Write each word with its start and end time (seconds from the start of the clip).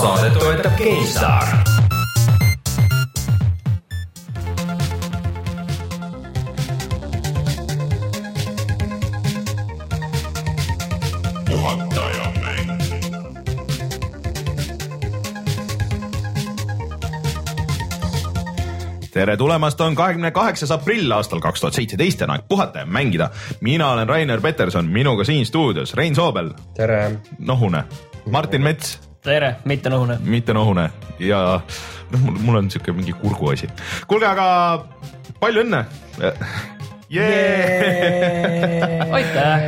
saadet 0.00 0.38
toetab 0.38 0.72
GameStar 0.78 1.78
tere 19.18 19.36
tulemast, 19.36 19.80
on 19.80 19.94
kahekümne 19.98 20.30
kaheksas 20.30 20.70
aprill 20.70 21.10
aastal 21.10 21.40
kaks 21.42 21.60
tuhat 21.60 21.74
seitseteist 21.74 22.20
ja 22.20 22.28
on 22.28 22.36
aeg 22.36 22.44
puhata 22.48 22.84
ja 22.84 22.86
mängida. 22.86 23.30
mina 23.60 23.90
olen 23.90 24.08
Rainer 24.08 24.40
Peterson, 24.40 24.86
minuga 24.86 25.24
siin 25.24 25.46
stuudios 25.46 25.94
Rein 25.94 26.14
Soobel, 26.14 26.52
tere! 26.76 27.18
nohune, 27.38 27.84
Martin 28.30 28.62
Mets, 28.62 29.07
tere, 29.24 29.56
mitte 29.64 29.90
nohune. 29.90 30.18
mitte 30.24 30.54
nohune 30.56 30.90
ja 31.18 31.60
noh, 32.12 32.20
mul, 32.24 32.38
mul 32.46 32.56
on 32.62 32.70
siuke 32.72 32.92
mingi 32.96 33.12
kurguasi. 33.18 33.68
kuulge, 34.10 34.26
aga 34.26 34.46
palju 35.40 35.64
õnne 35.66 35.84
yeah! 37.10 37.18
aitäh 39.18 39.60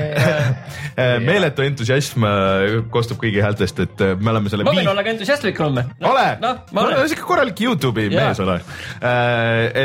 meeletu 1.29 1.65
entusiasm 1.65 2.25
äh, 2.29 2.33
kostub 2.93 3.19
kõigi 3.23 3.41
häältest, 3.43 3.79
et 3.87 4.03
äh, 4.05 4.15
me 4.21 4.31
oleme 4.35 4.53
selle. 4.53 4.67
ma 4.67 4.75
võin 4.77 4.91
olla 4.93 5.05
ka 5.07 5.11
entusiastlik 5.15 5.59
homme 5.63 5.83
no,. 5.97 6.11
ole 6.13 6.27
no,, 6.43 6.51
ma 6.77 6.87
olen 6.87 7.09
siuke 7.11 7.25
korralik 7.27 7.59
Youtube'i 7.65 8.11
ja. 8.11 8.27
mees 8.29 8.41
ole. 8.45 8.57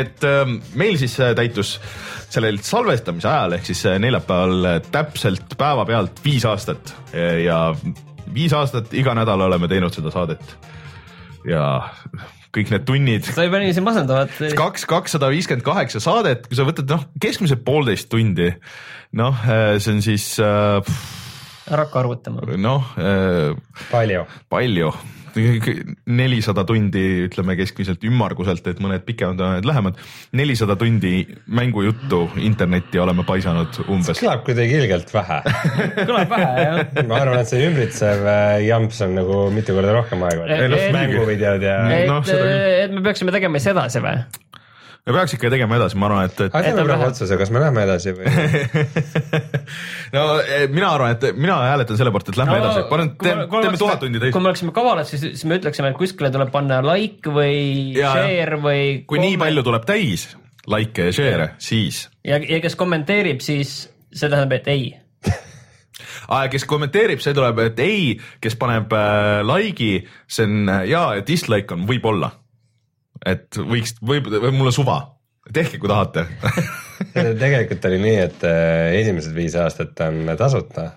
et 0.02 0.26
ähm, 0.28 0.58
meil 0.78 0.96
siis 1.00 1.14
äh, 1.22 1.34
täitus 1.38 1.76
sellel 2.30 2.58
salvestamise 2.64 3.28
ajal 3.30 3.52
ehk 3.56 3.64
siis 3.68 3.82
neljapäeval 4.02 4.82
täpselt 4.92 5.54
päevapealt 5.58 6.20
viis 6.24 6.44
aastat 6.48 6.92
ja 7.14 7.58
viis 8.36 8.54
aastat 8.56 8.94
iga 8.96 9.16
nädal 9.16 9.46
oleme 9.48 9.68
teinud 9.70 9.94
seda 9.96 10.12
saadet. 10.14 10.56
ja 11.46 11.66
kõik 12.56 12.72
need 12.72 12.86
tunnid. 12.88 13.26
sa 13.28 13.44
ei 13.44 13.52
pane 13.52 13.66
niiviisi 13.66 13.84
masendavad. 13.84 14.32
kaks, 14.58 14.86
kakssada 14.88 15.30
viiskümmend 15.32 15.66
kaheksa 15.66 16.02
saadet, 16.04 16.48
kui 16.48 16.58
sa 16.58 16.66
võtad 16.68 16.88
noh, 16.92 17.04
keskmiselt 17.22 17.64
poolteist 17.66 18.10
tundi, 18.12 18.50
noh, 19.18 19.44
see 19.78 19.96
on 19.96 20.02
siis 20.04 20.32
äh,. 20.42 20.96
ära 21.66 21.86
hakka 21.86 22.02
arvutama. 22.04 22.48
noh 22.60 22.96
äh,. 23.00 23.52
palju. 23.92 24.26
palju 24.52 24.94
nelisada 26.06 26.64
tundi, 26.68 27.02
ütleme 27.26 27.56
keskmiselt 27.58 28.04
ümmarguselt, 28.06 28.66
et 28.70 28.80
mõned 28.82 29.04
pikemad, 29.06 29.40
mõned 29.40 29.68
lähemad. 29.68 30.00
nelisada 30.36 30.76
tundi 30.80 31.26
mängujuttu 31.46 32.22
internetti 32.42 33.00
oleme 33.02 33.24
paisanud 33.26 33.80
umbes. 33.86 34.20
kõlab 34.20 34.44
kuidagi 34.46 34.78
ilgelt 34.80 35.12
vähe 35.14 35.40
kõlab 36.08 36.32
vähe 36.32 36.66
jah. 36.66 36.80
ma 37.08 37.20
arvan, 37.22 37.40
et 37.42 37.52
see 37.52 37.64
ümbritsev 37.68 38.26
äh, 38.26 38.58
jamps 38.66 39.00
on 39.06 39.16
nagu 39.18 39.40
mitu 39.54 39.76
korda 39.76 39.94
rohkem 39.96 40.24
aega. 40.28 40.60
mänguvideod 40.96 41.66
ja. 41.66 41.78
et 42.00 42.10
no,, 42.10 42.20
et 42.26 42.94
me 42.94 43.04
peaksime 43.06 43.34
tegema 43.34 43.62
siis 43.62 43.74
edasi 43.74 44.04
või? 44.04 44.18
Me 45.06 45.14
peaks 45.14 45.36
ikka 45.36 45.50
tegema 45.52 45.76
edasi, 45.78 45.98
ma 46.00 46.08
arvan, 46.08 46.26
et, 46.26 46.40
et. 46.48 46.54
aga 46.54 46.62
teeme 46.66 46.84
praegu 46.88 47.06
otsuse, 47.06 47.36
kas 47.38 47.52
me 47.54 47.62
läheme 47.62 47.84
edasi 47.86 48.14
või 48.16 48.32
no 50.16 50.24
eh, 50.42 50.64
mina 50.72 50.88
arvan, 50.96 51.14
et 51.14 51.38
mina 51.38 51.60
hääletan 51.62 52.00
selle 52.00 52.10
poolt, 52.14 52.32
et 52.32 52.40
lähme 52.40 52.56
no, 52.56 52.64
edasi, 52.64 52.82
panen, 52.90 53.12
teeme, 53.20 53.46
teeme 53.52 53.78
tuhat 53.78 54.02
tundi 54.02 54.22
teist. 54.22 54.34
kui 54.34 54.42
me 54.42 54.50
oleksime 54.50 54.74
kavalad, 54.74 55.06
siis, 55.06 55.22
siis 55.28 55.44
me 55.46 55.60
ütleksime, 55.60 55.92
et 55.94 56.00
kuskile 56.00 56.32
tuleb 56.34 56.50
panna 56.54 56.80
like 56.84 57.30
või 57.32 57.60
ja, 57.94 58.16
share 58.16 58.58
või. 58.62 58.80
kui 59.06 59.22
nii 59.22 59.38
palju 59.42 59.66
tuleb 59.68 59.86
täis 59.86 60.28
like'e 60.66 61.10
ja 61.10 61.18
share'e, 61.20 61.50
siis. 61.62 62.06
ja, 62.26 62.40
ja 62.42 62.58
kes 62.64 62.74
kommenteerib, 62.78 63.44
siis 63.46 63.76
see 64.10 64.26
tähendab, 64.26 64.56
et 64.58 64.72
ei 64.72 64.88
ah,. 66.34 66.48
kes 66.50 66.66
kommenteerib, 66.66 67.22
see 67.22 67.36
tuleb, 67.36 67.62
et 67.68 67.78
ei, 67.84 68.10
kes 68.42 68.58
paneb 68.58 68.90
äh, 68.98 69.44
like'i, 69.46 70.02
see 70.26 70.50
on 70.50 70.74
ja, 70.90 71.04
dislike 71.22 71.78
on 71.78 71.86
võib-olla 71.86 72.32
et 73.26 73.60
võiks, 73.60 73.96
võib, 74.02 74.30
mul 74.50 74.70
on 74.70 74.74
suva, 74.74 75.00
tehke, 75.52 75.80
kui 75.82 75.90
tahate 75.90 76.26
tegelikult 77.44 77.90
oli 77.90 78.02
nii, 78.02 78.20
et 78.28 78.46
äh, 78.48 79.00
esimesed 79.02 79.34
viis 79.36 79.56
aastat 79.60 80.06
on 80.06 80.36
tasuta 80.38 80.90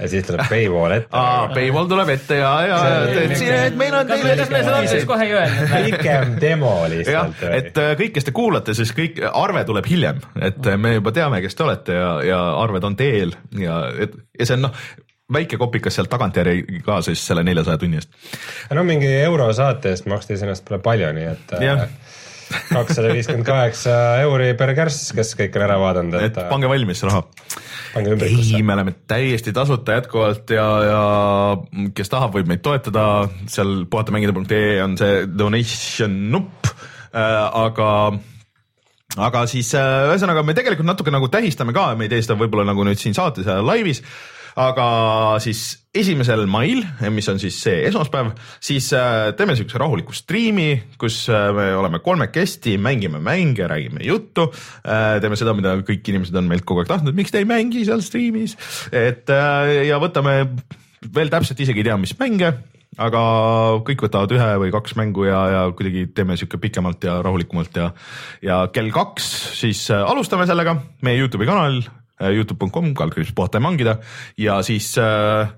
ja 0.00 0.08
siis 0.08 0.24
tuleb 0.26 0.46
paywall 0.48 0.94
ette. 0.96 1.10
aa, 1.16 1.48
paywall 1.52 1.88
tuleb 1.90 2.12
ette 2.14 2.38
ja, 2.40 2.52
ja, 2.66 2.78
et 3.10 3.34
siin, 3.36 3.52
et 3.68 3.76
meil 3.78 3.94
on 3.96 4.08
teile. 4.08 4.34
kas 4.40 4.52
me 4.52 4.62
seda 4.64 4.78
alguses 4.80 5.06
kohe 5.08 5.26
ei 5.26 5.34
öelnud? 5.36 5.74
pikem 5.90 6.34
demo 6.40 6.72
lihtsalt. 6.92 7.44
et 7.50 7.80
äh, 7.82 7.92
kõik, 8.00 8.14
kes 8.16 8.28
te 8.28 8.34
kuulate, 8.36 8.76
siis 8.78 8.94
kõik, 8.96 9.20
arve 9.28 9.64
tuleb 9.68 9.88
hiljem, 9.88 10.22
et 10.40 10.60
äh, 10.64 10.80
me 10.80 10.96
juba 10.96 11.12
teame, 11.16 11.42
kes 11.44 11.58
te 11.58 11.66
olete 11.66 11.98
ja, 11.98 12.12
ja 12.26 12.42
arved 12.62 12.88
on 12.88 12.96
teel 12.98 13.36
ja, 13.58 13.82
et 14.06 14.16
ja 14.38 14.48
see 14.48 14.58
on 14.58 14.68
noh 14.68 14.84
väike 15.34 15.58
kopikas 15.60 15.98
sealt 15.98 16.10
tagantjärgi 16.12 16.82
ka 16.86 17.00
siis 17.06 17.22
selle 17.26 17.44
neljasaja 17.46 17.80
tunni 17.82 18.00
eest. 18.00 18.12
no 18.70 18.84
mingi 18.86 19.10
euro 19.22 19.50
saate 19.56 19.94
eest 19.94 20.08
maksti 20.10 20.38
iseenesest 20.38 20.66
pole 20.68 20.80
palju, 20.84 21.12
nii 21.16 21.28
et 21.32 21.54
äh, 21.58 21.86
kakssada 22.72 23.12
viiskümmend 23.14 23.46
kaheksa 23.46 23.94
euri 24.24 24.52
per 24.58 24.74
kärss, 24.76 25.12
kes 25.16 25.34
kõik 25.38 25.56
on 25.58 25.66
ära 25.66 25.78
vaadanud, 25.82 26.16
et. 26.20 26.36
et 26.36 26.50
pange 26.50 26.70
valmis 26.70 27.02
raha. 27.08 27.22
ei, 27.96 28.62
me 28.62 28.76
oleme 28.76 28.96
täiesti 29.10 29.54
tasuta 29.56 29.98
jätkuvalt 29.98 30.52
ja, 30.56 30.66
ja 30.88 31.00
kes 31.96 32.12
tahab, 32.12 32.34
võib 32.36 32.50
meid 32.50 32.64
toetada, 32.64 33.06
seal 33.52 33.82
puhatamängida.ee 33.90 34.76
on 34.84 34.98
see 35.00 35.24
donation 35.38 36.18
nupp 36.34 36.68
äh,, 36.68 37.40
aga 37.66 37.88
aga 39.20 39.44
siis 39.50 39.72
äh, 39.76 40.08
ühesõnaga 40.08 40.44
me 40.46 40.54
tegelikult 40.56 40.88
natuke 40.88 41.12
nagu 41.12 41.28
tähistame 41.32 41.74
ka, 41.76 41.90
me 41.96 42.08
ei 42.08 42.12
tee 42.12 42.22
seda 42.24 42.38
võib-olla 42.40 42.64
nagu 42.70 42.84
nüüd 42.86 43.00
siin 43.00 43.16
saates 43.16 43.48
ja 43.48 43.58
laivis 43.64 44.00
aga 44.60 44.86
siis 45.42 45.82
esimesel 45.92 46.46
mail, 46.48 46.80
mis 47.12 47.28
on 47.28 47.40
siis 47.40 47.58
see 47.64 47.82
esmaspäev, 47.88 48.32
siis 48.62 48.88
äh, 48.96 49.30
teeme 49.36 49.56
siukse 49.58 49.80
rahuliku 49.80 50.16
striimi, 50.16 50.70
kus 51.00 51.26
äh, 51.32 51.50
me 51.56 51.68
oleme 51.76 52.00
kolmekesti, 52.04 52.78
mängime 52.80 53.20
mänge, 53.20 53.66
räägime 53.68 54.04
juttu. 54.06 54.48
Äh, 54.84 55.18
teeme 55.20 55.36
seda, 55.38 55.54
mida 55.56 55.76
kõik 55.84 56.08
inimesed 56.08 56.36
on 56.40 56.48
meilt 56.48 56.66
kogu 56.68 56.82
aeg 56.82 56.92
tahtnud, 56.94 57.16
miks 57.16 57.32
te 57.32 57.42
ei 57.42 57.48
mängi 57.48 57.84
seal 57.88 58.04
striimis, 58.04 58.56
et 58.92 59.28
ja 59.28 59.98
võtame 60.02 60.36
veel 61.12 61.32
täpselt 61.32 61.60
isegi 61.60 61.82
ei 61.82 61.90
tea, 61.90 61.98
mis 62.00 62.14
mänge 62.20 62.52
aga 63.00 63.20
kõik 63.86 64.04
võtavad 64.04 64.32
ühe 64.36 64.50
või 64.60 64.72
kaks 64.74 64.96
mängu 65.00 65.24
ja, 65.24 65.40
ja 65.48 65.62
kuidagi 65.76 66.06
teeme 66.12 66.36
sihuke 66.36 66.60
pikemalt 66.60 67.04
ja 67.08 67.16
rahulikumalt 67.24 67.78
ja, 67.80 67.88
ja 68.44 68.58
kell 68.72 68.92
kaks 68.92 69.28
siis 69.62 69.86
alustame 69.96 70.44
sellega 70.48 70.76
meie 71.04 71.20
Youtube'i 71.22 71.48
kanalil 71.48 71.86
Youtube.com, 72.30 72.92
kaldkriips 72.98 73.34
puhata 73.36 73.58
ja 73.58 73.66
mangida 73.66 73.96
ja 74.38 74.60
siis 74.66 74.92
äh, 75.00 75.50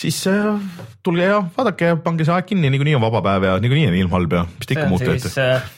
siis 0.00 0.18
äh, 0.30 0.58
tulge 1.04 1.28
ja 1.28 1.40
vaadake 1.56 1.92
ja 1.92 2.00
pange 2.00 2.26
see 2.26 2.34
aeg 2.34 2.50
kinni, 2.50 2.72
niikuinii 2.72 2.96
on 2.98 3.04
vaba 3.04 3.22
päev 3.26 3.48
ja 3.48 3.56
niikuinii 3.62 3.88
on 3.90 4.02
ilm 4.02 4.12
halb 4.16 4.36
ja 4.38 4.44
mis 4.50 4.68
te 4.68 4.76
ikka 4.76 4.90
muud 4.90 5.06
teete 5.06 5.46
äh,. 5.46 5.68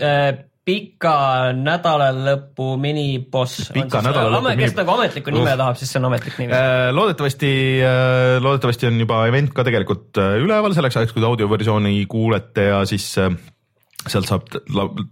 Äh, 0.00 0.28
pika 0.64 1.50
nädalalõpu 1.56 2.74
miniboss. 2.80 3.70
pika 3.74 4.02
nädalalõpu 4.04 4.52
mini... 4.52 4.66
kes 4.66 4.76
nagu 4.78 4.92
ametlikku 4.94 5.34
nime 5.34 5.54
tahab, 5.58 5.78
siis 5.80 5.90
see 5.92 6.00
on 6.00 6.10
ametlik 6.10 6.36
nimi 6.40 6.54
äh,. 6.56 6.90
loodetavasti 6.94 7.52
äh,, 7.86 8.34
loodetavasti 8.44 8.90
on 8.90 9.00
juba 9.02 9.22
event 9.30 9.54
ka 9.56 9.66
tegelikult 9.66 10.20
äh, 10.22 10.36
üleval 10.42 10.76
selleks 10.76 11.00
ajaks, 11.00 11.16
kui 11.16 11.24
te 11.24 11.30
audioversiooni 11.30 12.04
kuulete 12.10 12.70
ja 12.70 12.84
siis 12.88 13.08
äh, 13.22 13.34
sealt 14.08 14.30
saab 14.30 14.46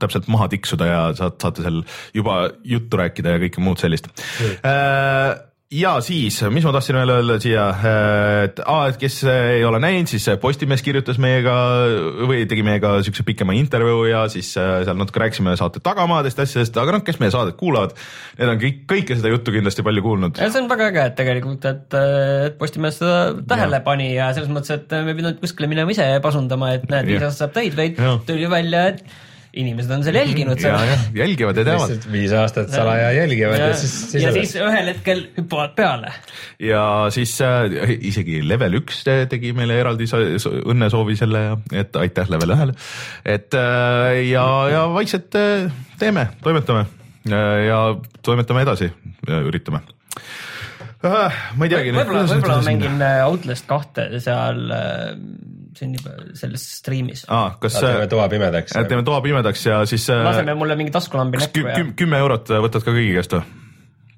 täpselt 0.00 0.28
maha 0.32 0.48
tiksuda 0.52 0.88
ja 0.88 1.02
saad, 1.18 1.36
saate 1.42 1.64
seal 1.66 1.82
juba 2.16 2.40
juttu 2.64 3.00
rääkida 3.00 3.36
ja 3.36 3.42
kõike 3.42 3.64
muud 3.64 3.82
sellist. 3.82 4.08
Mm.. 4.40 5.47
Äh, 5.68 5.78
ja 5.80 6.00
siis, 6.00 6.40
mis 6.48 6.64
ma 6.64 6.72
tahtsin 6.72 6.96
veel 6.96 7.10
öelda 7.12 7.36
siia, 7.42 7.66
et 8.46 8.60
aa, 8.64 8.88
et 8.88 8.96
kes 9.00 9.18
ei 9.28 9.64
ole 9.68 9.80
näinud, 9.82 10.08
siis 10.08 10.24
Postimees 10.40 10.82
kirjutas 10.84 11.20
meiega 11.20 11.54
või 12.28 12.46
tegi 12.48 12.64
meiega 12.64 12.94
siukse 13.04 13.24
pikema 13.26 13.52
intervjuu 13.58 14.06
ja 14.08 14.24
siis 14.32 14.54
äh, 14.56 14.80
seal 14.88 14.96
natuke 14.96 15.20
rääkisime 15.20 15.54
saate 15.60 15.82
tagamaadest, 15.84 16.40
asjadest, 16.40 16.80
aga 16.80 16.96
noh, 16.96 17.04
kes 17.04 17.20
meie 17.20 17.34
saadet 17.34 17.58
kuulavad, 17.60 17.92
need 18.40 18.54
on 18.54 18.62
kõik, 18.64 18.82
kõike 18.94 19.20
seda 19.20 19.34
juttu 19.34 19.52
kindlasti 19.52 19.84
palju 19.84 20.04
kuulnud. 20.08 20.40
see 20.40 20.62
on 20.62 20.72
väga 20.72 20.88
äge, 20.88 21.06
et 21.12 21.16
tegelikult, 21.20 21.68
et, 21.68 22.00
et 22.48 22.58
Postimees 22.60 23.00
seda 23.02 23.22
tähele 23.48 23.82
ja. 23.82 23.84
pani 23.84 24.12
ja 24.14 24.32
selles 24.32 24.52
mõttes, 24.52 24.72
et 24.80 25.00
me 25.04 25.12
pidanud 25.12 25.40
kuskile 25.44 25.68
minema 25.68 25.92
ise 25.92 26.08
pasundama, 26.24 26.72
et 26.78 26.88
näed, 26.88 27.12
viis 27.12 27.20
aastat 27.20 27.44
saab 27.44 27.58
täis, 27.60 27.76
vaid 27.76 28.00
tuli 28.28 28.48
välja, 28.48 28.88
et 28.94 29.27
inimesed 29.56 29.90
on 29.90 30.02
seal 30.04 30.18
jälginud 30.18 30.60
seda. 30.60 30.98
jälgivad 31.16 31.56
ja 31.56 31.64
teavad. 31.64 32.06
viis 32.12 32.32
aastat 32.36 32.70
salaja 32.72 33.12
jälgivad 33.16 33.56
ja, 33.58 33.70
ja 33.70 33.76
siis, 33.78 33.94
siis. 34.12 34.24
ja 34.24 34.32
siis 34.32 34.54
ühel 34.60 34.90
hetkel 34.92 35.22
hüppavad 35.38 35.74
peale. 35.78 36.12
ja 36.60 36.82
siis 37.14 37.32
äh, 37.44 37.94
isegi 38.10 38.42
level 38.48 38.78
üks 38.82 39.00
tegi 39.04 39.54
meile 39.56 39.78
eraldi 39.80 40.08
õnnesoovi 40.08 41.16
selle 41.18 41.44
ja 41.46 41.56
et 41.80 41.96
aitäh 41.96 42.28
level 42.30 42.54
ühele. 42.56 42.76
et 43.24 43.56
äh, 43.56 44.20
ja, 44.28 44.44
ja 44.72 44.84
vaikselt 44.92 45.34
äh, 45.38 45.72
teeme, 45.98 46.28
toimetame 46.44 46.84
äh, 46.84 47.64
ja 47.68 47.80
toimetame 48.22 48.66
edasi, 48.66 48.92
üritame 49.28 49.82
ma 50.98 51.64
ei 51.64 51.70
teagi. 51.70 51.94
võib-olla, 51.94 52.26
võib-olla 52.26 52.60
ma 52.60 52.66
mängin 52.72 53.02
Outlast 53.24 53.68
kahte 53.70 54.10
seal 54.20 54.66
siin 55.78 55.94
juba 55.98 56.16
selles 56.38 56.64
striimis 56.80 57.24
ah,. 57.28 57.56
kas 57.62 57.78
teeme 57.80 58.08
toa 58.10 58.28
pimedaks? 58.32 58.76
teeme 58.90 59.04
toa 59.06 59.22
pimedaks 59.24 59.64
ja 59.66 59.80
siis. 59.88 60.08
laseme 60.24 60.54
mulle 60.58 60.76
mingi 60.78 60.94
taskulambi 60.94 61.40
näkku 61.42 61.64
ja. 61.66 61.86
kümme 61.96 62.20
eurot 62.24 62.50
võtad 62.66 62.84
ka 62.84 62.94
kõigi 62.94 63.14
käest 63.16 63.38
või? 63.38 63.46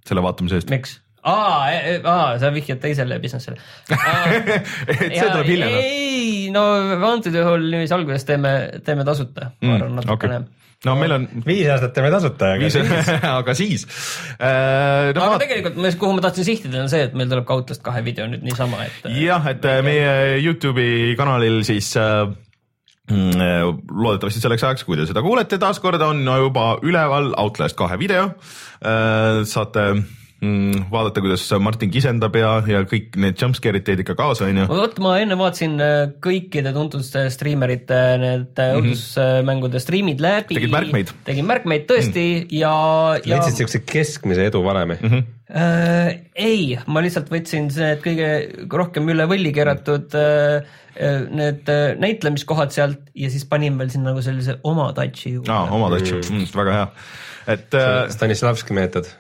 selle 0.09 0.25
vaatamise 0.25 0.61
eest. 0.61 0.73
miks? 0.73 0.99
Aa, 1.23 1.73
e, 1.73 1.99
aa, 2.05 2.39
sa 2.43 2.53
vihjad 2.55 2.81
teisele 2.83 3.19
business'ile 3.23 3.59
et 4.91 5.11
see 5.17 5.27
tuleb 5.27 5.49
hiljem? 5.49 5.77
ei, 5.83 6.49
no 6.55 6.65
antud 7.11 7.35
juhul 7.35 7.69
niiviisi 7.69 7.97
alguses 7.97 8.25
teeme, 8.29 8.55
teeme 8.87 9.07
tasuta, 9.09 9.53
ma 9.61 9.77
arvan 9.77 9.93
mm, 9.93 10.01
natukene 10.01 10.41
okay 10.43 10.57
no 10.87 10.97
meil 10.97 11.15
on. 11.15 11.27
viis 11.45 11.69
aastat 11.71 11.93
teeme 11.97 12.11
tasuta, 12.13 12.55
aga 12.57 12.69
siis 12.73 13.11
aga 13.39 13.55
siis 13.57 13.87
äh,. 14.39 15.11
No, 15.17 15.25
aga 15.25 15.33
ma... 15.35 15.41
tegelikult, 15.43 15.99
kuhu 16.01 16.17
ma 16.17 16.25
tahtsin 16.25 16.47
sihtida, 16.49 16.85
on 16.85 16.93
see, 16.93 17.03
et 17.09 17.17
meil 17.17 17.29
tuleb 17.31 17.47
ka 17.49 17.59
Outlast 17.59 17.85
kahe 17.85 18.05
video 18.07 18.29
nüüd 18.31 18.45
niisama, 18.47 18.87
et. 18.87 19.11
jah, 19.21 19.51
et 19.53 19.67
äh, 19.69 19.81
meie 19.85 20.15
Youtube'i 20.41 21.13
kanalil 21.21 21.61
siis 21.69 21.93
äh, 22.01 22.23
mm, 23.11 23.45
äh, 23.45 23.67
loodetavasti 23.91 24.41
selleks 24.41 24.65
ajaks, 24.71 24.87
kui 24.89 24.97
te 25.01 25.09
seda 25.11 25.25
kuulete, 25.25 25.61
taaskord 25.61 26.01
on 26.07 26.25
juba 26.47 26.73
üleval 26.87 27.35
Outlast 27.41 27.79
kahe 27.79 28.01
video. 28.01 28.31
saate 28.81 29.83
mm, 29.93 30.20
vaadata, 30.41 31.21
kuidas 31.21 31.43
Martin 31.61 31.91
kisendab 31.93 32.37
ja, 32.39 32.53
ja 32.65 32.81
kõik 32.89 33.17
need 33.21 33.37
jumpscare'id 33.41 33.85
teid 33.85 34.01
ikka 34.05 34.15
kaasa, 34.17 34.47
onju. 34.49 34.67
vot 34.71 34.97
ma 35.05 35.19
enne 35.21 35.37
vaatasin 35.37 35.75
äh, 35.85 35.99
kõikide 36.25 36.73
tuntud 36.77 37.05
striimerite 37.05 37.99
need 38.23 38.47
mm 38.49 38.63
-hmm. 38.63 38.81
õudusmängude 38.81 39.83
striimid 39.85 40.25
läbi. 40.25 40.57
tegid 40.57 40.73
märkmeid? 40.73 41.13
tegin 41.29 41.47
märkmeid 41.47 41.85
tõesti 41.91 42.25
mm 42.25 42.41
-hmm. 42.41 42.57
ja, 42.57 42.73
ja. 43.21 43.35
leidsid 43.35 43.61
siukse 43.61 43.83
keskmise 43.85 44.47
edu 44.49 44.65
valemi 44.65 44.97
mm? 45.01 45.09
-hmm. 45.09 45.29
Äh, 45.51 46.31
ei, 46.35 46.79
ma 46.87 47.01
lihtsalt 47.03 47.27
võtsin 47.27 47.67
need 47.75 48.05
kõige 48.05 48.27
rohkem 48.71 49.09
üle 49.11 49.27
võlli 49.27 49.51
keeratud 49.53 50.15
äh, 50.15 50.63
äh 50.95 51.25
need 51.27 51.69
äh, 51.69 51.99
näitlemiskohad 51.99 52.71
sealt 52.71 53.11
ja 53.15 53.31
siis 53.31 53.45
panin 53.45 53.77
veel 53.79 53.91
sinna 53.91 54.13
nagu 54.13 54.23
sellise 54.23 54.61
oma 54.63 54.93
touch'i 54.95 55.35
juurde. 55.35 55.51
aa, 55.51 55.67
oma 55.75 55.91
touch'i 55.91 56.15
mm, 56.15 56.23
-hmm. 56.23 56.57
väga 56.57 56.73
hea, 56.73 56.87
et 57.47 57.75
äh.... 57.75 58.09
Stanislavski 58.15 58.73
meetod 58.73 59.11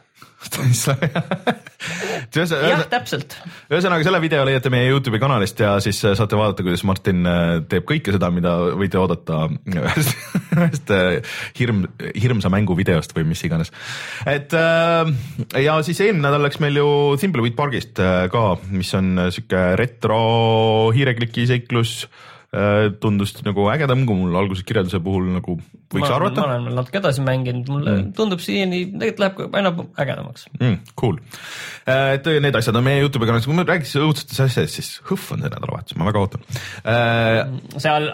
jah, 2.70 2.84
täpselt. 2.90 3.34
ühesõnaga 3.70 4.04
selle 4.06 4.20
video 4.22 4.44
leiate 4.48 4.72
meie 4.72 4.88
Youtube'i 4.88 5.20
kanalist 5.20 5.60
ja 5.60 5.75
siis 5.84 6.00
äh, 6.06 6.14
saate 6.19 6.38
vaadata, 6.38 6.64
kuidas 6.64 6.84
Martin 6.88 7.26
äh, 7.28 7.52
teeb 7.69 7.84
kõike 7.88 8.14
seda, 8.14 8.31
mida 8.32 8.54
võite 8.78 9.00
oodata 9.00 9.42
ühest, 9.50 10.14
ühest 10.56 10.94
äh, 10.96 11.37
hirm, 11.58 11.84
hirmsa 12.14 12.52
mängu 12.52 12.76
videost 12.78 13.14
või 13.16 13.28
mis 13.32 13.44
iganes. 13.46 13.72
et 14.28 14.54
ja 14.54 15.76
siis 15.87 16.00
eelmine 16.00 16.26
nädal 16.26 16.44
läks 16.46 16.60
meil 16.62 16.81
ju 16.81 16.88
Thimbleweed 17.20 17.56
pargist 17.58 18.00
ka, 18.32 18.44
mis 18.72 18.93
on 18.96 19.26
sihuke 19.28 19.64
retro 19.81 20.20
hiirekliki 20.96 21.48
seiklus 21.50 22.04
Äh, 22.04 22.30
tundus 23.02 23.31
nagu 23.47 23.69
ägedam, 23.70 24.00
kui 24.08 24.17
mul 24.19 24.35
alguse 24.41 24.64
kirjelduse 24.67 24.99
puhul 25.05 25.29
nagu 25.37 25.55
võiks 25.94 26.06
ma, 26.08 26.14
arvata. 26.17 26.43
ma 26.43 26.56
olen 26.56 26.79
natuke 26.81 26.99
edasi 26.99 27.23
mänginud, 27.23 27.69
mulle 27.70 27.93
mm. 27.93 28.08
tundub 28.17 28.43
siiani, 28.43 28.81
tegelikult 28.91 29.23
läheb 29.23 29.58
aina 29.61 29.73
ägedamaks 30.02 30.49
mm,. 30.58 30.81
Cool, 30.99 31.20
äh, 31.87 32.17
et 32.17 32.26
need 32.43 32.58
asjad 32.58 32.79
on 32.81 32.87
meie 32.87 33.05
Youtube'i 33.05 33.31
kanalis, 33.31 33.47
kui 33.47 33.55
me 33.55 33.67
räägiks 33.69 33.94
õudsetest 34.00 34.43
asjadest, 34.49 34.81
siis 34.81 34.91
Hõhv 35.06 35.37
on 35.37 35.44
see 35.44 35.52
nädalavahetus, 35.52 35.99
ma 36.00 36.11
väga 36.11 36.25
ootan 36.25 36.49
äh,. 36.82 37.44
seal? 37.79 38.11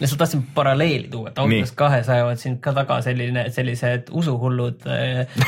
Lihtsalt 0.00 0.18
tahtsin 0.18 0.42
paralleeli 0.54 1.08
tuua, 1.10 1.30
et 1.30 1.38
Outlast 1.38 1.76
kahes 1.78 2.08
ajavad 2.08 2.40
sind 2.40 2.60
ka 2.64 2.72
taga 2.76 3.00
selline, 3.04 3.46
sellised 3.54 4.10
usuhullud 4.16 4.86
äh, 4.90 5.40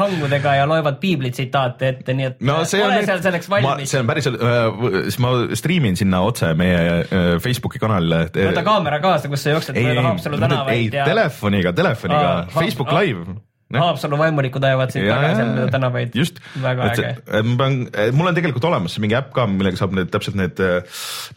hangudega 0.00 0.56
ja 0.60 0.68
loevad 0.68 0.98
piibli 1.02 1.30
tsitaate 1.34 1.88
ette, 1.94 2.16
nii 2.16 2.28
et 2.30 2.44
no, 2.44 2.60
ole 2.64 2.98
on, 2.98 3.08
seal 3.08 3.24
selleks 3.24 3.50
valmis. 3.50 3.90
see 3.90 4.02
on 4.02 4.10
päriselt 4.10 4.42
äh,, 4.42 4.84
siis 5.08 5.18
ma 5.22 5.34
striimin 5.54 5.98
sinna 6.00 6.22
otse 6.26 6.52
meie 6.58 6.84
äh, 7.00 7.32
Facebooki 7.42 7.82
kanalile. 7.82 8.26
võta 8.34 8.66
kaamera 8.66 9.00
kaasa, 9.04 9.32
kus 9.32 9.46
sa 9.46 9.56
jooksed 9.56 9.80
mööda 9.80 10.06
Haapsalu 10.10 10.40
tänavaid. 10.42 10.76
ei 10.76 11.00
ja..., 11.00 11.08
telefoniga, 11.08 11.74
telefoniga 11.76 12.30
ah,, 12.36 12.54
Facebook 12.54 12.92
ah, 12.92 13.02
Live 13.02 13.40
Haapsalu 13.82 14.18
vaimulikud 14.20 14.66
ajavad 14.68 14.94
sind 14.94 15.08
taga 15.10 15.32
seal 15.38 15.72
tänavaid. 15.74 16.14
just, 16.18 16.40
väga 16.62 16.90
et, 16.92 17.02
äge. 17.02 17.42
ma 17.50 17.56
pean, 17.62 17.78
mul 18.16 18.30
on 18.30 18.38
tegelikult 18.38 18.68
olemas 18.70 18.98
mingi 19.02 19.18
äpp 19.18 19.32
ka, 19.36 19.46
millega 19.50 19.80
saab 19.80 19.96
need 19.98 20.12
täpselt 20.14 20.38
need, 20.40 20.62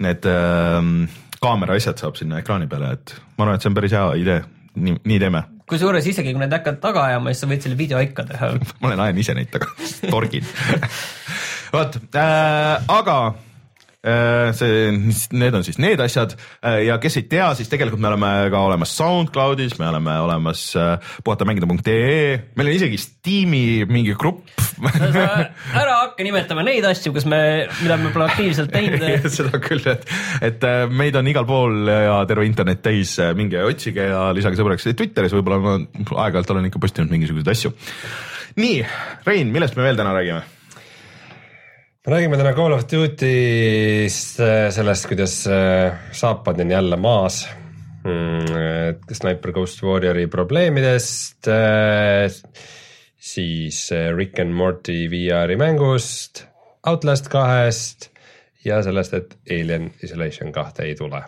need 0.03 0.29
äh, 0.31 0.91
kaamera 1.43 1.77
asjad 1.79 2.03
saab 2.03 2.19
sinna 2.19 2.41
ekraani 2.43 2.69
peale, 2.71 2.95
et 2.97 3.15
ma 3.37 3.47
arvan, 3.47 3.59
et 3.59 3.65
see 3.65 3.71
on 3.71 3.77
päris 3.77 3.95
hea 3.97 4.05
idee, 4.23 4.41
nii, 4.75 4.99
nii 5.13 5.23
teeme. 5.23 5.43
kusjuures 5.69 6.11
isegi 6.13 6.35
kui 6.35 6.43
need 6.43 6.53
hakkad 6.57 6.79
taga 6.83 7.07
ajama, 7.11 7.33
siis 7.33 7.43
sa 7.45 7.51
võid 7.51 7.65
selle 7.65 7.79
video 7.79 8.03
ikka 8.03 8.27
teha. 8.29 8.53
Ma 8.81 8.91
olen 8.91 9.07
ajan 9.07 9.25
ise 9.25 9.35
neid 9.37 9.51
taga. 9.53 9.73
Torgin. 10.07 10.47
Vot 11.73 11.99
äh,, 12.15 12.77
aga 12.87 13.17
Äh, 13.27 13.46
see, 14.55 14.91
need 15.37 15.55
on 15.57 15.65
siis 15.65 15.79
need 15.81 16.01
asjad 16.03 16.35
äh, 16.37 16.83
ja 16.87 16.97
kes 17.01 17.19
ei 17.19 17.25
tea, 17.29 17.47
siis 17.57 17.69
tegelikult 17.71 18.01
me 18.03 18.09
oleme 18.11 18.31
ka 18.53 18.61
olemas 18.67 18.93
SoundCloudis, 18.97 19.77
me 19.81 19.89
oleme 19.89 20.15
olemas 20.23 20.63
äh, 20.79 21.13
puhatamängida.ee, 21.25 22.31
meil 22.55 22.71
on 22.71 22.75
isegi 22.75 22.99
Steam'i 23.01 23.85
mingi 23.89 24.15
grupp 24.19 24.47
ära 24.87 25.95
hakka 26.03 26.25
nimetama 26.25 26.65
neid 26.67 26.85
asju, 26.87 27.13
kus 27.15 27.27
me, 27.29 27.39
mida 27.81 27.97
me 28.01 28.11
pole 28.15 28.27
aktiivselt 28.29 28.73
teinud 28.73 29.29
seda 29.37 29.61
küll, 29.63 29.83
et, 29.91 30.05
et 30.45 30.67
meid 30.93 31.17
on 31.17 31.31
igal 31.31 31.47
pool 31.49 31.89
ja 31.89 32.19
terve 32.29 32.45
internet 32.47 32.83
täis, 32.85 33.17
minge 33.37 33.63
otsige 33.65 34.09
ja 34.11 34.27
lisage 34.37 34.59
sõbraks, 34.59 34.87
Twitteris 34.97 35.35
võib-olla 35.35 35.61
ma 35.63 35.79
aeg-ajalt 36.25 36.53
olen 36.55 36.69
ikka 36.69 36.81
postinud 36.83 37.13
mingisuguseid 37.13 37.55
asju. 37.55 37.73
nii, 38.61 38.77
Rein, 39.27 39.51
millest 39.53 39.77
me 39.77 39.87
veel 39.87 39.99
täna 39.99 40.13
räägime? 40.15 40.56
Räägime 42.07 42.37
täna 42.37 42.53
Call 42.53 42.73
of 42.73 42.85
Duty'st, 42.87 44.39
äh, 44.39 44.69
sellest, 44.71 45.07
kuidas 45.07 45.47
äh, 45.47 45.93
saapad 46.11 46.61
on 46.61 46.71
jälle 46.71 46.95
maas. 46.97 47.47
Mm, 48.05 48.95
Sniper 49.11 49.51
Ghost 49.51 49.83
Warriori 49.83 50.27
probleemidest, 50.27 51.47
äh, 51.47 52.31
siis 53.19 53.89
Rick 54.17 54.39
and 54.39 54.53
Morty 54.53 55.09
VR-i 55.11 55.55
mängust, 55.55 56.45
Outlast 56.87 57.27
kahest 57.27 58.09
ja 58.63 58.79
sellest, 58.83 59.13
et 59.13 59.37
Alien 59.51 59.91
Isolation 60.03 60.51
kahte 60.51 60.87
ei 60.87 60.95
tule. 60.95 61.23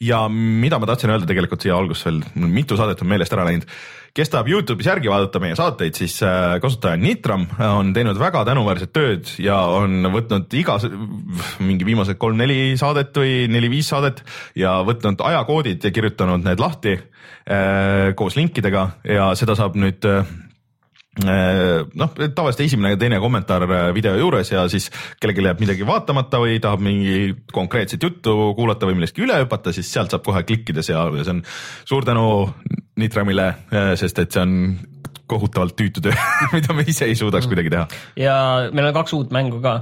Ja 0.00 0.24
mida 0.30 0.78
ma 0.78 0.86
tahtsin 0.86 1.10
öelda 1.10 1.26
tegelikult 1.26 1.64
siia 1.64 1.76
alguses 1.76 2.06
veel, 2.06 2.20
mitu 2.34 2.76
saadet 2.78 3.02
on 3.02 3.10
meelest 3.10 3.34
ära 3.34 3.46
läinud. 3.48 3.66
Kes 4.16 4.30
tahab 4.32 4.48
Youtube'is 4.50 4.88
järgi 4.88 5.10
vaadata 5.10 5.40
meie 5.42 5.54
saateid, 5.58 5.94
siis 5.98 6.16
äh, 6.26 6.56
kasutaja 6.62 6.98
Nitram 6.98 7.44
on 7.62 7.92
teinud 7.94 8.18
väga 8.18 8.40
tänuväärset 8.48 8.92
tööd 8.94 9.30
ja 9.42 9.58
on 9.74 10.08
võtnud 10.14 10.54
iga, 10.58 10.78
mingi 11.62 11.86
viimased 11.86 12.18
kolm-neli 12.18 12.72
saadet 12.80 13.14
või 13.20 13.44
neli-viis 13.52 13.90
saadet 13.92 14.24
ja 14.58 14.78
võtnud 14.86 15.22
ajakoodid 15.28 15.84
ja 15.84 15.94
kirjutanud 15.94 16.46
need 16.46 16.62
lahti 16.62 16.96
äh, 16.96 18.14
koos 18.18 18.38
linkidega 18.38 18.88
ja 19.06 19.32
seda 19.38 19.58
saab 19.58 19.78
nüüd 19.78 20.08
äh, 20.08 20.24
noh, 21.24 22.12
tavaliselt 22.34 22.60
esimene 22.66 22.92
ja 22.94 22.98
teine 23.00 23.18
kommentaar 23.22 23.64
video 23.94 24.14
juures 24.18 24.52
ja 24.52 24.66
siis 24.70 24.90
kellelgi 25.20 25.42
jääb 25.46 25.62
midagi 25.64 25.86
vaatamata 25.86 26.40
või 26.42 26.58
tahab 26.62 26.84
mingi 26.84 27.32
konkreetset 27.52 28.02
juttu 28.02 28.52
kuulata 28.56 28.86
või 28.86 28.98
millestki 29.00 29.24
üle 29.26 29.40
hüpata, 29.42 29.72
siis 29.74 29.90
sealt 29.92 30.14
saab 30.14 30.22
kohe 30.26 30.44
klikkides 30.46 30.92
ja 30.92 31.06
see 31.18 31.34
on 31.34 31.42
suur 31.88 32.06
tänu 32.06 32.28
Nitramile, 32.98 33.48
äh, 33.70 33.92
sest 33.98 34.18
et 34.18 34.34
see 34.34 34.42
on 34.42 34.54
kohutavalt 35.28 35.76
tüütu 35.78 36.02
töö 36.04 36.14
mida 36.56 36.74
me 36.74 36.86
ise 36.88 37.06
ei 37.08 37.16
suudaks 37.18 37.46
mm. 37.46 37.52
kuidagi 37.52 37.72
teha. 37.74 37.86
ja 38.18 38.36
meil 38.72 38.90
on 38.90 38.96
kaks 38.96 39.14
uut 39.18 39.34
mängu 39.34 39.60
ka, 39.64 39.78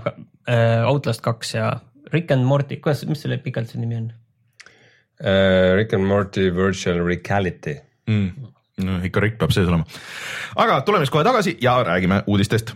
äh, 0.49 0.83
Outlast 0.89 1.25
kaks 1.25 1.55
ja 1.57 1.71
Rick 2.13 2.33
and 2.35 2.47
Morty, 2.47 2.79
kuidas, 2.83 3.05
mis 3.09 3.25
selle 3.25 3.39
pikalt 3.43 3.73
see 3.73 3.83
nimi 3.83 4.01
on 4.01 4.11
uh,? 4.13 5.75
Rick 5.77 5.95
and 5.97 6.07
Morty 6.07 6.51
Virtual 6.55 7.03
Reality 7.05 7.79
mm.. 8.11 8.53
No 8.85 8.99
ikka 9.05 9.21
Rick 9.25 9.39
peab 9.41 9.55
sees 9.55 9.69
olema. 9.69 9.87
aga 10.57 10.81
tuleme 10.85 11.07
siis 11.07 11.15
kohe 11.15 11.25
tagasi 11.25 11.57
ja 11.63 11.79
räägime 11.85 12.23
uudistest. 12.27 12.75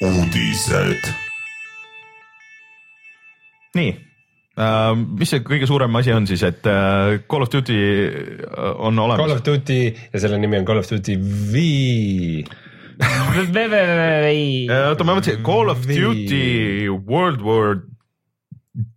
Uudised. 0.00 1.08
Nii. 3.74 3.96
Uh, 4.58 4.94
mis 5.18 5.30
see 5.30 5.42
kõige 5.46 5.68
suurem 5.70 5.94
asi 6.00 6.10
on 6.10 6.24
siis, 6.26 6.42
et 6.42 6.64
uh, 6.66 7.18
Call 7.30 7.44
of 7.44 7.50
Duty 7.52 7.76
uh, 7.78 8.72
on 8.88 8.98
olemas? 8.98 9.20
Call 9.20 9.36
of 9.36 9.44
Duty 9.46 9.82
ja 10.14 10.22
selle 10.22 10.38
nimi 10.42 10.58
on 10.58 10.66
Call 10.66 10.80
of 10.80 10.88
Duty 10.90 11.14
V. 11.18 11.62
Oota, 14.74 15.06
ma 15.06 15.14
mõtlesin 15.14 15.44
Call 15.46 15.70
of 15.70 15.86
Duty 15.86 16.88
World 16.90 17.44
War 17.46 17.78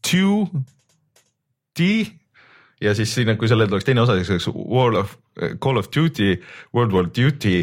Two 0.06 0.48
D 1.78 2.06
ja 2.82 2.96
siis 2.98 3.14
siin, 3.16 3.36
kui 3.38 3.50
sellel 3.50 3.70
tuleks 3.70 3.88
teine 3.88 4.04
osa, 4.04 4.18
siis 4.20 4.30
oleks 4.34 4.50
World 4.52 5.04
of, 5.04 5.16
Call 5.64 5.82
of 5.82 5.90
Duty 5.96 6.36
World 6.76 6.94
War 6.96 7.10
Duty 7.10 7.58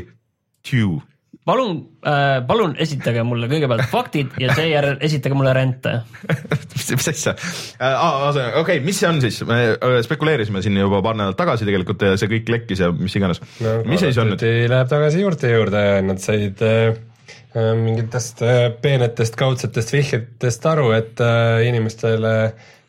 Two 0.67 1.03
palun 1.49 1.79
äh,, 2.05 2.41
palun 2.47 2.75
esitage 2.83 3.23
mulle 3.27 3.49
kõigepealt 3.51 3.89
faktid 3.89 4.37
ja 4.43 4.53
seejärel 4.57 4.99
esitage 5.05 5.37
mulle 5.39 5.55
rente 5.57 5.95
mis, 6.75 6.91
mis 6.93 7.11
asja 7.15 7.35
äh,? 7.35 7.97
okei 7.97 8.49
okay,, 8.63 8.83
mis 8.85 9.01
see 9.01 9.09
on 9.09 9.21
siis? 9.25 9.41
me 9.49 9.61
äh, 9.73 9.99
spekuleerisime 10.05 10.63
siin 10.65 10.77
juba 10.81 11.01
paar 11.05 11.17
nädalat 11.19 11.39
tagasi 11.41 11.69
tegelikult 11.69 12.05
ja 12.05 12.17
see 12.21 12.31
kõik 12.35 12.53
lekkis 12.53 12.85
ja 12.85 12.91
mis 12.93 13.17
iganes 13.21 13.41
no,. 13.65 13.79
mis 13.89 14.05
seis 14.05 14.21
on 14.21 14.35
nüüd? 14.35 14.45
Läheb 14.69 14.91
tagasi 14.91 15.23
juurte 15.23 15.53
juurde, 15.53 15.85
nad 16.05 16.21
said 16.23 16.65
äh, 16.65 16.91
äh, 16.93 17.08
mingitest 17.57 18.43
äh, 18.45 18.67
peenetest 18.83 19.37
kaudsetest 19.41 19.93
vihjetest 19.93 20.67
aru, 20.69 20.91
et 20.97 21.21
äh, 21.25 21.63
inimestele 21.69 22.35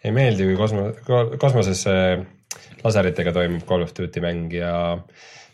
ei 0.03 0.11
meeldi, 0.15 0.49
kui 0.49 0.57
kosmo-, 0.59 0.91
kosmosesse 1.39 1.95
äh, 1.95 2.25
laseritega 2.83 3.33
toimub 3.35 3.65
Call 3.67 3.83
of 3.85 3.93
Duty 3.95 4.23
mäng 4.23 4.53
ja 4.53 4.71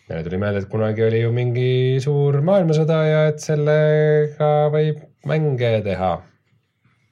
meile 0.09 0.21
tuli 0.25 0.39
meelde, 0.41 0.61
et 0.61 0.69
kunagi 0.69 1.05
oli 1.05 1.23
ju 1.23 1.33
mingi 1.33 1.69
suur 2.03 2.37
maailmasõda 2.45 3.01
ja 3.09 3.25
et 3.31 3.41
sellega 3.41 4.53
võib 4.73 5.01
mänge 5.25 5.71
teha. 5.85 6.13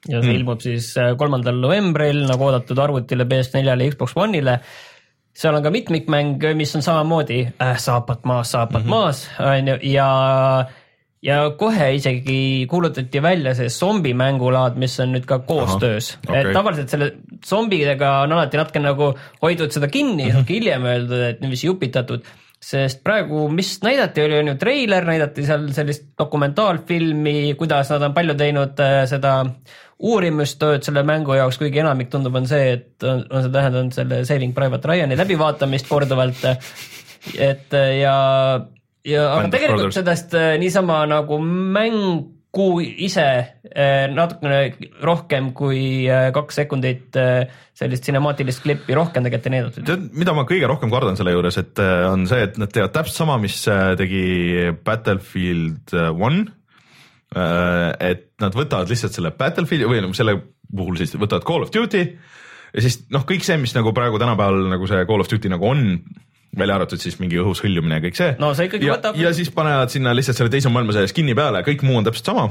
ja 0.08 0.20
see 0.20 0.30
mm. 0.30 0.38
ilmub 0.38 0.62
siis 0.62 0.92
äh, 1.00 1.14
kolmandal 1.18 1.58
novembril 1.62 2.24
nagu 2.28 2.50
oodatud 2.50 2.78
arvutile 2.78 3.26
PS4-le, 3.30 3.90
Xbox 3.94 4.18
One'ile 4.20 4.58
seal 5.34 5.56
on 5.56 5.64
ka 5.64 5.72
mitmikmäng, 5.74 6.38
mis 6.54 6.76
on 6.78 6.84
samamoodi 6.86 7.40
äh, 7.58 7.76
saapad 7.82 8.22
maas, 8.28 8.52
saapad 8.54 8.84
mm 8.84 8.86
-hmm. 8.86 8.90
maas, 8.90 9.28
on 9.40 9.68
ju, 9.68 9.78
ja 9.90 10.08
ja 11.24 11.40
kohe 11.58 11.88
isegi 11.96 12.38
kuulutati 12.70 13.22
välja 13.22 13.54
see 13.56 13.72
zombimängulaad, 13.72 14.78
mis 14.80 14.98
on 15.00 15.14
nüüd 15.16 15.26
ka 15.28 15.40
koostöös, 15.48 16.14
okay. 16.26 16.42
et 16.42 16.52
tavaliselt 16.56 16.92
selle 16.92 17.10
zombidega 17.46 18.18
on 18.26 18.36
alati 18.36 18.60
natuke 18.60 18.82
nagu 18.84 19.12
hoidnud 19.42 19.72
seda 19.72 19.88
kinni 19.88 20.28
mm, 20.28 20.38
-hmm. 20.38 20.48
hiljem 20.48 20.88
öeldud, 20.92 21.28
et 21.30 21.40
niiviisi 21.44 21.70
jupitatud 21.70 22.26
sest 22.64 23.02
praegu, 23.04 23.48
mis 23.52 23.76
näidati, 23.84 24.22
oli 24.24 24.38
on 24.38 24.52
ju 24.52 24.54
treiler, 24.60 25.04
näidati 25.04 25.44
seal 25.46 25.66
sellist 25.76 26.06
dokumentaalfilmi, 26.18 27.54
kuidas 27.60 27.90
nad 27.92 28.06
on 28.06 28.14
palju 28.16 28.36
teinud 28.40 28.80
äh, 28.80 29.02
seda 29.10 29.34
uurimustööd 30.04 30.84
selle 30.86 31.04
mängu 31.06 31.36
jaoks, 31.36 31.58
kuigi 31.60 31.82
enamik 31.82 32.10
tundub, 32.12 32.34
on 32.40 32.48
see, 32.50 32.72
et 32.78 33.04
on, 33.06 33.22
on 33.30 33.44
see 33.44 33.52
tähendanud 33.54 33.96
selle 33.96 34.22
Saving 34.28 34.54
Private 34.56 34.90
Ryan'i 34.90 35.18
läbivaatamist 35.20 35.88
korduvalt. 35.90 36.44
et 37.38 37.76
äh, 37.76 37.90
ja, 38.00 38.16
ja 39.08 39.26
aga 39.34 39.50
tegelikult 39.52 39.88
Brothers. 39.88 39.98
sellest 40.00 40.38
äh, 40.38 40.54
niisama 40.60 41.04
nagu 41.10 41.38
mäng 41.42 42.30
kuu 42.54 42.78
ise 42.78 43.24
eh, 43.66 44.04
natukene 44.14 44.58
rohkem 45.02 45.48
kui 45.58 46.06
eh, 46.06 46.28
kaks 46.34 46.60
sekundit 46.60 47.16
sellist 47.74 48.06
sinemaatilist 48.06 48.62
klippi 48.62 48.94
rohkem 48.94 49.26
tegelikult 49.26 49.48
ei 49.48 49.54
näidatud. 49.56 49.86
tead, 49.88 50.04
mida 50.14 50.36
ma 50.36 50.44
kõige 50.46 50.68
rohkem 50.70 50.92
kardan 50.92 51.18
selle 51.18 51.34
juures, 51.34 51.58
et 51.58 51.82
on 51.82 52.28
see, 52.30 52.44
et 52.46 52.60
nad 52.62 52.70
teevad 52.70 52.94
täpselt 52.94 53.18
sama, 53.18 53.40
mis 53.42 53.56
tegi 53.98 54.22
Battlefield 54.86 55.96
One. 56.14 56.44
et 57.34 58.28
nad 58.38 58.54
võtavad 58.54 58.86
lihtsalt 58.86 59.18
selle 59.18 59.34
Battlefieldi 59.34 59.90
või 59.90 60.04
noh, 60.04 60.14
selle 60.14 60.36
puhul 60.70 60.94
siis 61.00 61.16
võtavad 61.18 61.46
Call 61.48 61.66
of 61.66 61.74
Duty 61.74 62.04
ja 62.74 62.82
siis 62.86 63.00
noh, 63.14 63.26
kõik 63.26 63.42
see, 63.46 63.58
mis 63.58 63.74
nagu 63.74 63.90
praegu 63.96 64.22
tänapäeval 64.22 64.68
nagu 64.76 64.86
see 64.90 65.02
Call 65.10 65.26
of 65.26 65.30
Duty 65.30 65.50
nagu 65.50 65.66
on 65.74 65.84
välja 66.58 66.78
arvatud 66.78 67.02
siis 67.02 67.18
mingi 67.20 67.38
õhus 67.40 67.62
hõljumine 67.64 67.98
ja 67.98 68.04
kõik 68.04 68.18
see. 68.18 68.32
no 68.40 68.52
see 68.56 68.68
ikkagi 68.68 68.88
ja, 68.88 68.96
võtab. 68.96 69.18
ja 69.18 69.32
siis 69.36 69.50
panevad 69.54 69.92
sinna 69.92 70.14
lihtsalt 70.16 70.40
selle 70.40 70.52
teise 70.52 70.72
maailmasõja 70.72 71.10
skin'i 71.10 71.36
peale, 71.38 71.64
kõik 71.66 71.84
muu 71.86 71.98
on 72.00 72.08
täpselt 72.08 72.30
sama. 72.32 72.48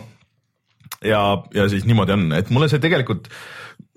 ja, 1.06 1.24
ja 1.56 1.68
siis 1.72 1.88
niimoodi 1.90 2.16
on, 2.16 2.30
et 2.38 2.52
mulle 2.54 2.70
see 2.72 2.84
tegelikult, 2.84 3.30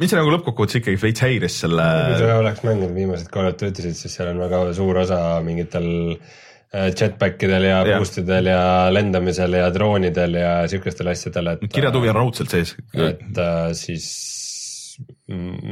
mind 0.01 0.13
see 0.13 0.21
nagu 0.21 0.33
lõppkokkuvõttes 0.35 0.81
ikkagi 0.81 1.03
veits 1.03 1.27
häiris 1.27 1.61
selle. 1.65 1.87
kui 2.11 2.19
sa 2.23 2.41
oleks 2.41 2.65
mänginud 2.67 2.97
viimased 2.97 3.31
Call 3.35 3.51
of 3.51 3.61
Duty'sid, 3.61 3.99
siis 3.99 4.19
seal 4.19 4.33
on 4.33 4.43
väga 4.45 4.65
suur 4.77 5.03
osa 5.03 5.21
mingitel 5.47 5.89
äh, 6.15 6.91
jetpackidel 6.93 7.69
ja, 7.71 7.83
ja 7.89 8.01
boost 8.01 8.21
idel 8.23 8.53
ja 8.53 8.63
lendamisel 8.95 9.59
ja 9.59 9.69
droonidel 9.75 10.41
ja 10.41 10.57
siukestel 10.71 11.13
asjadel, 11.15 11.55
et. 11.57 11.69
kirjatuvi 11.73 12.13
on 12.13 12.21
raudselt 12.23 12.53
sees. 12.57 12.77
et 12.95 13.43
äh, 13.43 13.71
siis 13.79 14.11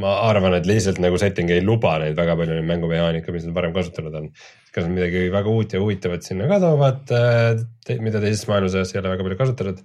ma 0.02 0.12
arvan, 0.28 0.56
et 0.58 0.66
lihtsalt 0.68 0.98
nagu 1.02 1.18
setting 1.20 1.50
ei 1.54 1.62
luba 1.64 1.94
neid 2.02 2.16
väga 2.18 2.36
palju 2.38 2.56
neid 2.56 2.68
mängumehaanika, 2.68 3.32
mis 3.34 3.46
nad 3.46 3.56
varem 3.56 3.74
kasutanud 3.76 4.16
on. 4.20 4.30
kas 4.74 4.88
nad 4.88 4.94
midagi 4.96 5.28
väga 5.32 5.52
uut 5.52 5.74
ja 5.74 5.80
huvitavat 5.80 6.26
sinna 6.26 6.48
ka 6.50 6.58
toovad, 6.62 7.12
äh, 7.14 7.98
mida 8.02 8.22
teises 8.22 8.48
maailmasõjas 8.50 8.94
ei 8.94 9.00
ole 9.00 9.12
väga 9.12 9.26
palju 9.26 9.40
kasutatud, 9.42 9.84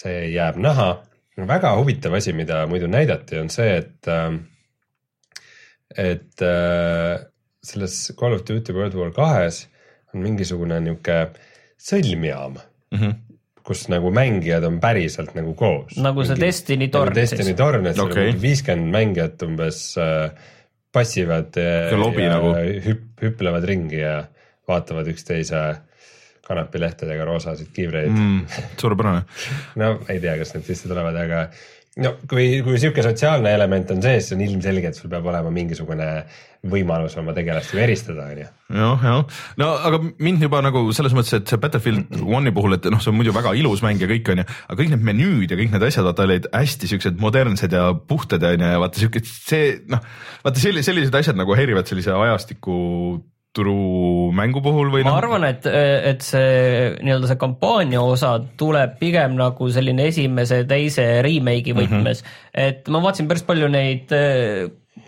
see 0.00 0.18
jääb 0.34 0.60
näha. 0.60 0.90
väga 1.36 1.74
huvitav 1.76 2.14
asi, 2.16 2.32
mida 2.32 2.62
muidu 2.68 2.88
näidati, 2.88 3.40
on 3.40 3.50
see, 3.52 3.80
et, 3.80 4.08
äh, 4.08 4.36
et 5.96 6.44
äh, 6.44 7.26
selles 7.64 7.98
Call 8.18 8.36
of 8.36 8.44
Duty 8.48 8.72
World 8.76 8.94
War 8.94 9.12
kahes 9.12 9.66
on 10.14 10.22
mingisugune 10.22 10.80
niisugune 10.80 11.30
sõlmjaam 11.76 12.56
mm. 12.56 12.98
-hmm 12.98 13.25
kus 13.66 13.86
nagu 13.90 14.12
mängijad 14.14 14.64
on 14.68 14.78
päriselt 14.82 15.34
nagu 15.34 15.54
koos. 15.58 15.96
nagu 15.98 16.22
see 16.22 16.36
Mingi, 16.36 16.46
Destiny 16.46 16.88
torn 16.92 17.10
nagu 17.10 17.20
Destiny 17.20 17.50
siis. 17.50 17.58
torn, 17.58 17.88
et 17.90 17.98
okay. 18.02 18.34
viiskümmend 18.42 18.94
mängijat 18.94 19.42
umbes 19.46 19.80
äh, 20.00 20.30
passivad 20.94 21.58
ja, 21.58 21.90
ja 21.90 22.30
nagu. 22.36 22.54
hüpp, 22.86 23.08
hüplevad 23.24 23.66
ringi 23.68 24.00
ja 24.00 24.20
vaatavad 24.68 25.08
üksteise 25.10 25.62
kanapilehtedega 26.46 27.26
roosasid 27.26 27.72
kiivreid 27.74 28.12
mm,. 28.12 28.60
suurepärane 28.78 29.24
no 29.82 29.96
ei 30.06 30.22
tea, 30.22 30.36
kas 30.38 30.54
need 30.54 30.68
sisse 30.68 30.90
tulevad, 30.90 31.18
aga 31.26 31.48
no 32.02 32.12
kui, 32.30 32.60
kui 32.66 32.78
sihuke 32.80 33.02
sotsiaalne 33.04 33.52
element 33.56 33.90
on 33.94 34.02
sees, 34.04 34.28
siis 34.28 34.36
on 34.36 34.44
ilmselge, 34.46 34.92
et 34.92 34.98
sul 34.98 35.10
peab 35.12 35.26
olema 35.26 35.50
mingisugune 35.54 36.10
võimalus 36.70 37.16
oma 37.20 37.34
tegelast 37.36 37.74
ju 37.74 37.80
eristada, 37.82 38.26
on 38.30 38.40
ju. 38.42 38.48
jah, 38.80 39.06
jah, 39.08 39.38
no 39.60 39.70
aga 39.88 40.00
mind 40.22 40.46
juba 40.46 40.62
nagu 40.64 40.82
selles 40.96 41.14
mõttes, 41.16 41.36
et 41.38 41.52
see 41.52 41.60
Battlefield 41.62 42.18
One'i 42.24 42.54
puhul, 42.56 42.78
et 42.78 42.90
noh, 42.92 43.02
see 43.02 43.12
on 43.12 43.18
muidu 43.18 43.34
väga 43.36 43.54
ilus 43.60 43.84
mäng 43.86 44.02
ja 44.02 44.10
kõik 44.10 44.32
on 44.34 44.42
ju, 44.42 44.48
aga 44.66 44.80
kõik 44.82 44.92
need 44.94 45.06
menüüd 45.10 45.54
ja 45.54 45.60
kõik 45.60 45.72
need 45.76 45.86
asjad, 45.88 46.08
vaata 46.08 46.26
olid 46.26 46.50
hästi 46.54 46.90
siuksed 46.92 47.22
modernsed 47.22 47.78
ja 47.78 47.88
puhtad 47.96 48.44
on 48.46 48.66
ju 48.66 48.74
ja 48.74 48.82
vaata 48.82 49.02
siuke, 49.02 49.24
see 49.26 49.72
noh, 49.92 50.04
vaata 50.44 50.62
sellised, 50.62 50.90
sellised 50.90 51.22
asjad 51.22 51.38
nagu 51.38 51.56
häirivad 51.58 51.88
sellise 51.88 52.14
ajastiku 52.16 52.76
turumängu 53.56 54.60
puhul 54.64 54.90
või? 54.92 55.04
ma 55.06 55.14
no? 55.14 55.20
arvan, 55.20 55.46
et, 55.48 55.66
et 55.66 56.24
see 56.24 56.96
nii-öelda 57.00 57.30
see 57.30 57.40
kampaania 57.40 58.02
osa 58.04 58.36
tuleb 58.60 58.98
pigem 59.00 59.36
nagu 59.38 59.70
selline 59.72 60.08
esimese, 60.10 60.62
teise 60.68 61.06
remake'i 61.24 61.72
mhm. 61.74 61.80
võtmes 61.80 62.22
mm, 62.22 62.34
-hmm. 62.34 62.66
et 62.68 62.92
ma 62.92 63.02
vaatasin 63.04 63.30
päris 63.30 63.46
palju 63.48 63.70
neid 63.72 64.12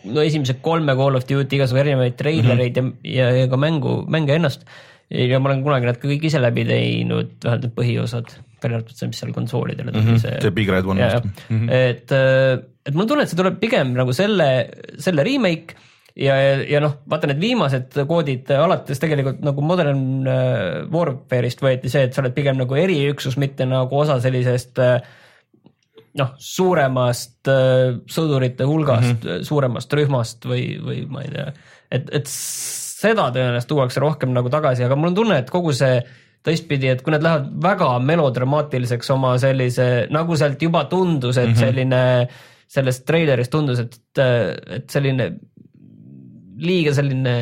no 0.09 0.25
esimesed 0.25 0.61
kolme 0.64 0.95
Call 0.99 1.18
of 1.18 1.26
Duty 1.28 1.59
igasugu 1.59 1.83
erinevaid 1.83 2.18
treilereid 2.18 2.78
mm 2.83 2.92
-hmm. 2.92 3.11
ja, 3.14 3.30
ja, 3.35 3.49
ka 3.49 3.57
mängu, 3.57 4.02
mänge 4.09 4.35
ennast. 4.35 4.64
ja 5.11 5.40
ma 5.40 5.49
olen 5.49 5.62
kunagi 5.64 5.87
nad 5.88 5.97
ka 5.97 6.09
kõik 6.09 6.25
ise 6.28 6.40
läbi 6.40 6.66
teinud, 6.68 7.30
vähemalt 7.40 7.62
need 7.64 7.75
põhiosad, 7.78 8.33
välja 8.62 8.76
arvatud 8.76 8.97
see, 8.97 9.09
mis 9.09 9.21
seal 9.23 9.33
konsoolidele 9.33 9.92
tuli 9.92 10.04
mm, 10.04 10.14
-hmm. 10.14 10.21
see. 10.21 10.40
see 10.42 10.50
Big 10.50 10.68
Red 10.68 10.85
One. 10.85 11.00
Mm 11.00 11.33
-hmm. 11.49 11.73
et, 11.73 12.12
et 12.87 12.95
mul 12.95 13.02
on 13.02 13.09
tunne, 13.09 13.23
et 13.23 13.28
see 13.28 13.38
tuleb 13.40 13.57
pigem 13.61 13.95
nagu 13.97 14.12
selle, 14.12 14.68
selle 14.99 15.25
remake 15.25 15.78
ja, 16.18 16.35
ja, 16.37 16.54
ja 16.66 16.80
noh, 16.83 16.99
vaata 17.11 17.30
need 17.30 17.40
viimased 17.42 17.97
koodid 18.09 18.50
alates 18.57 19.00
tegelikult 19.02 19.40
nagu 19.47 19.64
Modern 19.64 20.26
äh, 20.26 20.90
Warfare'ist 20.92 21.62
võeti 21.62 21.92
see, 21.92 22.09
et 22.09 22.14
sa 22.16 22.23
oled 22.25 22.35
pigem 22.37 22.59
nagu 22.59 22.78
eriüksus, 22.78 23.38
mitte 23.40 23.66
nagu 23.68 24.00
osa 24.02 24.18
sellisest 24.21 24.83
äh, 24.83 24.99
noh, 26.18 26.34
suuremast 26.42 27.50
äh, 27.52 27.98
sõdurite 28.10 28.66
hulgast 28.68 29.14
mm, 29.14 29.25
-hmm. 29.25 29.48
suuremast 29.48 29.98
rühmast 29.98 30.48
või, 30.48 30.64
või 30.84 31.02
ma 31.10 31.25
ei 31.25 31.34
tea, 31.34 31.52
et, 31.90 32.08
et 32.20 32.30
seda 32.32 33.28
tõenäoliselt 33.34 33.70
tuuakse 33.70 34.02
rohkem 34.02 34.32
nagu 34.34 34.50
tagasi, 34.52 34.84
aga 34.87 34.98
mul 34.98 35.12
on 35.12 35.20
tunne, 35.20 35.38
et 35.42 35.50
kogu 35.52 35.72
see 35.76 36.00
teistpidi, 36.46 36.90
et 36.92 37.02
kui 37.02 37.12
nad 37.12 37.25
lähevad 37.25 37.50
väga 37.62 37.90
melodramaatiliseks 38.08 39.10
oma 39.14 39.34
sellise, 39.42 40.06
nagu 40.14 40.37
sealt 40.38 40.62
juba 40.62 40.84
tundus, 40.90 41.37
et 41.37 41.48
mm 41.48 41.54
-hmm. 41.54 41.64
selline 41.66 42.28
sellest 42.68 43.04
treilerist 43.08 43.50
tundus, 43.50 43.78
et, 43.80 43.96
et 44.18 44.90
selline 44.90 45.32
liiga 46.58 46.92
selline, 46.96 47.34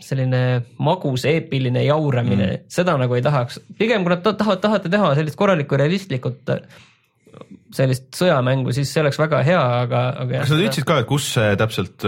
selline 0.00 0.42
magus 0.82 1.26
eepiline 1.28 1.84
jauramine 1.84 2.46
mm., 2.46 2.68
seda 2.72 2.96
nagu 3.00 3.16
ei 3.16 3.24
tahaks. 3.24 3.60
pigem 3.78 4.04
kui 4.04 4.14
nad 4.14 4.24
tahavad, 4.24 4.62
tahate 4.62 4.92
teha 4.92 5.14
sellist 5.18 5.38
korralikku 5.38 5.76
realistlikut 5.76 6.40
sellist 7.74 8.08
sõjamängu, 8.18 8.72
siis 8.74 8.90
see 8.92 9.02
oleks 9.04 9.18
väga 9.20 9.42
hea, 9.46 9.60
aga, 9.84 10.02
aga. 10.24 10.42
kas 10.42 10.52
nad 10.54 10.62
ütlesid 10.64 10.86
ka, 10.88 10.98
et 11.02 11.08
kus 11.08 11.28
see 11.36 11.54
täpselt, 11.60 12.06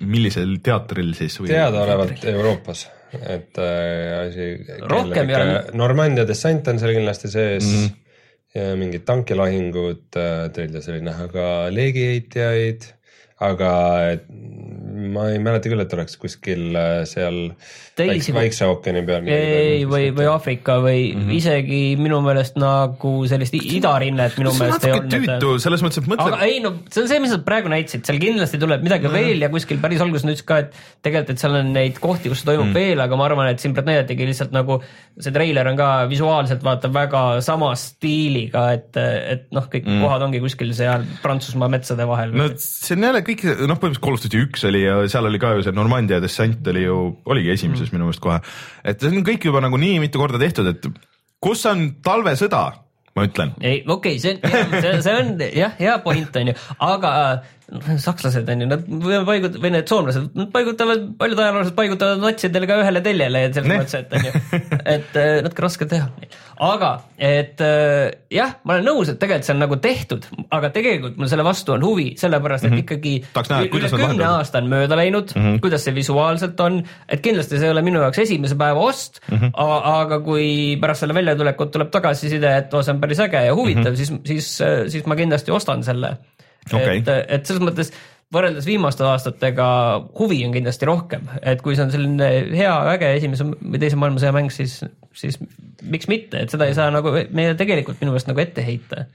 millisel 0.00 0.56
teatril 0.64 1.14
siis 1.18 1.38
või...? 1.40 1.50
teadaolevalt 1.52 2.26
Euroopas, 2.34 2.84
et 3.20 3.60
äh, 3.62 4.12
asi. 4.26 4.50
rohkem 4.90 5.32
ei 5.32 5.38
ole. 5.38 5.58
Normandia 5.80 6.26
dessant 6.28 6.68
on 6.72 6.80
seal 6.82 6.94
kindlasti 6.98 7.32
sees 7.32 7.66
mm. 7.66 7.82
-hmm. 7.82 8.16
ja 8.60 8.70
mingid 8.80 9.06
tankilahingud, 9.08 10.06
äh, 10.20 10.46
treilis 10.54 10.88
oli 10.92 11.04
näha 11.08 11.28
ka 11.32 11.46
leegiheitjaid, 11.74 12.90
aga 13.40 13.72
ma 15.00 15.28
ei 15.32 15.38
mäleta 15.42 15.70
küll, 15.70 15.80
et 15.82 15.94
oleks 15.96 16.18
kuskil 16.20 16.74
äh, 16.76 17.02
seal 17.08 17.38
Teisi... 18.00 18.32
Vaikse 18.32 18.64
ookeani 18.70 19.02
peal. 19.04 19.26
ei, 19.28 19.82
või, 19.88 20.08
või 20.16 20.26
Aafrika 20.30 20.78
või 20.80 21.10
mm 21.10 21.24
-hmm. 21.24 21.32
isegi 21.36 21.80
minu 22.00 22.20
meelest 22.24 22.56
nagu 22.60 23.12
sellist 23.28 23.56
idarinnet 23.58 24.38
minu 24.40 24.52
meelest 24.56 24.86
ei 24.88 24.94
olnud. 24.96 25.16
tüütu 25.16 25.52
selles 25.62 25.84
mõttes, 25.84 26.00
et 26.02 26.08
mõtle. 26.10 26.28
aga 26.30 26.48
ei 26.48 26.60
no 26.64 26.72
see 26.88 27.02
on 27.04 27.10
see, 27.10 27.20
mis 27.24 27.34
nad 27.34 27.44
praegu 27.46 27.72
näitasid, 27.72 28.04
seal 28.06 28.20
kindlasti 28.22 28.60
tuleb 28.62 28.84
midagi 28.86 29.08
mm 29.08 29.12
-hmm. 29.14 29.30
veel 29.32 29.46
ja 29.46 29.50
kuskil 29.52 29.82
päris 29.82 30.00
alguses 30.04 30.24
nad 30.24 30.36
ütlesid 30.36 30.48
ka, 30.48 30.58
et 30.64 30.72
tegelikult, 31.02 31.34
et 31.34 31.44
seal 31.44 31.58
on 31.60 31.72
neid 31.76 32.00
kohti, 32.00 32.32
kus 32.32 32.44
toimub 32.44 32.66
mm 32.66 32.72
-hmm. 32.72 32.90
veel, 32.92 33.04
aga 33.06 33.20
ma 33.20 33.28
arvan, 33.28 33.52
et 33.52 33.60
siin 33.60 33.76
praegu 33.76 33.92
näidatigi 33.92 34.30
lihtsalt 34.30 34.56
nagu 34.56 34.80
see 35.20 35.32
treiler 35.32 35.68
on 35.68 35.76
ka 35.76 35.90
visuaalselt 36.08 36.64
vaata 36.64 36.92
väga 36.92 37.24
sama 37.44 37.74
stiiliga, 37.76 38.72
et, 38.72 38.96
et 38.96 39.46
noh, 39.50 39.66
kõik 39.68 39.84
mm 39.84 39.92
-hmm. 39.92 40.06
kohad 40.06 40.22
ongi 40.22 40.40
kuskil 40.40 40.72
seal 40.74 41.04
Prantsusmaa 41.22 41.68
metsade 41.68 42.06
vahel. 42.06 42.32
no 42.32 42.48
see 42.56 42.96
on 42.96 43.04
jälle 43.10 43.22
kõik 43.30 43.46
noh, 43.46 43.78
põhimõtteliselt 43.78 44.04
Call 44.04 44.18
of 44.18 44.24
Duty 44.24 44.42
üks 44.46 44.66
oli 44.68 44.82
ja 44.84 44.98
seal 45.10 45.28
oli 45.30 45.40
ka 45.42 45.54
ju 45.56 45.64
see 45.66 45.76
Normandia 45.76 46.20
dessant 46.22 46.66
oli 46.72 46.84
ju, 46.86 46.98
oligi 47.30 47.54
esimeses 47.54 47.88
mm 47.88 47.96
minu 47.96 48.06
meelest 48.06 48.22
kohe. 48.22 48.38
et 48.84 49.00
see 49.00 49.10
on 49.10 49.26
kõik 49.26 49.44
juba 49.48 49.62
nagu 49.64 49.78
nii 49.80 49.98
mitu 50.02 50.20
korda 50.20 50.38
tehtud, 50.38 50.68
et 50.70 50.86
kus 51.42 51.64
on 51.66 51.86
talvesõda, 52.04 52.62
ma 53.16 53.26
ütlen. 53.26 53.54
ei, 53.60 53.82
okei 53.86 54.18
okay,, 54.18 54.20
see 54.22 54.36
on, 54.36 55.00
see 55.04 55.16
on 55.16 55.32
jah, 55.48 55.74
hea 55.78 55.96
point 56.04 56.36
on 56.40 56.52
ju, 56.52 56.56
aga 56.86 57.12
sakslased 58.02 58.48
on 58.50 58.64
ju, 58.64 58.68
nad 58.70 58.84
paigutab- 59.28 59.60
või 59.62 59.72
need 59.76 59.90
soomlased, 59.90 60.30
nad 60.34 60.50
paigutavad, 60.54 61.06
paljud 61.20 61.42
ajaloolased 61.44 61.76
paigutavad 61.78 62.22
natsidele 62.24 62.70
ka 62.70 62.80
ühele 62.82 63.04
teljele 63.04 63.44
ja 63.46 63.52
selles 63.54 63.70
mõttes, 63.70 63.94
et 64.00 64.14
on 64.16 64.28
ju, 64.28 64.60
et 64.96 65.20
äh, 65.20 65.32
natuke 65.46 65.66
raske 65.66 65.88
teha. 65.90 66.10
aga 66.60 66.90
et 67.16 67.62
äh, 67.64 68.10
jah, 68.32 68.56
ma 68.64 68.76
olen 68.76 68.90
nõus, 68.90 69.12
et 69.12 69.20
tegelikult 69.22 69.46
see 69.46 69.54
on 69.54 69.64
nagu 69.64 69.80
tehtud, 69.80 70.26
aga 70.50 70.72
tegelikult 70.74 71.16
mul 71.20 71.30
selle 71.30 71.46
vastu 71.46 71.76
on 71.76 71.86
huvi, 71.86 72.10
sellepärast 72.20 72.66
et 72.68 72.78
ikkagi 72.82 73.20
Mhm. 73.20 73.32
Tahaks 73.34 73.50
näha, 73.50 73.66
üle 73.76 73.90
kümne 73.90 74.26
aasta 74.26 74.60
on 74.60 74.68
mööda 74.70 74.98
läinud 74.98 75.34
mm, 75.34 75.42
-hmm. 75.42 75.60
kuidas 75.64 75.84
see 75.86 75.94
visuaalselt 75.94 76.60
on, 76.64 76.80
et 77.08 77.22
kindlasti 77.24 77.58
see 77.58 77.68
ei 77.68 77.74
ole 77.74 77.82
minu 77.86 78.02
jaoks 78.04 78.22
esimese 78.24 78.56
päeva 78.58 78.80
ost 78.80 79.20
mm, 79.28 79.36
-hmm. 79.36 79.50
aga 80.00 80.20
kui 80.24 80.76
pärast 80.80 81.04
selle 81.04 81.14
väljatulekut 81.14 81.72
tuleb 81.72 81.90
tagasiside, 81.90 82.56
et 82.56 82.74
oo, 82.74 82.82
see 82.82 82.94
on 82.94 83.00
päris 83.00 83.20
äge 83.20 83.44
ja 83.46 83.54
huvitav 83.54 83.92
mm, 83.92 83.94
-hmm. 83.94 84.24
siis, 84.26 84.48
siis, 84.56 84.92
siis 84.92 85.06
ma 85.06 85.16
kindlasti 85.16 85.50
ostan 85.50 85.84
selle 85.84 86.16
Okei. 86.68 87.00
et, 87.00 87.08
et 87.08 87.46
selles 87.48 87.62
mõttes 87.64 87.92
võrreldes 88.34 88.66
viimaste 88.68 89.04
aastatega 89.06 89.66
huvi 90.18 90.42
on 90.46 90.54
kindlasti 90.54 90.88
rohkem, 90.88 91.26
et 91.42 91.62
kui 91.64 91.74
see 91.76 91.86
on 91.86 91.94
selline 91.94 92.28
hea, 92.54 92.74
äge 92.92 93.14
esimese 93.16 93.46
või 93.50 93.80
teise 93.82 93.98
maailmasõja 93.98 94.34
mäng, 94.36 94.52
siis, 94.54 94.78
siis 95.18 95.40
miks 95.82 96.06
mitte, 96.10 96.44
et 96.44 96.54
seda 96.54 96.68
ei 96.70 96.76
saa 96.78 96.92
nagu 96.94 97.12
meile 97.34 97.56
tegelikult 97.58 97.98
minu 98.02 98.14
meelest 98.14 98.30
nagu 98.30 98.42
ette 98.42 98.64
heita. 98.66 99.08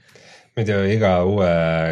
muidu 0.56 0.76
iga 0.88 1.12
uue 1.28 1.48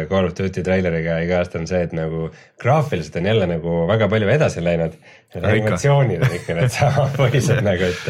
Call 0.09 0.29
of 0.29 0.37
Duty 0.37 0.63
treileriga 0.65 1.19
iga 1.21 1.41
aasta 1.41 1.59
on 1.61 1.67
see, 1.69 1.81
et 1.85 1.93
nagu 1.97 2.29
graafiliselt 2.61 3.19
on 3.21 3.29
jälle 3.29 3.49
nagu 3.49 3.83
väga 3.89 4.09
palju 4.09 4.29
edasi 4.35 4.63
läinud. 4.63 4.93
ikka. 5.35 5.47
animatsioonid 5.49 6.21
on 6.25 6.37
ikka 6.39 6.59
needsamad 6.61 7.17
põhised 7.17 7.61
nagu, 7.65 7.89
et 7.89 8.07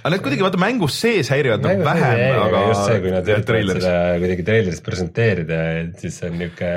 aga 0.00 0.12
need 0.14 0.24
kuidagi 0.24 0.46
vaata 0.46 0.60
mängus 0.60 0.98
sees 1.02 1.30
häirivad 1.32 1.64
nagu 1.64 1.84
vähem, 1.84 2.20
aga 2.44 2.62
just 2.70 2.86
see, 2.88 3.00
kui 3.04 3.12
nad 3.14 3.32
üritavad 3.34 3.72
seda 3.76 3.96
kuidagi 4.22 4.46
treileris 4.46 4.84
presenteerida, 4.86 5.60
et 5.82 6.04
siis 6.04 6.16
see 6.20 6.30
on 6.32 6.38
niuke 6.40 6.70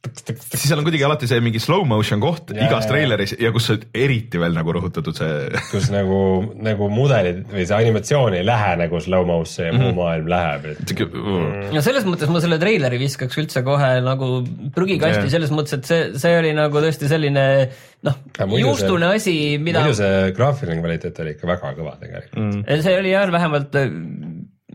siis 0.00 0.62
seal 0.64 0.80
on 0.80 0.86
kuidagi 0.86 1.04
alati 1.04 1.28
see 1.28 1.42
mingi 1.44 1.60
slow 1.60 1.82
motion 1.88 2.22
koht 2.22 2.54
Jaa, 2.54 2.66
igas 2.70 2.86
treileris 2.88 3.34
ja 3.40 3.50
kus 3.52 3.66
see 3.68 3.82
eriti 4.00 4.40
veel 4.40 4.54
nagu 4.56 4.72
rõhutatud 4.72 5.16
see 5.18 5.50
kus 5.72 5.90
nagu, 5.92 6.20
nagu 6.56 6.88
mudelid 6.92 7.42
või 7.52 7.66
see 7.68 7.76
animatsioon 7.76 8.38
ei 8.38 8.46
lähe 8.46 8.72
nagu 8.80 9.00
slow-mo'sse 9.04 9.68
ja 9.68 9.74
Mhm. 9.74 9.82
muu 9.84 9.92
maailm 10.00 10.26
läheb, 10.32 10.64
et 10.72 10.80
siuke 10.88 11.06
uh, 11.20 11.68
ja 11.74 11.82
selles 11.84 12.06
mõttes 12.08 12.32
ma 12.32 12.40
selle 12.42 12.58
treileri 12.62 12.98
viskaks 13.00 13.38
üldse 13.42 13.62
kohe 13.66 13.90
nagu 14.04 14.30
prügikasti 14.74 15.26
Jah. 15.26 15.32
selles 15.36 15.52
mõttes, 15.54 15.76
et 15.78 15.86
see, 15.88 16.08
see 16.20 16.34
oli 16.38 16.54
nagu 16.56 16.82
tõesti 16.82 17.08
selline 17.10 17.44
noh 18.08 18.16
juustune 18.56 19.12
asi, 19.14 19.34
mida 19.60 19.84
muidu 19.84 19.98
see 20.00 20.32
graafiline 20.36 20.80
kvaliteet 20.80 21.20
oli 21.20 21.36
ikka 21.36 21.50
väga 21.52 21.74
kõva 21.76 21.94
tegelikult 22.00 22.40
mm.. 22.40 22.80
see 22.86 22.96
oli 22.96 23.12
jah, 23.12 23.28
vähemalt 23.36 23.76
äh, 23.76 23.92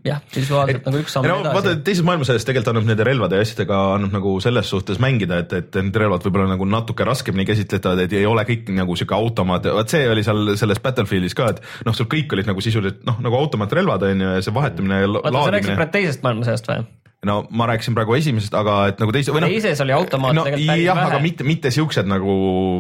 jah, 0.06 0.22
visuaalselt 0.36 0.86
nagu 0.88 1.02
üks 1.02 1.16
samm 1.16 1.28
no 1.30 1.38
vaata 1.44 1.72
edasi. 1.74 1.84
teises 1.88 2.06
maailmasõjas 2.08 2.46
tegelikult 2.48 2.72
annab 2.74 2.90
nende 2.90 3.08
relvade 3.08 3.40
ja 3.40 3.46
asjadega 3.46 3.80
annab 3.96 4.18
nagu 4.20 4.36
selles 4.44 4.70
suhtes 4.72 5.00
mängida, 5.04 5.40
et, 5.44 5.56
et 5.60 5.80
need 5.82 5.98
relvad 6.02 6.26
võib-olla 6.26 6.50
nagu 6.52 6.68
natuke 6.70 7.08
raskemini 7.08 7.48
käsitletavad, 7.50 8.04
et 8.06 8.14
ei 8.18 8.28
ole 8.30 8.46
kõik 8.48 8.70
nagu 8.76 8.98
sihuke 9.00 9.18
automaat, 9.18 9.70
vot 9.76 9.96
see 9.96 10.06
oli 10.12 10.26
seal 10.26 10.54
selles 10.60 10.82
Battlefieldis 10.84 11.38
ka, 11.38 11.50
et 11.56 11.88
noh, 11.88 11.96
sul 11.98 12.10
kõik 12.12 12.38
olid 12.38 12.52
nagu 12.52 12.64
sisuliselt 12.64 13.02
noh, 13.08 13.18
nagu 13.26 13.40
automaatrelvad 13.42 14.06
on 14.12 14.28
ju 14.28 14.36
ja 14.38 14.46
see 14.46 14.56
vahetamine 14.56 15.02
ja 15.02 15.10
la- 15.10 15.24
oota, 15.24 15.32
sa 15.32 15.34
rääkisid 15.34 15.52
laadimine. 15.52 15.80
praegu 15.82 15.98
teisest 15.98 16.26
maailmasõjast 16.26 16.72
või? 16.72 16.86
No 17.26 17.38
ma 17.50 17.68
rääkisin 17.70 17.96
praegu 17.98 18.16
esimesest, 18.18 18.54
aga 18.58 18.76
et 18.92 19.02
nagu 19.02 19.14
teise 19.16 19.34
või 19.34 19.44
noh. 19.44 19.54
teises 19.54 19.82
oli 19.84 19.96
automaat 19.96 20.38
no 20.38 20.44
tegelikult 20.46 20.72
päris 20.72 20.86
jah, 20.86 21.00
vähe. 21.00 21.12
aga 21.12 21.22
mitte, 21.24 21.48
mitte 21.48 21.72
siuksed 21.74 22.10
nagu 22.10 22.36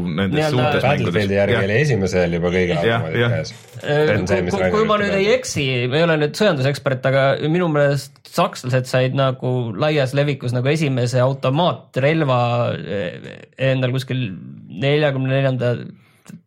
nendes 0.05 0.51
suurtes 0.53 0.85
Battlefieldi 0.85 1.39
järgi 1.39 1.57
oli 1.61 1.79
esimesel 1.81 2.37
juba 2.37 2.51
automaadid 2.53 3.23
jah. 3.23 3.33
käes. 3.35 3.53
Äh, 3.81 4.13
kui, 4.21 4.41
kui, 4.53 4.69
kui 4.77 4.85
ma 4.89 4.99
nüüd 5.01 5.17
ei 5.17 5.31
eksi, 5.35 5.65
ma 5.91 5.99
ei 5.99 6.07
ole 6.07 6.19
nüüd 6.21 6.37
sõjandusekspert, 6.37 7.09
aga 7.09 7.25
minu 7.51 7.67
meelest 7.73 8.21
sakslased 8.35 8.89
said 8.89 9.17
nagu 9.17 9.51
laias 9.79 10.15
levikus 10.17 10.55
nagu 10.55 10.69
esimese 10.71 11.21
automaatrelva 11.23 12.39
eh, 12.75 13.29
endal 13.71 13.95
kuskil 13.95 14.27
neljakümne 14.85 15.31
neljanda 15.31 15.75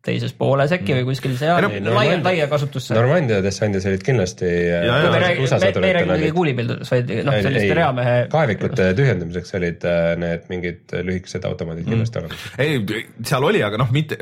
teises 0.05 0.33
pooles 0.37 0.71
äkki 0.75 0.95
või 0.99 1.07
kuskil 1.11 1.35
seal 1.39 1.67
Ei 1.69 1.83
no, 1.83 1.93
laia, 1.95 2.17
laia 2.23 2.47
kasutusse. 2.51 2.95
Normandia 2.97 3.41
dessandis 3.45 3.85
olid 3.89 4.03
kindlasti 4.05 4.47
Ja, 4.49 4.79
ja. 4.85 4.97
äh, 4.97 5.11
me 5.11 5.19
me 5.19 5.87
ei 5.87 5.93
räägi 5.97 6.09
muidugi 6.09 6.25
olid 6.29 6.37
kuulipildudest, 6.39 6.91
vaid 6.93 7.13
noh, 7.27 7.37
selliste 7.43 7.77
reamehe. 7.79 8.15
kaevikute 8.31 8.89
tühjendamiseks 8.97 9.55
olid 9.59 9.85
äh, 9.89 10.13
need 10.19 10.49
mingid 10.51 10.97
lühikesed 11.03 11.47
automaadid 11.49 11.89
Mm. 11.89 11.93
kindlasti 11.95 12.19
olemas. 12.19 12.43
ei, 12.57 13.05
seal 13.25 13.43
oli, 13.43 13.61
aga 13.65 13.79
noh, 13.81 13.89
mitte, 13.93 14.17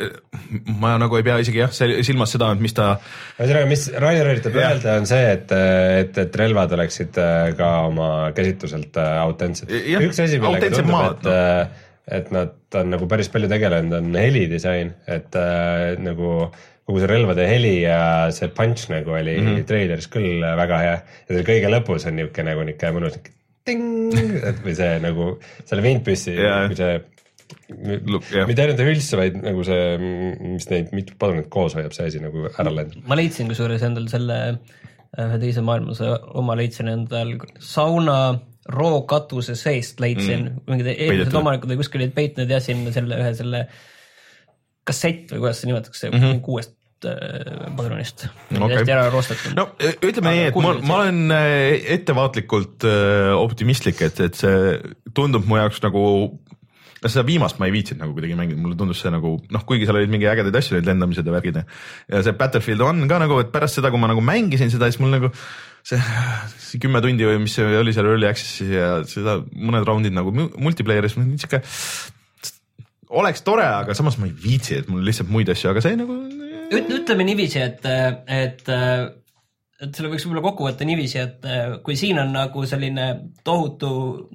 ma 0.79 0.95
nagu 1.01 1.17
ei 1.19 1.25
pea 1.25 1.37
isegi 1.43 1.61
jah, 1.63 1.73
silmas 2.05 2.33
seda, 2.35 2.51
et 2.55 2.63
mis 2.63 2.75
ta 2.77 2.89
ühesõnaga, 3.39 3.69
mis 3.69 3.87
Rainer 4.03 4.31
üritab 4.33 4.55
öelda, 4.57 4.97
on 5.01 5.09
see, 5.09 5.25
et, 5.33 5.51
et, 6.03 6.21
et 6.23 6.39
relvad 6.41 6.75
oleksid 6.77 7.19
äh, 7.21 7.49
ka 7.57 7.71
oma 7.87 8.09
käsitluselt 8.37 8.97
äh, 9.01 9.17
autentsed. 9.23 9.71
Üks 9.71 10.21
asi, 10.23 10.39
millega 10.41 10.67
autentsed 10.67 10.87
tundub, 10.87 11.11
et 11.11 11.29
äh, 11.33 11.85
et 12.07 12.31
nad 12.31 12.79
on 12.79 12.91
nagu 12.93 13.07
päris 13.09 13.29
palju 13.33 13.49
tegelenud, 13.51 13.97
on 13.99 14.15
helidisain, 14.15 14.93
et 15.11 15.35
äh, 15.35 15.97
nagu 15.99 16.51
kogu 16.87 17.01
see 17.03 17.09
relvade 17.11 17.47
heli 17.49 17.73
ja 17.81 17.99
see 18.31 18.47
punch 18.55 18.87
nagu 18.91 19.11
oli 19.11 19.35
mm. 19.35 19.47
-hmm. 19.47 19.65
treileris 19.67 20.07
küll 20.11 20.45
väga 20.61 20.77
hea 20.83 20.95
ja 20.95 21.33
seal 21.33 21.43
kõige 21.49 21.73
lõpus 21.73 22.07
on 22.07 22.15
niisugune 22.15 22.53
nagu 22.53 22.63
niisugune 22.63 22.95
mõnus 22.95 23.17
niisugune 23.17 23.35
ting, 23.67 24.15
et 24.47 24.63
või 24.63 24.75
see 24.77 24.97
nagu 25.03 25.29
selle 25.67 25.83
vintpüssi 25.83 26.35
Jaa. 26.37 26.63
nagu 26.65 26.79
see 26.79 26.97
Look, 28.07 28.25
jah. 28.31 28.43
mitte 28.47 28.63
ainult 28.63 28.79
ei 28.83 28.89
hülse, 28.89 29.15
vaid 29.19 29.37
nagu 29.39 29.63
see, 29.63 29.83
mis 30.55 30.65
neid 30.67 30.91
mitu 30.95 31.15
padrunit 31.19 31.47
koos 31.51 31.77
hoiab, 31.77 31.93
see 31.95 32.07
asi 32.09 32.19
nagu 32.23 32.47
ära 32.49 32.71
lendab. 32.71 33.05
ma 33.07 33.15
leidsin 33.19 33.47
kusjuures 33.51 33.83
endal 33.87 34.07
selle 34.11 34.37
äh, 34.51 35.23
ühe 35.23 35.39
teise 35.43 35.63
maailmasõja 35.63 36.17
oma 36.39 36.57
leidsin 36.59 36.91
endal 36.91 37.35
sauna 37.63 38.17
rookatuse 38.67 39.55
seest 39.55 40.01
leidsin 40.03 40.41
mm., 40.49 40.63
mingid 40.67 40.89
eelmised 40.93 41.37
omanikud 41.39 41.71
või 41.71 41.79
kuskil 41.81 42.03
olid 42.03 42.15
peitnud 42.15 42.51
ja 42.51 42.59
sinna 42.63 42.93
selle 42.95 43.19
ühe 43.21 43.35
selle 43.37 43.67
kassett 44.87 45.31
või 45.33 45.45
kuidas 45.45 45.61
see 45.61 45.71
nimetatakse 45.71 46.09
mm. 46.09 46.19
-hmm. 46.23 46.41
kuuest 46.45 47.07
äh, 47.07 47.69
padrunist 47.77 48.27
okay., 48.27 48.79
hästi 48.79 48.95
ära 48.95 49.07
roostatud 49.13 49.55
no 49.57 49.69
ütleme 49.79 50.35
nii, 50.35 50.49
et 50.51 50.59
ma, 50.63 50.73
ma 50.81 50.99
olen 51.03 51.35
äh, 51.35 51.77
ettevaatlikult 51.97 52.87
äh, 52.87 53.31
optimistlik, 53.37 54.03
et, 54.07 54.19
et 54.27 54.39
see 54.39 54.75
tundub 55.15 55.47
mu 55.47 55.59
jaoks 55.59 55.83
nagu 55.85 56.03
no 56.97 57.11
seda 57.11 57.23
viimast 57.27 57.59
ma 57.61 57.69
ei 57.69 57.75
viitsinud 57.75 58.03
nagu 58.03 58.15
kuidagi 58.17 58.35
mängida, 58.37 58.59
mulle 58.61 58.77
tundus 58.79 59.01
see 59.03 59.11
nagu 59.13 59.35
noh, 59.53 59.65
kuigi 59.69 59.87
seal 59.87 59.99
olid 59.99 60.11
mingi 60.11 60.27
ägedaid 60.29 60.55
asju, 60.59 60.77
olid 60.77 60.89
lendamised 60.89 61.27
ja 61.27 61.35
värgid 61.35 61.61
ja 61.61 62.23
see 62.25 62.35
Battlefield 62.39 62.83
on 62.85 63.03
ka 63.11 63.19
nagu, 63.21 63.39
et 63.43 63.51
pärast 63.53 63.79
seda, 63.79 63.91
kui 63.93 64.01
ma 64.01 64.09
nagu 64.11 64.23
mängisin 64.23 64.73
seda, 64.73 64.89
siis 64.89 65.01
mul 65.03 65.13
nagu 65.13 65.31
see, 65.87 65.99
see 66.67 66.81
kümme 66.83 67.01
tundi 67.03 67.27
või 67.27 67.41
mis 67.45 67.55
see 67.57 67.79
oli 67.79 67.93
seal 67.95 68.09
Early 68.09 68.29
Access'is 68.29 68.73
ja 68.73 68.91
seda 69.07 69.39
mõned 69.55 69.87
raundid 69.87 70.15
nagu 70.15 70.33
mu- 70.35 70.51
multiplayer'is, 70.67 71.17
sihuke 71.17 71.61
oleks 73.17 73.43
tore, 73.47 73.63
aga 73.63 73.95
samas 73.95 74.17
ma 74.19 74.27
ei 74.27 74.35
viitsi, 74.35 74.81
et 74.81 74.89
mul 74.91 75.05
lihtsalt 75.07 75.31
muid 75.31 75.49
asju, 75.53 75.71
aga 75.71 75.83
see 75.83 75.99
nagu 75.99 76.17
Üt-, 76.67 76.89
ütleme 76.91 77.23
niiviisi, 77.23 77.61
et, 77.63 77.85
et, 78.27 78.65
et 78.67 79.95
selle 79.95 80.09
võiks 80.11 80.25
võib-olla 80.25 80.43
kokku 80.49 80.65
võtta 80.67 80.87
niiviisi, 80.87 81.21
et 81.21 81.45
kui 81.85 81.95
siin 81.95 82.19
on 82.19 82.33
nagu 82.35 82.65
selline 82.67 83.05
tohutu 83.47 83.91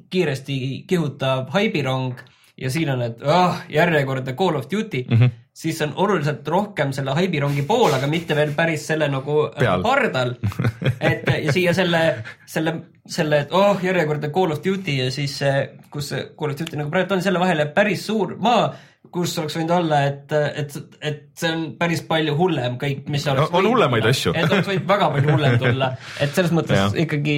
kiiresti 0.08 0.56
kihutav 0.88 1.50
haibirong 1.52 2.22
ja 2.62 2.70
siin 2.72 2.94
on, 2.94 3.04
et 3.04 3.20
oh, 3.26 3.60
järjekordne 3.72 4.32
Call 4.38 4.56
of 4.56 4.70
Duty 4.70 5.04
mm, 5.04 5.18
-hmm. 5.18 5.41
Siis 5.52 5.80
on 5.84 5.92
oluliselt 6.00 6.48
rohkem 6.48 6.92
selle 6.96 7.14
haibirongi 7.16 7.64
pool, 7.68 7.92
aga 7.92 8.08
mitte 8.08 8.36
veel 8.36 8.54
päris 8.56 8.86
selle 8.88 9.08
nagu 9.12 9.38
äh, 9.50 9.58
Peal. 9.58 9.82
pardal. 9.84 10.34
et 11.10 11.28
ja 11.44 11.52
siia 11.52 11.74
selle, 11.76 12.00
selle, 12.48 12.76
selle, 13.06 13.42
et 13.44 13.52
oh, 13.56 13.76
järjekordne 13.84 14.32
Call 14.32 14.54
of 14.56 14.62
Duty 14.64 14.96
ja 15.02 15.10
siis 15.12 15.36
see, 15.42 15.66
kus 15.92 16.12
see 16.14 16.24
Call 16.38 16.54
of 16.54 16.60
Duty 16.60 16.80
nagu 16.80 16.92
praegu 16.92 17.18
on, 17.18 17.24
selle 17.24 17.42
vahele 17.42 17.68
päris 17.76 18.06
suur 18.08 18.34
maa, 18.40 18.70
kus 19.12 19.34
oleks 19.42 19.58
võinud 19.58 19.74
olla, 19.76 20.00
et, 20.08 20.32
et, 20.62 20.78
et 21.04 21.20
see 21.36 21.52
on 21.52 21.66
päris 21.76 22.00
palju 22.08 22.32
hullem 22.38 22.78
kõik, 22.80 23.04
mis 23.12 23.26
oleks 23.28 23.50
On 23.50 23.58
võinud 23.58 23.74
hullemaid 23.74 24.08
asju. 24.08 24.32
et 24.32 24.48
oleks 24.48 24.70
võinud 24.70 24.88
väga 24.88 25.10
palju 25.16 25.34
hullem 25.36 25.58
tulla, 25.60 25.90
et 26.22 26.32
selles 26.32 26.54
mõttes 26.56 26.78
Jah. 26.78 26.96
ikkagi 27.04 27.36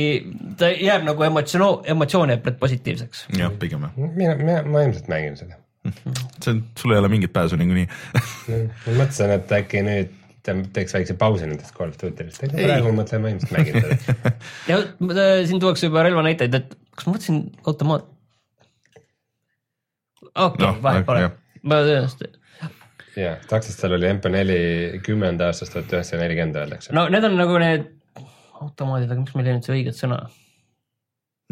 ta 0.60 0.70
jääb 0.70 1.08
nagu 1.08 1.26
emotsioon, 1.26 1.82
emotsioon 1.96 2.34
jääb 2.36 2.46
praegu 2.46 2.62
positiivseks. 2.62 3.26
jah, 3.40 3.52
pigem 3.58 3.88
jah, 3.88 3.98
mina, 4.06 4.38
mina, 4.38 4.62
ma 4.68 4.86
ilmselt 4.86 5.10
mängin 5.10 5.38
seda. 5.40 5.58
see 6.42 6.52
on, 6.52 6.60
sul 6.78 6.94
ei 6.94 7.00
ole 7.02 7.10
mingit 7.12 7.32
pääsu 7.32 7.58
niikuinii 7.60 7.88
ma 8.86 8.98
mõtlesin, 9.00 9.34
et 9.36 9.56
äkki 9.58 9.82
nüüd 9.86 10.14
te- 10.44 10.56
teeks 10.76 10.96
väikse 10.96 11.16
pausi 11.20 11.48
nendest 11.48 11.74
Call 11.76 11.92
of 11.92 12.00
Duty'dest, 12.00 12.46
aga 12.46 12.56
praegu 12.58 12.92
ma 12.92 13.02
mõtlen, 13.02 13.24
ma 13.24 13.32
ilmselt 13.34 13.54
mängin 13.56 13.80
seda. 13.80 14.34
ja 14.70 14.80
siin 15.48 15.62
tuuakse 15.62 15.88
juba 15.90 16.04
relvanäiteid, 16.06 16.58
et 16.60 16.76
kas 16.94 17.08
ma 17.08 17.16
mõtlesin 17.16 17.42
automaat? 17.64 18.08
okei 20.34 20.46
okay, 20.46 20.66
no,, 20.66 20.76
vahet 20.84 21.08
pole 21.08 21.28
ma 21.64 21.80
tõenäoliselt, 21.84 22.38
jah, 23.16 23.36
Sakslastel 23.50 23.96
oli 23.96 24.08
MP4 24.12 25.02
kümnenda 25.04 25.50
aastast 25.50 25.74
tuhat 25.74 25.92
üheksasada 25.92 26.24
nelikümmend 26.24 26.58
öeldakse. 26.60 26.94
no 26.96 27.06
need 27.12 27.28
on 27.28 27.36
nagu 27.40 27.60
need 27.62 27.86
automaadid, 28.60 29.10
aga 29.10 29.20
miks 29.20 29.36
meil 29.36 29.48
ei 29.48 29.54
olnud 29.56 29.68
see 29.68 29.76
õiget 29.78 29.98
sõna? 29.98 30.20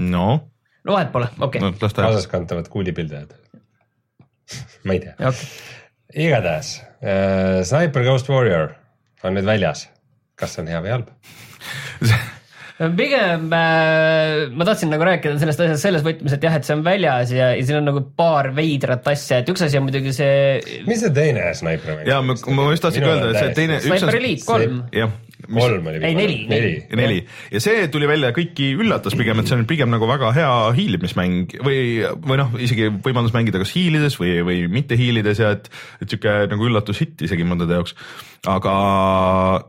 no, 0.02 0.26
no 0.84 0.96
vahet 0.96 1.12
pole, 1.14 1.30
okei 1.38 1.62
no 1.62 1.72
okay., 1.72 1.88
jääb. 1.88 1.96
kaasaskantavad 2.02 2.70
kuulipildujad. 2.72 3.36
Ma 4.86 4.96
ei 4.96 5.02
tea, 5.06 5.14
okay.. 5.18 5.48
igatahes 6.28 6.74
äh, 7.00 7.62
Sniper 7.68 8.06
Ghost 8.06 8.30
Warrior 8.32 8.74
on 9.22 9.36
nüüd 9.38 9.48
väljas. 9.48 9.88
kas 10.38 10.56
see 10.56 10.64
on 10.64 10.70
hea 10.72 10.84
või 10.84 10.94
halb? 10.96 11.10
pigem 12.98 13.52
äh, 13.54 14.48
ma 14.50 14.66
tahtsin 14.66 14.90
nagu 14.90 15.06
rääkida 15.06 15.38
sellest 15.38 15.60
asjast 15.62 15.86
selles 15.86 16.04
võtmes, 16.06 16.34
et 16.34 16.46
jah, 16.46 16.56
et 16.58 16.66
see 16.66 16.74
on 16.74 16.84
väljas 16.86 17.30
ja, 17.34 17.52
ja 17.54 17.66
siin 17.66 17.78
on 17.78 17.90
nagu 17.92 18.02
paar 18.18 18.50
veidrat 18.56 19.06
asja, 19.12 19.42
et 19.42 19.50
üks 19.52 19.62
asi 19.66 19.78
on 19.78 19.86
muidugi 19.86 20.14
see. 20.16 20.80
mis 20.88 21.02
see 21.04 21.12
teine 21.14 21.50
snaiper 21.58 22.00
mäng? 22.00 22.08
ja 22.10 22.22
ma, 22.24 22.36
ma 22.56 22.70
just 22.72 22.86
tahtsin 22.86 23.06
öelda, 23.06 23.30
et 23.30 23.38
see 23.38 23.58
teine. 23.60 23.78
Sniper 23.84 24.18
Elite 24.18 24.48
kolm. 24.48 24.82
jah 24.96 25.12
kolm 25.46 25.86
oli. 25.90 26.00
ei, 26.04 26.14
neli, 26.16 26.36
neli, 26.50 26.72
neli 26.96 27.18
ja 27.52 27.60
see 27.62 27.86
tuli 27.92 28.08
välja 28.10 28.32
kõiki 28.36 28.72
üllatas 28.78 29.16
pigem, 29.18 29.40
et 29.40 29.50
see 29.50 29.58
on 29.58 29.64
pigem 29.68 29.90
nagu 29.92 30.08
väga 30.08 30.32
hea 30.36 30.50
hiilimismäng 30.76 31.56
või, 31.64 31.78
või 32.24 32.38
noh, 32.40 32.52
isegi 32.62 32.90
võimalus 33.04 33.34
mängida 33.34 33.62
kas 33.62 33.72
hiilides 33.74 34.18
või, 34.20 34.36
või 34.46 34.66
mitte 34.72 34.98
hiilides 34.98 35.42
ja 35.42 35.54
et, 35.56 35.70
et 36.02 36.12
sihuke 36.12 36.34
nagu 36.52 36.68
üllatushitt 36.68 37.24
isegi 37.26 37.46
mõndade 37.48 37.78
jaoks. 37.78 37.96
aga 38.50 38.74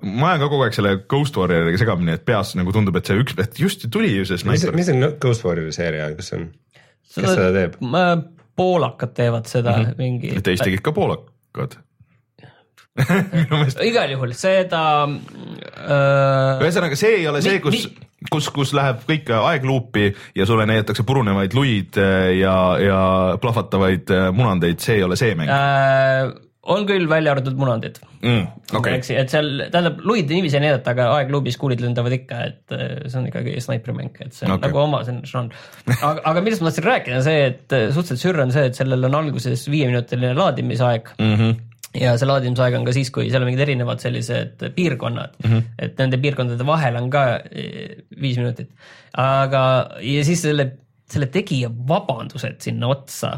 ma 0.02 0.32
ajan 0.32 0.44
ka 0.44 0.52
kogu 0.52 0.68
aeg 0.68 0.78
selle 0.78 0.96
Ghost 1.10 1.38
Warrioriga 1.40 1.82
segamini, 1.82 2.18
et 2.18 2.28
peas 2.28 2.54
nagu 2.60 2.76
tundub, 2.76 2.98
et 3.00 3.10
see 3.10 3.20
üks, 3.24 3.38
et 3.42 3.60
just 3.60 3.88
tuli 3.94 4.14
ju 4.16 4.28
see 4.30 4.42
Sniper. 4.44 4.76
mis 4.78 4.92
see 4.92 5.14
Ghost 5.24 5.48
Warriori 5.48 5.76
seeria 5.76 6.10
on, 6.10 6.18
kas 6.20 6.34
see 6.34 6.42
on, 6.42 6.52
kes 7.14 7.30
seda 7.34 7.52
teeb? 7.56 7.80
poolakad 8.54 9.16
teevad 9.18 9.50
seda 9.50 9.78
mm 9.78 9.86
-hmm. 9.86 9.98
mingi. 9.98 10.42
teist 10.46 10.64
tegid 10.64 10.86
ka 10.86 10.94
poolakad 10.94 11.80
igal 13.90 14.12
juhul 14.14 14.36
seda 14.38 14.84
äh,. 15.10 16.62
ühesõnaga, 16.62 16.98
see 17.00 17.16
ei 17.24 17.28
ole 17.30 17.42
see, 17.42 17.58
kus, 17.64 17.88
kus, 18.30 18.50
kus 18.54 18.74
läheb 18.78 19.02
kõik 19.08 19.34
aegluupi 19.40 20.12
ja 20.38 20.46
sulle 20.46 20.68
näidatakse 20.70 21.06
purunevaid 21.08 21.58
luid 21.58 21.98
äh, 21.98 22.36
ja, 22.38 22.56
ja 22.78 23.02
plahvatavaid 23.42 24.14
äh, 24.14 24.30
munandeid, 24.36 24.84
see 24.84 25.00
ei 25.00 25.08
ole 25.08 25.18
see 25.18 25.34
mäng 25.40 25.50
äh,. 25.50 26.30
on 26.70 26.86
küll 26.86 27.10
välja 27.10 27.34
arvatud 27.34 27.58
munandid 27.58 27.98
mm,. 28.22 28.46
Okay. 28.78 29.02
et 29.18 29.34
seal, 29.34 29.66
tähendab 29.74 29.98
luid 30.06 30.30
niiviisi 30.30 30.62
ei 30.62 30.68
näidata, 30.68 30.94
aga 30.94 31.10
aegluubis 31.18 31.58
kuulid 31.58 31.82
lendavad 31.82 32.14
ikka, 32.22 32.46
et 32.52 32.78
äh, 32.78 32.96
see 33.08 33.24
on 33.24 33.28
ikkagi 33.34 33.58
snaiprimäng, 33.72 34.14
et 34.22 34.38
see 34.38 34.46
on 34.46 34.60
okay. 34.60 34.70
nagu 34.70 34.84
oma 34.86 35.02
žanr. 35.10 35.50
aga, 35.98 36.16
aga 36.22 36.46
millest 36.46 36.62
ma 36.62 36.70
tahtsin 36.70 36.92
rääkida, 36.92 37.26
see, 37.26 37.44
et 37.50 37.80
suhteliselt 37.90 38.22
sürr 38.22 38.46
on 38.46 38.54
see, 38.54 38.70
et 38.70 38.78
sellel 38.78 39.10
on 39.10 39.22
alguses 39.26 39.66
viieminutiline 39.66 40.38
laadimisaeg 40.38 41.16
mm. 41.18 41.38
-hmm 41.42 41.62
ja 41.98 42.14
see 42.18 42.30
laadimisaeg 42.30 42.78
on 42.78 42.88
ka 42.88 42.94
siis, 42.96 43.12
kui 43.14 43.30
seal 43.30 43.44
on 43.44 43.50
mingid 43.50 43.64
erinevad 43.68 44.02
sellised 44.02 44.64
piirkonnad 44.76 45.36
mm, 45.38 45.50
-hmm. 45.50 45.66
et 45.86 46.00
nende 46.02 46.20
piirkondade 46.22 46.66
vahel 46.66 46.98
on 47.00 47.10
ka 47.14 47.24
eh, 47.52 48.04
viis 48.22 48.40
minutit. 48.42 48.72
aga, 49.14 49.64
ja 50.02 50.24
siis 50.26 50.42
selle, 50.42 50.70
selle 51.10 51.30
tegija 51.34 51.70
vabandused 51.70 52.62
sinna 52.66 52.90
otsa, 52.90 53.36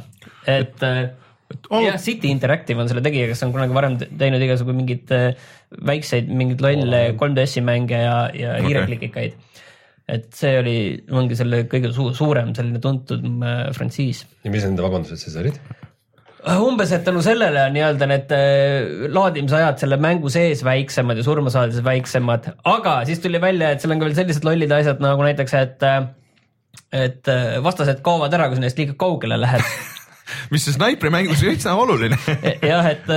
et 0.47 0.83
oh. 0.83 1.81
jah, 1.83 1.97
City 1.99 2.31
Interactive 2.31 2.81
on 2.81 2.91
selle 2.91 3.03
tegija, 3.03 3.27
kes 3.31 3.43
on 3.43 3.51
kunagi 3.55 3.75
varem 3.75 3.97
teinud 3.99 4.45
igasugu 4.47 4.75
mingeid 4.77 5.11
eh, 5.15 5.49
väikseid, 5.85 6.31
mingeid 6.31 6.63
lolle 6.63 7.01
3DS-i 7.19 7.65
mänge 7.65 7.99
ja, 7.99 8.15
ja 8.31 8.55
okay. 8.55 8.69
hiireklikikaid. 8.69 9.35
et 10.07 10.29
see 10.37 10.53
oli, 10.61 10.77
ongi 11.11 11.35
selle 11.35 11.63
kõige 11.67 11.91
su 11.91 12.11
suurem 12.13 12.53
selline 12.55 12.79
tuntud 12.79 13.25
frantsiis. 13.75 14.23
ja 14.45 14.53
mis 14.53 14.63
nende 14.63 14.85
vabandused 14.85 15.19
siis 15.19 15.35
olid? 15.43 15.59
Äh, 16.45 16.61
umbes, 16.61 16.91
et 16.93 17.01
tänu 17.07 17.23
sellele 17.25 17.63
on 17.65 17.73
nii-öelda 17.73 18.07
need 18.09 18.33
äh, 18.35 19.07
laadimisajad 19.09 19.79
selle 19.81 19.97
mängu 20.01 20.29
sees 20.29 20.61
väiksemad 20.65 21.17
ja 21.17 21.25
surma 21.25 21.49
saades 21.53 21.81
väiksemad, 21.85 22.51
aga 22.69 22.99
siis 23.09 23.23
tuli 23.23 23.41
välja, 23.41 23.71
et 23.73 23.81
seal 23.81 23.95
on 23.95 24.03
ka 24.03 24.05
veel 24.05 24.17
sellised 24.19 24.45
lollid 24.45 24.75
asjad 24.75 25.01
nagu 25.01 25.25
näiteks, 25.25 25.57
et 25.57 25.85
äh, 25.89 26.03
et 26.95 27.27
vastased 27.65 28.03
kaovad 28.05 28.33
ära, 28.35 28.45
kui 28.51 28.59
sa 28.59 28.61
neist 28.61 28.77
liiga 28.77 28.93
kaugele 28.99 29.39
lähed 29.41 29.63
mis 30.53 30.65
see 30.65 30.75
snaipri 30.75 31.11
mängus 31.13 31.43
üldse 31.45 31.73
oluline 31.75 32.17
jah, 32.65 32.89
et, 32.89 33.09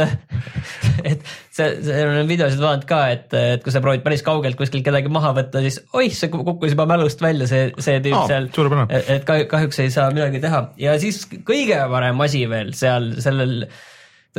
et 1.05 1.27
see, 1.55 1.69
see 1.87 2.07
on 2.07 2.31
videosid 2.31 2.63
vaadanud 2.63 2.89
ka, 2.89 3.01
et, 3.15 3.37
et 3.57 3.65
kui 3.65 3.75
sa 3.75 3.83
proovid 3.85 4.05
päris 4.07 4.25
kaugelt 4.27 4.59
kuskilt 4.61 4.87
kedagi 4.87 5.13
maha 5.13 5.35
võtta, 5.39 5.63
siis 5.65 5.81
oih, 5.97 6.13
see 6.15 6.33
kukkus 6.33 6.75
juba 6.75 6.89
mälust 6.91 7.23
välja, 7.25 7.49
see, 7.51 7.69
see 7.85 8.01
tüüp 8.05 8.19
oh, 8.19 8.27
seal. 8.31 8.51
et, 8.89 9.13
et 9.19 9.29
kahjuks 9.29 9.85
ei 9.85 9.93
saa 9.95 10.09
midagi 10.15 10.43
teha 10.45 10.65
ja 10.81 10.97
siis 11.01 11.23
kõige 11.29 11.81
parem 11.93 12.27
asi 12.27 12.45
veel 12.51 12.75
seal 12.79 13.15
sellel 13.25 13.63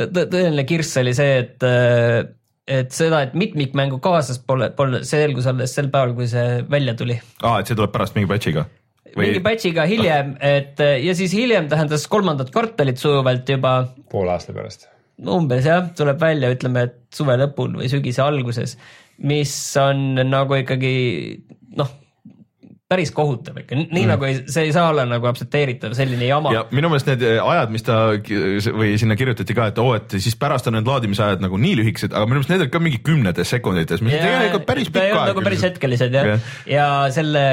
tõeline 0.00 0.64
kirss 0.68 1.00
oli 1.00 1.14
see, 1.16 1.40
et 1.42 1.70
et 2.70 2.92
seda, 2.94 3.24
et 3.26 3.32
mitmikmängu 3.38 3.98
kaasas 4.02 4.38
pole, 4.46 4.70
pole 4.76 5.02
selgus 5.08 5.48
alles 5.50 5.74
sel 5.74 5.90
päeval, 5.90 6.14
kui 6.14 6.28
see 6.30 6.60
välja 6.70 6.94
tuli. 6.98 7.18
aa, 7.42 7.60
et 7.60 7.70
see 7.70 7.78
tuleb 7.78 7.92
pärast 7.94 8.14
mingi 8.14 8.30
patch'iga? 8.30 8.66
Või... 9.16 9.26
mingi 9.26 9.42
batch'iga 9.44 9.86
hiljem, 9.90 10.34
et 10.44 10.80
ja 10.80 11.14
siis 11.18 11.34
hiljem 11.36 11.68
tähendas 11.70 12.06
kolmandat 12.10 12.52
kvartalit 12.54 13.00
sujuvalt 13.00 13.48
juba. 13.48 13.74
poole 14.12 14.34
aasta 14.36 14.54
pärast. 14.56 14.88
umbes 15.20 15.66
jah, 15.68 15.90
tuleb 15.96 16.20
välja, 16.20 16.52
ütleme, 16.54 16.88
et 16.88 16.98
suve 17.14 17.36
lõpul 17.40 17.74
või 17.80 17.90
sügise 17.92 18.22
alguses, 18.24 18.76
mis 19.20 19.54
on 19.80 20.14
nagu 20.30 20.60
ikkagi 20.62 20.94
noh 21.76 21.99
päris 22.90 23.12
kohutav 23.14 23.58
ikka, 23.60 23.76
nii 23.78 23.86
mm. 24.02 24.08
nagu 24.10 24.26
ei, 24.26 24.38
see 24.50 24.64
ei 24.66 24.72
saa 24.74 24.88
olla 24.90 25.04
nagu 25.06 25.28
aktsepteeritav 25.30 25.92
selline 25.94 26.26
jama. 26.26 26.50
ja 26.56 26.64
minu 26.74 26.88
meelest 26.90 27.06
need 27.06 27.22
ajad, 27.38 27.70
mis 27.70 27.84
ta 27.86 27.98
või 28.74 28.96
sinna 28.98 29.14
kirjutati 29.18 29.54
ka, 29.54 29.68
et 29.70 29.78
oo, 29.78 29.92
et 29.94 30.16
siis 30.16 30.34
pärast 30.40 30.66
on 30.66 30.74
need 30.74 30.90
laadimisajad 30.90 31.44
nagu 31.44 31.60
nii 31.62 31.76
lühikesed, 31.78 32.10
aga 32.10 32.26
minu 32.26 32.40
meelest 32.40 32.50
need 32.50 32.64
olid 32.64 32.72
ka 32.74 32.82
mingi 32.82 32.98
kümnetes 33.06 33.54
sekundites, 33.54 34.02
mis 34.02 34.16
tegelikult 34.16 34.66
päris 34.66 34.90
pikk 34.90 35.06
aeg. 35.06 35.30
nagu 35.30 35.46
päris 35.46 35.62
hetkelised 35.68 36.18
jah 36.18 36.32
ja. 36.32 36.40
ja 36.66 36.88
selle, 37.14 37.44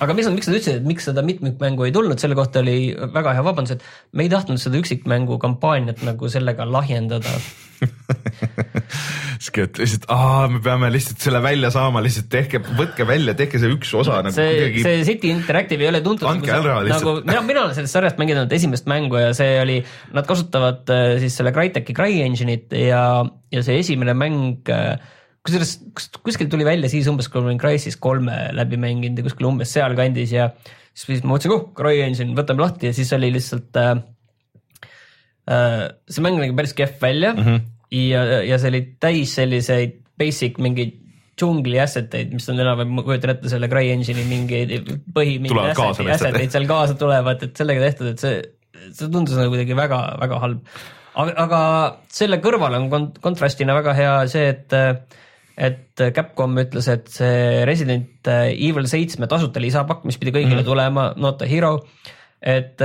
aga 0.00 0.16
mis 0.16 0.30
on, 0.30 0.38
miks 0.38 0.48
nad 0.48 0.56
ütlesid, 0.56 0.80
et 0.80 0.88
miks 0.88 1.10
seda 1.10 1.26
mitmikmängu 1.26 1.90
ei 1.90 1.92
tulnud, 1.92 2.16
selle 2.22 2.38
kohta 2.38 2.64
oli 2.64 2.78
väga 2.96 3.36
hea 3.36 3.44
vabandus, 3.44 3.76
et 3.76 4.16
me 4.16 4.24
ei 4.24 4.32
tahtnud 4.32 4.62
seda 4.62 4.80
üksikmängu 4.80 5.36
kampaaniat 5.44 6.00
nagu 6.08 6.32
sellega 6.32 6.64
lahjendada 6.72 7.36
sihuke, 9.46 9.64
et 9.68 9.80
lihtsalt, 9.80 10.06
aa, 10.12 10.46
me 10.52 10.60
peame 10.64 10.90
lihtsalt 10.94 11.22
selle 11.24 11.40
välja 11.44 11.70
saama, 11.74 12.02
lihtsalt 12.04 12.28
tehke, 12.32 12.60
võtke 12.78 13.06
välja, 13.08 13.34
tehke 13.38 13.60
see 13.62 13.72
üks 13.72 13.92
osa 13.98 14.20
nagu 14.26 14.34
see, 14.36 14.46
kuidagi. 14.52 14.84
see 14.86 15.02
City 15.08 15.32
Interactive 15.32 15.86
ei 15.86 15.90
ole 15.90 16.02
tuntud. 16.04 16.28
andke 16.30 16.52
nagu 16.52 16.70
ära 16.70 16.78
lihtsalt. 16.86 17.06
nagu 17.06 17.26
mina, 17.26 17.42
mina 17.48 17.64
olen 17.66 17.76
sellest 17.78 17.98
sarjast 17.98 18.22
mänginud 18.22 18.56
esimest 18.58 18.88
mängu 18.90 19.20
ja 19.20 19.34
see 19.36 19.58
oli, 19.62 19.76
nad 20.16 20.28
kasutavad 20.28 20.94
äh, 20.94 21.16
siis 21.22 21.38
selle 21.40 21.54
Crytek'i 21.56 21.96
CryEngine'it 21.96 22.74
ja, 22.80 23.04
ja 23.54 23.66
see 23.66 23.78
esimene 23.82 24.16
mäng 24.18 24.72
äh, 24.74 24.96
kusjuures 25.46 25.76
kuskil 26.26 26.50
tuli 26.50 26.66
välja 26.66 26.90
siis 26.92 27.06
umbes, 27.10 27.30
kui 27.30 27.40
ma 27.40 27.52
olin 27.52 27.62
Crysis 27.62 28.00
kolme 28.02 28.50
läbi 28.56 28.80
mänginud 28.82 29.22
ja 29.22 29.28
kuskil 29.28 29.48
umbes 29.48 29.72
sealkandis 29.76 30.34
ja 30.34 30.50
siis 30.96 31.22
ma 31.22 31.36
mõtlesin, 31.36 31.54
oh, 31.54 31.70
CryEngine, 31.76 32.34
võtame 32.36 32.66
lahti 32.66 32.90
ja 32.90 32.96
siis 32.96 33.12
oli 33.14 33.30
lihtsalt 33.34 33.82
Äh, 35.46 35.92
see 36.10 36.24
mäng 36.26 36.40
nägi 36.40 36.56
päris 36.58 36.72
kehv 36.74 36.96
välja 36.98 37.32
mm 37.32 37.42
-hmm. 37.42 37.60
Ja, 37.94 38.22
ja 38.46 38.58
see 38.58 38.72
oli 38.72 38.82
täis 39.00 39.34
selliseid 39.38 40.00
basic 40.18 40.58
mingeid 40.62 41.02
džungli 41.36 41.78
asset 41.82 42.14
eid, 42.16 42.32
mis 42.32 42.46
on 42.48 42.60
enam-vähem, 42.62 43.02
kujutan 43.04 43.34
ette 43.34 43.50
selle 43.52 43.68
CryEngine'i 43.68 44.24
mingeid 44.28 44.72
põhi, 45.14 45.36
mingeid 45.42 45.74
asset, 45.74 46.08
asset 46.14 46.38
eid 46.40 46.54
seal 46.54 46.68
kaasa 46.68 46.96
tulevad, 46.98 47.44
et 47.44 47.60
sellega 47.60 47.84
tehtud, 47.84 48.08
et 48.14 48.24
see, 48.24 48.38
see 48.88 49.10
tundus 49.12 49.36
nagu 49.36 49.52
kuidagi 49.52 49.76
väga-väga 49.76 50.40
halb. 50.46 50.72
aga, 51.12 51.36
aga 51.44 51.60
selle 52.12 52.40
kõrval 52.44 52.78
on 52.80 52.88
kont-, 52.92 53.20
kontrastina 53.24 53.76
väga 53.76 53.96
hea 53.98 54.16
see, 54.32 54.48
et 54.54 54.76
et 55.56 56.02
Capcom 56.12 56.58
ütles, 56.60 56.88
et 56.92 57.06
see 57.08 57.62
Resident 57.68 58.28
Evil 58.28 58.88
seitsme 58.88 59.28
tasuta 59.28 59.60
lisapakk, 59.60 60.02
mis 60.04 60.18
pidi 60.20 60.34
kõigile 60.34 60.58
mm 60.58 60.60
-hmm. 60.60 60.68
tulema, 60.68 61.06
Not 61.16 61.40
a 61.40 61.48
Hero, 61.48 61.78
et 62.40 62.80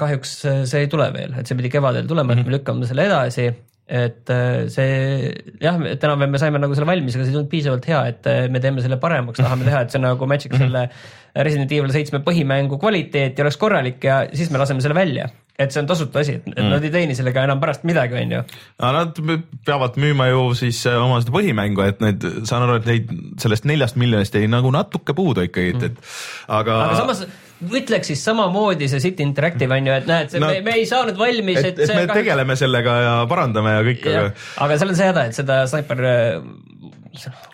kahjuks 0.00 0.34
see 0.68 0.84
ei 0.84 0.88
tule 0.92 1.08
veel, 1.14 1.34
et 1.36 1.48
see 1.48 1.56
pidi 1.58 1.72
kevadel 1.72 2.08
tulema 2.08 2.32
mm, 2.32 2.36
-hmm. 2.36 2.40
et 2.40 2.46
me 2.46 2.50
mhm. 2.50 2.56
lükkame 2.58 2.88
selle 2.88 3.06
edasi. 3.08 3.48
Et 3.90 4.30
äh, 4.30 4.68
see 4.70 5.30
jah, 5.58 5.74
enam-vähem 5.74 6.30
me 6.30 6.38
saime 6.38 6.60
nagu 6.62 6.76
selle 6.78 6.86
valmis, 6.86 7.16
aga 7.16 7.26
see 7.26 7.32
ei 7.32 7.36
tulnud 7.38 7.50
piisavalt 7.50 7.88
hea, 7.90 8.00
et 8.12 8.30
äh, 8.30 8.44
me 8.52 8.62
teeme 8.62 8.84
selle 8.84 9.00
paremaks, 9.02 9.42
tahame 9.42 9.66
teha, 9.66 9.82
et 9.82 9.94
see 9.94 10.02
nagu 10.02 10.28
match'iks 10.30 10.54
-hmm. 10.54 10.68
selle 10.68 11.44
Resident 11.46 11.72
Evil 11.72 11.92
seitsme 11.94 12.22
põhimängu 12.26 12.78
kvaliteeti, 12.78 13.42
oleks 13.42 13.58
korralik 13.58 14.04
ja 14.04 14.24
siis 14.32 14.50
me 14.50 14.62
laseme 14.62 14.82
selle 14.84 14.94
välja 14.94 15.28
et 15.60 15.74
see 15.74 15.82
on 15.82 15.86
tasuta 15.90 16.22
asi, 16.22 16.38
et 16.40 16.46
mm. 16.56 16.70
nad 16.72 16.84
ei 16.86 16.92
teeni 16.94 17.14
sellega 17.14 17.42
enam 17.44 17.60
pärast 17.60 17.82
midagi, 17.84 18.16
on 18.16 18.32
ju. 18.32 18.40
Nad 18.80 19.18
peavad 19.66 19.98
müüma 20.00 20.30
ju 20.30 20.46
siis 20.56 20.80
oma 20.88 21.18
seda 21.20 21.34
põhimängu, 21.34 21.84
et 21.84 22.00
need, 22.00 22.24
saan 22.48 22.64
aru, 22.64 22.78
et 22.80 22.88
neid 22.88 23.12
sellest 23.42 23.68
neljast 23.68 23.98
miljonist 24.00 24.34
jäi 24.34 24.48
nagu 24.48 24.72
natuke 24.72 25.12
puudu 25.16 25.44
ikkagi, 25.50 25.74
et, 25.76 25.90
et 25.90 26.00
aga. 26.48 26.80
aga 26.86 27.02
samas 27.02 27.26
ütleks 27.60 28.08
siis 28.12 28.22
samamoodi 28.24 28.88
see 28.90 29.02
City 29.02 29.24
Interactive 29.26 29.76
on 29.76 29.90
ju, 29.90 29.96
et 30.00 30.08
näed, 30.08 30.34
no, 30.40 30.48
me, 30.48 30.62
me 30.64 30.76
ei 30.80 30.86
saanud 30.88 31.18
valmis, 31.20 31.60
et, 31.60 31.74
et, 31.74 31.84
et 31.84 31.88
me 31.92 32.02
kahjuks... 32.06 32.16
tegeleme 32.22 32.56
sellega 32.56 32.96
ja 33.04 33.14
parandame 33.30 33.76
ja 33.76 33.86
kõik, 33.86 34.06
aga. 34.10 34.26
aga 34.66 34.80
seal 34.80 34.92
on 34.92 35.00
see 35.00 35.08
häda, 35.10 35.26
et 35.28 35.40
seda 35.40 35.62
Sniper 35.70 36.04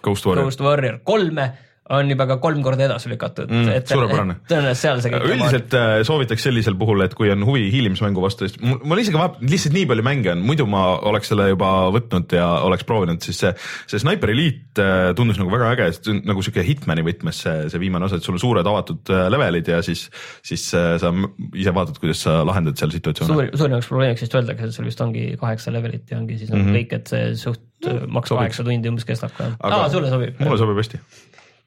Ghost 0.04 0.28
Warrior, 0.28 0.44
Ghost 0.44 0.62
Warrior 0.62 1.00
kolme 1.06 1.50
on 1.94 2.08
juba 2.10 2.26
ka 2.26 2.36
kolm 2.42 2.62
korda 2.66 2.86
edasi 2.88 3.10
lükatud 3.12 3.50
mm,. 3.52 3.84
tõenäoliselt 3.86 4.80
seal 4.80 5.02
see 5.04 5.12
kõik. 5.12 5.26
üldiselt 5.30 5.76
äh, 5.78 5.92
soovitaks 6.06 6.46
sellisel 6.48 6.74
puhul, 6.78 7.04
et 7.04 7.14
kui 7.14 7.30
on 7.30 7.44
huvi 7.46 7.68
hiilimismängu 7.70 8.22
vastu, 8.22 8.48
siis 8.48 8.58
mul 8.62 9.02
isegi 9.02 9.18
vaatan, 9.18 9.46
lihtsalt 9.52 9.76
nii 9.76 9.86
palju 9.90 10.06
mänge 10.06 10.32
on, 10.34 10.42
muidu 10.46 10.66
ma 10.70 10.82
oleks 11.10 11.30
selle 11.30 11.48
juba 11.52 11.70
võtnud 11.94 12.34
ja 12.34 12.48
oleks 12.66 12.86
proovinud, 12.88 13.22
siis 13.22 13.38
see, 13.44 13.52
see 13.92 14.02
Sniper 14.02 14.32
Elite 14.34 14.82
äh, 14.82 15.10
tundus 15.18 15.38
nagu 15.38 15.52
väga 15.52 15.70
äge, 15.76 16.16
nagu 16.26 16.42
sihuke 16.42 16.64
Hitmani 16.66 17.06
võtmes 17.06 17.44
see, 17.46 17.68
see 17.70 17.82
viimane 17.82 18.08
osa, 18.08 18.18
et 18.18 18.26
sul 18.26 18.34
on 18.34 18.42
suured 18.42 18.66
avatud 18.66 19.14
äh, 19.14 19.28
levelid 19.32 19.70
ja 19.70 19.78
siis, 19.86 20.08
siis 20.46 20.66
sa 20.74 21.12
ise 21.54 21.76
vaatad, 21.76 22.02
kuidas 22.02 22.24
sa 22.26 22.40
lahendad 22.46 22.78
seal 22.80 22.90
situatsioone. 22.96 23.30
suur, 23.30 23.52
suurimaks 23.62 23.92
probleemiks 23.92 24.26
vist 24.26 24.36
öeldakse, 24.40 24.72
et 24.72 24.80
sul 24.80 24.90
vist 24.90 25.06
ongi 25.06 25.28
kaheksa 25.38 25.74
levelit 25.74 26.10
ja 26.10 26.18
ongi 26.18 26.40
siis 26.42 26.50
mm 26.50 26.66
-hmm. 26.66 26.80
kõik, 26.80 26.98
et 26.98 27.14
see 27.14 27.32
suht 27.38 27.62
maks 28.10 28.32
kaheksa 28.32 28.64
tundi 28.66 28.90
umbes 28.90 29.04
kestab 29.06 29.34
ka. 29.36 29.52
aa, 29.62 29.88
sulle 29.92 30.10
sobib? 30.10 30.38
mulle 30.42 30.58
sobib 30.58 30.82
hästi 30.82 31.02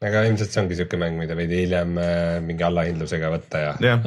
aga 0.06 0.26
ilmselt 0.30 0.54
see 0.54 0.62
ongi 0.64 0.78
siuke 0.80 1.00
mäng, 1.00 1.18
mida 1.20 1.36
veidi 1.38 1.64
hiljem 1.66 1.98
äh, 2.00 2.36
mingi 2.44 2.66
allahindlusega 2.68 3.32
võtta 3.34 3.64
ja. 3.64 3.72
jah, 3.84 4.06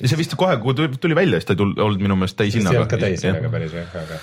ja 0.00 0.10
see 0.10 0.18
vist 0.20 0.36
kohe, 0.40 0.58
kui 0.62 0.76
tuli- 0.76 1.16
välja, 1.16 1.40
siis 1.40 1.48
ta 1.48 1.56
ei 1.56 1.62
tul- 1.62 1.78
olnud 1.86 2.04
minu 2.04 2.18
meelest 2.20 2.36
see 2.36 2.50
ei 2.50 2.52
täishinnaga 2.52 2.82
olnud 2.82 2.92
ka 2.92 3.00
täishinnaga. 3.04 3.52
päris 3.54 3.78
jah, 3.78 3.96
aga, 4.02 4.20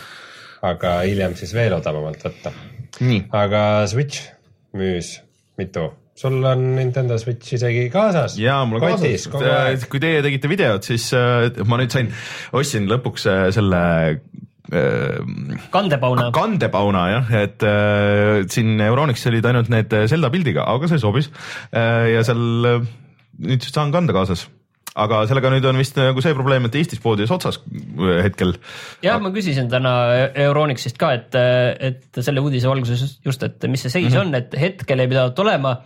aga 0.74 0.94
hiljem 1.08 1.34
siis 1.40 1.56
veel 1.58 1.78
odavamalt 1.80 2.22
võtta. 2.28 2.54
aga 3.42 3.64
Switch 3.90 4.30
müüs 4.78 5.18
mitu? 5.58 5.90
sul 6.22 6.44
on 6.46 6.68
Nintendo 6.76 7.18
Switch 7.18 7.56
isegi 7.58 7.88
kaasas? 7.90 8.38
ja 8.38 8.60
mul 8.70 8.78
on 8.82 8.94
kotis 9.00 9.26
kaasas 9.32 9.88
kui 9.90 10.04
teie 10.04 10.22
tegite 10.22 10.52
videot, 10.52 10.86
siis 10.86 11.10
äh, 11.18 11.50
ma 11.66 11.82
nüüd 11.82 11.94
sain, 11.98 12.14
ostsin 12.54 12.86
lõpuks 12.92 13.26
äh, 13.32 13.48
selle 13.56 13.82
kandepauna. 15.72 16.30
kandepauna 16.36 17.04
jah, 17.12 17.36
et 17.42 17.68
äh, 17.68 18.48
siin 18.52 18.80
Euronix 18.86 19.26
olid 19.28 19.46
ainult 19.50 19.72
need 19.74 19.94
Zelda 20.08 20.32
pildiga, 20.34 20.66
aga 20.72 20.90
see 20.92 21.02
sobis 21.02 21.30
äh, 21.76 22.14
ja 22.14 22.24
seal 22.28 22.68
äh, 22.70 22.90
nüüd 23.42 23.68
saan 23.68 23.94
kanda 23.94 24.16
kaasas. 24.16 24.48
aga 24.92 25.22
sellega 25.28 25.48
nüüd 25.54 25.66
on 25.70 25.80
vist 25.80 25.96
nagu 26.00 26.24
see 26.24 26.36
probleem, 26.36 26.66
et 26.68 26.76
Eestis 26.76 27.00
poodides 27.04 27.32
otsas 27.32 27.60
äh, 27.64 28.22
hetkel. 28.26 28.56
jah, 29.04 29.20
ma 29.24 29.34
küsisin 29.36 29.70
täna 29.72 29.94
Euronixist 30.48 31.00
ka, 31.00 31.14
et, 31.20 31.36
et 31.92 32.22
selle 32.24 32.44
uudise 32.44 32.72
valguses 32.72 33.20
just, 33.26 33.44
et 33.48 33.68
mis 33.72 33.84
see 33.84 33.92
seis 33.92 34.10
mm 34.10 34.16
-hmm. 34.16 34.28
on, 34.28 34.36
et 34.40 34.56
hetkel 34.60 35.04
ei 35.04 35.12
pidanud 35.12 35.36
tulema, 35.36 35.78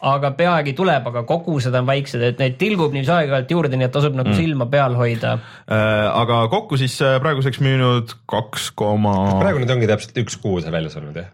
aga 0.00 0.32
peagi 0.36 0.74
tuleb, 0.76 1.06
aga 1.10 1.24
kogused 1.28 1.74
on 1.76 1.88
väiksed, 1.88 2.22
et 2.24 2.40
neid 2.40 2.56
tilgub 2.60 2.94
niiviisi 2.94 3.12
aeg-ajalt 3.14 3.52
juurde, 3.52 3.76
nii 3.76 3.88
et 3.88 3.94
tasub 3.94 4.16
nagu 4.16 4.32
mm. 4.32 4.38
silma 4.38 4.66
peal 4.72 4.96
hoida. 4.98 5.36
Äh, 5.66 6.06
aga 6.08 6.42
kokku 6.52 6.80
siis 6.80 6.96
äh, 7.04 7.18
praeguseks 7.22 7.60
müünud 7.64 8.16
kaks 8.30 8.70
koma, 8.78 9.14
praegu 9.42 9.62
nüüd 9.62 9.76
ongi 9.76 9.90
täpselt 9.90 10.20
üks 10.24 10.40
kuu 10.40 10.58
see 10.64 10.72
väljas 10.72 10.96
olnud 11.00 11.20
jah? 11.20 11.30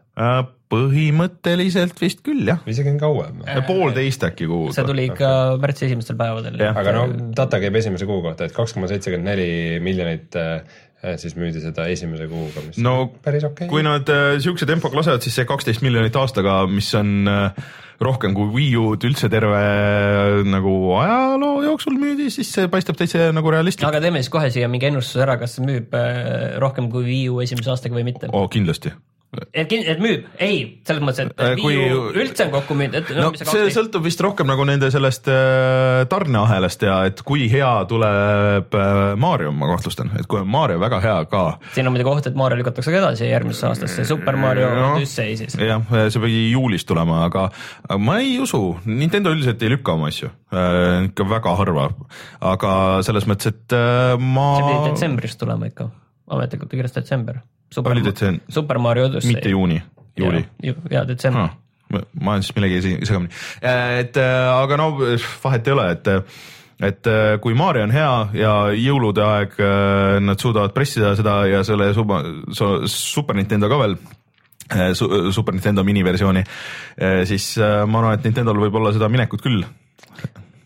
põhimõtteliselt 0.73 1.99
vist 2.01 2.23
küll 2.25 2.49
jah, 2.49 2.63
isegi 2.67 2.89
on 2.89 2.97
kauem. 2.99 3.43
poolteist 3.69 4.25
äkki 4.27 4.49
kuud. 4.51 4.73
see 4.75 4.87
tuli 4.89 5.05
ikka 5.11 5.29
märtsi 5.63 5.87
esimestel 5.91 6.17
päevadel. 6.19 6.57
Aga 6.73 6.95
no 6.97 7.05
data 7.37 7.61
käib 7.63 7.77
esimese 7.79 8.09
kuu 8.09 8.23
kohta, 8.25 8.49
et 8.49 8.57
kaks 8.57 8.75
koma 8.75 8.89
seitsekümmend 8.91 9.29
neli 9.29 9.51
miljonit 9.85 10.39
äh, 10.41 10.81
siis 11.21 11.37
müüdi 11.39 11.63
seda 11.63 11.87
esimese 11.93 12.29
kuuga, 12.31 12.63
mis 12.67 12.79
no 12.83 12.95
on 13.07 13.11
päris 13.25 13.47
okei 13.49 13.71
kui 13.71 13.85
nad 13.87 14.09
äh, 14.13 14.37
siukse 14.43 14.69
tempoga 14.69 15.01
lasevad, 15.01 15.25
siis 15.25 15.39
see 15.39 15.49
kaksteist 15.49 15.85
miljonit 15.87 16.17
aastaga, 16.19 16.63
mis 16.71 16.91
on 16.99 17.31
äh, 17.31 17.67
rohkem 18.03 18.35
kui 18.37 18.51
Wii 18.53 18.77
U-d 18.81 19.09
üldse 19.09 19.31
terve 19.33 19.57
äh, 19.57 20.43
nagu 20.49 20.75
ajaloo 21.01 21.63
jooksul 21.65 21.97
müüdi, 22.01 22.29
siis 22.35 22.53
see 22.53 22.71
paistab 22.73 22.99
täitsa 23.01 23.31
nagu 23.37 23.53
realistlik 23.53 23.89
aga 23.89 24.03
teeme 24.05 24.23
siis 24.23 24.33
kohe 24.33 24.51
siia 24.53 24.69
mingi 24.73 24.91
ennustuse 24.91 25.25
ära, 25.25 25.39
kas 25.41 25.57
see 25.57 25.67
müüb 25.67 25.97
äh, 25.97 26.57
rohkem 26.63 26.91
kui 26.93 27.07
Wii 27.09 27.27
U 27.33 27.43
esimese 27.45 27.73
aastaga 27.75 27.99
või 27.99 28.09
mitte. 28.11 28.33
oh,. 28.33 28.49
kindlasti. 28.53 28.93
et, 29.53 29.73
et 29.73 30.01
müüb, 30.03 30.25
ei, 30.43 30.81
selles 30.87 31.03
mõttes, 31.05 31.27
et 31.27 31.41
Äh, 31.41 31.55
Wii 31.57 31.63
kui- 31.63 31.93
U 31.97 32.11
üldse 32.23 32.47
on 32.47 32.51
kokku 32.55 32.75
müünud, 32.79 32.95
et 33.01 33.11
no 33.17 33.31
mis 33.35 33.43
see 33.45 33.69
sõltub 33.75 34.05
vist 34.07 34.21
rohkem 34.25 34.47
nagu 34.49 34.65
nende 34.69 34.89
sellest 34.93 35.29
äh, 35.29 36.05
tarneahelast 36.11 36.83
ja 36.87 36.97
et 37.11 37.21
kui 37.27 37.47
hea 37.53 37.73
tuleb 37.91 38.75
äh, 38.75 39.17
Mario, 39.21 39.53
ma 39.53 39.69
kahtlustan, 39.75 40.11
et 40.19 40.27
kui 40.31 40.41
on 40.41 40.49
Mario 40.51 40.79
väga 40.83 41.01
hea 41.05 41.17
ka. 41.31 41.43
siin 41.75 41.87
on 41.89 41.95
muidugi 41.97 42.13
oht, 42.15 42.27
et 42.31 42.39
Mario 42.39 42.59
lükatakse 42.61 42.93
ka 42.95 43.01
edasi 43.03 43.29
järgmisse 43.31 43.67
aastasse, 43.69 44.05
Super 44.09 44.37
Mario 44.41 44.69
No. 44.77 44.93
Odyssey 44.97 45.37
siis. 45.39 45.55
jah, 45.61 45.83
see 46.11 46.21
pidi 46.23 46.41
juulis 46.53 46.85
tulema, 46.89 47.25
aga 47.29 47.49
ma 48.03 48.19
ei 48.23 48.39
usu, 48.43 48.61
Nintendo 48.87 49.31
üldiselt 49.35 49.63
ei 49.63 49.71
lükka 49.77 49.95
oma 49.97 50.09
asju, 50.13 50.29
ikka 51.11 51.27
väga 51.31 51.55
harva, 51.59 51.89
aga 52.41 52.73
selles 53.07 53.27
mõttes, 53.31 53.53
et 53.55 53.77
ma 54.21 54.49
see 54.57 54.67
pidi 54.71 54.89
detsembris 54.91 55.37
tulema 55.41 55.69
ikka, 55.71 55.89
ametlikult 56.33 56.71
kirjas 56.75 56.95
detsember. 56.97 57.43
Oli 57.85 58.05
detsember. 58.05 58.43
Super 58.49 58.79
Mario 58.79 59.07
Odyssey. 59.07 59.33
mitte 59.33 59.49
juuni, 59.49 59.83
juuli. 60.17 60.45
ja 60.91 61.05
detsember 61.09 61.49
Ah, 61.49 62.03
ma 62.21 62.33
olen 62.33 62.43
siis 62.43 62.55
millegi 62.57 62.81
segamini, 63.07 63.31
et 63.63 64.17
äh, 64.19 64.49
aga 64.51 64.79
no 64.81 64.91
vahet 65.45 65.69
ei 65.69 65.75
ole, 65.75 65.87
et 65.95 66.11
et 66.87 67.09
äh, 67.09 67.37
kui 67.41 67.55
Mario 67.57 67.87
on 67.87 67.95
hea 67.95 68.11
ja 68.37 68.55
jõulude 68.75 69.23
aeg 69.23 69.55
äh, 69.63 70.17
nad 70.25 70.43
suudavad 70.43 70.75
pressida 70.75 71.15
seda 71.17 71.39
ja 71.49 71.63
selle 71.65 71.93
suba, 71.95 72.21
su, 72.51 72.73
Super 72.91 73.39
Nintendo 73.39 73.71
ka 73.71 73.79
veel 73.85 73.97
su, 74.99 75.07
Super 75.31 75.55
Nintendo 75.55 75.85
miniversiooni, 75.87 76.43
siis 77.31 77.53
ma 77.63 78.01
arvan, 78.01 78.17
et 78.17 78.25
Nintendo'l 78.27 78.65
võib 78.65 78.81
olla 78.81 78.91
seda 78.91 79.07
minekut 79.07 79.45
küll. 79.45 79.63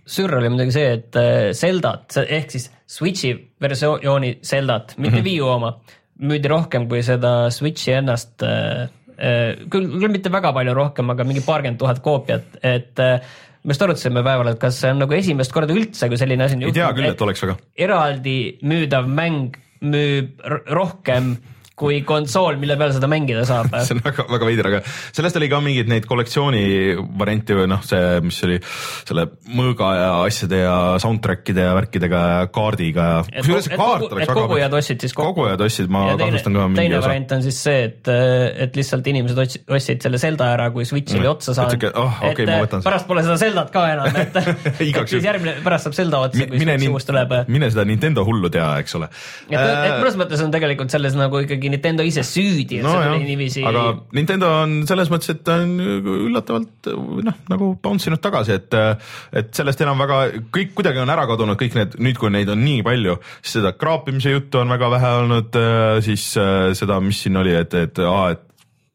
sürr 0.08 0.38
oli 0.38 0.48
muidugi 0.48 0.72
see, 0.72 0.94
et 0.96 1.18
Zeldat 1.52 2.16
ehk 2.24 2.56
siis 2.56 2.70
Switchi 2.88 3.34
versiooni 3.60 4.38
Zeldat, 4.40 4.94
mitte 4.96 5.18
mm 5.18 5.20
-hmm. 5.20 5.28
Wii 5.28 5.40
U 5.42 5.52
oma, 5.52 5.74
müüdi 6.20 6.50
rohkem 6.52 6.88
kui 6.90 7.02
seda 7.06 7.50
Switchi 7.54 7.94
ennast. 7.98 8.34
küll, 8.40 9.86
küll 10.00 10.12
mitte 10.12 10.32
väga 10.32 10.52
palju 10.56 10.74
rohkem, 10.76 11.10
aga 11.12 11.24
mingi 11.28 11.44
paarkümmend 11.44 11.80
tuhat 11.80 12.00
koopiat, 12.04 12.60
et 12.64 13.00
äh, 13.04 13.20
me 13.64 13.74
just 13.74 13.82
arutasime 13.84 14.22
päeval, 14.24 14.54
et 14.54 14.60
kas 14.60 14.78
see 14.80 14.92
on 14.94 15.02
nagu 15.04 15.16
esimest 15.16 15.52
korda 15.52 15.76
üldse, 15.76 16.08
kui 16.08 16.20
selline 16.20 16.46
asi 16.46 16.56
on 16.56 16.64
ei 16.68 16.76
tea 16.76 16.88
küll, 16.96 17.10
et 17.10 17.24
oleks 17.26 17.44
väga. 17.44 17.56
eraldi 17.86 18.36
müüdav 18.64 19.08
mäng 19.08 19.58
müüb 19.80 20.40
rohkem 20.68 21.34
kui 21.80 22.02
konsool, 22.06 22.58
mille 22.60 22.76
peal 22.80 22.92
seda 22.96 23.08
mängida 23.10 23.46
saab. 23.48 23.72
see 23.86 23.96
on 23.96 24.02
väga, 24.04 24.26
väga 24.34 24.50
veider, 24.50 24.70
aga 24.72 24.82
sellest 24.86 25.40
oli 25.40 25.48
ka 25.52 25.62
mingeid 25.64 25.90
neid 25.92 26.08
kollektsiooni 26.10 26.64
variante 27.20 27.56
või 27.56 27.70
noh, 27.72 27.80
see, 27.86 28.20
mis 28.26 28.42
oli 28.48 28.60
selle 29.08 29.26
mõõga 29.56 29.90
ja 29.96 30.10
asjade 30.26 30.60
ja 30.60 30.76
soundtrack'ide 31.02 31.66
ja 31.70 31.72
värkidega 31.78 32.22
ja 32.34 32.44
kaardiga 32.52 33.08
ja. 33.08 33.24
et, 33.32 33.48
et, 33.48 33.76
kogu, 33.80 34.10
et 34.20 34.34
kogujad 34.36 34.78
ostsid 34.80 35.06
siis 35.06 35.16
kokku. 35.16 35.40
kogujad 35.40 35.64
ostsid, 35.64 35.88
ma 35.92 36.04
kahtlustan 36.20 36.60
ka 36.60 36.68
mingi 36.68 36.82
teine 36.84 37.00
osa. 37.00 37.08
variant 37.08 37.36
on 37.38 37.44
siis 37.48 37.64
see, 37.64 37.88
et, 37.88 38.12
et 38.66 38.76
lihtsalt 38.76 39.08
inimesed 39.14 39.42
ostsid 39.72 40.04
selle 40.04 40.20
Zelda 40.20 40.52
ära, 40.58 40.68
kui 40.74 40.84
Switch 40.88 41.16
oli 41.16 41.30
Mm. 41.30 41.36
otsa 41.36 41.54
saanud 41.54 41.84
Et 41.86 41.96
oh, 41.96 42.18
ma 42.20 42.30
võtan 42.30 42.50
et 42.50 42.70
selle. 42.70 42.82
pärast 42.84 43.08
pole 43.08 43.22
seda 43.24 43.36
Zeldat 43.40 43.70
ka 43.74 43.84
enam, 43.92 44.18
et 44.20 44.36
et 45.00 45.12
siis 45.12 45.26
järgmine, 45.26 45.56
pärast 45.64 45.88
saab 45.88 45.96
Zelda 45.96 46.22
otsa, 46.26 46.46
kui 46.50 46.62
Switch 46.62 46.88
uus 46.90 47.08
tuleb. 47.08 47.34
et, 47.38 47.52
mine 47.52 47.70
seda 47.72 47.86
Nintendo 47.88 48.24
hullu 48.26 48.50
tea, 48.52 48.68
eks 48.82 48.96
ole. 48.98 49.10
et 49.50 49.96
mõnes 50.00 50.18
mõttes 50.20 50.44
on 50.44 50.54
tegelikult 50.54 50.92
selles 50.94 51.16
nagu 51.18 51.42
ikkagi 51.44 51.69
Nintendo 51.72 52.04
ise 52.06 52.24
süüdi, 52.26 52.80
et 52.80 52.86
no 52.86 52.94
tuli 52.98 53.24
niiviisi. 53.28 53.64
aga 53.66 53.84
Nintendo 54.16 54.50
on 54.64 54.76
selles 54.88 55.12
mõttes, 55.12 55.32
et 55.34 55.42
ta 55.46 55.60
on 55.64 55.76
üllatavalt 55.80 56.90
või 56.90 57.24
noh, 57.28 57.38
nagu 57.52 57.72
bounce 57.82 58.10
inud 58.10 58.22
tagasi, 58.22 58.58
et, 58.60 58.78
et 59.40 59.50
sellest 59.56 59.80
enam 59.86 60.00
väga, 60.04 60.20
kõik 60.54 60.74
kuidagi 60.78 61.02
on 61.02 61.14
ära 61.14 61.26
kadunud, 61.30 61.58
kõik 61.60 61.78
need, 61.78 61.96
nüüd 62.02 62.20
kui 62.20 62.32
neid 62.34 62.52
on 62.52 62.62
nii 62.64 62.84
palju, 62.86 63.16
siis 63.40 63.58
seda 63.60 63.74
kraapimise 63.78 64.34
juttu 64.34 64.62
on 64.62 64.76
väga 64.76 64.92
vähe 64.96 65.16
olnud, 65.22 65.58
siis 66.06 66.30
äh, 66.40 66.70
seda, 66.78 67.00
mis 67.04 67.24
siin 67.24 67.40
oli, 67.40 67.56
et, 67.56 67.74
et 67.78 68.04
aa, 68.04 68.30
et 68.34 68.46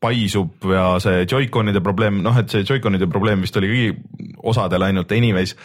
paisub 0.06 0.70
ja 0.70 0.88
see 1.02 1.26
Joy-Conide 1.26 1.82
probleem, 1.84 2.22
noh, 2.26 2.38
et 2.40 2.52
see 2.52 2.66
Joy-Conide 2.66 3.08
probleem 3.12 3.44
vist 3.46 3.58
oli 3.60 3.72
kõigi 3.72 4.32
osadel 4.46 4.86
ainult 4.88 5.12
anyways, 5.16 5.56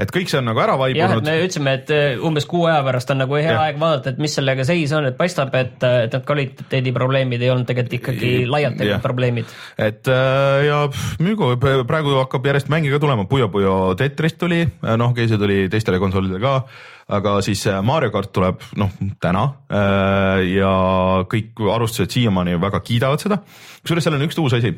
et 0.00 0.10
kõik 0.14 0.30
see 0.30 0.40
on 0.40 0.48
nagu 0.48 0.60
ära 0.62 0.76
vaibunud 0.78 1.26
me 1.26 1.34
ütlesime, 1.42 1.74
et 1.78 1.92
äh, 1.94 2.22
umbes 2.24 2.46
kuu 2.50 2.64
aja 2.70 2.82
pärast 2.86 3.12
on 3.14 3.20
nagu 3.22 3.36
hea 3.38 3.46
Jah. 3.46 3.62
aeg 3.66 3.78
vaadata, 3.80 4.14
et 4.14 4.22
mis 4.22 4.34
sellega 4.34 4.66
seis 4.66 4.92
on, 4.96 5.06
et 5.08 5.18
paistab, 5.18 5.54
et, 5.58 5.76
et 5.82 6.16
need 6.16 6.26
kvaliteediprobleemid 6.28 7.44
ei 7.44 7.52
olnud 7.52 7.68
tegelikult 7.68 7.98
ikkagi 8.00 8.32
laialt 8.50 8.78
tegid 8.80 9.04
probleemid. 9.04 9.54
et 9.78 10.10
äh, 10.10 10.64
ja 10.68 10.80
müügu, 11.22 11.54
praegu 11.60 12.18
hakkab 12.20 12.50
järjest 12.50 12.72
mänge 12.72 12.92
ka 12.94 13.02
tulema, 13.02 13.28
Puyo 13.30 13.48
Puyo 13.52 13.76
Tetris 13.98 14.38
tuli, 14.40 14.64
noh, 14.82 15.12
okei, 15.12 15.30
see 15.30 15.40
tuli 15.40 15.64
teistele 15.72 16.00
konsoolidele 16.02 16.42
ka, 16.42 16.54
aga 17.14 17.38
siis 17.44 17.66
Mario 17.84 18.10
kart 18.14 18.32
tuleb 18.34 18.62
noh 18.80 18.92
täna 19.20 19.42
ja 20.48 20.70
kõik 21.28 21.60
arvustused 21.74 22.14
siiamaani 22.14 22.56
väga 22.62 22.80
kiidavad 22.86 23.20
seda. 23.20 23.42
kusjuures 23.82 24.06
seal 24.06 24.16
on 24.16 24.24
üks 24.24 24.40
uus 24.40 24.56
asi 24.56 24.72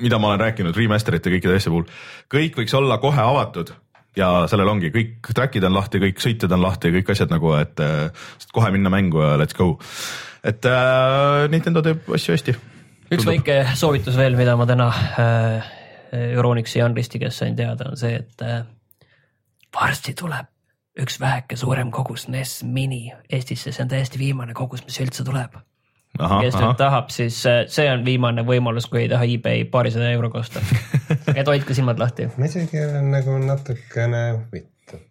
mida 0.00 0.18
ma 0.20 0.32
olen 0.32 0.42
rääkinud 0.42 0.76
remaster'ite 0.76 1.32
kõikide 1.36 1.56
asjade 1.56 1.72
puhul, 1.74 1.88
kõik 2.34 2.60
võiks 2.60 2.76
olla 2.78 2.98
kohe 3.02 3.22
avatud 3.22 3.72
ja 4.18 4.28
sellel 4.50 4.70
ongi 4.70 4.92
kõik 4.94 5.32
track'id 5.34 5.64
on 5.66 5.74
lahti, 5.74 6.02
kõik 6.02 6.22
sõitjad 6.22 6.52
on 6.54 6.62
lahti, 6.62 6.92
kõik 6.98 7.10
asjad 7.14 7.32
nagu, 7.34 7.54
et 7.58 7.82
äh, 7.82 8.28
saad 8.38 8.54
kohe 8.54 8.70
minna 8.74 8.92
mängu 8.92 9.22
ja 9.22 9.34
let's 9.40 9.56
go. 9.56 9.74
et 10.44 10.66
äh, 10.68 11.48
Nintendo 11.50 11.82
teeb 11.82 12.08
asju 12.14 12.36
hästi 12.36 12.56
üks 13.14 13.26
väike 13.28 13.58
soovitus 13.78 14.16
veel, 14.18 14.36
mida 14.38 14.56
ma 14.58 14.66
täna 14.68 14.88
äh, 14.90 15.72
Euronixi 16.14 16.78
Jan 16.78 16.96
Risti 16.96 17.18
käest 17.22 17.42
sain 17.42 17.56
teada, 17.58 17.90
on 17.90 17.98
see, 17.98 18.14
et 18.22 18.44
äh, 18.44 18.62
varsti 19.74 20.14
tuleb 20.18 20.50
üks 21.04 21.18
väheke 21.20 21.58
suurem 21.58 21.90
kogus 21.94 22.28
NES 22.30 22.62
Mini 22.70 23.08
Eestisse, 23.30 23.72
see 23.74 23.82
on 23.82 23.90
täiesti 23.90 24.20
viimane 24.20 24.54
kogus, 24.54 24.84
mis 24.86 25.00
üldse 25.02 25.26
tuleb. 25.26 25.56
Kes 26.18 26.58
nüüd 26.58 26.76
tahab, 26.78 27.10
siis 27.14 27.40
äh, 27.50 27.64
see 27.72 27.86
on 27.90 28.04
viimane 28.06 28.44
võimalus, 28.46 28.86
kui 28.90 29.04
ei 29.04 29.10
taha 29.10 29.26
eBay 29.28 29.64
paarisaja 29.70 30.12
euroga 30.14 30.42
osta. 30.44 30.62
et 31.38 31.48
hoidke 31.48 31.76
silmad 31.76 32.00
lahti. 32.02 32.28
ma 32.38 32.50
isegi 32.50 32.82
olen 32.84 33.10
nagu 33.14 33.38
natukene 33.42 34.22
huvitav. 34.36 35.02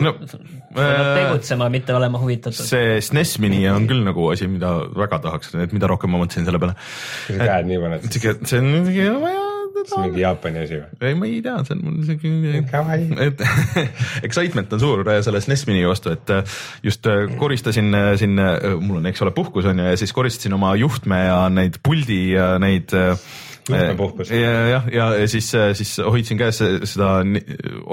no 0.00 0.14
peab 0.16 0.80
äh, 0.80 1.14
tegutsema, 1.20 1.68
mitte 1.72 1.94
olema 1.96 2.20
huvitatud. 2.22 2.64
see 2.64 2.98
SNES 3.00 3.38
Mini 3.44 3.64
on 3.70 3.88
küll 3.90 4.04
nagu 4.06 4.28
asi, 4.32 4.48
mida 4.50 4.74
väga 4.96 5.20
tahaks, 5.28 5.54
et 5.60 5.76
mida 5.76 5.90
rohkem 5.90 6.14
ma 6.14 6.22
mõtlesin 6.24 6.48
selle 6.48 6.62
peale. 6.62 6.78
käed 7.28 7.72
nii 7.72 7.82
paned, 7.86 8.12
see 8.16 8.62
on 8.62 9.24
vaja. 9.26 9.51
See 9.80 9.98
on 9.98 10.06
mingi 10.06 10.22
Jaapani 10.22 10.64
asi 10.64 10.78
või? 10.80 11.08
ei, 11.08 11.18
ma 11.18 11.28
ei 11.28 11.42
tea, 11.44 11.58
see 11.66 11.76
on 11.76 11.84
mul 11.86 12.00
siuke 12.06 12.32
et 13.28 13.44
excitement 14.28 14.74
on 14.76 14.82
suur 14.82 15.04
selle 15.24 15.42
SNES 15.44 15.66
Mini 15.70 15.84
vastu, 15.88 16.16
et 16.16 16.34
äh, 16.34 16.58
just 16.86 17.06
äh, 17.10 17.24
koristasin 17.40 17.92
äh, 17.98 18.10
siin, 18.20 18.36
mul 18.82 19.00
on, 19.00 19.08
eks 19.10 19.24
ole, 19.24 19.34
puhkus 19.36 19.68
on 19.70 19.80
ju, 19.82 19.88
ja 19.92 20.00
siis 20.00 20.12
koristasin 20.16 20.58
oma 20.58 20.74
juhtme 20.80 21.24
ja 21.26 21.40
neid 21.52 21.80
puldi 21.84 22.22
ja 22.34 22.54
neid 22.62 22.94
äh, 22.96 23.16
juhmepuhkus. 23.68 24.30
jah, 24.34 24.68
ja, 24.70 24.82
ja, 24.90 25.06
ja 25.22 25.28
siis, 25.30 25.52
siis 25.78 25.94
hoidsin 26.02 26.40
käes 26.40 26.58
seda 26.58 27.12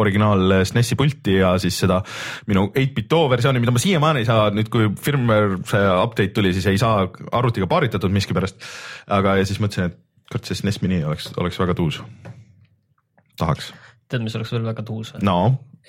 originaal 0.01 0.59
SNESi 0.65 0.97
pulti 0.99 1.37
ja 1.39 1.53
siis 1.61 1.77
seda 1.83 2.01
minu 2.49 2.69
8-bit-O 2.73 3.23
versiooni, 3.29 3.61
mida 3.61 3.73
ma 3.75 3.81
siiamaani 3.81 4.23
ei 4.23 4.29
saa, 4.29 4.49
nüüd 4.55 4.71
kui 4.73 4.89
firmware 4.99 5.61
see 5.69 5.85
update 5.93 6.33
tuli, 6.35 6.53
siis 6.57 6.67
ei 6.71 6.81
saa 6.81 7.05
arvutiga 7.31 7.69
paaritatud 7.69 8.13
miskipärast. 8.13 8.61
aga, 9.19 9.37
ja 9.39 9.45
siis 9.45 9.61
mõtlesin, 9.61 9.91
et 9.91 10.08
kurat, 10.29 10.45
see 10.45 10.59
SNES 10.59 10.81
mini 10.83 11.01
oleks, 11.05 11.31
oleks 11.41 11.57
väga 11.59 11.75
tuus. 11.77 12.01
tahaks. 13.39 13.73
tead, 14.09 14.23
mis 14.25 14.35
oleks 14.37 14.53
veel 14.53 14.67
väga 14.67 14.85
tuus 14.85 15.15
või 15.15 15.25
no.? 15.29 15.39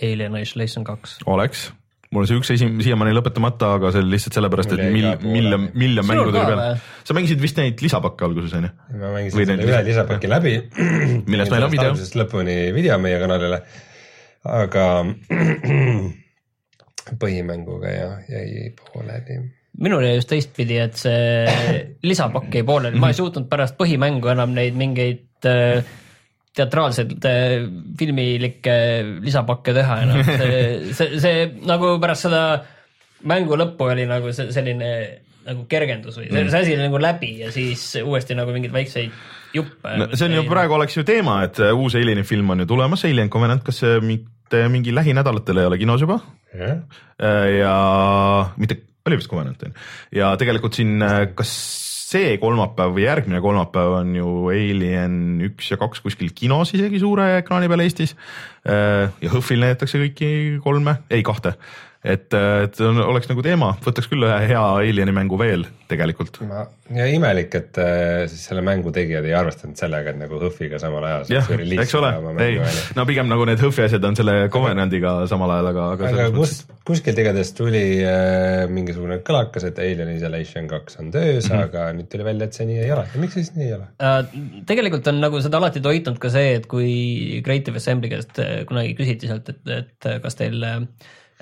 Alien 0.01 0.37
Isolation 0.41 0.87
kaks. 0.87 1.19
oleks 1.27 1.69
mul 2.11 2.25
on 2.25 2.29
see 2.31 2.39
üks 2.41 2.51
esim-, 2.57 2.81
siiamaani 2.83 3.15
lõpetamata, 3.15 3.75
aga 3.79 3.93
see 3.95 4.03
oli 4.03 4.17
lihtsalt 4.17 4.39
sellepärast, 4.39 4.73
et 4.75 4.83
mil-, 4.95 5.13
miljon, 5.23 5.69
miljon 5.79 6.09
mängu 6.09 6.25
tuli 6.31 6.43
peale. 6.43 6.71
sa 7.07 7.15
mängisid 7.17 7.43
vist 7.43 7.61
neid 7.61 7.85
lisapakke 7.85 8.27
alguses 8.27 8.57
on 8.59 8.67
ju? 8.67 8.73
ma 9.03 9.13
mängisin 9.15 9.53
selle 9.53 9.69
ühe 9.69 9.83
lisapaki 9.87 10.31
läbi. 10.31 10.57
millest 11.31 11.55
meil 11.55 11.69
on 11.69 11.75
video? 11.77 11.95
lõpuni 12.23 12.57
video 12.75 12.99
meie 13.03 13.21
kanalile, 13.23 13.63
aga 14.59 14.89
põhimänguga 17.23 17.95
ja 17.95 18.11
jäi 18.31 18.69
pooleli 18.81 19.39
minul 19.79 20.05
jäi 20.05 20.19
just 20.19 20.31
teistpidi, 20.31 20.77
et 20.83 20.99
see 20.99 21.47
lisapakk 22.07 22.55
jäi 22.55 22.67
pooleli, 22.67 23.01
ma 23.01 23.13
ei 23.13 23.19
suutnud 23.19 23.49
pärast 23.51 23.79
põhimängu 23.79 24.33
enam 24.33 24.55
neid 24.57 24.77
mingeid 24.79 25.49
äh, 25.49 25.81
teatraalseid 26.57 27.15
äh, 27.31 27.57
filmilikke 27.99 28.77
lisapakke 29.23 29.75
teha 29.77 30.03
enam, 30.05 30.23
see, 30.43 30.93
see, 30.99 31.19
see 31.23 31.49
nagu 31.69 31.95
pärast 32.03 32.27
seda 32.29 32.45
mängu 33.31 33.59
lõppu 33.61 33.91
oli 33.93 34.07
nagu 34.09 34.33
see 34.35 34.51
selline 34.55 34.91
nagu 35.47 35.65
kergendus 35.71 36.19
või 36.21 36.29
see, 36.29 36.49
see 36.53 36.65
asi 36.65 36.75
oli 36.77 36.89
nagu 36.89 37.01
läbi 37.01 37.31
ja 37.45 37.53
siis 37.55 37.85
uuesti 38.03 38.37
nagu 38.37 38.53
mingeid 38.55 38.75
väikseid 38.75 39.15
juppe 39.57 39.95
no,. 40.03 40.11
see 40.13 40.29
on 40.29 40.37
ju 40.37 40.45
praegu 40.51 40.77
oleks 40.77 40.99
ju 40.99 41.07
teema, 41.07 41.41
et 41.47 41.63
äh, 41.63 41.73
uus 41.77 41.97
Alieni 41.99 42.27
film 42.27 42.53
on 42.53 42.65
ju 42.65 42.69
tulemas, 42.71 43.07
Alien 43.09 43.33
Covenant, 43.33 43.65
kas 43.67 43.81
see 43.85 44.03
mitte 44.05 44.67
mingi 44.73 44.93
lähinädalatel 44.95 45.63
ei 45.63 45.71
ole 45.71 45.81
kinos 45.81 46.03
juba 46.05 46.19
yeah.? 46.51 46.83
Ja 47.21 47.75
mitte, 48.59 48.81
oli 49.11 49.21
vist 49.21 49.31
Covenant 49.31 49.67
on 49.67 49.75
ju, 49.75 49.87
ja 50.23 50.33
tegelikult 50.41 50.79
siin 50.79 51.03
kas 51.37 51.55
see 52.11 52.39
kolmapäev 52.43 52.95
või 52.97 53.05
järgmine 53.05 53.43
kolmapäev 53.43 54.01
on 54.01 54.15
ju 54.17 54.31
Alien 54.51 55.15
üks 55.47 55.71
ja 55.71 55.79
kaks 55.81 56.03
kuskil 56.05 56.33
kinos 56.35 56.73
isegi 56.75 56.99
suure 57.03 57.29
ekraani 57.39 57.71
peal 57.71 57.85
Eestis. 57.85 58.17
Äh, 58.67 59.07
ja 59.23 59.31
HÖFFil 59.31 59.63
näidatakse 59.63 60.01
kõiki 60.03 60.33
kolme, 60.65 60.99
ei 61.13 61.23
kahte 61.27 61.55
et, 62.01 62.33
et 62.33 62.81
oleks 62.81 63.29
nagu 63.29 63.43
teema, 63.45 63.75
võtaks 63.85 64.09
küll 64.09 64.25
ühe 64.25 64.37
hea 64.49 64.61
Alieni 64.81 65.13
mängu 65.13 65.37
veel 65.41 65.67
tegelikult. 65.91 66.39
ja 66.95 67.07
imelik, 67.13 67.53
et 67.59 67.81
äh, 67.83 68.23
siis 68.31 68.47
selle 68.49 68.63
mängu 68.65 68.93
tegijad 68.95 69.27
ei 69.29 69.35
arvestanud 69.37 69.77
sellega, 69.77 70.15
et 70.15 70.21
nagu 70.21 70.41
HÖFFiga 70.41 70.81
samal 70.81 71.05
ajal. 71.05 71.27
jah, 71.35 71.51
eks 71.85 71.95
ole, 71.99 72.13
ei, 72.47 72.57
no 72.97 73.05
pigem 73.09 73.29
nagu 73.29 73.45
need 73.49 73.61
HÖFFi 73.61 73.85
asjad 73.89 74.09
on 74.09 74.17
selle 74.17 74.37
Covenantiga 74.55 75.13
samal 75.31 75.53
ajal, 75.59 75.71
aga, 75.75 75.91
aga. 75.99 76.15
aga 76.15 76.31
kus, 76.39 76.57
kuskilt 76.89 77.21
igatahes 77.21 77.53
tuli 77.59 77.85
äh, 78.01 78.65
mingisugune 78.73 79.21
kõlakas, 79.27 79.69
et 79.69 79.85
Alien 79.85 80.15
Isolation 80.17 80.73
kaks 80.73 80.97
on 81.03 81.13
töös 81.13 81.51
mm, 81.51 81.53
-hmm. 81.53 81.69
aga 81.69 81.87
nüüd 81.99 82.09
tuli 82.09 82.29
välja, 82.33 82.49
et 82.49 82.57
see 82.57 82.69
nii 82.71 82.81
ei 82.87 82.97
ole 82.97 83.05
ja 83.13 83.21
miks 83.21 83.37
siis 83.37 83.53
nii 83.59 83.69
ei 83.69 83.77
ole 83.77 83.93
äh,? 84.01 84.19
tegelikult 84.73 85.13
on 85.13 85.21
nagu 85.21 85.45
seda 85.45 85.61
alati 85.61 85.85
toitnud 85.85 86.17
ka 86.23 86.33
see, 86.33 86.57
et 86.63 86.69
kui 86.71 87.43
Creative 87.45 87.77
Assembly 87.77 88.09
käest 88.17 88.41
äh, 88.41 88.63
kunagi 88.65 88.97
küsiti 88.97 89.29
sealt, 89.29 89.53
et, 89.53 89.65
et 89.83 90.13
kas 90.25 90.41
teil 90.41 90.63
äh, 90.65 90.85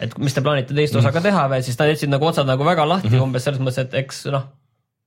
et 0.05 0.17
mis 0.23 0.35
te 0.35 0.43
plaanite 0.45 0.77
teist 0.77 0.97
osa 0.99 1.13
ka 1.15 1.23
teha 1.25 1.47
veel, 1.53 1.65
siis 1.67 1.79
nad 1.81 1.91
jätsid 1.93 2.13
nagu 2.13 2.29
otsad 2.29 2.49
nagu 2.49 2.67
väga 2.67 2.87
lahti 2.89 3.11
mm 3.11 3.15
-hmm. 3.15 3.29
umbes 3.29 3.47
selles 3.47 3.63
mõttes, 3.63 3.87
et 3.87 3.95
eks 4.03 4.27
noh, 4.33 4.45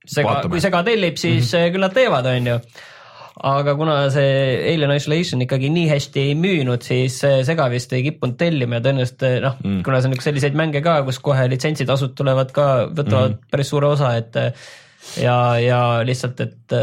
sega, 0.06 0.42
kui 0.50 0.64
sega 0.64 0.84
tellib, 0.84 1.18
siis 1.18 1.46
mm 1.46 1.60
-hmm. 1.60 1.72
küll 1.76 1.86
nad 1.88 1.96
teevad, 1.96 2.26
on 2.26 2.48
ju. 2.48 2.60
aga 3.44 3.76
kuna 3.76 4.10
see 4.10 4.74
Alien 4.74 4.92
Isolation 4.92 5.42
ikkagi 5.42 5.70
nii 5.70 5.88
hästi 5.90 6.20
ei 6.20 6.36
müünud, 6.36 6.84
siis 6.84 7.22
sega 7.22 7.70
vist 7.70 7.94
ei 7.94 8.04
kippunud 8.04 8.38
tellima 8.38 8.76
ja 8.76 8.82
tõenäoliselt 8.82 9.24
noh 9.42 9.56
mm, 9.64 9.72
-hmm. 9.72 9.84
kuna 9.84 10.02
see 10.02 10.10
on 10.10 10.18
üks 10.18 10.24
selliseid 10.24 10.54
mänge 10.54 10.82
ka, 10.82 11.02
kus 11.04 11.20
kohe 11.20 11.48
litsentsitasud 11.50 12.14
tulevad 12.16 12.52
ka, 12.52 12.68
võtavad 12.92 13.30
mm 13.30 13.36
-hmm. 13.36 13.52
päris 13.52 13.70
suure 13.70 13.88
osa, 13.88 14.16
et 14.16 14.36
ja, 15.18 15.60
ja 15.60 15.82
lihtsalt, 16.04 16.40
et 16.42 16.78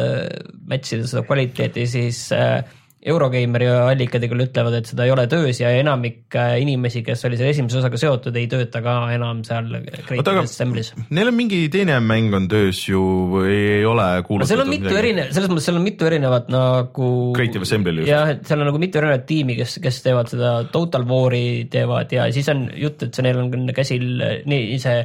match 0.66 0.94
ida 0.94 1.07
seda 1.07 1.23
kvaliteeti, 1.23 1.87
siis 1.87 2.33
äh, 2.33 2.64
Eurogeimeri 3.09 3.68
allikad 3.73 4.25
küll 4.29 4.44
ütlevad, 4.44 4.79
et 4.81 4.90
seda 4.90 5.07
ei 5.07 5.12
ole 5.14 5.25
töös 5.31 5.61
ja 5.62 5.71
enamik 5.77 6.37
äh, 6.37 6.57
inimesi, 6.62 7.03
kes 7.07 7.25
oli 7.29 7.38
selle 7.40 7.55
esimese 7.55 7.81
osaga 7.81 8.01
seotud, 8.01 8.37
ei 8.38 8.49
tööta 8.51 8.83
ka 8.85 8.97
enam 9.14 9.42
seal 9.47 9.71
Creative 10.07 10.42
Assembly's. 10.44 10.92
Neil 11.14 11.33
on 11.33 11.38
mingi 11.38 11.62
teine 11.73 11.99
mäng 12.05 12.35
on 12.37 12.49
töös 12.51 12.83
ju 12.88 13.03
või 13.33 13.57
ei 13.79 13.87
ole 13.88 14.09
kuulutatud? 14.27 14.53
seal 14.53 14.64
on 14.64 14.73
mitu 14.73 14.92
erinevat, 14.92 15.33
selles 15.37 15.53
mõttes 15.53 15.68
seal 15.71 15.81
on 15.81 15.87
mitu 15.87 16.09
erinevat 16.09 16.53
nagu. 16.53 17.09
Creative 17.38 17.68
Assembly'l 17.68 18.03
just. 18.03 18.12
jah, 18.12 18.35
et 18.37 18.44
seal 18.49 18.62
on 18.62 18.71
nagu 18.71 18.83
mitu 18.83 19.01
erinevat 19.01 19.27
tiimi, 19.29 19.59
kes, 19.59 19.79
kes 19.85 20.03
teevad 20.05 20.31
seda 20.33 20.53
Total 20.75 21.07
War'i 21.09 21.64
teevad 21.73 22.12
ja 22.14 22.29
siis 22.35 22.51
on 22.53 22.68
jutt, 22.77 23.09
et 23.09 23.16
see 23.16 23.27
neil 23.27 23.40
on 23.42 23.73
käsil 23.77 24.07
nii 24.49 24.79
see 24.83 25.03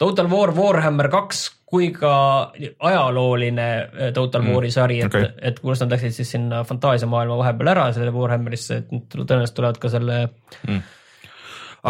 Total 0.00 0.30
War 0.32 0.54
Warhammer 0.56 1.10
kaks 1.12 1.44
kui 1.70 1.90
ka 1.94 2.12
ajalooline 2.78 3.66
äh, 3.78 4.12
Total 4.14 4.42
mm. 4.42 4.54
War'i 4.54 4.70
sari, 4.74 5.00
et 5.04 5.10
okay., 5.10 5.28
et 5.50 5.60
kus 5.62 5.82
nad 5.84 5.94
läksid 5.94 6.16
siis 6.16 6.32
sinna 6.36 6.64
fantaasiamaailma 6.66 7.38
vahepeal 7.40 7.74
ära 7.74 7.90
selle 7.96 8.14
Warhammerisse, 8.14 8.80
et 8.82 8.94
nüüd 8.94 9.06
tõenäoliselt 9.14 9.56
tulevad 9.58 9.80
ka 9.82 9.92
selle 9.92 10.20
mm. 10.66 10.80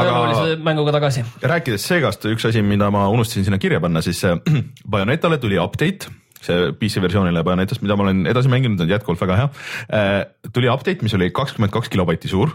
ajaloolise 0.02 0.60
mänguga 0.66 0.94
tagasi. 0.98 1.24
rääkides 1.42 1.88
Segast, 1.92 2.28
üks 2.28 2.48
asi, 2.50 2.62
mida 2.62 2.90
ma 2.94 3.08
unustasin 3.12 3.48
sinna 3.48 3.60
kirja 3.62 3.80
panna, 3.82 4.04
siis 4.04 4.20
Bayonetale 4.92 5.40
tuli 5.40 5.60
update 5.60 6.12
see 6.40 6.72
PC 6.80 7.02
versioonile 7.04 7.44
Bayonetast, 7.44 7.82
mida 7.84 7.96
ma 7.96 8.06
olen 8.06 8.24
edasi 8.30 8.48
mänginud, 8.52 8.80
on 8.80 8.88
jätkuvalt 8.88 9.20
väga 9.20 9.38
hea 9.42 9.48
äh,. 9.92 10.18
tuli 10.52 10.70
update, 10.72 11.04
mis 11.04 11.14
oli 11.16 11.30
kakskümmend 11.36 11.72
kaks 11.72 11.92
kilobaiti 11.92 12.28
suur 12.32 12.52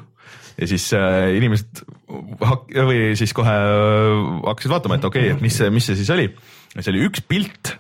ja 0.58 0.68
siis 0.68 0.88
äh, 0.94 1.36
inimesed 1.38 1.84
hak- 2.42 2.74
või 2.88 3.00
siis 3.20 3.34
kohe 3.36 3.54
äh, 3.54 4.20
hakkasid 4.48 4.72
vaatama, 4.72 5.00
et 5.00 5.08
okei 5.10 5.28
okay,, 5.28 5.36
et 5.38 5.44
mis 5.44 5.58
see, 5.58 5.70
mis 5.74 5.90
see 5.90 5.98
siis 6.00 6.10
oli 6.16 6.30
see 6.84 6.94
oli 6.94 7.06
üks 7.08 7.24
pilt, 7.28 7.76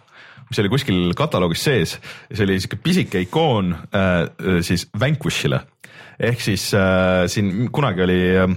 mis 0.49 0.61
oli 0.61 0.71
kuskil 0.71 0.99
kataloogis 1.17 1.65
sees 1.67 1.97
see 2.29 2.45
oli 2.45 2.59
sihuke 2.61 2.79
pisike 2.83 3.25
ikoon 3.25 3.73
äh, 3.73 4.05
äh, 4.29 4.61
siis 4.65 4.87
Vanquishile 4.99 5.63
ehk 6.21 6.43
siis 6.43 6.69
äh, 6.77 7.25
siin 7.31 7.69
kunagi 7.75 8.05
oli 8.05 8.19
äh, 8.43 8.47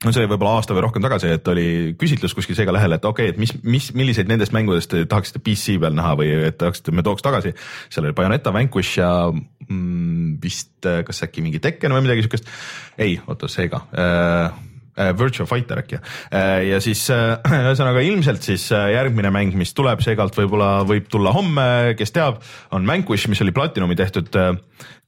no 0.00 0.12
see 0.14 0.22
oli 0.22 0.30
võib-olla 0.32 0.56
aasta 0.58 0.74
või 0.74 0.86
rohkem 0.86 1.04
tagasi, 1.04 1.28
et 1.36 1.48
oli 1.52 1.66
küsitlus 2.00 2.32
kuskil 2.34 2.56
Sega 2.56 2.72
lehel, 2.72 2.96
et 2.96 3.04
okei 3.04 3.28
okay,, 3.28 3.34
et 3.34 3.42
mis, 3.42 3.52
mis, 3.62 3.90
milliseid 3.96 4.30
nendest 4.32 4.54
mängudest 4.56 4.94
te 4.94 5.04
tahaksite 5.04 5.42
PC 5.44 5.76
peal 5.82 5.94
näha 5.98 6.14
või 6.18 6.32
et 6.48 6.56
tahaksite, 6.60 6.94
me 6.96 7.04
tooks 7.04 7.26
tagasi. 7.26 7.52
seal 7.92 8.08
oli 8.08 8.16
Bayoneta, 8.16 8.54
Vanquish 8.56 8.96
ja 8.98 9.10
mm, 9.28 10.38
vist 10.40 10.88
kas 11.06 11.22
äkki 11.28 11.44
mingi 11.44 11.60
Tekken 11.60 11.92
või 11.92 12.08
midagi 12.08 12.24
siukest. 12.24 12.48
ei, 12.96 13.20
oota, 13.28 13.50
Sega 13.52 13.84
äh, 13.92 14.50
Äh, 14.50 14.69
Virtua 15.18 15.46
Fighter 15.46 15.82
äkki. 15.82 16.00
Äh, 16.34 16.68
ja 16.70 16.80
siis 16.84 17.04
äh, 17.14 17.36
ühesõnaga 17.64 18.02
ilmselt 18.06 18.46
siis 18.46 18.68
järgmine 18.70 19.32
mäng, 19.34 19.54
mis 19.58 19.74
tuleb 19.76 20.02
seekalt 20.04 20.36
võib-olla 20.38 20.80
võib 20.88 21.10
tulla 21.10 21.34
homme, 21.36 21.68
kes 21.98 22.14
teab, 22.16 22.40
on 22.76 22.88
Vanquish, 22.88 23.30
mis 23.30 23.42
oli 23.44 23.54
Platinumi 23.56 23.98
tehtud 23.98 24.30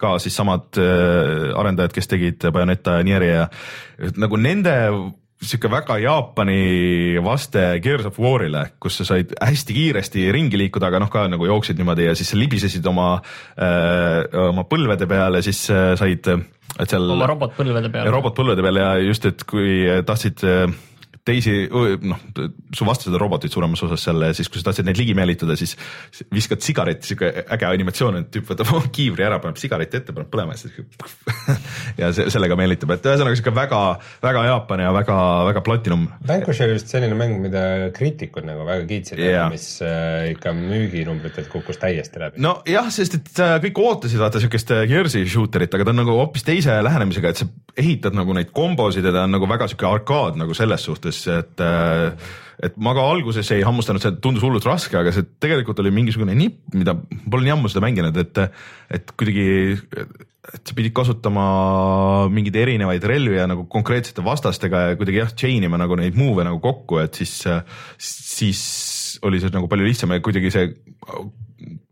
ka 0.02 0.12
siis 0.20 0.34
samad 0.36 0.78
arendajad, 0.78 1.92
kes 1.94 2.10
tegid 2.10 2.46
Bayoneta 2.52 2.98
ja 2.98 3.06
Nieri 3.06 3.28
ja 3.30 3.44
nagu 4.18 4.38
nende 4.40 4.74
sihuke 5.42 5.70
väga 5.70 5.96
Jaapani 6.02 7.18
vaste 7.24 7.62
Gears 7.82 8.06
of 8.08 8.18
War'ile, 8.22 8.64
kus 8.82 9.00
sa 9.00 9.06
said 9.08 9.34
hästi 9.42 9.76
kiiresti 9.76 10.26
ringi 10.34 10.60
liikuda, 10.60 10.88
aga 10.90 11.02
noh, 11.02 11.10
ka 11.12 11.26
nagu 11.30 11.46
jooksid 11.48 11.78
niimoodi 11.80 12.06
ja 12.06 12.14
siis 12.18 12.34
libisesid 12.38 12.86
oma 12.86 13.16
äh,, 13.18 14.22
oma 14.48 14.66
põlvede 14.70 15.08
peal 15.10 15.38
ja 15.38 15.44
siis 15.44 15.64
äh, 15.72 15.92
said, 15.98 16.30
et 16.80 16.88
seal. 16.88 17.10
oma 17.16 17.28
robotpõlvede 17.30 17.90
peal. 17.92 18.10
robotpõlvede 18.14 18.64
peal 18.64 18.80
ja 18.80 18.94
just, 19.04 19.26
et 19.28 19.44
kui 19.48 19.84
tahtsid 20.08 20.44
äh, 20.48 20.66
teisi, 21.26 21.52
noh, 22.02 22.22
su 22.74 22.86
vastased 22.86 23.14
on 23.14 23.20
robotid 23.22 23.52
suuremas 23.54 23.82
osas 23.86 24.02
seal, 24.02 24.24
siis 24.34 24.48
kui 24.50 24.58
sa 24.58 24.68
tahtsid 24.68 24.88
neid 24.88 24.98
ligi 24.98 25.14
meelitada, 25.14 25.54
siis 25.58 25.76
viskad 26.34 26.64
sigaretti, 26.64 27.12
sihuke 27.12 27.30
äge 27.54 27.68
animatsioon, 27.68 28.18
et 28.24 28.30
tüüp 28.34 28.48
võtab 28.50 28.72
oma 28.74 28.90
kiivri 28.94 29.26
ära, 29.28 29.38
paneb 29.42 29.60
sigareti 29.60 30.00
ette, 30.00 30.14
paneb 30.16 30.32
põlema 30.32 30.56
ja 30.56 30.62
siis 30.64 30.80
ja 32.00 32.10
sellega 32.34 32.58
meelitab, 32.58 32.94
et 32.96 33.06
ühesõnaga 33.06 33.38
sihuke 33.38 33.54
väga, 33.54 33.80
väga 34.24 34.44
Jaapan 34.48 34.82
ja 34.82 34.90
väga, 34.96 35.18
väga 35.50 35.62
platinum. 35.68 36.08
Vanquish 36.26 36.66
oli 36.66 36.76
vist 36.80 36.90
selline 36.90 37.18
mäng, 37.18 37.38
mida 37.44 37.62
kriitikud 37.94 38.48
nagu 38.48 38.66
väga 38.66 38.88
kiitsid 38.90 39.22
yeah., 39.22 39.46
mis 39.52 39.68
äh, 39.86 40.32
ikka 40.34 40.56
müüginumbritelt 40.58 41.52
kukkus 41.52 41.78
täiesti 41.82 42.18
läbi. 42.22 42.42
nojah, 42.42 42.90
sest 42.90 43.20
et 43.20 43.32
äh, 43.38 43.54
kõik 43.68 43.78
ootasid 43.84 44.18
vaata 44.22 44.42
siukest 44.42 44.74
äh, 44.74 44.84
Gears'i 44.90 45.22
shooter'it, 45.30 45.78
aga 45.78 45.86
ta 45.86 45.94
on 45.94 46.02
nagu 46.02 46.18
hoopis 46.18 46.50
teise 46.50 46.80
lähenemisega, 46.82 47.30
et 47.30 47.44
sa 47.44 47.50
ehitad 47.78 48.18
nagu 48.18 48.34
neid 48.36 48.50
kombosid 48.52 49.06
ja 49.06 49.14
ta 49.14 49.24
on 49.28 49.36
nagu 49.38 49.46
väga 49.48 49.70
sihuke 49.70 49.86
arkaad 49.88 50.36
nagu 50.40 50.54
selles 50.56 50.82
suhtes 50.90 51.11
mõttes, 51.12 51.28
et 51.28 51.62
äh, 51.62 52.32
et 52.62 52.76
ma 52.78 52.92
ka 52.94 53.02
alguses 53.10 53.48
ei 53.50 53.64
hammustanud, 53.66 54.02
see 54.02 54.18
tundus 54.22 54.44
hullult 54.44 54.66
raske, 54.68 54.94
aga 54.94 55.10
see 55.14 55.26
tegelikult 55.42 55.80
oli 55.82 55.90
mingisugune 55.94 56.34
nipp, 56.38 56.60
mida 56.76 56.94
pole 56.94 57.42
nii 57.42 57.56
ammu 57.56 57.70
seda 57.72 57.82
mänginud, 57.82 58.18
et, 58.22 58.38
et 58.92 59.10
kuidagi, 59.18 59.46
et 60.52 60.62
sa 60.62 60.76
pidid 60.78 60.94
kasutama 60.94 61.46
mingeid 62.30 62.60
erinevaid 62.62 63.02
relvi 63.08 63.40
ja 63.40 63.48
nagu 63.50 63.66
konkreetsete 63.72 64.22
vastastega 64.22 64.84
ja 64.84 65.00
kuidagi 65.00 65.22
jah, 65.24 65.34
chain 65.34 65.66
ima 65.66 65.80
nagu 65.80 65.98
neid 65.98 66.14
move'e 66.18 66.46
nagu 66.46 66.62
kokku, 66.62 67.00
et 67.02 67.18
siis, 67.18 67.34
siis 67.98 68.62
oli 69.22 69.40
see 69.40 69.54
nagu 69.54 69.70
palju 69.70 69.86
lihtsam 69.86 70.14
ja 70.14 70.22
kuidagi 70.24 70.52
see 70.54 70.70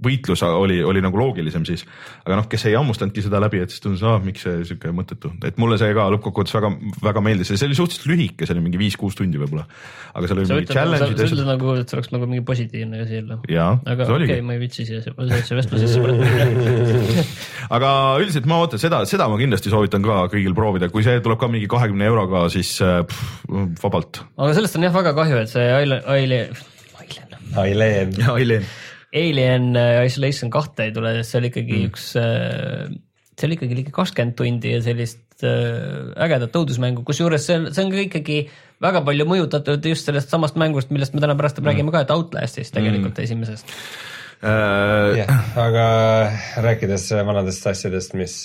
võitlus 0.01 0.43
oli, 0.47 0.79
oli 0.87 1.03
nagu 1.05 1.19
loogilisem 1.21 1.65
siis. 1.69 1.85
aga 2.25 2.39
noh, 2.41 2.47
kes 2.51 2.65
ei 2.71 2.77
hammustanudki 2.77 3.23
seda 3.25 3.41
läbi, 3.43 3.61
et 3.65 3.73
siis 3.73 3.83
tundus, 3.85 4.03
ah 4.07 4.19
miks 4.23 4.45
see 4.47 4.63
sihuke 4.69 4.93
mõttetu, 4.97 5.33
et 5.47 5.61
mulle 5.61 5.77
see 5.81 5.93
ka 5.97 6.07
lõppkokkuvõttes 6.15 6.57
väga, 6.57 6.71
väga 7.05 7.23
meeldis 7.25 7.53
ja 7.53 7.59
see 7.61 7.69
oli 7.69 7.79
suhteliselt 7.79 8.09
lühike, 8.11 8.49
see 8.49 8.57
oli 8.57 8.65
mingi 8.65 8.81
viis-kuus 8.81 9.19
tundi 9.19 9.41
võib-olla. 9.41 9.67
aga 10.15 10.31
seal 10.31 10.41
oli 10.41 10.49
mingi 10.49 10.73
challenge'id. 10.73 11.21
sa 11.21 11.29
ütled 11.29 11.51
nagu, 11.51 11.75
et 11.83 11.93
see 11.93 11.99
oleks 12.01 12.13
nagu 12.15 12.31
mingi 12.31 12.47
positiivne 12.49 13.03
asi 13.05 13.21
jälle. 13.21 13.39
aga 13.61 14.09
okei 14.09 14.31
okay,, 14.31 14.41
ma 14.47 14.57
ei 14.57 14.63
viitsi 14.65 14.89
siia 14.89 15.05
sellesse 15.05 15.61
vestlusesse 15.61 16.03
minna 16.05 16.97
aga 17.77 17.93
üldiselt 18.23 18.49
ma 18.51 18.63
ootan 18.65 18.83
seda, 18.83 19.05
seda 19.11 19.29
ma 19.31 19.39
kindlasti 19.41 19.73
soovitan 19.73 20.05
ka 20.07 20.25
kõigil 20.33 20.57
proovida, 20.57 20.91
kui 20.93 21.05
see 21.07 21.21
tuleb 21.25 21.41
ka 21.41 21.51
mingi 21.53 21.69
kahekümne 21.71 22.09
euroga, 22.09 22.47
siis 22.53 22.73
äh, 22.85 23.03
pff, 23.05 23.79
vabalt. 23.85 24.25
aga 24.41 24.57
sellest 24.57 24.81
on 24.81 24.89
jah 24.89 24.97
väga 24.97 25.15
kahju, 25.19 25.45
et 25.45 25.53
see 25.53 25.69
Ailen, 25.77 26.03
Ailen, 26.09 26.57
Ailen. 27.59 28.15
Ailen 28.31 28.67
Alien 29.13 29.75
äh, 29.77 30.05
Isolation 30.07 30.51
kahte 30.55 30.87
ei 30.87 30.93
tule, 30.95 31.15
sest 31.19 31.35
see 31.35 31.41
oli 31.41 31.51
ikkagi 31.51 31.79
mm. 31.79 31.89
üks, 31.91 32.05
äh, 32.21 32.93
see 33.35 33.49
oli 33.49 33.59
ikkagi 33.59 33.79
ligi 33.81 33.95
kakskümmend 33.95 34.37
tundi 34.39 34.75
ja 34.77 34.83
sellist 34.85 35.43
äh, 35.47 36.13
ägedat 36.27 36.55
õudusmängu, 36.61 37.03
kusjuures 37.07 37.49
see, 37.49 37.59
see 37.75 37.87
on 37.87 37.91
ka 37.91 38.05
ikkagi 38.05 38.39
väga 38.81 39.03
palju 39.07 39.27
mõjutatud 39.29 39.91
just 39.91 40.07
sellest 40.07 40.31
samast 40.31 40.59
mängust, 40.61 40.95
millest 40.95 41.17
me 41.17 41.25
täna 41.25 41.37
pärast 41.39 41.59
mm. 41.59 41.73
räägime 41.73 41.95
ka, 41.95 42.05
et 42.07 42.15
Outlastist 42.15 42.77
tegelikult 42.77 43.19
mm. 43.19 43.27
esimesest 43.27 43.75
uh,. 44.47 45.11
jah, 45.19 45.35
aga 45.59 45.89
rääkides 46.69 47.11
vanadest 47.27 47.67
asjadest, 47.75 48.15
mis 48.21 48.45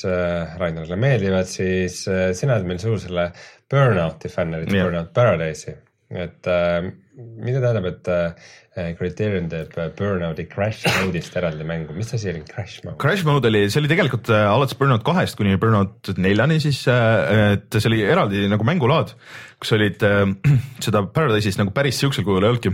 Rainerile 0.58 0.97
meeldivad, 0.97 1.49
siis 1.51 2.01
sina 2.10 2.58
oled 2.58 2.74
meil 2.74 2.82
suur 2.82 2.97
selle 3.06 3.30
Burnouti 3.70 4.34
fänn, 4.34 4.58
eriti 4.58 4.80
yeah. 4.80 4.89
Burnout 4.89 5.14
Paradise'i, 5.14 5.78
et 6.26 6.49
äh, 6.49 6.89
mida 7.16 7.61
tähendab, 7.63 7.86
et 7.89 8.09
äh, 8.11 8.89
Criterion 8.97 9.47
teeb 9.51 9.76
äh, 9.80 9.89
Burnouti 9.95 10.45
Crash 10.51 10.88
mode'ist 10.99 11.36
eraldi 11.39 11.68
mängu, 11.68 11.95
mis 11.95 12.11
asi 12.16 12.30
oli 12.32 12.41
Crash 12.47 12.84
mode? 12.84 12.97
Crash 13.01 13.26
mode 13.28 13.49
oli, 13.51 13.66
see 13.72 13.82
oli 13.82 13.91
tegelikult 13.91 14.32
äh, 14.34 14.45
alates 14.51 14.78
Burnout 14.80 15.05
kahest 15.07 15.38
kuni 15.39 15.55
Burnout 15.61 16.11
neljani 16.20 16.59
siis, 16.63 16.82
et 16.91 17.78
see 17.78 17.91
oli 17.91 18.01
eraldi 18.03 18.45
nagu 18.51 18.68
mängulaad, 18.68 19.16
kus 19.61 19.76
olid 19.78 20.03
seda 20.86 21.05
Paradise'is 21.16 21.59
nagu 21.61 21.76
päris 21.76 22.01
siuksel 22.03 22.28
kujul 22.28 22.43
ei 22.43 22.51
olnudki. 22.51 22.74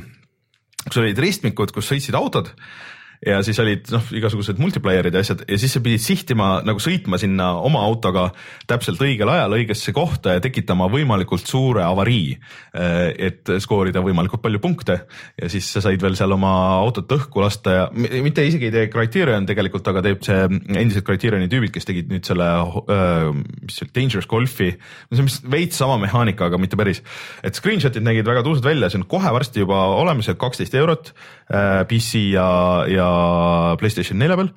kus 0.88 1.04
olid 1.04 1.22
ristmikud, 1.22 1.74
kus 1.76 1.92
sõitsid 1.92 2.18
autod 2.18 2.50
ja 3.22 3.38
siis 3.46 3.60
olid 3.62 3.86
noh, 3.94 4.08
igasugused 4.18 4.58
multiplayer'id 4.62 5.14
ja 5.14 5.22
asjad 5.22 5.44
ja 5.46 5.58
siis 5.62 5.76
sa 5.76 5.82
pidid 5.84 6.02
sihtima 6.02 6.48
nagu 6.66 6.82
sõitma 6.82 7.20
sinna 7.22 7.52
oma 7.62 7.84
autoga 7.86 8.32
täpselt 8.70 9.02
õigel 9.06 9.30
ajal 9.30 9.54
õigesse 9.60 9.94
kohta 9.94 10.34
ja 10.36 10.42
tekitama 10.42 10.88
võimalikult 10.90 11.46
suure 11.46 11.84
avarii. 11.86 12.32
Eh, 12.74 13.28
et 13.30 13.52
skoorida 13.62 14.02
võimalikult 14.02 14.42
palju 14.42 14.62
punkte 14.64 14.96
ja 15.38 15.50
siis 15.54 15.70
sa 15.70 15.84
said 15.86 16.02
veel 16.02 16.18
seal 16.18 16.34
oma 16.34 16.52
autot 16.80 17.14
õhku 17.14 17.44
lasta 17.44 17.76
ja 17.76 17.84
mitte 17.94 18.46
isegi 18.48 18.72
ei 18.72 18.74
tee 18.74 18.90
Criterion 18.94 19.46
tegelikult, 19.50 19.86
aga 19.94 20.04
teeb 20.08 20.26
see 20.26 20.42
endised 20.50 21.06
Criterioni 21.06 21.50
tüübid, 21.52 21.76
kes 21.76 21.86
tegid 21.92 22.10
nüüd 22.10 22.26
selle, 22.26 22.50
eh, 22.96 23.28
mis 23.62 23.78
see 23.78 23.86
oli, 23.86 23.96
Dangerous 24.00 24.30
Golfi. 24.32 24.72
see 25.12 25.22
on 25.22 25.30
vist 25.30 25.46
veits 25.46 25.78
sama 25.78 26.00
mehaanika, 26.02 26.50
aga 26.50 26.58
mitte 26.58 26.80
päris. 26.80 27.04
et 27.44 27.54
screenshot'id 27.54 28.02
nägid 28.02 28.26
väga 28.26 28.42
tuusad 28.42 28.66
välja, 28.66 28.90
see 28.90 29.04
on 29.04 29.06
kohe 29.06 29.30
varsti 29.30 29.62
juba 29.62 29.86
olemas, 30.02 30.32
kaksteist 30.42 30.74
eurot 30.74 31.14
eh, 31.54 31.86
PC 31.86 32.26
ja, 32.34 32.50
ja 32.90 33.11
Playstation 33.80 34.20
nelja 34.22 34.38
peal. 34.40 34.52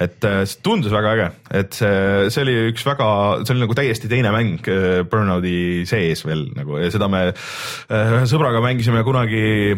et 0.00 0.24
äh, 0.24 0.42
see 0.46 0.60
tundus 0.64 0.92
väga 0.94 1.14
äge, 1.16 1.30
et 1.60 1.74
see, 1.76 2.28
see 2.30 2.44
oli 2.44 2.54
üks 2.70 2.84
väga, 2.86 3.08
see 3.42 3.56
oli 3.56 3.64
nagu 3.64 3.74
täiesti 3.76 4.10
teine 4.10 4.30
mäng 4.34 4.68
äh, 4.70 5.00
Burnouti 5.02 5.82
sees 5.90 6.22
veel 6.26 6.46
nagu 6.56 6.78
ja 6.78 6.92
seda 6.94 7.10
me 7.10 7.24
äh, 7.30 8.14
ühe 8.14 8.22
sõbraga 8.30 8.62
mängisime 8.64 9.02
kunagi 9.06 9.74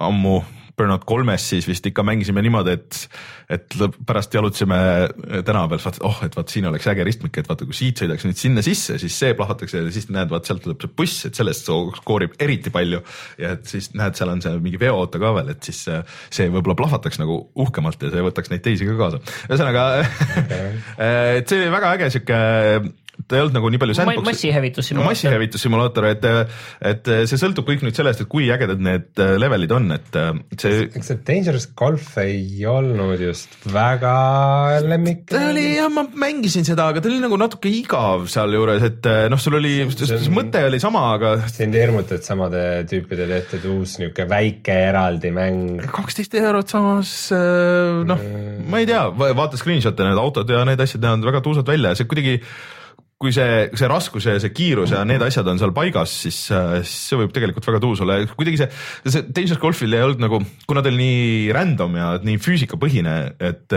ammu 0.00 0.40
Burnout 0.80 1.04
kolmes 1.08 1.44
siis 1.52 1.68
vist 1.68 1.84
ikka 1.90 2.04
mängisime 2.06 2.40
niimoodi, 2.44 2.72
et, 2.78 3.00
et 3.52 3.76
pärast 4.08 4.32
jalutasime 4.32 4.78
tänava 5.44 5.68
peal, 5.74 5.82
vaata, 5.84 6.02
oh, 6.08 6.22
et 6.24 6.36
vaat 6.38 6.52
siin 6.52 6.68
oleks 6.70 6.88
äge 6.88 7.04
ristmik, 7.04 7.36
et 7.36 7.50
vaata, 7.50 7.68
kui 7.68 7.76
siit 7.76 8.00
sõidaks 8.00 8.24
nüüd 8.24 8.40
sinna 8.40 8.64
sisse, 8.64 8.96
siis 9.02 9.18
see 9.20 9.34
plahvatakse 9.36 9.82
ja 9.82 9.92
siis 9.92 10.08
näed, 10.12 10.30
vaat 10.32 10.48
sealt 10.48 10.64
tuleb 10.64 10.80
see 10.80 10.94
buss, 10.96 11.26
et 11.28 11.36
sellest 11.36 11.68
skoorib 12.00 12.38
eriti 12.40 12.72
palju. 12.72 13.02
ja 13.40 13.52
et 13.58 13.68
siis 13.68 13.90
näed, 13.98 14.16
seal 14.16 14.32
on 14.32 14.40
see 14.44 14.54
mingi 14.62 14.80
veoauto 14.80 15.20
ka 15.20 15.34
veel, 15.36 15.52
et 15.52 15.68
siis 15.68 15.82
see 15.84 16.48
võib-olla 16.48 16.78
plahvataks 16.80 17.20
nagu 17.20 17.36
uhkemalt 17.60 18.00
ja 18.00 18.12
see 18.14 18.24
võtaks 18.24 18.52
neid 18.52 18.64
teisi 18.64 18.88
ka 18.88 18.96
kaasa. 19.00 19.20
ühesõnaga 19.50 19.86
et 21.40 21.44
see 21.44 21.60
oli 21.60 21.74
väga 21.76 21.92
äge 21.98 22.10
sihuke 22.16 22.40
ta 23.28 23.36
ei 23.36 23.44
olnud 23.44 23.56
nagu 23.56 23.70
nii 23.72 23.80
palju 23.82 23.96
sandbox'i. 23.98 24.30
massihävitussimulaator. 24.30 25.10
massihävitussimulaator, 25.10 26.06
et, 26.10 26.26
et 26.92 27.10
see 27.30 27.40
sõltub 27.40 27.68
kõik 27.68 27.84
nüüd 27.84 27.96
sellest, 27.96 28.24
et 28.24 28.30
kui 28.30 28.48
ägedad 28.52 28.80
need 28.82 29.20
äh, 29.20 29.34
levelid 29.40 29.74
on, 29.76 29.90
et 29.96 30.18
see. 30.60 30.86
eks 30.88 31.10
see 31.12 31.20
Dangerous 31.26 31.68
Golf 31.78 32.16
ei 32.22 32.64
olnud 32.68 33.20
just 33.22 33.56
väga 33.72 34.14
lemmik. 34.86 35.26
ta 35.30 35.42
oli 35.50 35.66
jah, 35.76 35.90
ma 35.92 36.06
mängisin 36.08 36.66
seda, 36.68 36.88
aga 36.92 37.02
ta 37.02 37.10
oli 37.10 37.20
nagu 37.22 37.38
natuke 37.40 37.72
igav 37.72 38.26
sealjuures, 38.32 38.86
et 38.88 39.10
äh, 39.10 39.26
noh, 39.32 39.40
sul 39.42 39.58
oli, 39.60 39.74
mõte 40.32 40.64
oli 40.68 40.80
sama, 40.82 41.06
aga. 41.16 41.36
sind 41.50 41.76
ei 41.76 41.86
hirmuta, 41.86 42.18
et 42.20 42.26
samade 42.26 42.64
tüüpide 42.90 43.28
tehtud 43.30 43.68
uus 43.74 43.98
niisugune 44.00 44.28
väike 44.30 44.76
eraldi 44.90 45.32
mäng. 45.34 45.84
kaksteist 45.92 46.34
eurot 46.40 46.72
samas 46.72 47.14
äh, 47.36 48.02
noh, 48.08 48.26
ma 48.70 48.82
ei 48.82 48.88
tea, 48.90 49.04
vaata 49.14 49.60
screenshot'e, 49.60 50.08
need 50.08 50.20
autod 50.20 50.50
ja 50.50 50.64
need 50.68 50.80
asjad 50.82 51.04
näevad 51.04 51.32
väga 51.32 51.42
tuusad 51.44 51.68
välja 51.68 51.92
ja 51.92 52.00
see 52.00 52.08
kuidagi 52.10 52.38
kui 53.20 53.34
see, 53.36 53.68
see 53.76 53.88
raskus 53.90 54.26
ja 54.30 54.38
see 54.40 54.52
kiirus 54.56 54.94
ja 54.94 55.02
need 55.04 55.20
asjad 55.26 55.48
on 55.52 55.60
seal 55.60 55.74
paigas, 55.76 56.14
siis, 56.24 56.38
see 56.48 57.20
võib 57.20 57.34
tegelikult 57.36 57.66
väga 57.68 57.82
tuus 57.82 58.00
olla 58.00 58.16
ja 58.16 58.28
kuidagi 58.32 58.62
see, 58.62 58.68
see 59.04 59.26
Dangerous 59.28 59.60
Golfil 59.60 59.96
ei 59.96 60.06
olnud 60.06 60.24
nagu, 60.24 60.40
kuna 60.70 60.80
ta 60.80 60.88
oli 60.88 61.02
nii 61.02 61.54
random 61.56 61.98
ja 62.00 62.10
nii 62.24 62.40
füüsikapõhine, 62.40 63.16
et 63.50 63.76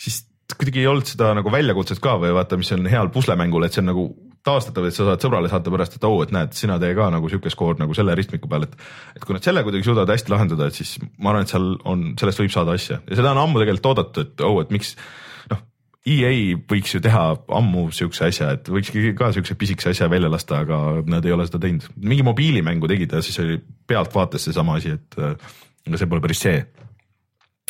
siis 0.00 0.22
kuidagi 0.56 0.82
ei 0.82 0.88
olnud 0.88 1.08
seda 1.08 1.32
nagu 1.36 1.52
väljakutset 1.52 2.00
ka 2.02 2.16
või 2.20 2.32
vaata, 2.36 2.58
mis 2.60 2.72
on 2.74 2.88
heal 2.88 3.12
puslemängul, 3.12 3.66
et 3.66 3.76
see 3.76 3.84
on 3.84 3.90
nagu 3.92 4.06
taastatav, 4.46 4.88
et 4.88 4.96
sa 4.96 5.06
saad 5.06 5.22
sõbrale 5.22 5.50
saata 5.50 5.70
pärast, 5.72 5.96
et 5.96 6.04
oo 6.06 6.16
oh,, 6.16 6.22
et 6.24 6.32
näed, 6.34 6.54
sina 6.58 6.78
tee 6.82 6.94
ka 6.98 7.06
nagu 7.14 7.28
sihuke 7.30 7.50
skoor 7.52 7.78
nagu 7.78 7.94
selle 7.94 8.16
ristmiku 8.18 8.50
peal, 8.50 8.66
et. 8.66 8.72
et 9.16 9.24
kui 9.24 9.36
nad 9.36 9.44
selle 9.44 9.62
kuidagi 9.66 9.86
suudavad 9.86 10.10
hästi 10.10 10.32
lahendada, 10.32 10.66
et 10.66 10.78
siis 10.78 10.96
ma 11.18 11.30
arvan, 11.30 11.46
et 11.46 11.52
seal 11.52 11.68
on, 11.88 12.08
sellest 12.18 12.42
võib 12.42 12.54
saada 12.54 12.74
asja 12.78 12.98
ja 13.04 13.18
seda 13.20 13.34
on 13.36 13.42
ammu 13.44 13.62
tegelikult 13.62 13.92
oodatud, 13.92 14.32
et 14.32 14.42
oo 14.42 14.56
oh,, 14.56 14.64
et 14.64 14.74
miks 14.74 14.96
EA 16.02 16.56
võiks 16.66 16.96
ju 16.96 17.00
teha 17.02 17.22
ammu 17.54 17.84
siukse 17.94 18.26
asja, 18.26 18.48
et 18.56 18.68
võikski 18.74 19.12
ka 19.18 19.28
siukse 19.34 19.54
pisikese 19.58 19.92
asja 19.92 20.08
välja 20.10 20.30
lasta, 20.32 20.62
aga 20.64 20.78
nad 21.06 21.26
ei 21.26 21.34
ole 21.34 21.46
seda 21.46 21.60
teinud. 21.62 21.86
mingi 21.94 22.24
mobiilimängu 22.26 22.90
tegid 22.90 23.14
ja 23.14 23.22
siis 23.22 23.38
oli 23.42 23.60
pealtvaates 23.86 24.48
seesama 24.48 24.80
asi, 24.80 24.96
et 24.98 25.18
aga 25.20 26.00
see 26.00 26.10
pole 26.10 26.24
päris 26.24 26.42
see. 26.42 26.64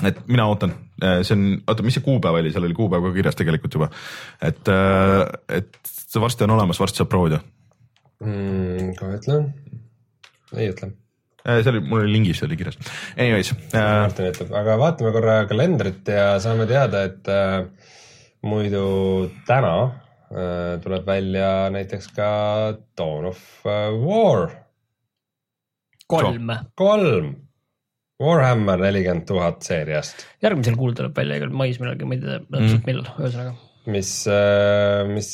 et 0.08 0.22
mina 0.32 0.46
ootan, 0.48 0.72
see 1.02 1.36
on, 1.36 1.44
oota, 1.68 1.84
mis 1.84 1.98
see 1.98 2.06
kuupäev 2.06 2.40
oli, 2.40 2.54
seal 2.54 2.64
oli 2.64 2.78
kuupäev 2.78 3.04
ka 3.04 3.12
kirjas 3.18 3.36
tegelikult 3.36 3.76
juba. 3.76 3.90
et, 4.40 4.72
et 5.60 5.78
see 5.92 6.24
varsti 6.24 6.48
on 6.48 6.56
olemas, 6.56 6.80
varsti 6.80 7.02
saab 7.02 7.12
proovida 7.12 7.42
mm,. 8.24 8.96
kohe 8.96 9.20
ütlen, 9.20 9.48
ei 10.56 10.72
ütle 10.72 10.94
see 11.42 11.72
oli, 11.74 11.84
mul 11.84 12.04
oli 12.04 12.12
lingis 12.14 12.40
oli 12.46 12.56
kirjas. 12.56 12.78
Anyways 13.18 13.52
äh,. 13.74 13.82
Martin 14.06 14.28
ütleb, 14.30 14.52
aga 14.56 14.76
vaatame 14.80 15.12
korra 15.12 15.40
kalendrit 15.50 16.08
ja 16.08 16.38
saame 16.40 16.68
teada, 16.70 17.02
et 17.10 17.28
äh, 17.28 17.66
muidu 18.46 18.84
täna 19.46 19.74
äh, 19.86 20.80
tuleb 20.82 21.06
välja 21.06 21.70
näiteks 21.74 22.10
ka 22.16 22.28
Dawn 22.98 23.30
of 23.30 23.40
äh, 23.66 23.94
War. 24.02 24.50
kolm. 26.06 26.52
kolm. 26.74 27.34
Warhammer 28.22 28.78
nelikümmend 28.78 29.26
tuhat 29.26 29.64
seeriast. 29.66 30.26
järgmisel 30.42 30.78
kuul 30.78 30.94
tuleb 30.94 31.16
välja 31.16 31.40
igal 31.40 31.54
mais 31.54 31.80
millalgi, 31.82 32.06
ma 32.06 32.18
ei 32.18 32.22
tea 32.22 32.40
täpselt 32.44 32.78
mm. 32.78 32.86
millal, 32.86 33.08
ühesõnaga. 33.18 33.54
mis 33.94 34.12
äh,, 34.30 35.02
mis 35.10 35.30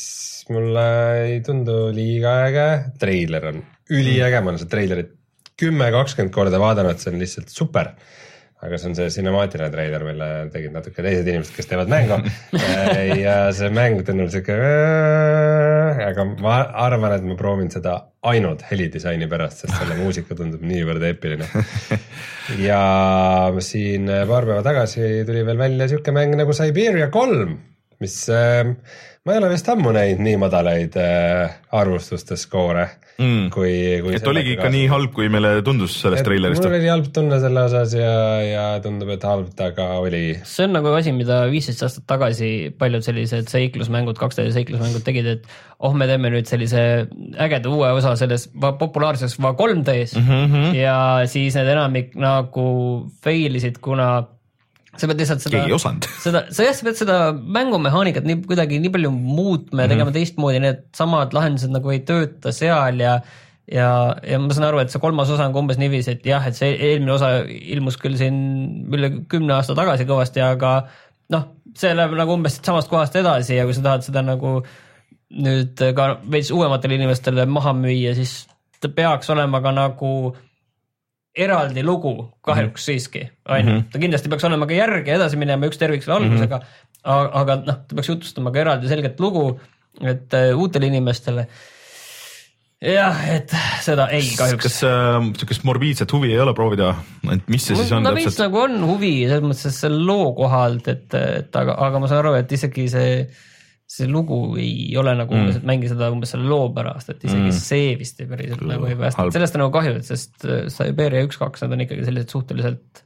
mulle 0.49 0.85
ei 1.27 1.41
tundu 1.45 1.77
liiga 1.93 2.35
äge, 2.47 2.67
treiler 3.01 3.51
on 3.51 3.61
üliäge, 3.93 4.41
ma 4.41 4.53
olen 4.53 4.61
seda 4.61 4.73
treilerit 4.73 5.13
kümme, 5.59 5.89
kakskümmend 5.93 6.33
korda 6.33 6.61
vaadanud, 6.61 7.01
see 7.01 7.11
on 7.11 7.21
lihtsalt 7.21 7.51
super 7.53 7.93
aga 8.59 8.77
see 8.77 8.89
on 8.89 8.95
see 8.97 9.07
cinemaatiline 9.15 9.69
treiler, 9.71 10.03
mille 10.03 10.27
tegid 10.51 10.73
natuke 10.75 11.03
teised 11.03 11.27
inimesed, 11.31 11.53
kes 11.55 11.69
teevad 11.69 11.91
mängu 11.91 12.17
ja 13.23 13.35
see 13.55 13.69
mäng 13.71 14.01
tundub 14.07 14.31
siuke, 14.33 14.57
aga 16.09 16.25
ma 16.43 16.57
arvan, 16.87 17.15
et 17.15 17.27
ma 17.29 17.37
proovin 17.39 17.71
seda 17.71 17.95
ainult 18.27 18.65
helidisaini 18.67 19.29
pärast, 19.31 19.63
sest 19.63 19.77
selle 19.79 19.95
muusika 20.01 20.35
tundub 20.35 20.65
niivõrd 20.67 21.05
eepiline. 21.07 21.47
ja 22.67 22.81
siin 23.63 24.11
paar 24.27 24.49
päeva 24.49 24.65
tagasi 24.65 25.23
tuli 25.27 25.45
veel 25.47 25.61
välja 25.61 25.87
siuke 25.91 26.15
mäng 26.15 26.35
nagu 26.39 26.55
Siberia 26.57 27.07
kolm, 27.13 27.55
mis 28.03 28.21
äh, 28.33 28.75
ma 29.25 29.33
ei 29.33 29.41
ole 29.41 29.51
vist 29.53 29.69
ammu 29.69 29.91
näinud 29.95 30.23
nii 30.25 30.37
madalaid 30.41 30.95
äh, 30.99 31.59
arvustuste 31.71 32.37
skoore 32.39 32.87
Mm. 33.19 33.49
kui, 33.51 33.71
kui. 33.99 34.13
et 34.15 34.27
oligi 34.31 34.53
ikka 34.55 34.69
nii 34.71 34.85
halb, 34.87 35.11
kui 35.11 35.27
meile 35.31 35.57
tundus 35.67 35.97
sellest 35.99 36.23
treilerist. 36.23 36.63
mul 36.63 36.77
oli 36.77 36.87
halb 36.87 37.09
tunne 37.15 37.39
selle 37.43 37.65
osas 37.67 37.91
ja, 37.97 38.13
ja 38.45 38.63
tundub, 38.83 39.11
et 39.11 39.25
halb 39.27 39.49
ta 39.59 39.73
ka 39.75 39.89
oli. 39.99 40.37
see 40.47 40.69
on 40.69 40.77
nagu 40.77 40.93
asi, 40.95 41.11
mida 41.15 41.41
viisteist 41.51 41.83
aastat 41.83 42.05
tagasi 42.07 42.51
paljud 42.79 43.03
sellised 43.03 43.51
seiklusmängud, 43.51 44.15
2D 44.21 44.47
seiklusmängud 44.55 45.03
tegid, 45.03 45.27
et 45.35 45.51
oh, 45.83 45.91
me 45.91 46.07
teeme 46.07 46.31
nüüd 46.31 46.47
sellise 46.47 46.85
ägeda 47.43 47.73
uue 47.73 47.91
osa 47.97 48.15
selles 48.19 48.47
populaarses 48.55 49.35
Va 49.43 49.51
3D-s 49.51 50.15
mm 50.15 50.29
-hmm. 50.31 50.73
ja 50.79 50.97
siis 51.27 51.59
need 51.59 51.75
enamik 51.75 52.15
nagu 52.15 52.69
fail 53.23 53.59
isid, 53.59 53.83
kuna 53.83 54.29
sa 55.01 55.09
pead 55.09 55.21
lihtsalt 55.23 55.43
seda. 55.43 55.65
seda, 56.25 56.45
sa 56.53 56.65
jah, 56.65 56.77
sa 56.77 56.87
pead 56.87 57.01
seda 57.01 57.19
mängumehaanikat 57.35 58.27
nii 58.27 58.41
kuidagi 58.49 58.79
nii 58.83 58.93
palju 58.95 59.11
muutma 59.11 59.49
ja 59.49 59.59
mm 59.59 59.83
-hmm. 59.83 59.93
tegema 59.93 60.15
teistmoodi, 60.15 60.63
need 60.63 60.81
samad 60.95 61.35
lahendused 61.35 61.73
nagu 61.75 61.93
ei 61.93 62.01
tööta 62.07 62.55
seal 62.55 62.99
ja 63.03 63.19
ja, 63.69 63.89
ja 64.25 64.39
ma 64.41 64.53
saan 64.53 64.69
aru, 64.69 64.81
et 64.81 64.93
see 64.93 65.01
kolmas 65.01 65.29
osa 65.29 65.45
on 65.45 65.53
ka 65.53 65.61
umbes 65.61 65.79
niiviisi, 65.81 66.15
et 66.17 66.25
jah, 66.25 66.45
et 66.47 66.57
see 66.57 66.71
eelmine 66.73 67.13
osa 67.13 67.43
ilmus 67.45 67.99
küll 68.01 68.17
siin 68.19 68.39
üle 68.89 69.11
kümne 69.29 69.53
aasta 69.57 69.75
tagasi 69.77 70.07
kõvasti, 70.09 70.41
aga 70.41 70.73
noh, 71.33 71.47
see 71.77 71.93
läheb 71.95 72.15
nagu 72.17 72.33
umbes 72.37 72.59
samast 72.65 72.89
kohast 72.89 73.17
edasi 73.19 73.59
ja 73.59 73.67
kui 73.67 73.77
sa 73.77 73.85
tahad 73.85 74.05
seda 74.05 74.23
nagu 74.25 74.59
nüüd 75.29 75.81
ka 75.95 76.09
veits 76.25 76.49
uuematele 76.53 76.97
inimestele 76.97 77.45
maha 77.45 77.75
müüa, 77.77 78.15
siis 78.17 78.47
ta 78.81 78.89
peaks 78.89 79.29
olema 79.29 79.61
ka 79.61 79.73
nagu 79.75 80.13
eraldi 81.37 81.83
lugu 81.85 82.13
kahjuks 82.41 82.69
mm 82.69 82.75
-hmm. 82.75 82.85
siiski, 82.85 83.29
on 83.49 83.67
ju, 83.67 83.81
ta 83.91 83.99
kindlasti 84.01 84.29
peaks 84.29 84.45
olema 84.49 84.67
ka 84.67 84.73
järg 84.73 85.07
ja 85.07 85.17
edasi 85.19 85.37
minema 85.37 85.69
üks 85.69 85.77
tervik 85.77 86.03
selle 86.03 86.17
algusega 86.19 86.57
mm. 86.57 86.63
-hmm. 87.03 87.41
aga 87.41 87.55
noh, 87.65 87.81
ta 87.87 87.95
peaks 87.95 88.09
jutustama 88.09 88.51
ka 88.51 88.63
eraldi 88.63 88.87
selget 88.89 89.19
lugu, 89.19 89.59
et 90.01 90.33
uh, 90.33 90.59
uutele 90.59 90.87
inimestele. 90.87 91.47
jah, 92.81 93.21
et 93.35 93.53
seda 93.83 94.07
ei 94.15 94.31
kahjuks. 94.37 94.63
kas 94.63 94.83
äh, 94.83 95.19
sihukest 95.37 95.63
morbiidset 95.63 96.11
huvi 96.13 96.31
ei 96.31 96.39
ole 96.39 96.53
proovida, 96.53 96.95
et 97.31 97.47
mis 97.47 97.65
see 97.65 97.75
siis 97.75 97.91
on 97.91 98.03
no, 98.03 98.15
täpselt? 98.15 98.39
nagu 98.47 98.63
on 98.63 98.81
huvi 98.87 99.13
selles 99.27 99.43
mõttes 99.43 99.79
selle 99.85 100.01
loo 100.05 100.33
kohalt, 100.33 100.87
et, 100.87 101.13
et 101.13 101.55
aga, 101.55 101.77
aga 101.87 101.99
ma 101.99 102.07
saan 102.07 102.23
aru, 102.23 102.33
et 102.39 102.51
isegi 102.51 102.87
see 102.89 103.13
see 103.89 104.05
lugu 104.05 104.37
ei 104.61 104.93
ole 105.01 105.15
nagu 105.17 105.33
mm. 105.33 105.41
umbes, 105.41 105.59
et 105.59 105.65
mängi 105.65 105.89
seda 105.89 106.11
umbes 106.13 106.35
selle 106.35 106.45
loo 106.49 106.69
pärast, 106.75 107.09
et 107.09 107.23
isegi 107.25 107.47
mm. 107.49 107.55
see 107.57 107.93
vist 107.97 108.21
ei 108.21 108.29
päriselt 108.29 108.61
nagu 108.69 108.85
ei 108.85 108.97
päästa, 108.99 109.25
et 109.25 109.37
sellest 109.37 109.57
on 109.57 109.65
nagu 109.65 109.73
kahju, 109.73 109.95
sest 110.05 110.45
äh, 110.45 110.67
Siberia 110.73 111.25
üks-kaks, 111.25 111.65
nad 111.65 111.73
on 111.73 111.85
ikkagi 111.87 112.05
sellised 112.05 112.35
suhteliselt 112.35 113.03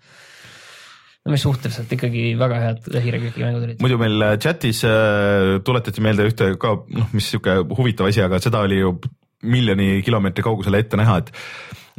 no 1.23 1.31
mis 1.31 1.43
suhteliselt 1.45 1.91
ikkagi 1.95 2.23
väga 2.39 2.59
head 2.65 2.87
hiireküki 3.05 3.45
mängud 3.45 3.67
olid. 3.67 3.83
muidu 3.83 3.99
meil 4.01 4.27
äh, 4.27 4.37
chatis 4.43 4.83
äh, 4.87 5.59
tuletati 5.63 6.03
meelde 6.03 6.27
ühte 6.27 6.49
ka 6.59 6.75
noh, 6.83 7.11
mis 7.15 7.29
sihuke 7.31 7.61
huvitav 7.77 8.09
asi, 8.09 8.23
aga 8.25 8.41
seda 8.43 8.63
oli 8.67 8.81
ju 8.81 8.97
miljoni 9.43 10.01
kilomeetri 10.03 10.43
kaugusele 10.43 10.83
ette 10.83 10.99
näha, 10.99 11.21
et 11.23 11.31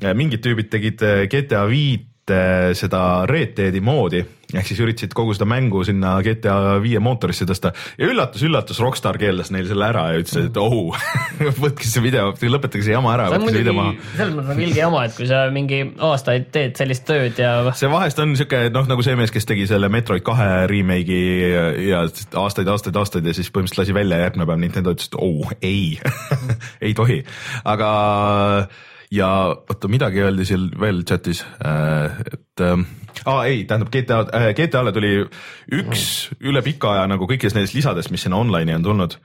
äh, 0.04 0.12
mingid 0.16 0.44
tüübid 0.44 0.68
tegid 0.72 1.04
GTA 1.32 1.64
viit 1.70 2.10
seda 2.24 3.00
Red 3.28 3.50
Deadi 3.58 3.82
moodi 3.84 4.22
ehk 4.58 4.70
siis 4.70 4.80
üritasid 4.84 5.14
kogu 5.16 5.34
seda 5.36 5.46
mängu 5.48 5.82
sinna 5.86 6.16
GTA 6.24 6.78
viie 6.82 7.00
mootorisse 7.02 7.46
tõsta 7.48 7.72
ja 7.98 8.08
üllatus-üllatus, 8.10 8.80
Rockstar 8.82 9.18
keeldas 9.20 9.50
neil 9.54 9.68
selle 9.70 9.88
ära 9.88 10.06
ja 10.12 10.22
ütles, 10.22 10.48
et 10.48 10.60
oh 10.60 10.94
võtke 11.64 11.88
see 11.88 12.04
video, 12.04 12.30
lõpetage 12.34 12.86
see 12.86 12.94
jama 12.94 13.14
ära, 13.16 13.28
see 13.34 13.58
video 13.58 13.76
maha. 13.76 13.94
selles 14.16 14.36
mõttes 14.36 14.54
on 14.54 14.62
ilge 14.68 14.80
jama, 14.80 15.02
et 15.08 15.18
kui 15.18 15.28
sa 15.30 15.42
mingi 15.54 15.80
aastaid 16.10 16.48
teed 16.54 16.78
sellist 16.80 17.06
tööd 17.08 17.42
ja. 17.42 17.56
see 17.76 17.90
vahest 17.92 18.22
on 18.24 18.36
siuke 18.38 18.64
noh, 18.74 18.88
nagu 18.90 19.06
see 19.06 19.18
mees, 19.18 19.34
kes 19.34 19.48
tegi 19.50 19.68
selle 19.70 19.90
Metroid 19.92 20.24
kahe 20.26 20.64
remake'i 20.70 21.20
ja, 21.50 21.66
ja 21.90 22.02
aastaid, 22.06 22.70
aastaid, 22.70 22.96
aastaid 23.00 23.28
ja 23.28 23.36
siis 23.36 23.50
põhimõtteliselt 23.50 23.84
lasi 23.84 23.96
välja 23.96 24.20
ja 24.20 24.28
järgmine 24.28 24.48
päev 24.50 24.64
Nintendo 24.64 24.94
ütles, 24.94 25.10
et 25.10 25.20
oh 25.20 25.54
ei 25.60 25.98
ei 26.86 26.96
tohi, 26.96 27.22
aga 27.64 27.90
ja 29.14 29.28
oota, 29.54 29.90
midagi 29.90 30.22
öeldi 30.24 30.46
seal 30.48 30.68
veel 30.80 31.02
chatis, 31.08 31.44
äh, 31.64 32.18
et 32.32 32.64
äh, 32.64 32.84
aa 33.30 33.44
ei, 33.48 33.64
tähendab 33.68 33.92
GTA 33.94 34.20
äh,, 34.34 34.50
GTA-le 34.58 34.92
tuli 34.96 35.14
üks 35.80 36.04
üle 36.40 36.62
pika 36.66 36.94
aja 36.96 37.06
nagu 37.10 37.28
kõikidest 37.30 37.58
nendest 37.58 37.76
lisadest, 37.78 38.12
mis 38.14 38.26
sinna 38.26 38.40
online'i 38.42 38.76
on 38.78 38.86
tulnud. 38.86 39.18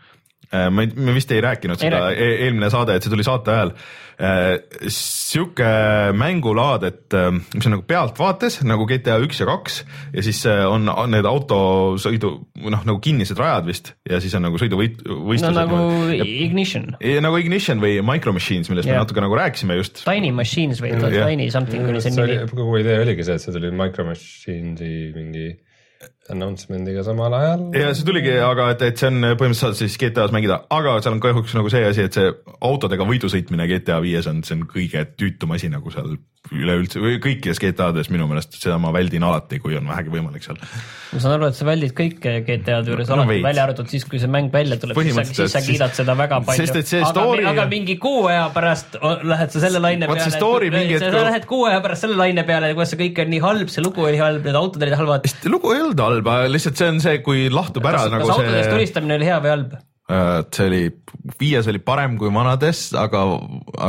Ma 0.49 0.81
ei, 0.85 0.91
me 0.95 1.13
vist 1.13 1.31
ei 1.31 1.41
rääkinud 1.45 1.77
ei 1.77 1.89
seda 1.89 2.05
rääk. 2.07 2.17
e 2.17 2.29
eelmine 2.45 2.69
saade, 2.73 2.95
et 2.97 3.05
see 3.05 3.13
tuli 3.13 3.25
saate 3.25 3.53
ajal 3.53 3.73
äh,. 4.17 4.55
sihuke 4.89 5.69
mängulaad, 6.17 6.85
et 6.89 7.15
äh, 7.17 7.29
mis 7.53 7.67
on 7.69 7.75
nagu 7.75 7.85
pealtvaates 7.87 8.59
nagu 8.65 8.87
GTA 8.89 9.19
üks 9.23 9.43
ja 9.43 9.47
kaks 9.49 9.83
ja 10.15 10.25
siis 10.25 10.41
äh, 10.49 10.63
on, 10.65 10.89
on 10.89 11.13
need 11.13 11.29
autosõidu 11.29 12.33
noh, 12.65 12.81
nagu 12.81 12.97
kinnised 13.03 13.37
rajad 13.39 13.69
vist 13.69 13.93
ja 14.09 14.19
siis 14.23 14.33
on 14.39 14.47
nagu 14.47 14.59
sõiduvõistlused. 14.61 15.45
no 15.45 15.53
nagu 15.53 15.79
ja, 16.15 16.25
Ignition. 16.25 16.91
nagu 16.97 17.39
Ignition 17.39 17.83
või 17.83 18.01
Micro 18.05 18.33
Machines, 18.33 18.73
millest 18.73 18.89
yeah. 18.89 18.97
me 18.97 19.05
natuke 19.05 19.23
nagu 19.23 19.37
rääkisime 19.37 19.77
just. 19.77 20.03
Tiny 20.07 20.33
Machines 20.35 20.81
või 20.81 20.95
yeah. 20.97 21.29
Tiny 21.29 21.49
something 21.53 21.85
oli 21.87 22.01
see 22.03 22.17
nimi. 22.17 22.41
kogu 22.51 22.81
idee 22.81 23.01
oligi 23.05 23.27
see, 23.27 23.37
et 23.37 23.45
see 23.45 23.55
tuli 23.55 23.71
Micro 23.75 24.09
Machines'i 24.09 24.93
mingi 25.13 25.49
announcement'iga 26.33 27.03
samal 27.07 27.35
ajal. 27.37 27.67
ja 27.77 27.91
see 27.93 28.07
tuligi, 28.07 28.33
aga 28.45 28.69
et, 28.73 28.85
et 28.89 29.01
see 29.01 29.11
on 29.11 29.29
põhimõtteliselt 29.39 29.79
siis 29.81 29.97
GTA-s 30.01 30.35
mängida, 30.35 30.61
aga 30.75 30.97
seal 31.03 31.17
on 31.17 31.23
kahjuks 31.23 31.55
nagu 31.57 31.71
see 31.73 31.85
asi, 31.89 32.07
et 32.09 32.17
see 32.17 32.33
autodega 32.59 33.07
võidu 33.09 33.31
sõitmine 33.31 33.69
GTA 33.71 34.01
viies 34.05 34.29
on, 34.31 34.43
see 34.47 34.57
on 34.57 34.67
kõige 34.69 35.05
tüütum 35.19 35.55
asi 35.57 35.71
nagu 35.73 35.93
seal 35.93 36.17
üleüldse 36.55 37.01
või 37.03 37.17
kõikides 37.21 37.59
GTA-des 37.61 38.07
minu 38.09 38.25
meelest, 38.29 38.55
seda 38.57 38.79
ma 38.81 38.89
väldin 38.95 39.21
alati, 39.27 39.59
kui 39.61 39.75
on 39.77 39.85
vähegi 39.89 40.09
võimalik 40.13 40.41
seal. 40.45 40.57
ma 41.11 41.19
saan 41.21 41.35
aru, 41.35 41.49
et 41.51 41.57
sa 41.57 41.67
väldid 41.67 41.93
kõike 41.97 42.33
GTA-de 42.47 42.93
juures 42.93 43.11
no, 43.11 43.19
alati, 43.19 43.41
välja 43.43 43.65
arvatud 43.67 43.91
siis, 43.91 44.05
kui 44.09 44.21
see 44.21 44.31
mäng 44.31 44.49
välja 44.53 44.79
tuleb, 44.81 44.97
siis 44.97 45.17
sa, 45.19 45.25
siis 45.27 45.53
sa 45.53 45.61
kiidad 45.65 45.93
seda 45.97 46.15
väga 46.17 46.39
palju. 46.47 46.65
aga, 46.71 47.11
story... 47.11 47.45
aga 47.51 47.67
mingi 47.69 47.99
kuu 48.01 48.23
aja 48.31 48.47
pärast 48.55 48.97
lähed 49.03 49.53
sa 49.53 49.63
selle 49.67 49.83
laine 49.83 50.09
peale, 50.09 50.29
sa 51.03 51.11
lähed 51.27 51.45
kuu 51.49 51.67
aja 51.69 51.83
pärast 51.85 52.07
selle 52.07 52.17
laine 52.17 52.45
peale, 52.47 52.71
kuidas 52.73 52.95
see 52.95 53.01
kõik 53.03 53.21
on 53.25 53.31
nii 53.35 53.43
halb, 53.45 53.73
see 53.75 53.85
lugu 53.85 54.07
oli 54.07 54.21
halb, 54.23 54.47
need 54.47 54.57
autod 54.57 54.87
olid 54.87 54.97
halvad. 54.97 55.29
lugu 55.53 55.75
ei 55.75 55.83
olnud 55.83 56.03
halb, 56.07 56.18
lihtsalt 56.23 56.79
see 56.79 56.89
on 56.93 56.99
see, 57.03 57.21
kui 57.25 57.47
lahtub 57.53 57.85
ära 57.85 58.05
kas, 58.05 58.11
nagu 58.13 58.27
kas 58.27 58.35
see. 58.35 58.43
kas 58.43 58.51
autodest 58.51 58.75
tulistamine 58.75 59.17
oli 59.19 59.29
hea 59.29 59.39
või 59.43 59.53
halb? 59.55 59.77
Äh, 60.09 60.39
see 60.55 60.65
oli, 60.65 60.81
viies 61.37 61.67
oli 61.69 61.81
parem 61.85 62.15
kui 62.17 62.31
vanades, 62.33 62.87
aga, 62.97 63.23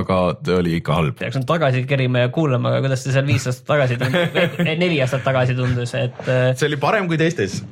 aga 0.01 0.19
ta 0.45 0.59
oli 0.59 0.75
ikka 0.77 0.99
halb. 0.99 1.17
peaks 1.17 1.39
nüüd 1.39 1.49
tagasi 1.49 1.87
kerima 1.89 2.27
ja 2.27 2.33
kuulama, 2.35 2.75
kuidas 2.85 3.07
see 3.07 3.15
seal 3.15 3.25
viis 3.29 3.47
aastat 3.49 3.71
tagasi 3.71 3.97
tundus, 4.03 4.59
neli 4.83 4.99
aastat 5.01 5.25
tagasi 5.25 5.57
tundus, 5.57 5.95
et. 5.97 6.21
Äh, 6.27 6.51
see 6.61 6.69
oli 6.69 6.81
parem 6.83 7.09
kui 7.09 7.17
teistes. 7.21 7.63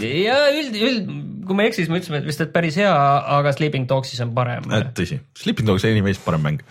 Ja 0.00 0.38
üld, 0.54 0.78
üld, 0.78 1.10
kui 1.44 1.56
ma 1.56 1.64
ei 1.64 1.72
eksi, 1.72 1.82
siis 1.82 1.92
me 1.92 2.00
ütlesime, 2.00 2.22
et 2.22 2.28
vist, 2.28 2.40
et 2.44 2.54
päris 2.54 2.78
hea, 2.80 2.94
aga 3.38 3.52
Sleeping 3.56 3.88
Dogsis 3.90 4.22
on 4.24 4.32
parem. 4.36 4.66
Äh, 4.72 4.86
tõsi, 4.96 5.20
Sleeping 5.38 5.68
Dogs 5.68 5.84
anyways 5.88 6.22
parem 6.24 6.46
mäng 6.46 6.64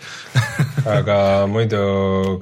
aga 0.98 1.18
muidu 1.50 1.84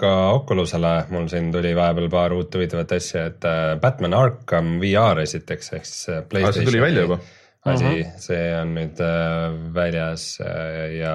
ka 0.00 0.14
Oculusele 0.38 0.94
mul 1.12 1.28
siin 1.32 1.52
tuli 1.54 1.74
vahepeal 1.78 2.10
paar 2.12 2.34
uut 2.36 2.54
huvitavat 2.58 2.96
asja, 2.98 3.28
et 3.32 3.46
Batman 3.82 4.18
Arkham 4.18 4.74
VR 4.82 5.22
esiteks 5.26 5.72
ehk 5.78 5.86
siis. 5.88 6.08
see 6.08 6.66
tuli 6.66 6.82
välja 6.82 7.06
juba 7.06 7.22
asi 7.64 7.84
uh, 7.84 7.90
-huh. 7.90 8.18
see 8.18 8.56
on 8.60 8.74
nüüd 8.74 8.98
äh, 9.00 9.74
väljas 9.74 10.40
äh, 10.42 10.96
ja 10.98 11.14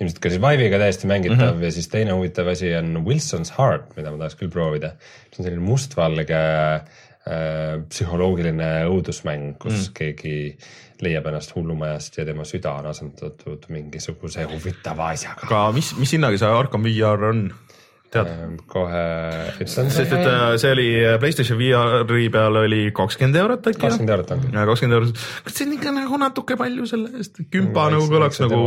ilmselt 0.00 0.18
ka 0.20 0.32
siis 0.32 0.42
Vive'iga 0.42 0.78
täiesti 0.78 1.08
mängitav 1.08 1.38
uh 1.38 1.52
mhm. 1.54 1.60
-huh. 1.60 1.64
ja 1.64 1.72
siis 1.72 1.88
teine 1.88 2.12
huvitav 2.12 2.48
asi 2.48 2.74
on 2.76 3.04
Wilson's 3.06 3.52
Heart, 3.58 3.96
mida 3.96 4.10
ma 4.10 4.18
tahaks 4.18 4.36
küll 4.36 4.50
proovida. 4.50 4.92
see 5.32 5.40
on 5.40 5.44
selline 5.44 5.64
mustvalge 5.64 6.34
äh, 6.34 6.80
psühholoogiline 7.22 8.68
õudusmäng, 8.90 9.52
kus 9.62 9.76
mm. 9.76 9.92
keegi 9.94 10.36
leiab 11.02 11.28
ennast 11.30 11.54
hullumajast 11.54 12.18
ja 12.18 12.24
tema 12.26 12.46
süda 12.46 12.72
on 12.80 12.88
asendatud 12.90 13.68
mingisuguse 13.70 14.46
huvitava 14.50 15.12
asjaga. 15.14 15.46
aga 15.46 15.60
mis, 15.76 15.92
mis 15.98 16.14
hinnaga 16.16 16.40
see 16.40 16.50
Arkham 16.50 16.86
VR 16.86 17.28
on? 17.30 17.44
Tead? 18.12 18.28
Ehm, 18.28 18.56
kohe 18.70 19.02
sest 19.62 20.00
et 20.02 20.12
äh, 20.18 20.42
see 20.60 20.72
oli 20.74 20.86
äh, 21.00 21.16
Playstation 21.22 21.58
VR-i 21.60 22.28
peal 22.32 22.58
oli 22.62 22.82
kakskümmend 22.96 23.38
eurot 23.40 23.68
äkki. 23.70 23.80
kakskümmend 23.84 24.14
eurot 24.14 24.32
on. 24.34 24.44
kakskümmend 24.52 24.98
eurot, 24.98 25.22
kas 25.46 25.56
see 25.56 25.66
on 25.68 25.74
ikka 25.78 25.94
nagu 25.96 26.20
natuke 26.20 26.58
palju 26.60 26.86
selle 26.90 27.12
eest, 27.20 27.42
kümpa 27.52 27.88
nagu 27.94 28.06
kõlaks 28.12 28.42
nagu 28.44 28.60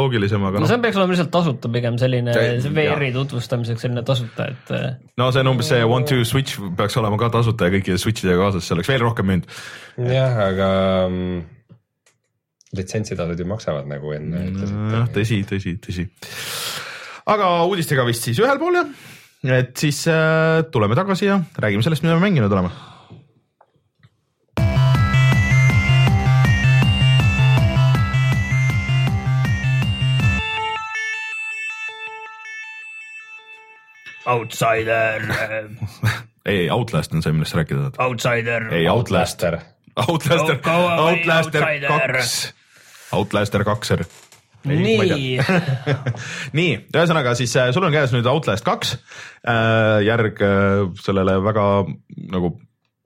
loogilisem, 0.00 0.48
aga 0.48 0.58
noh. 0.58 0.66
no 0.66 0.72
see 0.72 0.80
peaks 0.86 1.00
olema 1.00 1.16
lihtsalt 1.16 1.32
tasuta 1.36 1.72
pigem 1.76 2.00
selline 2.00 2.34
VR-i 2.80 3.12
tutvustamiseks 3.16 3.86
selline 3.86 4.04
tasuta, 4.08 4.50
et. 4.54 4.74
Äh, 4.76 4.90
no 5.20 5.30
see 5.34 5.44
on 5.44 5.54
umbes 5.54 5.72
see 5.74 5.84
one 5.84 6.08
two 6.08 6.26
switch 6.28 6.60
peaks 6.80 6.98
olema 7.00 7.20
ka 7.20 7.32
tasuta 7.38 7.68
ja 7.68 7.76
kõikide 7.76 8.00
switch'idega 8.00 8.40
kaasas, 8.46 8.66
see 8.66 8.78
oleks 8.78 8.92
veel 8.92 9.04
rohkem 9.04 9.28
müünud. 9.30 9.48
jah, 10.10 10.44
aga 10.48 10.70
mm, 11.08 11.40
litsentsitasud 12.78 13.40
ju 13.42 13.50
maksavad 13.50 13.90
nagu 13.90 14.14
enne. 14.16 14.46
nojah, 14.54 15.10
tõsi, 15.12 15.42
tõsi, 15.48 15.76
tõsi 15.84 16.08
aga 17.26 17.50
uudistega 17.68 18.06
vist 18.08 18.28
siis 18.28 18.40
ühel 18.42 18.60
pool 18.60 18.78
jah, 18.78 18.92
et 19.58 19.74
siis 19.76 20.04
äh, 20.08 20.62
tuleme 20.72 20.96
tagasi 20.98 21.28
ja 21.28 21.40
räägime 21.58 21.84
sellest, 21.84 22.04
mida 22.06 22.16
me 22.16 22.28
mänginud 22.28 22.52
oleme 22.52 22.72
Outsider 34.30 35.24
ei, 36.46 36.70
Outlast 36.70 37.14
on 37.14 37.22
see, 37.24 37.32
millest 37.34 37.54
sa 37.54 37.60
rääkida 37.60 37.90
tahad. 37.90 38.00
Outsider. 38.06 38.68
ei, 38.74 38.88
Outlast. 38.88 39.44
Outlaster 39.96 40.58
Outlaster 40.64 41.64
outsider. 41.64 41.88
kaks, 41.88 42.54
Outlaster 43.12 43.64
kakser. 43.64 44.04
nii, 44.68 45.38
nii, 46.58 46.72
ühesõnaga 46.92 47.36
siis 47.38 47.54
äh, 47.56 47.70
sul 47.74 47.86
on 47.86 47.94
käes 47.94 48.12
nüüd 48.14 48.28
Outlast 48.30 48.66
kaks 48.66 48.96
äh,, 48.96 50.00
järg 50.06 50.42
äh, 50.44 50.90
sellele 51.04 51.38
väga 51.44 51.68
nagu 52.34 52.58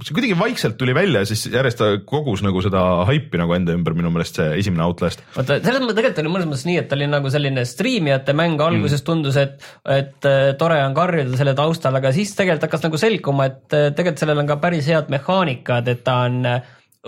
see 0.03 0.15
kuidagi 0.17 0.35
vaikselt 0.35 0.75
tuli 0.79 0.95
välja 0.97 1.23
ja 1.23 1.29
siis 1.29 1.45
järjest 1.53 1.79
ta 1.79 1.89
kogus 2.03 2.43
nagu 2.43 2.59
seda 2.65 2.81
haipi 3.07 3.39
nagu 3.39 3.55
enda 3.55 3.77
ümber 3.77 3.95
minu 3.95 4.11
meelest 4.11 4.41
see 4.41 4.49
esimene 4.59 4.83
Outlast. 4.89 5.23
vaata 5.37 5.61
selles 5.63 5.85
mõttes 5.85 6.01
tegelikult 6.01 6.23
oli 6.25 6.33
mõnes 6.35 6.49
mõttes 6.51 6.67
nii, 6.67 6.79
et 6.83 6.89
ta 6.91 6.99
oli 6.99 7.09
nagu 7.13 7.31
selline 7.31 7.67
striimijate 7.71 8.35
mäng 8.35 8.61
alguses 8.65 9.07
tundus, 9.07 9.39
et, 9.39 9.63
et 9.87 10.31
äh, 10.31 10.51
tore 10.59 10.81
on 10.83 10.97
karjuda 10.99 11.39
selle 11.39 11.55
taustal, 11.59 11.95
aga 12.01 12.11
siis 12.17 12.35
tegelikult 12.35 12.67
hakkas 12.67 12.89
nagu 12.89 13.01
selguma, 13.01 13.47
et 13.53 13.69
tegelikult 13.71 14.25
sellel 14.25 14.43
on 14.43 14.51
ka 14.51 14.59
päris 14.67 14.91
head 14.91 15.15
mehaanikad, 15.15 15.93
et 15.95 16.03
ta 16.07 16.25
on 16.27 16.43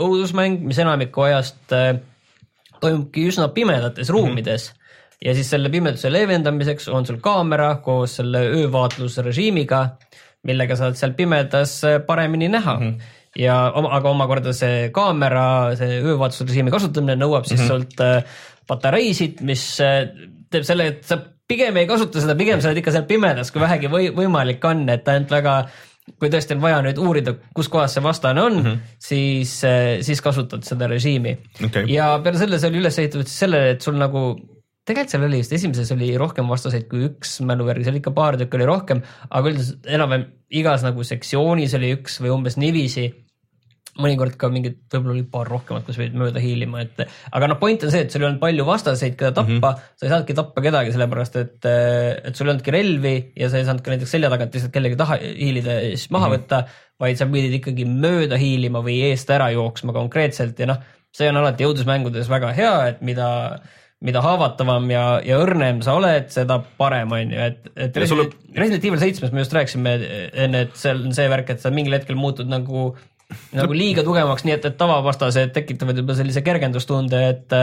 õudusmäng, 0.06 0.62
mis 0.68 0.78
enamiku 0.78 1.26
ajast 1.26 1.74
äh, 1.74 1.96
toimubki 2.80 3.26
üsna 3.30 3.48
pimedates 3.54 4.10
ruumides 4.10 4.70
mm 4.70 4.76
-hmm. 4.76 5.26
ja 5.28 5.34
siis 5.34 5.50
selle 5.50 5.70
pimeduse 5.70 6.12
leevendamiseks 6.12 6.88
on 6.88 7.06
sul 7.06 7.20
kaamera 7.20 7.74
koos 7.84 8.16
selle 8.16 8.38
öövaatlusrežiimiga, 8.38 9.86
millega 10.42 10.76
saad 10.76 10.94
seal 10.94 11.12
pimedas 11.12 11.84
äh, 11.84 12.00
paremini 12.06 12.48
näha 12.48 12.80
mm. 12.80 12.90
-hmm 12.90 13.14
ja 13.36 13.72
oma, 13.74 13.90
aga 13.96 14.10
omakorda 14.10 14.52
see 14.56 14.90
kaamera, 14.94 15.76
see 15.76 16.00
öövaatlusrežiimi 16.00 16.72
kasutamine 16.72 17.18
nõuab 17.20 17.44
siis 17.44 17.60
mm 17.60 17.66
-hmm. 17.66 17.68
sult 17.68 18.00
äh, 18.00 18.24
patareisid, 18.66 19.42
mis 19.46 19.80
äh, 19.80 20.08
teeb 20.50 20.64
selle, 20.64 20.86
et 20.86 21.04
sa 21.04 21.18
pigem 21.48 21.76
ei 21.76 21.86
kasuta 21.86 22.22
seda, 22.22 22.36
pigem 22.38 22.60
sa 22.60 22.70
oled 22.70 22.80
ikka 22.82 22.94
seal 22.94 23.06
pimedas, 23.08 23.52
kui 23.52 23.62
vähegi 23.62 23.90
või, 23.92 24.08
võimalik 24.14 24.64
on, 24.66 24.88
et 24.92 25.08
ainult 25.08 25.30
väga 25.30 25.56
kui 26.20 26.30
tõesti 26.32 26.54
on 26.56 26.62
vaja 26.62 26.82
nüüd 26.86 26.98
uurida, 27.02 27.34
kus 27.56 27.70
kohas 27.72 27.96
see 27.96 28.04
vastane 28.04 28.42
on 28.42 28.58
mm, 28.58 28.66
-hmm. 28.66 28.98
siis, 29.08 29.54
siis 30.06 30.22
kasutad 30.22 30.62
seda 30.66 30.86
režiimi 30.90 31.36
Okei. 31.64 31.88
ja 31.92 32.12
peale 32.22 32.38
selle 32.38 32.60
see 32.62 32.70
oli 32.70 32.84
üles 32.84 32.98
ehitatud 33.02 33.30
sellele, 33.30 33.74
et 33.74 33.82
sul 33.82 33.98
nagu 33.98 34.28
tegelikult 34.86 35.12
seal 35.12 35.26
oli 35.26 35.42
vist 35.42 35.52
esimeses 35.56 35.92
oli 35.96 36.12
rohkem 36.20 36.48
vastaseid 36.48 36.86
kui 36.90 37.08
üks 37.08 37.40
mälu 37.46 37.66
järgi, 37.66 37.88
seal 37.88 37.98
ikka 37.98 38.14
paar 38.14 38.38
tükki 38.38 38.60
oli 38.60 38.68
rohkem, 38.70 39.02
aga 39.30 39.50
üldiselt 39.50 39.88
enam-vähem 39.98 40.26
igas 40.60 40.86
nagu 40.86 41.06
sektsioonis 41.06 41.74
oli 41.78 41.92
üks 41.96 42.20
või 42.22 42.34
umbes 42.36 42.58
niiviisi 42.60 43.08
mõnikord 44.02 44.36
ka 44.40 44.50
mingid, 44.52 44.78
võib-olla 44.92 45.14
oli 45.14 45.24
paar 45.30 45.48
rohkemat, 45.50 45.84
kus 45.86 45.98
pidid 46.00 46.16
mööda 46.18 46.40
hiilima, 46.42 46.82
et 46.84 47.02
aga 47.06 47.50
noh, 47.50 47.58
point 47.60 47.86
on 47.86 47.92
see, 47.92 48.04
et 48.06 48.12
sul 48.12 48.22
ei 48.22 48.28
olnud 48.28 48.42
palju 48.42 48.66
vastaseid, 48.68 49.14
keda 49.18 49.32
tappa 49.36 49.52
mm, 49.52 49.62
-hmm. 49.62 49.94
sa 49.96 50.06
ei 50.06 50.12
saanudki 50.12 50.36
tappa 50.36 50.64
kedagi, 50.64 50.92
sellepärast 50.96 51.38
et, 51.42 51.56
et 51.68 52.36
sul 52.36 52.48
ei 52.48 52.54
olnudki 52.54 52.74
relvi 52.74 53.14
ja 53.36 53.48
sa 53.52 53.60
ei 53.60 53.68
saanud 53.68 53.84
ka 53.84 53.94
näiteks 53.94 54.16
selja 54.16 54.32
tagant 54.32 54.54
lihtsalt 54.56 54.74
kellegi 54.74 55.00
taha 55.00 55.18
hiilida 55.22 55.78
ja 55.78 55.94
siis 55.94 56.10
maha 56.10 56.28
mm 56.28 56.34
-hmm. 56.34 56.44
võtta, 56.44 56.82
vaid 57.00 57.16
sa 57.20 57.30
pidid 57.30 57.56
ikkagi 57.60 57.88
mööda 57.88 58.36
hiilima 58.40 58.84
või 58.84 59.00
eest 59.10 59.30
ära 59.30 59.50
jooksma 59.54 59.96
konkreetselt 59.96 60.58
ja 60.60 60.70
noh, 60.72 60.84
see 61.16 61.28
on 61.28 61.40
alati 61.40 61.64
jõudlusmängudes 61.64 62.28
väga 62.28 62.52
hea, 62.52 62.76
et 62.92 63.02
mida 63.02 63.28
mida 64.04 64.20
haavatavam 64.20 64.90
ja, 64.92 65.04
ja 65.24 65.38
õrnem 65.40 65.80
sa 65.84 65.94
oled, 65.96 66.28
seda 66.32 66.58
parem 66.78 67.12
on 67.16 67.32
ju, 67.32 67.38
et, 67.48 67.68
et 67.74 67.96
Resident, 67.96 68.34
sulle- 68.34 68.58
Resident 68.60 68.84
Evil 68.84 69.00
seitsmes 69.00 69.32
me 69.32 69.40
just 69.40 69.56
rääkisime 69.56 69.94
enne, 70.44 70.66
et 70.66 70.76
seal 70.76 71.00
on 71.00 71.16
see 71.16 71.30
värk, 71.32 71.54
et 71.54 71.64
sa 71.64 71.72
mingil 71.72 71.96
hetkel 71.96 72.18
muutud 72.18 72.50
nagu 72.50 72.90
nagu 73.56 73.74
liiga 73.74 74.04
tugevamaks, 74.06 74.44
nii 74.46 74.54
et, 74.56 74.66
et 74.68 74.76
tavavastased 74.78 75.54
tekitavad 75.54 75.98
juba 75.98 76.16
sellise 76.18 76.42
kergendustunde, 76.46 77.22
et 77.32 77.56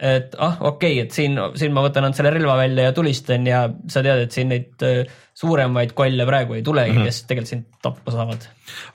et 0.00 0.36
ah, 0.40 0.54
okei 0.64 0.94
okay,, 0.94 1.04
et 1.04 1.12
siin, 1.12 1.34
siin 1.60 1.74
ma 1.76 1.82
võtan 1.84 2.06
ainult 2.06 2.16
selle 2.16 2.30
relva 2.32 2.54
välja 2.56 2.86
ja 2.88 2.92
tulistan 2.96 3.44
ja 3.48 3.66
sa 3.90 4.00
tead, 4.04 4.22
et 4.24 4.32
siin 4.32 4.48
neid 4.48 4.86
äh, 4.86 5.02
suuremaid 5.40 5.92
kolle 5.96 6.24
praegu 6.28 6.56
ei 6.58 6.62
tulegi 6.64 6.92
mm, 6.92 6.98
-hmm. 6.98 7.08
kes 7.08 7.22
tegelikult 7.28 7.50
sind 7.50 7.68
tappa 7.82 8.12
saavad. 8.12 8.42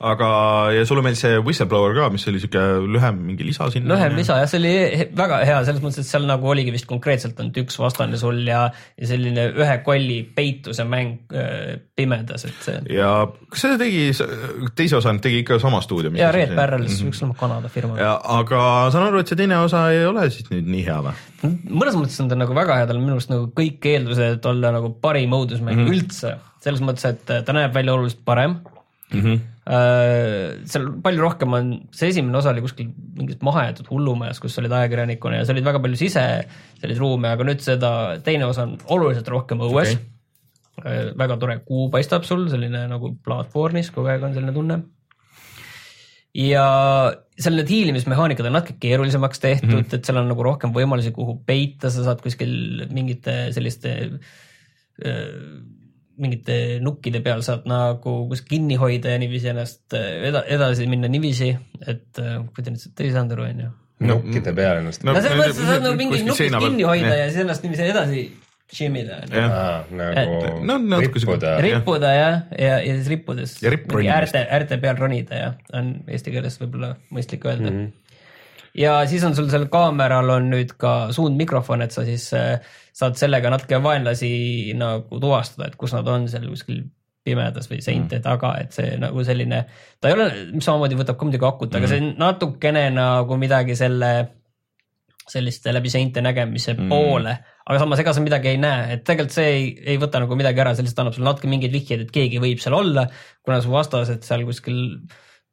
aga, 0.00 0.28
ja 0.72 0.84
sulle 0.86 1.02
meeldis 1.04 1.24
see 1.24 1.40
Whistleblower 1.42 1.94
ka, 1.96 2.06
mis 2.14 2.26
oli 2.30 2.40
siuke 2.40 2.62
lühem 2.94 3.18
mingi 3.30 3.46
lisa 3.48 3.66
sinna. 3.70 3.94
lühem 3.94 4.14
lisa 4.16 4.38
jah, 4.40 4.48
see 4.50 4.60
oli 4.62 4.74
he- 5.00 5.08
väga 5.16 5.40
hea 5.48 5.58
selles 5.66 5.82
mõttes, 5.82 6.06
et 6.06 6.10
seal 6.10 6.28
nagu 6.28 6.48
oligi 6.52 6.72
vist 6.74 6.86
konkreetselt 6.90 7.40
ainult 7.42 7.58
üks 7.64 7.78
vastane 7.82 8.20
sul 8.20 8.40
ja, 8.46 8.62
ja 8.96 9.10
selline 9.10 9.48
ühe 9.58 9.76
kolli 9.86 10.20
peituse 10.38 10.86
mäng 10.86 11.34
äh, 11.34 11.76
pimedas, 11.98 12.46
et 12.48 12.62
see 12.68 12.78
ja 12.94 13.10
kas 13.50 13.66
see 13.66 13.80
tegi, 13.82 14.04
teise 14.78 15.00
osa 15.00 15.16
tegi 15.22 15.42
ikka 15.42 15.58
sama 15.62 15.82
stuudio? 15.84 16.14
ja 16.16 16.30
Red 16.32 16.54
Barrels 16.54 17.00
mm, 17.02 17.10
-hmm. 17.10 17.32
üks 17.32 17.40
Kanada 17.40 17.68
firma. 17.68 17.98
aga 18.22 18.62
saan 18.94 19.10
aru, 19.10 19.24
et 19.24 19.28
see 19.34 19.42
teine 19.42 19.58
osa 19.58 19.88
ei 19.90 20.06
ole 20.06 20.30
siis 20.30 20.46
nüüd 20.52 20.70
nii 20.70 20.86
hea 20.86 21.02
või? 21.08 21.18
Mõnes 21.70 21.98
mõttes 21.98 22.20
on 22.22 22.30
ta 22.30 22.38
nagu 22.38 22.54
väga 22.56 22.78
hea, 22.78 22.86
tal 22.86 23.00
on 23.00 23.04
minu 23.06 23.18
arust 23.18 23.32
nagu 23.32 23.50
kõik 23.56 23.84
eeldused, 23.90 24.38
et 24.38 24.48
olla 24.50 24.72
nagu 24.74 24.92
parim 25.02 25.34
õudusmäng 25.36 25.76
mm 25.76 25.84
-hmm. 25.84 25.94
üldse, 25.96 26.36
selles 26.64 26.82
mõttes, 26.84 27.04
et 27.08 27.46
ta 27.46 27.56
näeb 27.56 27.74
välja 27.74 27.94
oluliselt 27.94 28.24
parem 28.24 28.58
Mm 29.14 29.20
-hmm. 29.22 29.40
Äh, 29.66 30.62
seal 30.64 30.92
palju 31.02 31.22
rohkem 31.22 31.52
on, 31.52 31.80
see 31.90 32.08
esimene 32.08 32.38
osa 32.38 32.50
oli 32.50 32.62
kuskil 32.62 32.86
mingis 33.18 33.40
mahajäetud 33.42 33.88
hullumajas, 33.90 34.38
kus 34.40 34.58
olid 34.58 34.70
ajakirjanikuna 34.70 35.40
ja 35.40 35.44
seal 35.44 35.56
olid 35.56 35.66
väga 35.66 35.80
palju 35.82 35.96
sise 35.98 36.22
selliseid 36.78 37.00
ruume, 37.02 37.32
aga 37.34 37.44
nüüd 37.44 37.64
seda 37.64 37.90
teine 38.22 38.46
osa 38.46 38.62
on 38.62 38.76
oluliselt 38.94 39.28
rohkem 39.28 39.58
õues 39.66 39.96
okay.. 40.78 41.10
väga 41.18 41.36
tore 41.42 41.58
kuu 41.66 41.88
paistab 41.90 42.22
sul, 42.22 42.46
selline 42.52 42.84
nagu 42.86 43.10
platvormis 43.26 43.90
kogu 43.90 44.06
aeg 44.06 44.22
on 44.22 44.38
selline 44.38 44.54
tunne. 44.54 44.78
Ja 46.36 46.66
seal 47.36 47.56
need 47.56 47.70
hiilimismehaanikad 47.72 48.48
on 48.48 48.58
natuke 48.58 48.76
keerulisemaks 48.80 49.40
tehtud 49.40 49.70
mm, 49.70 49.78
-hmm. 49.80 49.94
et 49.98 50.08
seal 50.08 50.20
on 50.20 50.28
nagu 50.28 50.44
rohkem 50.44 50.74
võimalusi, 50.74 51.12
kuhu 51.16 51.38
peita, 51.46 51.90
sa 51.90 52.04
saad 52.04 52.20
kuskil 52.24 52.84
mingite 52.92 53.38
selliste 53.56 53.96
äh, 55.04 55.32
mingite 56.16 56.78
nukkide 56.84 57.20
peal 57.24 57.42
saad 57.44 57.66
nagu 57.68 58.18
kuskil 58.30 58.56
kinni 58.56 58.78
hoida 58.80 59.12
ja 59.12 59.20
niiviisi 59.20 59.50
ennast 59.52 59.96
eda, 59.96 60.44
edasi 60.48 60.86
minna 60.88 61.10
niiviisi, 61.12 61.50
et 61.86 62.22
kuidas 62.56 62.72
nüüd, 62.72 62.94
te 62.96 63.04
ei 63.04 63.12
saanud 63.12 63.36
aru, 63.36 63.48
onju. 63.50 63.68
nukkide 64.12 64.54
peal 64.56 64.80
ennast 64.80 65.04
No- 65.04 65.12
no 65.16 65.20
selles 65.24 65.40
mõttes 65.40 65.60
sa 65.60 65.74
saad 65.74 65.84
nagu 65.84 66.00
mingi 66.00 66.22
nukist 66.24 66.60
kinni 66.64 66.88
hoida 66.88 67.12
ja 67.20 67.28
siis 67.28 67.44
ennast 67.44 67.64
niiviisi 67.64 67.88
edasi 67.92 68.24
jah, 69.30 69.52
ah, 69.52 69.84
nagu 69.94 70.64
No 70.66 70.78
natuke 70.78 71.20
sihuke- 71.22 71.36
rippuda. 71.38 71.52
rippuda 71.62 72.10
jah, 72.16 72.40
ja, 72.58 72.78
ja 72.82 72.94
siis 72.98 73.08
rippudes 73.12 73.54
Ja 73.62 74.16
äärte, 74.20 74.42
äärte 74.58 74.78
peal 74.82 74.96
ronida 74.98 75.34
ja 75.38 75.52
on 75.72 75.92
eesti 76.08 76.34
keeles 76.34 76.58
võib-olla 76.60 76.94
mõistlik 77.14 77.46
öelda 77.46 77.70
Mhm. 77.70 77.76
mm. 77.78 77.86
-hmm. 77.86 78.18
ja 78.82 79.06
siis 79.06 79.24
on 79.24 79.34
sul 79.38 79.48
seal 79.50 79.68
kaameral 79.72 80.30
on 80.30 80.50
nüüd 80.50 80.74
ka 80.76 81.12
suundmikrofon, 81.12 81.82
et 81.82 81.90
sa 81.94 82.04
siis 82.04 82.26
äh, 82.34 82.58
saad 82.92 83.14
sellega 83.16 83.50
natuke 83.50 83.78
vaenlasi 83.82 84.72
nagu 84.74 85.20
tuvastada, 85.20 85.68
et 85.68 85.76
kus 85.76 85.92
nad 85.94 86.06
on 86.08 86.28
seal 86.28 86.48
kuskil 86.48 86.82
pimedas 87.26 87.66
või 87.70 87.80
seinte 87.82 88.18
mm. 88.18 88.22
taga, 88.22 88.52
et 88.60 88.72
see 88.72 88.96
nagu 89.02 89.24
selline, 89.24 89.64
ta 90.00 90.08
ei 90.08 90.14
ole, 90.14 90.26
samamoodi 90.62 90.94
võtab 90.94 91.16
ka 91.18 91.24
muidugi 91.26 91.44
akut 91.46 91.70
mm, 91.72 91.76
aga 91.76 91.88
see 91.90 91.98
on 92.02 92.12
natukene 92.18 92.84
nagu 92.94 93.36
midagi 93.36 93.74
selle, 93.76 94.28
selliste 95.28 95.72
läbi 95.74 95.90
seinte 95.90 96.22
nägemise 96.22 96.74
mm. 96.76 96.88
poole, 96.88 97.36
aga 97.66 97.82
samas 97.82 98.00
ega 98.02 98.14
sa 98.14 98.22
midagi 98.22 98.52
ei 98.52 98.62
näe, 98.62 98.88
et 98.94 99.04
tegelikult 99.06 99.34
see 99.34 99.52
ei, 99.52 99.68
ei 99.94 100.00
võta 100.00 100.22
nagu 100.22 100.38
midagi 100.38 100.62
ära, 100.62 100.74
see 100.76 100.86
lihtsalt 100.86 101.02
annab 101.02 101.16
sulle 101.16 101.26
natuke 101.26 101.50
mingeid 101.50 101.74
vihjeid, 101.74 102.06
et 102.06 102.14
keegi 102.14 102.42
võib 102.42 102.62
seal 102.62 102.78
olla, 102.78 103.08
kuna 103.42 103.58
su 103.62 103.72
vastased 103.72 104.22
seal 104.22 104.44
kuskil 104.46 104.78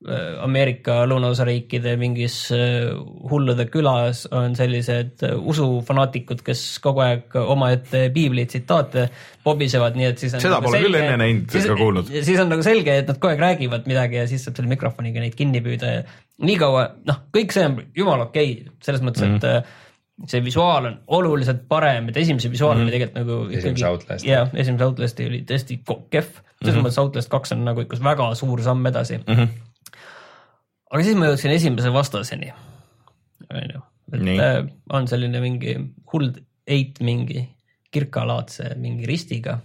äh, 0.05 0.35
Ameerika 0.45 0.99
lõunaosariikide 1.09 1.95
mingis 1.97 2.35
äh, 2.53 2.91
hullude 3.31 3.65
külas 3.73 4.27
on 4.29 4.53
sellised 4.59 5.25
äh, 5.25 5.33
usufanaatikud, 5.41 6.45
kes 6.45 6.61
kogu 6.85 7.01
aeg 7.01 7.33
omaette 7.41 8.05
piibli 8.13 8.45
tsitaate 8.45 9.07
pobisevad, 9.45 9.97
nii 9.97 10.11
et 10.11 10.21
siis 10.21 10.37
Seda 10.37 10.59
nagu 10.59 10.69
pole 10.69 10.85
küll 10.85 11.01
enne 11.01 11.17
näinud 11.23 11.49
siis, 11.49 11.65
ega 11.65 11.79
kuulnud. 11.81 12.13
siis 12.13 12.43
on 12.45 12.53
nagu 12.53 12.67
selge, 12.67 12.99
et 13.01 13.09
nad 13.09 13.17
kogu 13.17 13.33
aeg 13.33 13.47
räägivad 13.47 13.89
midagi 13.89 14.21
ja 14.21 14.29
siis 14.29 14.45
saab 14.45 14.61
selle 14.61 14.69
mikrofoniga 14.75 15.23
neid 15.23 15.33
kinni 15.39 15.65
püüda 15.65 15.95
ja 15.97 16.05
niikaua, 16.45 16.91
noh, 17.09 17.25
kõik 17.33 17.57
see 17.57 17.65
on 17.65 17.81
jumala 17.97 18.29
okei 18.29 18.59
okay,, 18.59 18.75
selles 18.85 19.01
mõttes 19.01 19.25
mm, 19.25 19.39
-hmm. 19.39 19.41
et 19.41 19.65
äh, 19.65 19.81
see 20.29 20.43
visuaal 20.45 20.85
on 20.85 20.97
oluliselt 21.17 21.65
parem, 21.69 22.09
et 22.09 22.17
esimese 22.17 22.51
visuaal 22.51 22.75
mm 22.75 22.79
-hmm. 22.79 22.83
oli 22.83 22.91
tegelikult 22.91 23.19
nagu 23.19 23.57
Esimese 23.57 23.87
Outlasti. 23.87 24.29
jah, 24.29 24.49
esimese 24.53 24.85
Outlasti 24.85 25.25
oli 25.25 25.41
tõesti 25.51 25.79
kehv, 26.09 26.23
selles 26.23 26.43
mm 26.61 26.69
-hmm. 26.69 26.85
mõttes 26.85 26.99
Outlast 27.01 27.29
kaks 27.29 27.51
on 27.51 27.65
nagu 27.65 27.81
ikka 27.81 27.97
väga 28.03 28.35
suur 28.35 28.61
samm 28.61 28.85
edasi 28.85 29.17
mm. 29.17 29.33
Mhm. 29.33 29.49
aga 30.91 31.03
siis 31.03 31.17
ma 31.17 31.25
jõudsin 31.25 31.51
esimese 31.51 31.93
vastaseni, 31.93 32.53
onju, 33.49 33.83
et 34.13 34.21
Nii. 34.21 34.39
äh, 34.39 34.65
on 34.89 35.07
selline 35.07 35.39
mingi 35.41 35.75
hull 36.13 36.31
eit 36.67 36.99
mingi 36.99 37.49
kirkalaadse 37.91 38.75
mingi 38.75 39.05
ristiga. 39.05 39.59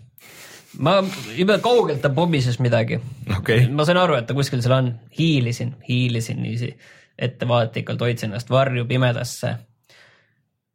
ma 0.78 1.04
juba 1.36 1.58
kaugelt 1.58 2.00
ta 2.02 2.08
pobises 2.08 2.58
midagi 2.58 3.00
okei, 3.38 3.68
ma 3.68 3.84
sain 3.84 3.96
aru, 3.96 4.14
et 4.14 4.26
ta 4.26 4.34
kuskil 4.34 4.62
seal 4.62 4.78
on, 4.78 4.94
hiilisin, 5.18 5.76
hiilisin 5.88 6.42
niiviisi 6.42 6.76
ettevaatlikult, 7.18 8.00
hoidsin 8.00 8.30
ennast 8.30 8.50
varju 8.50 8.84
pimedasse. 8.84 9.54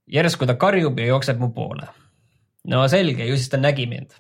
Järsku 0.07 0.45
ta 0.45 0.55
karjub 0.59 0.99
ja 0.99 1.05
jookseb 1.05 1.39
mu 1.39 1.49
poole. 1.55 1.87
no 2.67 2.87
selge, 2.87 3.25
ju 3.25 3.37
siis 3.37 3.49
ta 3.49 3.57
nägi 3.57 3.85
mind. 3.87 4.11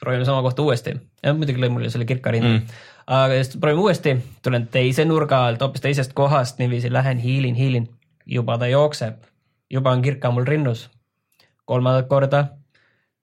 proovime 0.00 0.24
sama 0.24 0.42
kohta 0.42 0.62
uuesti, 0.62 0.94
muidugi 1.36 1.60
lõi 1.60 1.68
mulle 1.68 1.90
selle 1.90 2.04
kirka 2.04 2.30
rinda 2.30 2.48
mm.. 2.48 2.78
aga 3.06 3.40
siis 3.42 3.56
proovime 3.56 3.82
uuesti, 3.82 4.16
tulen 4.42 4.66
teise 4.66 5.04
nurga 5.04 5.46
alt, 5.46 5.60
hoopis 5.60 5.80
teisest 5.80 6.12
kohast 6.12 6.58
niiviisi 6.58 6.92
lähen, 6.92 7.18
hiilin, 7.18 7.54
hiilin, 7.54 7.88
juba 8.26 8.58
ta 8.58 8.66
jookseb, 8.66 9.20
juba 9.70 9.92
on 9.92 10.02
kirka 10.02 10.30
mul 10.30 10.44
rinnus. 10.44 10.88
kolmandat 11.64 12.08
korda 12.08 12.46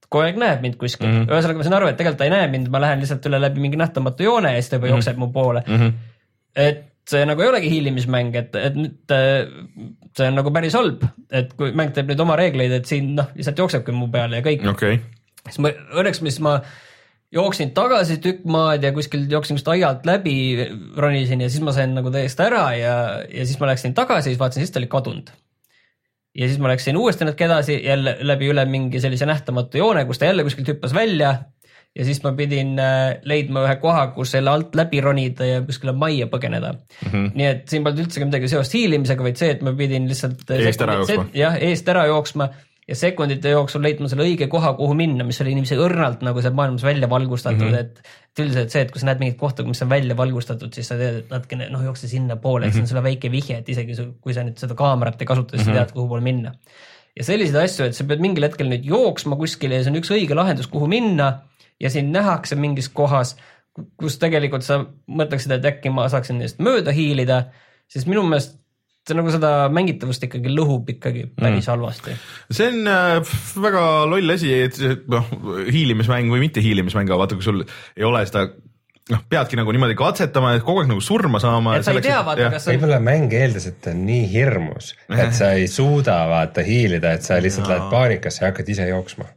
kogu 0.09 0.23
aeg 0.23 0.37
näeb 0.39 0.61
mind 0.63 0.77
kuskil 0.79 1.07
mm. 1.07 1.15
-hmm., 1.23 1.31
ühesõnaga 1.31 1.59
ma 1.59 1.63
sain 1.67 1.77
aru, 1.79 1.87
et 1.91 1.97
tegelikult 1.99 2.21
ta 2.21 2.27
ei 2.27 2.31
näe 2.31 2.47
mind, 2.51 2.69
ma 2.71 2.81
lähen 2.81 3.01
lihtsalt 3.03 3.25
üle 3.27 3.41
läbi 3.41 3.63
mingi 3.63 3.79
nähtamatu 3.79 4.23
joone 4.23 4.53
ja 4.53 4.61
siis 4.61 4.69
ta 4.69 4.77
juba 4.77 4.85
mm 4.85 4.89
-hmm. 4.89 4.95
jookseb 4.95 5.17
mu 5.17 5.27
poole 5.35 5.63
mm. 5.67 5.75
-hmm. 5.75 5.91
et 6.55 6.85
see 7.07 7.27
nagu 7.27 7.43
ei 7.43 7.51
olegi 7.51 7.69
hiilimismäng, 7.71 8.35
et, 8.35 8.55
et 8.59 8.75
nüüd 8.77 9.13
äh, 9.15 9.45
see 10.17 10.27
on 10.27 10.37
nagu 10.39 10.51
päris 10.55 10.75
halb, 10.77 11.05
et 11.31 11.53
kui 11.59 11.71
mäng 11.77 11.93
teeb 11.95 12.09
nüüd 12.11 12.23
oma 12.23 12.35
reegleid, 12.39 12.73
et 12.79 12.89
siin 12.89 13.13
noh, 13.17 13.29
lihtsalt 13.37 13.63
jooksebki 13.63 13.95
mu 13.95 14.09
peale 14.13 14.41
ja 14.41 14.45
kõik 14.45 14.67
okay., 14.73 14.99
siis 15.47 15.61
ma 15.63 15.71
õnneks, 15.95 16.21
mis 16.25 16.39
ma 16.43 16.57
jooksin 17.33 17.73
tagasi 17.75 18.19
tükk 18.23 18.45
maad 18.51 18.83
ja 18.83 18.93
kuskil 18.95 19.25
jooksin 19.31 19.59
just 19.59 19.67
aialt 19.71 20.05
läbi, 20.07 20.37
ronisin 20.97 21.43
ja 21.43 21.49
siis 21.51 21.63
ma 21.63 21.73
sain 21.75 21.95
nagu 21.95 22.11
täiesti 22.13 22.45
ära 22.45 22.63
ja, 22.77 22.95
ja 23.27 23.47
siis 23.47 23.59
ma 23.59 23.71
läksin 23.71 23.95
tagasi, 23.97 24.31
siis 24.31 24.39
vaatasin, 24.39 24.65
siis 24.65 24.75
ta 24.75 24.81
oli 24.81 24.91
kadunud. 24.91 25.31
ja 26.37 26.47
siis 26.47 26.59
ma 26.61 26.71
läksin 26.71 26.97
uuesti 26.97 27.27
natuke 27.27 27.47
edasi 27.47 27.81
jälle 27.83 28.17
läbi 28.21 28.51
üle 28.51 28.65
mingi 28.69 29.01
sellise 29.03 29.25
nähtamatu 29.25 29.79
joone, 29.79 30.05
kus 30.05 30.19
ta 30.19 30.29
jälle 30.29 30.43
kuskilt 30.47 30.75
hüppas 30.75 30.95
välja 30.95 31.35
ja 31.97 32.05
siis 32.05 32.21
ma 32.23 32.33
pidin 32.37 32.75
äh, 32.81 33.17
leidma 33.27 33.65
ühe 33.65 33.75
koha, 33.81 34.07
kus 34.15 34.35
selle 34.35 34.53
alt 34.53 34.75
läbi 34.77 35.01
ronida 35.03 35.47
ja 35.47 35.63
kuskile 35.65 35.95
majja 35.97 36.29
põgeneda 36.31 36.75
mm. 36.75 37.09
-hmm. 37.09 37.27
nii 37.39 37.49
et 37.49 37.65
siin 37.71 37.85
polnud 37.85 38.05
üldsegi 38.05 38.29
midagi 38.29 38.51
seost 38.51 38.77
hiilimisega, 38.77 39.25
vaid 39.25 39.41
see, 39.41 39.51
et 39.55 39.65
ma 39.65 39.73
pidin 39.77 40.07
lihtsalt. 40.09 40.45
eest 40.59 40.85
ära 40.85 41.01
jooksma. 41.01 41.27
jah, 41.37 41.59
eest 41.69 41.89
ära 41.93 42.05
jooksma 42.11 42.49
ja 42.87 42.95
sekundite 42.95 43.51
jooksul 43.51 43.83
leidma 43.83 44.07
selle 44.07 44.23
õige 44.23 44.47
koha, 44.51 44.71
kuhu 44.77 44.93
minna, 44.95 45.25
mis 45.27 45.41
oli 45.43 45.55
niiviisi 45.57 45.75
õrnalt 45.83 46.21
nagu 46.23 46.43
seal 46.43 46.55
maailmas 46.55 46.85
välja 46.87 47.09
valgustatud 47.11 47.65
mm, 47.65 47.73
-hmm. 47.73 47.79
et. 47.79 48.15
et 48.37 48.43
üldiselt 48.43 48.69
see, 48.71 48.83
et 48.85 48.91
kui 48.93 49.01
sa 49.01 49.09
näed 49.09 49.23
mingit 49.23 49.39
kohta, 49.39 49.63
mis 49.65 49.81
on 49.81 49.89
välja 49.89 50.15
valgustatud, 50.17 50.69
siis 50.73 50.87
sa 50.87 50.95
tead, 50.99 51.23
et 51.23 51.31
natukene 51.33 51.71
noh, 51.73 51.81
jookse 51.83 52.07
sinnapoole 52.07 52.67
-hmm. 52.67 52.71
see 52.71 52.79
on 52.79 52.85
mhm. 52.85 52.89
sulle 52.89 53.03
väike 53.03 53.31
vihje, 53.33 53.57
et 53.57 53.69
isegi 53.73 53.95
kui 54.21 54.33
sa 54.33 54.43
nüüd 54.45 54.61
seda 54.61 54.77
kaamerat 54.77 55.21
ei 55.21 55.27
kasuta, 55.27 55.57
siis 55.57 55.65
mm 55.65 55.73
-hmm. 55.73 55.79
sa 55.79 55.85
tead, 55.85 55.93
kuhu 55.97 56.07
poole 56.07 56.21
minna. 56.21 56.53
ja 57.17 57.23
selliseid 57.23 57.63
asju, 57.63 57.85
et 57.85 57.95
sa 57.95 58.03
pead 58.03 58.21
mingil 58.21 58.43
hetkel 58.43 58.69
nüüd 58.69 58.85
jooksma 58.85 59.35
kuskile 59.35 59.75
ja 59.75 59.83
see 59.83 59.91
on 59.91 59.97
üks 59.97 60.13
õige 60.13 60.35
lahendus, 60.37 60.67
kuhu 60.67 60.87
minna 60.87 61.33
ja 61.82 61.91
sind 61.93 62.13
nähakse 62.15 62.57
mingis 62.59 62.89
kohas, 62.89 63.36
kus 63.99 64.17
tegelikult 64.21 64.65
sa 64.65 64.82
mõtleksid, 65.07 65.53
et 65.57 65.67
äkki 65.69 65.91
ma 65.93 66.07
saaksin 66.11 66.41
neist 66.41 66.61
mööda 66.63 66.93
hiilida, 66.95 67.43
siis 67.91 68.07
minu 68.09 68.25
meelest 68.25 68.57
see 69.07 69.15
nagu 69.15 69.32
seda 69.32 69.51
mängitavust 69.71 70.25
ikkagi 70.28 70.51
lõhub 70.51 70.89
ikkagi 70.91 71.28
päris 71.38 71.63
mm. 71.63 71.71
halvasti. 71.71 72.15
see 72.51 72.71
on 72.73 72.89
äh, 72.91 73.36
väga 73.63 73.84
loll 74.11 74.34
asi, 74.36 74.51
et 74.65 74.80
noh, 75.11 75.30
hiilimismäng 75.71 76.32
või 76.34 76.43
mitte 76.43 76.63
hiilimismäng, 76.63 77.07
aga 77.07 77.21
vaata, 77.21 77.38
kui 77.39 77.45
sul 77.45 77.63
ei 77.63 78.07
ole 78.07 78.25
seda 78.28 78.49
noh, 79.13 79.23
peadki 79.32 79.59
nagu 79.59 79.71
niimoodi 79.71 79.95
katsetama, 79.99 80.57
et 80.57 80.65
kogu 80.67 80.84
aeg 80.84 80.91
nagu 80.91 81.03
surma 81.03 81.39
saama. 81.43 81.78
et 81.78 81.88
sa 81.88 81.95
ei 81.95 82.03
tea, 82.03 82.19
vaata, 82.28 82.51
kas 82.57 82.67
on. 82.67 82.75
võib-olla 82.75 82.99
mäng 83.03 83.34
eeldas, 83.38 83.69
et 83.71 83.80
ta 83.84 83.95
on 83.95 84.03
nii 84.09 84.28
hirmus, 84.34 84.91
et 85.15 85.36
sa 85.38 85.53
ei 85.55 85.71
suuda 85.71 86.19
vaata 86.28 86.65
hiilida, 86.67 87.15
et 87.15 87.28
sa 87.28 87.39
lihtsalt 87.43 87.69
no. 87.69 87.73
lähed 87.73 87.91
paanikasse 87.93 88.43
ja 88.43 88.51
hakkad 88.51 88.75
ise 88.75 88.91
jooksma 88.91 89.32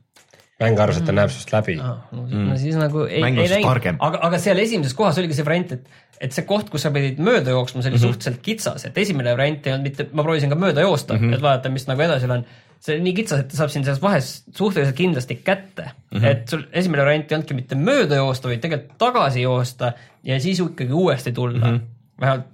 mäng 0.61 0.80
arvas, 0.82 1.00
et 1.00 1.08
ta 1.08 1.14
näeb 1.16 1.32
sinust 1.32 1.52
läbi 1.54 1.76
no,. 1.80 1.96
No, 2.12 2.26
no 2.50 2.56
siis 2.61 2.76
nagu 2.78 3.06
ei, 3.08 3.22
ei 3.24 3.50
näinud, 3.50 3.90
aga, 3.96 4.22
aga 4.28 4.40
seal 4.42 4.61
esimeses 4.62 4.96
kohas 4.98 5.18
oligi 5.20 5.38
see 5.38 5.46
variant, 5.46 5.76
et 5.78 6.08
et 6.20 6.34
see 6.36 6.44
koht, 6.44 6.68
kus 6.68 6.84
sa 6.84 6.90
pidid 6.92 7.20
mööda 7.24 7.54
jooksma, 7.54 7.80
see 7.80 7.88
oli 7.88 7.96
mm 7.96 8.02
-hmm. 8.02 8.12
suhteliselt 8.12 8.42
kitsas, 8.44 8.84
et 8.84 8.98
esimene 9.00 9.32
variant 9.32 9.66
ei 9.66 9.72
olnud 9.72 9.88
mitte, 9.88 10.08
ma 10.12 10.24
proovisin 10.26 10.52
ka 10.52 10.58
mööda 10.61 10.84
joosta 10.84 11.14
mm, 11.14 11.22
-hmm. 11.22 11.34
et 11.34 11.42
vaadata, 11.46 11.72
mis 11.72 11.86
nagu 11.88 12.04
edasi 12.04 12.28
on. 12.28 12.44
see 12.80 12.94
oli 12.96 13.04
nii 13.04 13.14
kitsas, 13.14 13.40
et 13.40 13.48
ta 13.48 13.56
saab 13.56 13.72
sind 13.72 13.84
selles 13.84 14.02
vahes 14.02 14.28
suhteliselt 14.56 14.96
kindlasti 14.96 15.34
kätte 15.44 15.84
mm. 15.84 16.18
-hmm. 16.18 16.26
et 16.26 16.48
sul 16.48 16.66
esimene 16.72 17.02
variant 17.02 17.32
ei 17.32 17.36
olnudki 17.36 17.54
mitte 17.54 17.74
mööda 17.74 18.20
joosta, 18.20 18.48
vaid 18.48 18.61
tegelikult 18.61 18.98
tagasi 18.98 19.42
joosta 19.42 19.92
ja 20.24 20.40
siis 20.40 20.61
ikkagi 20.61 20.92
uuesti 20.92 21.32
tulla 21.32 21.66
mm. 21.66 21.76
-hmm. 21.76 21.80
vähemalt 22.20 22.46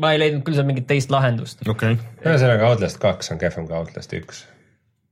ma 0.00 0.12
ei 0.12 0.18
leidnud 0.18 0.42
küll 0.46 0.56
seal 0.56 0.66
mingit 0.66 0.86
teist 0.86 1.10
lahendust. 1.10 1.68
okei 1.68 1.92
okay.. 1.92 2.06
ühesõnaga 2.24 2.72
Outlast 2.72 2.98
kaks 2.98 3.32
on 3.32 3.38
kehvem 3.38 3.66
kui 3.68 3.76
Outlast 3.76 4.12
üks 4.16 4.46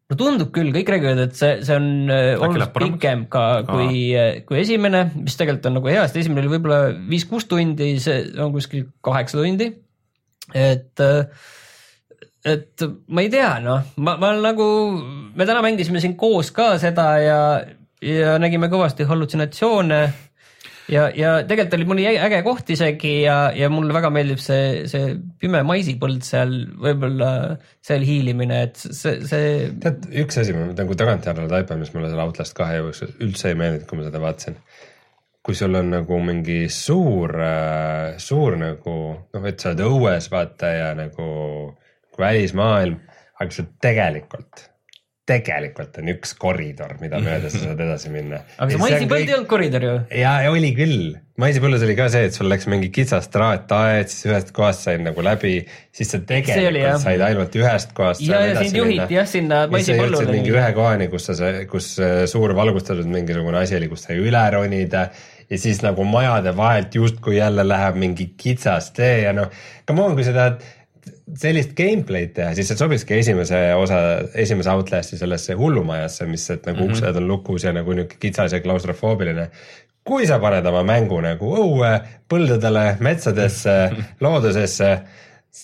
no 0.09 0.17
tundub 0.17 0.51
küll, 0.55 0.71
kõik 0.73 0.91
räägivad, 0.95 1.21
et 1.27 1.37
see, 1.37 1.59
see 1.67 1.77
on 1.77 1.89
äh, 2.13 2.33
oluliselt 2.41 2.75
pikem 2.77 3.27
ka 3.33 3.45
kui, 3.69 4.09
äh, 4.17 4.41
kui 4.49 4.63
esimene, 4.63 5.05
mis 5.19 5.37
tegelikult 5.37 5.69
on 5.69 5.79
nagu 5.81 5.91
hea, 5.93 6.07
sest 6.07 6.23
esimene 6.23 6.45
oli 6.45 6.53
võib-olla 6.55 6.81
viis-kuus 7.11 7.49
tundi, 7.51 7.95
see 8.03 8.23
on 8.41 8.55
kuskil 8.55 8.89
kaheksa 9.05 9.41
tundi. 9.41 9.69
et, 10.57 11.05
äh, 11.05 11.51
et 12.49 12.87
ma 13.13 13.25
ei 13.25 13.33
tea, 13.33 13.51
noh, 13.65 13.85
ma, 14.01 14.17
ma 14.21 14.33
nagu, 14.41 14.69
me 15.37 15.49
täna 15.49 15.65
mängisime 15.65 16.01
siin 16.01 16.17
koos 16.17 16.55
ka 16.57 16.71
seda 16.81 17.11
ja, 17.21 17.41
ja 18.01 18.39
nägime 18.41 18.73
kõvasti 18.73 19.05
hallutsinatsioone 19.09 20.01
ja, 20.93 21.07
ja 21.15 21.33
tegelikult 21.49 21.77
oli 21.79 21.87
mõni 21.89 22.07
äge 22.11 22.41
koht 22.47 22.71
isegi 22.73 23.13
ja, 23.25 23.37
ja 23.57 23.71
mulle 23.73 23.95
väga 23.97 24.11
meeldib 24.15 24.41
see, 24.43 24.85
see 24.91 25.15
pime 25.41 25.63
maisipõld 25.67 26.25
seal, 26.27 26.55
võib-olla 26.81 27.31
seal 27.85 28.07
hiilimine, 28.07 28.63
et 28.69 28.79
see, 28.81 29.19
see. 29.29 29.51
tead, 29.83 30.09
üks 30.25 30.41
asi, 30.43 30.57
ma 30.57 30.69
nagu 30.73 30.99
tagantjärele 30.99 31.51
taipan, 31.53 31.83
mis 31.83 31.93
mulle 31.95 32.13
selle 32.13 32.25
Outlast 32.25 32.57
kahe 32.59 32.81
jooksul 32.81 33.13
üldse 33.25 33.53
ei 33.53 33.59
meeldinud, 33.59 33.89
kui 33.91 34.01
ma 34.01 34.09
seda 34.09 34.23
vaatasin. 34.23 34.57
kui 35.49 35.57
sul 35.57 35.77
on 35.79 35.93
nagu 35.95 36.19
mingi 36.21 36.59
suur, 36.73 37.33
suur 38.21 38.59
nagu 38.61 38.97
noh, 39.17 39.47
et 39.49 39.61
sa 39.61 39.73
oled 39.73 39.85
õues 39.87 40.33
vaata 40.33 40.73
ja 40.75 40.91
nagu, 40.99 41.29
välismaailm, 42.19 42.99
aga 43.39 43.55
sa 43.55 43.65
tegelikult 43.81 44.67
tegelikult 45.29 45.99
on 46.01 46.11
üks 46.15 46.35
koridor, 46.41 46.97
mida 47.03 47.21
mööda 47.25 47.51
sa 47.53 47.63
saad 47.63 47.81
edasi 47.85 48.13
minna. 48.13 48.43
aga 48.57 48.73
see 48.73 48.83
maisipõld 48.83 49.15
kõik... 49.15 49.31
ei 49.31 49.37
olnud 49.37 49.51
koridor 49.51 49.87
ju? 49.87 49.95
ja, 50.21 50.35
oli 50.51 50.73
küll, 50.77 51.15
maisipõllus 51.41 51.85
oli 51.87 51.97
ka 51.99 52.09
see, 52.13 52.29
et 52.31 52.37
sul 52.37 52.51
läks 52.51 52.69
mingi 52.71 52.91
kitsas 52.95 53.31
traataed, 53.35 54.11
siis 54.13 54.29
ühest 54.31 54.53
kohast 54.57 54.87
said 54.89 55.05
nagu 55.05 55.25
läbi, 55.25 55.57
siis 55.95 56.13
sa 56.15 56.23
tegelikult 56.33 56.71
oli, 56.73 56.85
said 57.05 57.25
ainult 57.29 57.59
ühest 57.61 57.97
kohast. 57.97 58.25
ja, 58.25 58.43
ja 58.49 58.61
sind 58.63 58.81
juhiti 58.81 59.19
jah 59.19 59.29
sinna 59.29 59.65
maisipõllule. 59.73 60.29
mingi 60.33 60.55
ühe 60.55 60.69
kohani, 60.77 61.11
kus 61.13 61.31
sa, 61.31 61.57
kus 61.71 61.95
äh, 62.03 62.23
suur 62.31 62.57
valgustatud 62.59 63.09
mingisugune 63.11 63.61
asi 63.63 63.79
oli, 63.79 63.91
kus 63.93 64.09
sai 64.09 64.21
üle 64.23 64.45
ronida 64.55 65.09
ja 65.49 65.59
siis 65.59 65.81
nagu 65.85 66.05
majade 66.05 66.53
vahelt 66.57 66.95
justkui 66.95 67.39
jälle 67.39 67.65
läheb 67.69 67.97
mingi 67.97 68.33
kitsas 68.37 68.91
tee 68.97 69.23
ja 69.25 69.33
noh, 69.37 69.53
come 69.89 70.05
on, 70.05 70.17
kui 70.19 70.27
sa 70.27 70.35
tahad 70.37 70.65
sellist 71.37 71.75
gameplay'd 71.77 72.33
teha, 72.37 72.55
siis 72.57 72.71
see 72.71 72.79
sobikski 72.79 73.19
esimese 73.19 73.59
osa, 73.77 73.99
esimese 74.39 74.73
Outlast'i 74.73 75.19
sellesse 75.21 75.57
hullumajasse, 75.59 76.27
mis, 76.31 76.49
et 76.51 76.67
nagu 76.67 76.79
mm 76.79 76.87
-hmm. 76.87 76.97
uksed 76.97 77.21
on 77.21 77.29
lukus 77.29 77.65
ja 77.65 77.73
nagu 77.73 77.93
niuke 77.93 78.17
kitsas 78.21 78.53
ja 78.53 78.61
klaustrofoobiline. 78.61 79.51
kui 80.05 80.27
sa 80.27 80.39
paned 80.39 80.67
oma 80.67 80.83
mängu 80.83 81.21
nagu 81.21 81.51
õue, 81.57 82.01
põldudele, 82.29 82.97
metsadesse, 83.01 83.91
loodusesse 84.25 85.01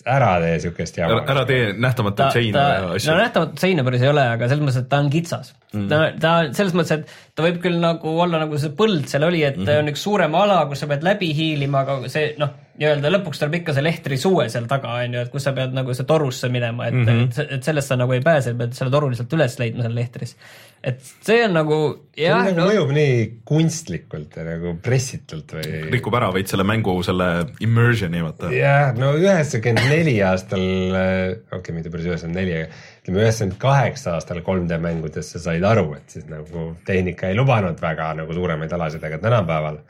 ära 0.09 0.31
tee 0.43 0.55
siukest 0.65 0.97
jama. 0.99 1.21
ära 1.31 1.45
tee 1.49 1.69
nähtamatut 1.79 2.33
seina 2.35 2.63
ja 2.63 2.81
asju. 2.97 3.11
no 3.11 3.19
nähtamatut 3.21 3.63
seina 3.63 3.85
päris 3.87 4.03
ei 4.03 4.11
ole, 4.11 4.25
aga 4.37 4.49
selles 4.51 4.65
mõttes, 4.65 4.81
et 4.81 4.89
ta 4.91 5.01
on 5.05 5.11
kitsas 5.13 5.53
mm.. 5.73 5.87
ta, 5.91 6.01
ta 6.21 6.33
selles 6.57 6.75
mõttes, 6.77 7.05
et 7.05 7.37
ta 7.37 7.45
võib 7.47 7.61
küll 7.63 7.79
nagu 7.83 8.15
olla 8.25 8.41
nagu 8.43 8.59
see 8.61 8.73
põld 8.79 9.07
seal 9.11 9.27
oli, 9.29 9.45
et 9.45 9.59
mm 9.59 9.67
-hmm. 9.67 9.85
on 9.85 9.93
üks 9.93 10.05
suurem 10.09 10.37
ala, 10.41 10.65
kus 10.71 10.83
sa 10.83 10.91
pead 10.91 11.07
läbi 11.07 11.31
hiilima, 11.37 11.85
aga 11.85 12.11
see 12.13 12.33
noh, 12.41 12.55
nii-öelda 12.81 13.13
lõpuks 13.13 13.43
tuleb 13.43 13.61
ikka 13.61 13.77
see 13.77 13.87
lehtrisue 13.87 14.49
seal 14.51 14.69
taga 14.71 14.97
on 15.05 15.19
ju, 15.19 15.25
et 15.27 15.33
kus 15.33 15.47
sa 15.47 15.55
pead 15.57 15.77
nagu 15.77 15.95
see 15.95 16.09
torusse 16.09 16.49
minema, 16.49 16.89
et 16.89 16.95
mm, 16.95 17.07
-hmm. 17.07 17.43
et, 17.45 17.59
et 17.59 17.71
sellest 17.71 17.93
sa 17.93 18.01
nagu 18.01 18.17
ei 18.17 18.25
pääse, 18.25 18.57
pead 18.59 18.73
selle 18.75 18.95
toru 18.95 19.13
lihtsalt 19.13 19.37
üles 19.39 19.59
leidma 19.61 19.87
seal 19.87 20.01
lehtris 20.01 20.37
et 20.85 21.01
see 21.25 21.41
on 21.47 21.55
nagu. 21.57 21.77
see 22.15 22.29
on, 22.31 22.43
nagu 22.45 22.61
no, 22.61 22.67
mõjub 22.69 22.91
nii 22.95 23.21
kunstlikult 23.49 24.37
ja 24.37 24.45
nagu 24.47 24.75
pressitult 24.85 25.55
või. 25.57 25.79
rikub 25.95 26.17
ära 26.19 26.29
veits 26.35 26.53
selle 26.55 26.67
mängu 26.69 26.95
selle 27.07 27.29
immersion'i 27.65 28.21
vaata. 28.25 28.51
jah, 28.55 28.91
no 28.99 29.15
üheksakümmend 29.19 29.89
neli 29.91 30.17
aastal, 30.25 30.65
okei 30.65 31.59
okay,, 31.59 31.77
mitte 31.77 31.93
päris 31.95 32.11
üheksakümmend 32.11 32.41
neli, 32.41 32.59
aga 32.59 33.01
ütleme 33.01 33.25
üheksakümmend 33.25 33.61
kaheksa 33.65 34.19
aastal 34.19 34.43
3D 34.45 34.81
mängudest 34.85 35.37
sa 35.37 35.43
said 35.47 35.65
aru, 35.69 35.89
et 35.97 36.19
siis 36.19 36.29
nagu 36.31 36.71
tehnika 36.89 37.33
ei 37.33 37.39
lubanud 37.39 37.81
väga 37.81 38.13
nagu 38.21 38.37
suuremaid 38.37 38.77
alasid, 38.77 39.05
aga 39.09 39.23
tänapäeval 39.25 39.81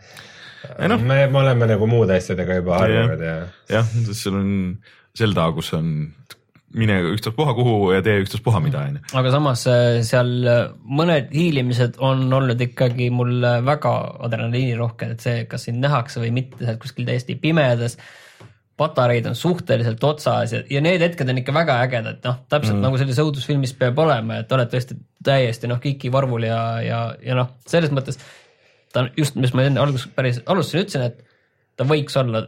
no. 0.88 0.98
me, 0.98 1.24
me 1.26 1.42
oleme 1.42 1.72
nagu 1.74 1.90
muude 1.90 2.20
asjadega 2.20 2.60
juba 2.62 2.78
harjunud 2.84 3.26
ja. 3.26 3.36
jah, 3.80 3.96
sul 4.12 4.38
on 4.38 4.54
Zelda, 5.14 5.50
kus 5.54 5.74
on 5.76 5.90
mine 6.78 6.98
ükstaspuha 7.12 7.54
kuhu 7.56 7.76
ja 7.94 8.02
tee 8.04 8.18
ükstaspuha 8.24 8.60
mida, 8.64 8.82
onju. 8.88 9.04
aga 9.20 9.32
samas 9.34 9.64
äh, 9.70 10.00
seal 10.06 10.34
äh, 10.50 10.60
mõned 10.84 11.32
hiilimised 11.34 11.98
on 12.02 12.26
olnud 12.34 12.60
ikkagi 12.66 13.10
mul 13.14 13.38
väga 13.66 13.94
adrenaliinirohked, 14.26 15.16
et 15.16 15.24
see, 15.24 15.46
kas 15.50 15.68
sind 15.68 15.82
nähakse 15.84 16.22
või 16.22 16.32
mitte, 16.34 16.60
sa 16.60 16.72
oled 16.72 16.82
kuskil 16.82 17.08
täiesti 17.08 17.38
pimedas. 17.40 17.98
patareid 18.76 19.26
on 19.30 19.36
suhteliselt 19.38 20.02
otsas 20.04 20.52
ja, 20.52 20.62
ja 20.70 20.80
need 20.82 21.02
hetked 21.04 21.28
on 21.30 21.38
ikka 21.38 21.52
väga 21.54 21.76
ägedad, 21.86 22.18
noh, 22.24 22.40
täpselt 22.50 22.76
mm. 22.76 22.82
nagu 22.82 22.98
selles 22.98 23.20
õudusfilmis 23.22 23.76
peab 23.78 23.98
olema, 24.02 24.40
et 24.42 24.52
oled 24.52 24.72
tõesti 24.72 24.96
täiesti 25.24 25.70
noh, 25.70 25.78
kiki 25.80 26.10
varvul 26.12 26.48
ja, 26.48 26.58
ja, 26.82 27.04
ja 27.22 27.38
noh, 27.38 27.54
selles 27.70 27.94
mõttes 27.94 28.18
ta 28.94 29.04
on 29.04 29.12
just, 29.18 29.38
mis 29.38 29.54
ma 29.54 29.66
enne 29.68 29.82
alguses 29.82 30.10
päris 30.14 30.42
alustasin, 30.46 30.86
ütlesin, 30.86 31.06
et 31.06 31.22
ta 31.78 31.86
võiks 31.86 32.18
olla 32.18 32.44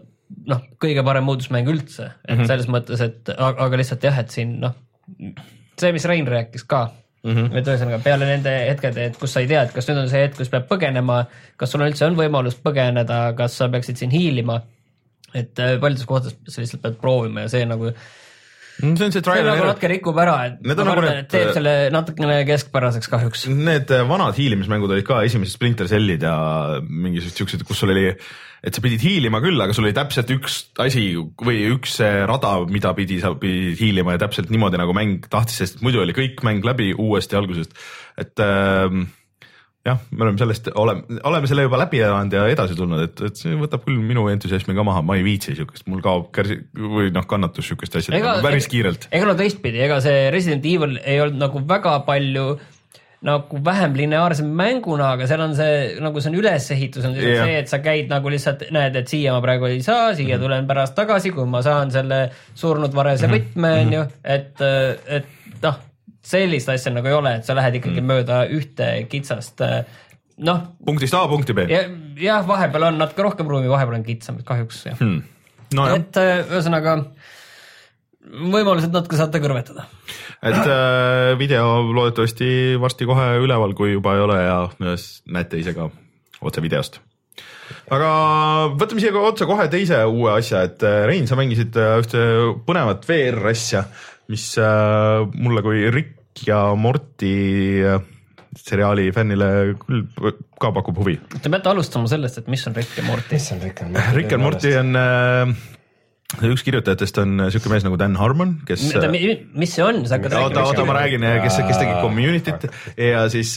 noh, 0.50 0.62
kõige 0.82 1.04
parem 1.06 1.26
moodusmäng 1.28 1.68
üldse, 1.70 2.10
et 2.24 2.34
mm 2.34 2.40
-hmm. 2.40 2.50
selles 2.50 2.68
mõttes, 2.70 3.02
et 3.04 3.32
aga, 3.36 3.76
lihtsalt 3.78 4.04
jah, 4.04 4.18
et 4.22 4.30
siin 4.34 4.56
noh, 4.62 4.74
see, 5.78 5.92
mis 5.94 6.06
Rein 6.08 6.26
rääkis 6.26 6.64
ka 6.66 6.86
mm, 7.22 7.32
-hmm. 7.32 7.58
et 7.58 7.68
ühesõnaga 7.68 8.00
peale 8.02 8.28
nende 8.28 8.52
hetkede, 8.70 9.06
et 9.10 9.18
kus 9.20 9.32
sa 9.32 9.42
ei 9.44 9.50
tea, 9.50 9.62
et 9.66 9.74
kas 9.74 9.88
nüüd 9.88 10.02
on 10.02 10.10
see 10.12 10.22
hetk, 10.24 10.38
kus 10.40 10.52
peab 10.52 10.68
põgenema, 10.70 11.24
kas 11.56 11.74
sul 11.74 11.84
üldse 11.86 12.06
on 12.06 12.18
võimalust 12.18 12.62
põgeneda, 12.64 13.20
kas 13.38 13.58
sa 13.58 13.68
peaksid 13.72 14.02
siin 14.02 14.14
hiilima. 14.14 14.62
et 15.34 15.58
äh, 15.58 15.74
paljudes 15.80 16.06
kohtades 16.06 16.36
sa 16.48 16.62
lihtsalt 16.62 16.82
pead 16.82 16.94
proovima 17.00 17.42
ja 17.44 17.48
see 17.52 17.64
nagu 17.66 17.90
see 18.80 19.06
on 19.06 19.12
see 19.14 19.22
trial 19.24 19.46
and 19.46 19.54
error. 19.56 19.70
natuke 19.72 19.88
rikub 19.90 20.18
ära, 20.20 20.34
et 20.50 20.58
Need 20.62 20.80
ma 20.82 20.88
nagu 20.90 21.04
need- 21.04 21.20
et 21.24 21.30
teeb 21.32 21.52
selle 21.56 21.74
natukene 21.94 22.40
keskpäraseks 22.48 23.08
kahjuks. 23.12 23.46
Need 23.48 23.90
äh, 23.94 24.04
vanad 24.08 24.36
hiilimismängud 24.36 24.92
olid 24.92 25.06
ka 25.08 25.22
esimesed 25.26 25.56
Splinter 25.56 25.88
Cellid 25.90 26.22
ja 26.26 26.36
mingisugused 26.84 27.40
siuksed, 27.40 27.64
kus 27.68 27.80
sul 27.82 27.94
oli, 27.94 28.06
et 28.66 28.74
sa 28.76 28.82
pidid 28.84 29.00
hiilima 29.04 29.40
küll, 29.44 29.60
aga 29.62 29.72
sul 29.76 29.86
oli 29.88 29.96
täpselt 29.96 30.30
üks 30.36 30.58
asi 30.82 31.06
või 31.16 31.62
üks 31.72 31.98
äh, 32.04 32.22
rada, 32.28 32.58
mida 32.68 32.92
pidi, 32.98 33.20
sa 33.22 33.32
pidid 33.40 33.78
hiilima 33.80 34.16
ja 34.16 34.24
täpselt 34.26 34.50
niimoodi 34.52 34.80
nagu 34.80 34.96
mäng 34.96 35.28
tahtis, 35.32 35.62
sest 35.62 35.84
muidu 35.86 36.02
oli 36.04 36.16
kõik 36.16 36.44
mäng 36.46 36.64
läbi 36.66 36.92
uuesti 36.92 37.38
algusest. 37.38 37.72
et 38.16 38.40
ähm, 38.44 39.08
jah, 39.86 40.00
me 40.10 40.24
oleme 40.26 40.38
sellest, 40.42 40.68
oleme, 40.74 41.18
oleme 41.30 41.46
selle 41.50 41.62
juba 41.68 41.78
läbi 41.84 42.00
elanud 42.02 42.32
ja 42.34 42.44
edasi 42.50 42.74
tulnud, 42.78 43.04
et, 43.06 43.20
et 43.30 43.38
see 43.38 43.54
võtab 43.60 43.84
küll 43.86 44.00
minu 44.02 44.26
entusiasmi 44.32 44.74
ka 44.74 44.82
maha, 44.86 45.02
ma 45.06 45.14
ei 45.18 45.22
viitsi 45.26 45.54
siukest, 45.58 45.86
mul 45.90 46.02
kaob 46.04 46.28
kärsi 46.34 46.58
või 46.74 47.12
noh, 47.14 47.26
kannatus 47.30 47.68
siukest 47.70 47.96
asja 48.02 48.16
Ega- 48.18 48.36
nagu 48.36 48.46
päris 48.48 48.66
kiirelt. 48.72 49.06
ega 49.14 49.28
no 49.30 49.36
teistpidi, 49.38 49.78
ega 49.86 50.00
see 50.04 50.26
Resident 50.34 50.66
Evil 50.66 50.98
ei 51.04 51.20
olnud 51.22 51.38
nagu 51.46 51.62
väga 51.70 52.00
palju 52.08 52.48
nagu 53.26 53.58
vähem 53.64 53.94
lineaarse 53.96 54.44
mänguna, 54.44 55.12
aga 55.16 55.26
seal 55.26 55.40
on 55.46 55.54
see 55.56 55.96
nagu 56.04 56.20
see 56.20 56.30
on 56.30 56.36
ülesehitus 56.38 57.06
on 57.08 57.14
yeah. 57.16 57.46
see, 57.46 57.54
et 57.62 57.70
sa 57.72 57.78
käid 57.82 58.10
nagu 58.12 58.30
lihtsalt 58.30 58.66
näed, 58.76 58.94
et 59.00 59.08
siia 59.10 59.32
ma 59.34 59.40
praegu 59.42 59.66
ei 59.70 59.80
saa, 59.82 60.10
siia 60.14 60.36
Mhm. 60.36 60.44
tulen 60.44 60.66
pärast 60.68 60.94
tagasi, 60.94 61.32
kui 61.34 61.46
ma 61.48 61.62
saan 61.64 61.90
selle 61.90 62.26
surnud 62.54 62.92
varese 62.94 63.26
võtme 63.32 63.70
Mhm. 63.72 63.86
onju, 63.86 64.02
et, 64.36 64.60
et 65.22 65.62
noh, 65.64 65.80
sellist 66.26 66.68
asja 66.72 66.90
nagu 66.94 67.06
ei 67.10 67.14
ole, 67.16 67.36
et 67.38 67.46
sa 67.46 67.54
lähed 67.58 67.78
ikkagi 67.80 68.00
Mhm. 68.02 68.10
mööda 68.10 68.40
ühte 68.50 68.90
kitsast 69.10 69.62
noh, 70.36 70.60
punktist 70.84 71.14
A 71.16 71.22
punkti 71.30 71.54
B 71.56 71.64
ja 71.70 71.84
jah, 72.20 72.44
vahepeal 72.48 72.90
on 72.90 72.98
natuke 73.00 73.24
rohkem 73.24 73.48
ruumi, 73.48 73.70
vahepeal 73.72 74.00
on 74.00 74.04
kitsam, 74.06 74.42
kahjuks 74.44 74.82
jah 74.90 74.98
hmm.. 75.00 75.22
nojah, 75.78 75.96
et 76.02 76.20
äh, 76.20 76.42
ühesõnaga 76.50 76.98
võimalused 78.26 78.90
natuke 78.94 79.18
saate 79.18 79.40
kõrvetada. 79.42 79.86
et 80.42 80.58
äh, 80.66 81.32
video 81.38 81.82
loodetavasti 81.86 82.48
varsti 82.82 83.06
kohe 83.08 83.28
üleval, 83.42 83.74
kui 83.78 83.94
juba 83.94 84.16
ei 84.16 84.24
ole 84.24 84.40
ja 84.42 84.56
näete 85.30 85.60
ise 85.62 85.74
ka 85.76 85.88
otsevideost. 86.42 86.98
aga 87.94 88.10
võtame 88.78 89.02
siia 89.02 89.14
otsa 89.22 89.46
kohe 89.48 89.68
teise 89.72 90.02
uue 90.10 90.34
asja, 90.36 90.64
et 90.66 90.82
äh, 90.86 91.04
Rein, 91.08 91.30
sa 91.30 91.38
mängisid 91.38 91.76
äh, 91.78 91.96
ühte 92.02 92.26
põnevat 92.66 93.06
VR 93.08 93.52
asja, 93.52 93.86
mis 94.32 94.50
äh, 94.58 95.22
mulle 95.38 95.62
kui 95.62 95.86
Rick 95.94 96.15
ja 96.46 96.60
Morty 96.78 97.32
äh, 97.86 98.02
seriaali 98.56 99.08
fännile 99.14 99.48
küll 99.80 100.04
ka 100.60 100.72
pakub 100.74 100.98
huvi. 101.02 101.18
Te 101.36 101.52
peate 101.52 101.72
alustama 101.72 102.10
sellest, 102.10 102.42
et 102.42 102.50
mis 102.52 102.66
on 102.68 102.76
Rick 102.76 102.98
ja 102.98 103.06
Morty. 103.06 103.36
mis 103.36 103.48
on 103.52 103.64
Rick 103.64 103.82
and 103.84 103.96
Morty? 103.96 104.14
Rick 104.16 104.36
and 104.36 104.46
Morty 104.46 104.72
on 104.80 105.00
äh, 105.00 105.56
üks 106.50 106.64
kirjutajatest 106.66 107.20
on 107.22 107.44
siuke 107.54 107.70
mees 107.70 107.84
nagu 107.86 107.98
Dan 108.00 108.16
Harmon, 108.18 108.56
kes 108.66 108.82
mis 108.82 109.76
see 109.76 109.84
on, 109.84 110.02
sa 110.08 110.18
hakkad 110.18 110.34
oota, 110.40 110.64
oota, 110.66 110.86
ma 110.88 110.96
räägin, 110.98 111.22
kes, 111.44 111.60
kes 111.68 111.78
tegi 111.78 111.94
Community't 112.02 112.66
ja 112.98 113.22
siis, 113.32 113.54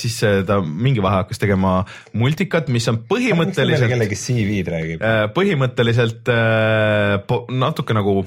siis 0.00 0.16
ta 0.48 0.58
mingi 0.64 1.04
vahe 1.04 1.22
hakkas 1.22 1.42
tegema 1.42 1.82
multikat, 2.16 2.72
mis 2.72 2.88
on 2.90 3.02
põhimõtteliselt, 3.10 3.92
kellegi 3.92 4.18
CV-d 4.18 4.74
räägib. 4.74 5.06
põhimõtteliselt 5.36 6.32
äh, 6.32 7.38
natuke 7.60 7.96
nagu 7.96 8.22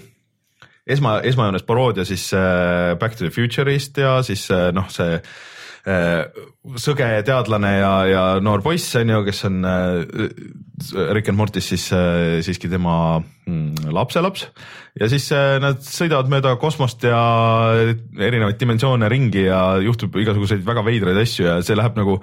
esma, 0.87 1.19
esmajoones 1.27 1.65
paroodia 1.67 2.05
siis 2.07 2.31
äh, 2.33 2.95
Back 2.99 3.17
to 3.17 3.25
the 3.25 3.33
Future'ist 3.33 3.97
ja 4.01 4.19
siis 4.25 4.47
äh, 4.53 4.69
noh, 4.75 4.89
see 4.93 5.17
äh, 5.17 6.43
sõge 6.81 7.07
teadlane 7.25 7.71
ja, 7.79 7.93
ja 8.09 8.23
noor 8.43 8.63
poiss 8.65 8.95
on 8.99 9.13
ju, 9.13 9.21
kes 9.27 9.45
on 9.49 9.61
äh, 9.65 10.27
Rick 11.13 11.29
and 11.29 11.37
Mortis 11.37 11.71
siis 11.71 11.87
äh, 11.93 12.39
siiski 12.45 12.69
tema 12.69 13.21
mm, 13.21 13.91
lapselaps. 13.93 14.47
Ja 14.99 15.07
siis 15.11 15.29
äh, 15.35 15.57
nad 15.63 15.81
sõidavad 15.85 16.31
mööda 16.31 16.55
kosmost 16.61 17.03
ja 17.07 17.21
erinevaid 18.19 18.59
dimensioone 18.59 19.09
ringi 19.11 19.45
ja 19.47 19.61
juhtub 19.83 20.17
igasuguseid 20.21 20.65
väga 20.67 20.85
veidraid 20.85 21.21
asju 21.21 21.47
ja 21.47 21.59
see 21.65 21.77
läheb 21.77 21.97
nagu 21.99 22.19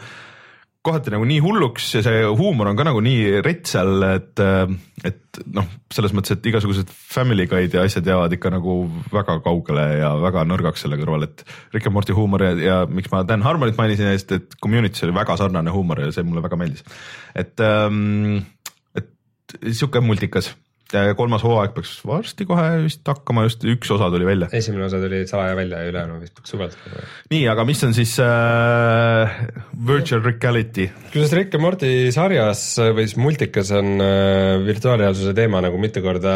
kohati 0.89 1.13
nagu 1.13 1.27
nii 1.29 1.39
hulluks 1.45 1.87
ja 1.99 2.03
see 2.05 2.25
huumor 2.27 2.71
on 2.71 2.79
ka 2.79 2.87
nagu 2.89 3.01
nii 3.05 3.43
rets 3.45 3.75
seal, 3.77 4.03
et, 4.09 4.43
et 5.07 5.41
noh, 5.55 5.67
selles 5.95 6.15
mõttes, 6.17 6.35
et 6.35 6.49
igasugused 6.51 6.91
Family 6.91 7.47
Guy'd 7.51 7.77
ja 7.77 7.85
asjad 7.87 8.09
jäävad 8.09 8.35
ikka 8.35 8.53
nagu 8.57 8.79
väga 9.13 9.39
kaugele 9.45 9.87
ja 10.01 10.13
väga 10.23 10.45
nõrgaks 10.49 10.85
selle 10.85 10.99
kõrval, 11.01 11.29
et 11.29 11.45
Rick 11.75 11.91
and 11.91 11.97
Morty 11.97 12.17
huumor 12.17 12.45
ja, 12.47 12.53
ja 12.59 12.79
miks 12.91 13.13
ma 13.13 13.25
Dan 13.29 13.45
Harmonit 13.47 13.79
mainisin, 13.79 14.11
sest 14.17 14.35
et 14.39 14.57
Community's 14.63 15.05
oli 15.07 15.17
väga 15.17 15.37
sarnane 15.41 15.75
huumor 15.75 16.03
ja 16.07 16.13
see 16.15 16.27
mulle 16.27 16.45
väga 16.45 16.61
meeldis. 16.61 16.87
et, 17.39 17.67
et 18.99 19.59
sihuke 19.69 20.03
multikas, 20.05 20.53
kolmas 21.19 21.43
hooaeg 21.45 21.75
peaks 21.77 21.99
varsti 22.09 22.47
kohe 22.49 22.67
vist 22.87 23.05
hakkama, 23.09 23.45
just 23.49 23.65
üks 23.69 23.91
osa 23.93 24.09
tuli 24.13 24.25
välja. 24.29 24.49
esimene 24.57 24.87
osa 24.87 25.01
tuli 25.03 25.21
salaja 25.29 25.57
välja 25.59 25.83
ja 25.83 25.93
ülejäänu 25.93 26.21
vist 26.23 26.35
peaks 26.39 26.55
suvelt 26.55 26.77
tulema. 26.85 27.09
nii, 27.35 27.43
aga 27.53 27.65
mis 27.69 27.85
on 27.85 27.93
siis 27.97 28.15
äh, 28.25 29.35
virtual 29.91 30.25
reality? 30.25 30.89
kusjuures 31.09 31.35
Rick 31.37 31.59
and 31.59 31.65
Morty 31.65 31.93
sarjas 32.15 32.63
või 32.97 33.05
siis 33.05 33.19
multikas 33.21 33.73
on 33.77 34.01
äh, 34.05 34.55
virtuaalreaalsuse 34.65 35.35
teema 35.37 35.61
nagu 35.65 35.81
mitu 35.83 36.03
korda 36.05 36.33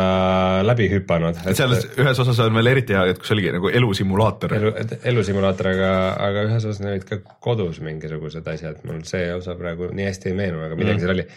läbi 0.67 0.91
hüpanud. 0.93 1.41
seal 1.57 1.73
ühes 1.79 2.23
osas 2.27 2.45
on 2.45 2.61
veel 2.61 2.73
eriti 2.75 2.97
hea, 2.97 3.07
et 3.15 3.23
kus 3.23 3.33
oligi 3.35 3.55
nagu 3.57 3.73
elusimulaator. 3.73 4.57
elu, 4.59 4.75
elusimulaator, 5.15 5.73
aga, 5.73 5.91
aga 6.29 6.47
ühes 6.51 6.69
osas 6.69 6.85
olid 6.85 7.09
ka 7.09 7.23
kodus 7.41 7.81
mingisugused 7.85 8.47
asjad, 8.53 8.85
mul 8.89 9.01
see 9.09 9.33
osa 9.35 9.57
praegu 9.59 9.91
nii 9.97 10.11
hästi 10.11 10.33
ei 10.33 10.39
meenu, 10.39 10.61
aga 10.67 10.77
midagi 10.77 11.01
mm. 11.01 11.05
seal 11.07 11.17
oli. 11.17 11.29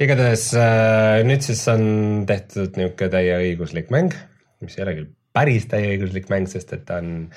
Igatahes 0.00 0.50
äh, 0.56 1.20
nüüd 1.28 1.44
siis 1.44 1.62
on 1.68 1.82
tehtud 2.28 2.78
niisugune 2.80 3.12
täieõiguslik 3.12 3.90
mäng, 3.92 4.14
mis 4.64 4.78
ei 4.78 4.84
ole 4.86 4.94
küll 4.96 5.10
päris 5.36 5.66
täieõiguslik 5.70 6.30
mäng, 6.32 6.48
sest 6.50 6.72
et 6.74 6.86
ta 6.88 6.98
on 7.02 7.28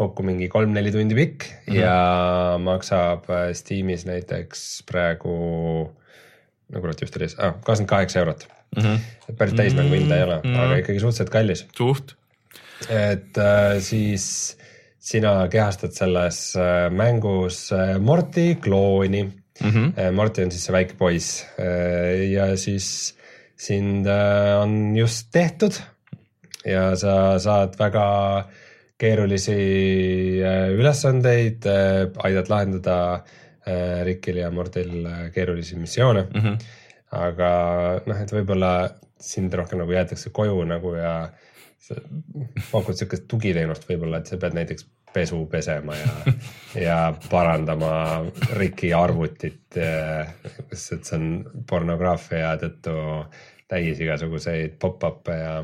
kokku 0.00 0.24
mingi 0.26 0.48
kolm-neli 0.52 0.92
tundi 0.94 1.16
pikk 1.18 1.48
mm 1.48 1.72
-hmm. 1.72 1.80
ja 1.80 1.96
maksab 2.62 3.28
äh, 3.30 3.50
Steamis 3.58 4.06
näiteks 4.08 4.84
praegu, 4.88 5.34
no 6.68 6.80
kurat 6.80 7.00
just 7.00 7.16
oli, 7.16 7.28
kakskümmend 7.28 7.90
kaheksa 7.90 8.22
eurot 8.22 8.48
mm. 8.76 8.82
-hmm. 8.82 9.36
päris 9.36 9.54
täismängu 9.54 9.94
hinda 9.94 10.16
ei 10.16 10.22
ole 10.22 10.40
mm, 10.44 10.54
-hmm. 10.54 10.60
aga 10.60 10.76
ikkagi 10.76 11.00
suhteliselt 11.00 11.30
kallis 11.30 11.66
suht. 11.76 12.14
et 12.88 13.38
äh, 13.38 13.78
siis 13.80 14.56
sina 14.98 15.48
kehastad 15.48 15.90
selles 15.90 16.56
äh, 16.56 16.90
mängus 16.90 17.72
äh, 17.72 17.98
Morty 17.98 18.54
klooni 18.54 19.41
mm. 19.60 19.70
-hmm. 19.70 20.12
Morty 20.12 20.44
on 20.44 20.50
siis 20.50 20.64
see 20.64 20.72
väike 20.72 20.94
poiss 20.98 21.44
äh, 21.58 22.30
ja 22.32 22.56
siis 22.56 23.14
sind 23.56 24.06
äh, 24.06 24.60
on 24.62 24.96
just 24.96 25.28
tehtud 25.32 25.78
ja 26.64 26.96
sa 26.96 27.38
saad 27.38 27.78
väga 27.78 28.48
keerulisi 28.98 29.54
ülesandeid 30.78 31.66
aidad 32.22 32.48
lahendada 32.48 33.24
Rickil 34.04 34.36
ja 34.36 34.50
Mortil 34.50 35.06
äh, 35.06 35.30
keerulisi 35.32 35.76
missioone 35.76 36.26
mm. 36.34 36.40
-hmm. 36.40 36.58
aga 37.10 37.50
noh, 38.06 38.20
et 38.22 38.32
võib-olla 38.32 38.90
sind 39.20 39.54
rohkem 39.54 39.78
nagu 39.78 39.92
jäetakse 39.92 40.30
koju 40.30 40.64
nagu 40.64 40.94
ja 40.94 41.30
sa 41.78 41.94
pakud 42.70 42.94
siukest 42.98 43.28
tugiteenust 43.28 43.86
võib-olla, 43.88 44.18
et 44.18 44.26
sa 44.26 44.36
pead 44.36 44.54
näiteks 44.54 44.86
pesu 45.12 45.44
pesema 45.50 45.96
ja, 45.96 46.34
ja 46.86 46.98
parandama 47.30 47.92
Riki 48.58 48.92
arvutit, 48.96 49.78
sest 50.72 50.92
et 50.96 51.08
see 51.08 51.18
on 51.18 51.28
pornograafia 51.68 52.56
tõttu 52.60 52.96
täis 53.72 54.00
igasuguseid 54.04 54.76
pop-up'e 54.80 55.38
ja, 55.38 55.54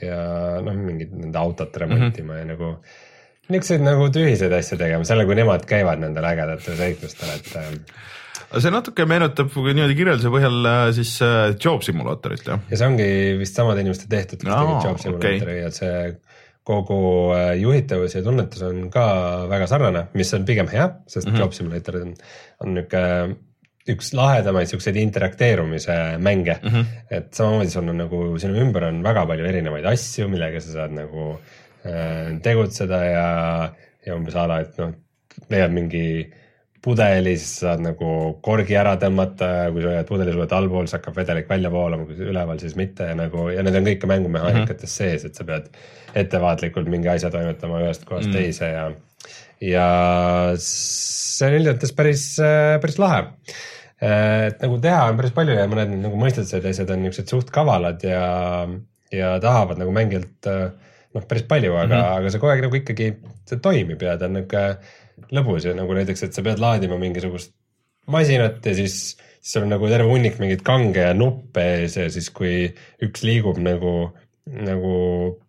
ja 0.00 0.20
noh, 0.64 0.76
mingid 0.76 1.12
nende 1.16 1.40
autot 1.40 1.76
remontima 1.76 2.32
mm 2.32 2.38
-hmm. 2.38 2.42
ja 2.42 2.52
nagu 2.52 2.76
niisuguseid 3.48 3.84
nagu 3.84 4.08
tühiseid 4.12 4.52
asju 4.56 4.78
tegema, 4.80 5.04
selle, 5.04 5.26
kui 5.28 5.36
nemad 5.36 5.64
käivad 5.68 6.00
nendel 6.00 6.24
ägedatel 6.24 6.76
seiklustel, 6.78 7.32
et 7.34 7.50
äh, 7.60 8.60
see 8.62 8.72
natuke 8.72 9.04
meenutab 9.08 9.52
niimoodi 9.52 9.96
kirjelduse 9.98 10.32
põhjal 10.32 10.70
äh, 10.70 10.84
siis 10.96 11.16
äh, 11.24 11.52
job 11.60 11.84
simulaatorit 11.84 12.46
jah? 12.48 12.62
ja 12.70 12.80
see 12.80 12.88
ongi 12.88 13.08
vist 13.40 13.60
samade 13.60 13.84
inimeste 13.84 14.08
tehtud, 14.08 14.40
kes 14.40 14.54
Aa, 14.54 14.62
tegid 14.62 14.88
Job 14.88 15.02
Simulatori 15.02 15.58
ja 15.60 15.68
et 15.68 15.78
see 15.80 15.98
kogu 16.64 16.98
äh, 17.36 17.54
juhitavus 17.60 18.14
ja 18.16 18.22
tunnetus 18.24 18.62
on 18.64 18.86
ka 18.90 19.06
väga 19.50 19.66
sarnane, 19.70 20.06
mis 20.14 20.32
on 20.36 20.46
pigem 20.48 20.68
hea, 20.72 20.88
sest 21.06 21.28
mm 21.28 21.34
-hmm. 21.34 21.40
Job 21.40 21.52
Simulator 21.52 22.00
on, 22.02 22.14
on 22.60 22.74
niisugune 22.74 23.36
üks 23.84 24.14
lahedamaid 24.16 24.68
siukseid 24.70 24.96
interakteerumise 24.96 25.94
mänge 26.18 26.56
mm, 26.62 26.70
-hmm. 26.70 26.84
et 27.10 27.34
samamoodi 27.34 27.70
sul 27.70 27.88
on 27.88 27.98
nagu 28.00 28.20
sinu 28.40 28.56
ümber 28.62 28.84
on 28.88 29.02
väga 29.04 29.26
palju 29.26 29.44
erinevaid 29.44 29.84
asju, 29.84 30.28
millega 30.28 30.60
sa 30.60 30.72
saad 30.72 30.94
nagu 30.96 31.26
äh, 31.84 32.40
tegutseda 32.42 33.04
ja, 33.04 33.28
ja 34.06 34.16
umbes 34.16 34.36
a 34.36 34.46
la, 34.48 34.60
et 34.60 34.78
noh, 34.78 34.94
leiad 35.50 35.72
mingi 35.76 36.32
pudeli, 36.84 37.34
siis 37.40 37.62
saad 37.62 37.82
nagu 37.84 38.08
korgi 38.44 38.76
ära 38.78 38.94
tõmmata 39.00 39.48
ja 39.50 39.66
kui 39.72 39.82
sa 39.82 39.90
hoiad 39.92 40.08
pudeli 40.08 40.34
sulle 40.34 40.46
allpool, 40.58 40.88
siis 40.88 40.98
hakkab 40.98 41.16
vedelik 41.16 41.48
välja 41.50 41.70
voolama, 41.72 42.06
kui 42.08 42.28
üleval, 42.28 42.60
siis 42.60 42.76
mitte 42.78 43.08
ja 43.08 43.16
nagu 43.18 43.48
ja 43.52 43.64
need 43.64 43.78
on 43.80 43.88
kõik 43.88 44.06
mängumehhaanikates 44.10 44.82
mm 44.82 44.90
-hmm. 44.90 44.96
sees, 44.96 45.24
et 45.24 45.34
sa 45.34 45.46
pead 45.48 45.70
ettevaatlikult 46.14 46.90
mingi 46.92 47.08
asja 47.08 47.30
toimetama 47.32 47.80
ühest 47.82 48.04
kohast 48.04 48.28
mm 48.28 48.32
-hmm. 48.32 48.38
teise 48.38 48.66
ja, 48.70 48.90
ja 49.60 49.86
see 50.58 51.48
on 51.48 51.60
üldjoontes 51.60 51.92
päris, 51.96 52.26
päris 52.80 52.98
lahe 52.98 53.24
et 54.48 54.60
nagu 54.62 54.80
teha 54.80 55.04
on 55.08 55.16
päris 55.16 55.32
palju 55.32 55.54
ja 55.54 55.68
mõned 55.70 55.94
nagu 56.02 56.18
mõistetused 56.20 56.64
ja 56.64 56.70
asjad 56.70 56.90
on 56.90 57.02
niisugused 57.02 57.30
suht 57.30 57.50
kavalad 57.54 58.02
ja, 58.04 58.68
ja 59.12 59.38
tahavad 59.40 59.78
nagu 59.80 59.92
mängijalt 59.94 60.50
noh, 61.14 61.24
päris 61.28 61.46
palju, 61.48 61.72
aga 61.76 61.86
mm, 61.86 62.02
-hmm. 62.02 62.18
aga 62.18 62.30
see 62.30 62.42
kogu 62.42 62.52
aeg 62.52 62.66
nagu 62.66 62.76
ikkagi, 62.76 63.08
see 63.48 63.62
toimib 63.62 64.02
ja 64.02 64.18
ta 64.18 64.28
on 64.28 64.38
niisugune 64.38 64.76
lõbus 65.34 65.68
ja 65.68 65.74
nagu 65.76 65.94
näiteks, 65.96 66.26
et 66.26 66.36
sa 66.36 66.44
pead 66.46 66.62
laadima 66.62 66.98
mingisugust 67.00 67.54
masinat 68.10 68.64
ja 68.66 68.74
siis, 68.76 69.14
siis 69.40 69.54
sul 69.56 69.64
on 69.64 69.72
nagu 69.74 69.88
terve 69.88 70.10
hunnik 70.10 70.36
mingeid 70.40 70.64
kange 70.66 71.06
ja 71.06 71.14
nuppe 71.16 71.64
ees 71.78 71.96
ja 71.96 72.10
siis, 72.12 72.28
kui 72.34 72.68
üks 73.04 73.24
liigub 73.26 73.60
nagu 73.62 73.94
nagu 74.44 74.90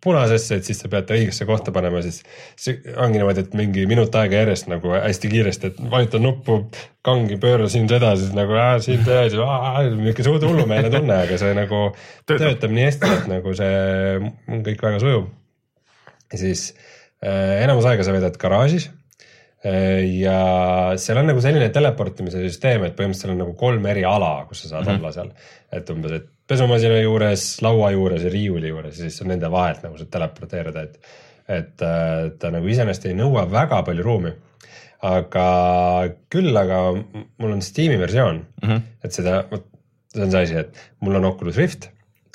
punasesse, 0.00 0.56
et 0.56 0.64
siis 0.64 0.78
sa 0.80 0.88
pead 0.88 1.04
ta 1.04 1.16
õigesse 1.18 1.44
kohta 1.48 1.72
panema, 1.74 2.00
siis 2.00 2.22
see 2.56 2.78
ongi 2.96 3.20
niimoodi, 3.20 3.42
et 3.44 3.56
mingi 3.58 3.84
minut 3.88 4.14
aega 4.16 4.40
järjest 4.40 4.70
nagu 4.72 4.94
hästi 4.94 5.30
kiiresti, 5.34 5.68
et 5.68 5.82
vajutan 5.92 6.24
nuppu, 6.24 6.56
kangi 7.04 7.36
pööra 7.42 7.68
siin-seda, 7.72 8.14
siis 8.16 8.32
nagu 8.36 8.56
äh, 8.56 8.72
siin 8.84 9.04
teed, 9.04 9.36
niisugune 9.36 10.28
suur 10.30 10.48
hullumeelne 10.48 10.92
tunne, 10.94 11.18
aga 11.26 11.36
see 11.42 11.52
nagu 11.58 11.82
Töötab. 11.92 12.46
töötab 12.46 12.76
nii 12.78 12.86
hästi, 12.88 13.12
et 13.18 13.28
nagu 13.34 13.56
see 13.60 13.74
on 14.24 14.64
kõik 14.70 14.88
väga 14.88 15.02
sujuv. 15.04 15.28
ja 16.32 16.40
siis 16.40 16.70
äh, 17.20 17.66
enamus 17.66 17.84
aega 17.90 18.06
sa 18.06 18.16
veedad 18.16 18.40
garaažis 18.40 18.88
ja 19.64 20.38
seal 21.00 21.18
on 21.18 21.26
nagu 21.26 21.40
selline 21.42 21.68
teleportimise 21.74 22.38
süsteem, 22.44 22.84
et 22.86 22.94
põhimõtteliselt 22.94 23.24
seal 23.24 23.32
on 23.34 23.40
nagu 23.42 23.54
kolm 23.58 23.86
eri 23.90 24.04
ala, 24.06 24.44
kus 24.48 24.62
sa 24.62 24.68
saad 24.68 24.84
mm 24.84 24.90
-hmm. 24.90 24.98
olla 25.00 25.12
seal. 25.12 25.30
et 25.72 25.90
umbes, 25.90 26.12
et 26.12 26.28
pesumasina 26.46 27.00
juures, 27.00 27.46
laua 27.62 27.90
juures 27.90 28.22
ja 28.22 28.30
riiuli 28.30 28.68
juures 28.68 28.98
ja 28.98 29.08
siis 29.08 29.22
on 29.22 29.28
nende 29.28 29.50
vahelt 29.50 29.82
nagu 29.82 29.98
saad 29.98 30.10
teleporteeruda, 30.10 30.82
et 30.82 30.98
et 31.48 31.82
äh, 31.82 32.32
ta 32.38 32.50
nagu 32.50 32.66
iseenesest 32.66 33.06
ei 33.06 33.14
nõua 33.14 33.46
väga 33.50 33.82
palju 33.86 34.02
ruumi. 34.02 34.32
aga 35.06 36.08
küll, 36.32 36.56
aga 36.56 36.78
mul 37.38 37.52
on 37.52 37.60
Steam'i 37.62 37.98
versioon 38.00 38.46
mm, 38.62 38.68
-hmm. 38.68 38.80
et 39.04 39.12
seda, 39.12 39.44
vot 39.50 39.66
see 40.14 40.24
on 40.24 40.30
see 40.30 40.42
asi, 40.42 40.56
et 40.56 40.78
mul 41.04 41.18
on 41.18 41.24
Oculus 41.28 41.56
Rift 41.60 41.90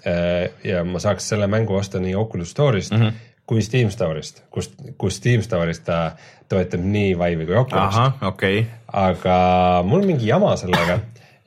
äh, 0.06 0.52
ja 0.64 0.84
ma 0.84 1.02
saaks 1.02 1.28
selle 1.34 1.48
mängu 1.48 1.76
osta 1.76 2.00
nii 2.00 2.16
Oculus 2.16 2.54
Store'ist 2.54 2.94
mm 2.94 3.02
-hmm. 3.02 3.14
Kui 3.52 3.60
Steam 3.66 3.90
Store'ist, 3.92 4.46
kus, 4.54 4.70
kus 4.96 5.18
Steam 5.20 5.42
Store'ist 5.44 5.84
ta 5.84 6.14
toetab 6.52 6.84
nii 6.88 7.18
Vive'i 7.20 7.48
kui 7.50 7.58
okei 7.60 8.62
okay., 8.62 8.62
aga 9.02 9.36
mul 9.84 10.06
on 10.06 10.14
mingi 10.14 10.30
jama 10.30 10.54
sellega 10.60 11.02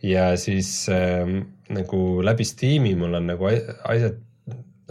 ja 0.05 0.26
siis 0.40 0.68
ähm, 0.92 1.38
nagu 1.72 2.02
läbi 2.24 2.44
Steam'i 2.44 2.92
mul 3.00 3.16
on 3.16 3.30
nagu 3.32 3.48
asjad, 3.48 4.18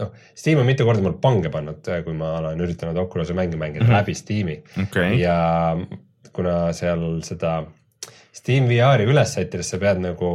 noh, 0.00 0.10
Steam 0.34 0.64
on 0.64 0.66
mitu 0.66 0.86
korda 0.88 1.04
mul 1.04 1.14
pange 1.22 1.54
pannud, 1.54 1.86
kui 1.86 2.18
ma 2.18 2.32
olen 2.40 2.66
üritanud 2.66 2.98
Oculus'i 3.04 3.38
mänge 3.38 3.60
mängida 3.62 3.84
mm 3.84 3.90
-hmm. 3.90 4.00
läbi 4.00 4.18
Steam'i 4.18 4.58
okei, 4.82 5.20
ja 5.22 5.38
kuna 6.34 6.72
seal 6.74 7.22
seda 7.22 7.60
Steam 8.34 8.66
VR-i 8.66 9.06
üles 9.06 9.38
sättides 9.38 9.70
sa 9.70 9.78
pead 9.78 10.02
nagu 10.02 10.30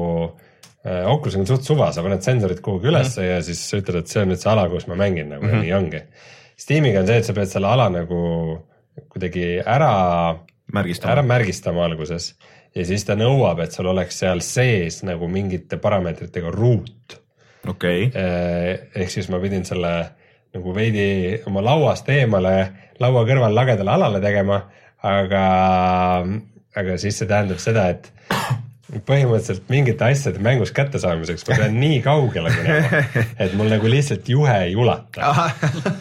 äh, 0.87 1.03
Oculus 1.11 1.35
on 1.35 1.47
suht 1.47 1.67
suva, 1.67 1.91
sa 1.91 2.03
paned 2.03 2.23
sensorid 2.23 2.63
kuhugi 2.63 2.87
ülesse 2.87 3.21
mm 3.21 3.27
-hmm. 3.27 3.31
ja 3.35 3.43
siis 3.43 3.73
ütled, 3.73 3.99
et 3.99 4.07
see 4.07 4.23
on 4.23 4.31
nüüd 4.31 4.39
see 4.39 4.51
ala, 4.51 4.69
kus 4.69 4.87
ma 4.87 4.95
mängin 4.95 5.29
nagu 5.29 5.43
mm 5.43 5.49
-hmm. 5.49 5.55
ja 5.55 5.61
nii 5.61 5.73
ongi. 5.73 6.03
Steamiga 6.59 6.99
on 7.01 7.07
see, 7.07 7.21
et 7.21 7.27
sa 7.27 7.35
pead 7.35 7.51
selle 7.51 7.69
ala 7.71 7.87
nagu 7.93 8.19
kuidagi 9.09 9.61
ära 9.63 9.91
märgistama 10.75 11.13
ära. 11.13 11.23
märgistama 11.23 11.85
alguses 11.87 12.33
ja 12.75 12.85
siis 12.85 13.05
ta 13.07 13.15
nõuab, 13.17 13.61
et 13.63 13.73
sul 13.73 13.89
oleks 13.89 14.19
seal 14.21 14.43
sees 14.45 15.01
nagu 15.07 15.27
mingite 15.31 15.79
parameetritega 15.81 16.51
ruut. 16.53 17.17
okei, 17.67 18.11
ehk 18.11 19.11
siis 19.11 19.29
ma 19.29 19.39
pidin 19.39 19.65
selle 19.65 19.93
nagu 20.53 20.73
veidi 20.75 21.39
oma 21.47 21.61
lauast 21.63 22.09
eemale 22.09 22.55
laua 22.99 23.25
kõrval 23.27 23.55
lagedale 23.55 23.91
alale 23.91 24.21
tegema, 24.23 24.61
aga, 25.05 25.43
aga 26.75 26.97
siis 26.97 27.19
see 27.19 27.29
tähendab 27.29 27.61
seda, 27.63 27.89
et 27.89 28.11
põhimõtteliselt 28.89 29.67
mingite 29.69 30.07
asjade 30.07 30.41
mängus 30.43 30.71
kättesaamiseks 30.75 31.45
ma 31.47 31.57
pean 31.61 31.75
nii 31.77 31.99
kaugele 32.05 32.53
minema, 32.55 33.01
et 33.43 33.53
mul 33.57 33.69
nagu 33.69 33.91
lihtsalt 33.91 34.29
juhe 34.29 34.55
ei 34.65 34.75
ulata. 34.79 35.33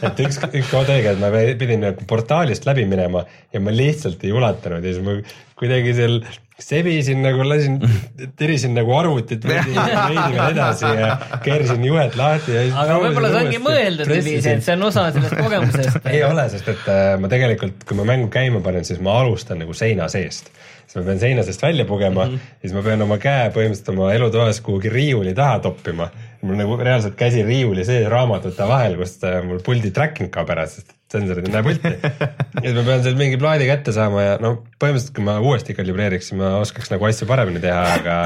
et 0.09 0.23
üks, 0.25 0.41
üks 0.49 0.71
kood 0.71 0.89
oligi, 0.89 1.13
et 1.13 1.21
ma 1.21 1.33
pidin 1.61 1.85
nagu 1.85 2.09
portaalist 2.09 2.69
läbi 2.69 2.87
minema 2.89 3.25
ja 3.53 3.61
ma 3.61 3.75
lihtsalt 3.75 4.25
ei 4.25 4.33
ulatanud 4.33 4.85
ja 4.85 4.95
siis 4.95 5.05
ma 5.05 5.19
kuidagi 5.59 5.95
seal 5.97 6.21
sebisin 6.59 7.21
nagu 7.23 7.45
lasin, 7.47 7.79
tirisin 8.39 8.75
nagu 8.77 8.95
arvutit 8.99 9.45
veidi, 9.47 9.75
edasi 10.51 10.91
ja 10.99 11.13
keerasin 11.45 11.85
juhet 11.87 12.17
lahti 12.19 12.57
ja. 12.57 12.65
aga 12.83 12.99
võib-olla 13.05 13.31
see 13.33 13.45
ongi 13.45 13.61
mõeldud 13.63 14.11
niiviisi, 14.11 14.57
et 14.57 14.67
see 14.67 14.75
on 14.75 14.89
osa 14.89 15.09
sellest 15.15 15.39
kogemusest. 15.39 16.01
ei 16.15 16.25
ole, 16.27 16.49
sest 16.53 16.73
et 16.75 16.91
äh, 16.91 17.13
ma 17.23 17.31
tegelikult, 17.31 17.87
kui 17.87 18.01
ma 18.01 18.09
mängu 18.11 18.31
käima 18.35 18.63
panen, 18.65 18.87
siis 18.89 18.99
ma 19.05 19.21
alustan 19.23 19.63
nagu 19.63 19.77
seina 19.77 20.11
seest. 20.13 20.51
siis 20.89 20.99
ma 20.99 21.07
pean 21.07 21.23
seina 21.23 21.47
seest 21.47 21.63
välja 21.63 21.87
pugema 21.87 22.27
mm, 22.27 22.35
-hmm. 22.35 22.61
siis 22.65 22.75
ma 22.75 22.83
pean 22.83 23.07
oma 23.07 23.21
käe 23.23 23.49
põhimõtteliselt 23.55 23.95
oma 23.95 24.13
elutoas 24.17 24.61
kuhugi 24.61 24.91
riiuli 24.91 25.35
taha 25.39 25.59
toppima. 25.63 26.11
mul 26.43 26.59
nagu 26.59 26.77
reaalselt 26.77 27.15
käsi 27.15 27.43
riiuli 27.43 27.85
sees 27.85 28.09
raamatute 28.11 28.69
vahel, 28.69 28.99
kust 28.99 29.25
äh, 29.25 29.45
mul 29.47 29.63
puldi 29.63 29.95
tracking 29.95 30.31
kaob 30.35 30.51
ära, 30.51 30.67
sest 30.67 30.98
sensorid 31.13 31.47
ei 31.49 31.53
näe 31.55 31.73
ja 31.73 32.65
siis 32.67 32.75
ma 32.77 32.85
pean 32.85 33.03
sealt 33.05 33.19
mingi 33.19 33.39
plaadi 33.41 33.69
kätte 33.69 33.95
saama 33.97 34.25
ja 34.25 34.35
no 34.43 34.51
põhimõtteliselt, 34.81 35.15
kui 35.17 35.25
ma 35.25 35.39
uuesti 35.41 35.77
kalibreeriks, 35.77 36.31
siis 36.31 36.39
ma 36.41 36.53
oskaks 36.61 36.93
nagu 36.93 37.09
asju 37.09 37.29
paremini 37.31 37.63
teha, 37.63 37.81
aga, 37.97 38.17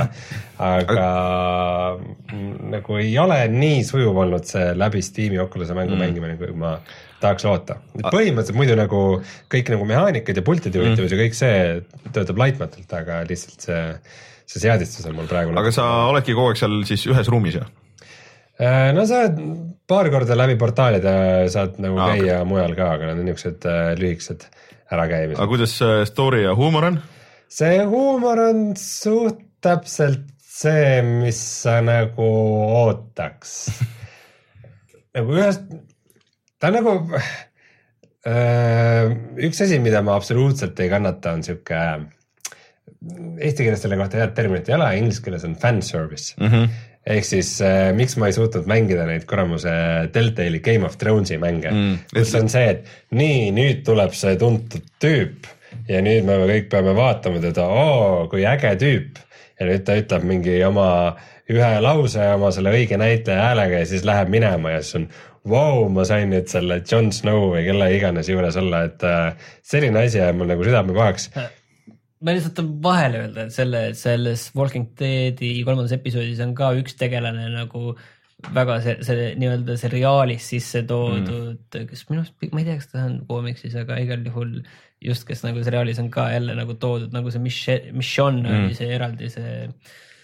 aga 0.66 1.06
nagu 2.74 2.98
ei 2.98 3.14
ole 3.22 3.38
nii 3.52 3.84
sujuv 3.86 4.18
olnud 4.24 4.48
see 4.48 4.72
läbi 4.78 5.02
Steam'i 5.04 5.38
Oculus'e 5.42 5.76
mängu 5.78 5.94
mm. 5.94 6.02
mängimine, 6.06 6.38
kui 6.40 6.56
ma 6.58 6.74
tahaks 7.22 7.46
loota. 7.46 7.78
põhimõtteliselt 8.02 8.58
muidu 8.58 8.78
nagu 8.78 9.02
kõik 9.52 9.70
nagu 9.76 9.86
mehaanikad 9.86 10.42
ja 10.42 10.46
pultide 10.46 10.82
juhitavus 10.82 11.06
mm. 11.06 11.14
ja 11.14 11.22
kõik 11.22 11.38
see 11.38 12.10
töötab 12.16 12.42
laitmatult, 12.42 12.98
aga 12.98 13.22
lihtsalt 13.28 13.68
see, 13.68 13.84
see 14.50 14.64
seadistus 14.66 15.06
on 15.06 15.20
mul 15.20 15.30
praegu. 15.30 15.54
aga 15.54 15.74
sa 15.74 15.86
oledki 16.10 16.34
kogu 16.34 16.50
aeg 16.50 16.62
seal 16.64 16.80
siis 16.88 17.06
ühes 17.12 17.30
ruumis 17.30 17.60
ju? 17.60 17.68
Äh, 18.62 18.90
no 18.94 19.02
sa 19.08 19.24
oled 19.24 19.38
paar 19.90 20.08
korda 20.12 20.36
läbi 20.38 20.54
portaalide 20.60 21.12
saad 21.50 21.80
nagu 21.82 21.98
ah, 21.98 22.12
käia 22.12 22.36
okay. 22.38 22.48
mujal 22.48 22.76
ka, 22.78 22.90
aga 22.96 23.08
need 23.08 23.22
on 23.22 23.26
niisugused 23.26 23.66
äh, 23.66 23.88
lühikesed 23.98 24.44
ärakäimised 24.92 25.40
aga. 25.40 25.48
kuidas 25.50 25.74
see 25.80 26.04
story 26.06 26.44
ja 26.44 26.52
huumor 26.58 26.86
on? 26.92 27.00
see 27.50 27.80
huumor 27.88 28.44
on 28.44 28.60
suht 28.78 29.40
täpselt 29.62 30.28
see, 30.52 31.00
mis 31.06 31.38
sa 31.62 31.78
nagu 31.84 32.26
ootaks. 32.82 33.54
nagu 35.16 35.38
ühest, 35.38 35.64
ta 36.60 36.70
on 36.70 36.78
nagu 36.78 36.94
äh, 38.28 39.10
üks 39.48 39.64
asi, 39.64 39.80
mida 39.82 40.04
ma 40.06 40.14
absoluutselt 40.20 40.78
ei 40.84 40.92
kannata, 40.92 41.34
on 41.34 41.42
sihuke 41.46 41.82
eesti 43.42 43.64
keeles 43.64 43.82
selle 43.82 43.98
kohta 43.98 44.20
head 44.20 44.36
terminit 44.36 44.70
ei 44.70 44.76
ole, 44.78 44.92
inglise 45.00 45.24
keeles 45.24 45.48
on 45.48 45.58
fanservice 45.58 46.36
mm. 46.38 46.48
-hmm 46.52 46.91
ehk 47.06 47.26
siis 47.26 47.56
äh, 47.64 47.90
miks 47.96 48.14
ma 48.20 48.28
ei 48.30 48.36
suutnud 48.36 48.68
mängida 48.70 49.06
neid 49.08 49.26
kuramuse 49.30 49.72
Deltali 50.14 50.60
Game 50.62 50.86
of 50.86 50.98
Thronesi 51.00 51.38
mänge? 51.42 51.72
Mm,, 51.72 51.98
kus 52.14 52.34
on 52.38 52.52
see, 52.52 52.76
et 52.76 53.16
nii, 53.18 53.50
nüüd 53.56 53.82
tuleb 53.86 54.14
see 54.16 54.36
tuntud 54.40 54.86
tüüp 55.02 55.50
ja 55.88 56.02
nüüd 56.04 56.26
me 56.28 56.38
kõik 56.46 56.70
peame 56.72 56.94
vaatama 56.96 57.42
teda, 57.42 57.66
oo 57.66 58.28
kui 58.30 58.46
äge 58.46 58.74
tüüp. 58.80 59.20
ja 59.60 59.68
nüüd 59.68 59.84
ta 59.86 59.96
ütleb 59.98 60.24
mingi 60.26 60.56
oma 60.66 60.88
ühe 61.52 61.72
lause 61.84 62.22
oma 62.34 62.50
selle 62.54 62.72
õige 62.74 62.96
näitleja 62.98 63.50
häälega 63.50 63.82
ja 63.82 63.88
siis 63.90 64.06
läheb 64.06 64.30
minema 64.32 64.76
ja 64.76 64.82
siis 64.82 65.00
on 65.02 65.08
vau, 65.48 65.88
ma 65.90 66.04
sain 66.06 66.30
nüüd 66.30 66.46
selle 66.50 66.80
Jon 66.86 67.10
Snow 67.14 67.50
või 67.56 67.64
kelle 67.66 67.90
iganes 67.96 68.30
juures 68.30 68.56
olla, 68.60 68.84
et 68.88 69.02
äh, 69.06 69.50
selline 69.66 70.06
asi 70.06 70.20
jääb 70.20 70.38
mul 70.38 70.50
nagu 70.52 70.64
südame 70.66 70.94
pahaks 70.96 71.30
ma 72.22 72.34
lihtsalt 72.34 72.56
tahan 72.58 72.72
vahele 72.84 73.22
öelda, 73.24 73.46
et 73.46 73.54
selle, 73.54 73.82
selles 73.98 74.48
Walking 74.58 74.90
Deadi 74.98 75.52
kolmandas 75.66 75.94
episoodis 75.96 76.42
on 76.44 76.54
ka 76.58 76.72
üks 76.78 76.96
tegelane 77.00 77.48
nagu 77.52 77.96
väga 78.54 78.78
see, 78.82 78.96
see 79.06 79.26
nii-öelda 79.38 79.76
seriaalis 79.78 80.48
sisse 80.54 80.82
toodud 80.88 81.60
mm., 81.60 81.90
kes 81.90 82.06
minu 82.08 82.24
arust, 82.24 82.38
ma 82.50 82.62
ei 82.62 82.68
tea, 82.68 82.78
kas 82.80 82.90
ta 82.90 83.04
on 83.06 83.20
koomiksis, 83.28 83.76
aga 83.78 84.00
igal 84.02 84.24
juhul 84.26 84.56
just, 85.02 85.26
kes 85.28 85.42
nagu 85.46 85.64
seriaalis 85.64 86.00
on 86.02 86.12
ka 86.12 86.28
jälle 86.32 86.56
nagu 86.58 86.78
toodud 86.80 87.12
nagu 87.14 87.32
see 87.32 87.42
Mich-, 87.42 87.92
Michonne 87.92 88.48
mm. 88.48 88.64
oli 88.66 88.78
see 88.78 88.88
eraldi 88.94 89.28
see, 89.32 89.66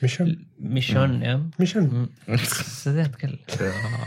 mis 0.02 0.14
on, 0.22 0.30
Michonne 0.58 1.16
mm. 1.18 1.24
jah 1.26 1.40
mis 1.58 1.74
on? 1.78 1.88
sa 2.48 2.92
tead 2.94 3.16
küll, 3.18 3.34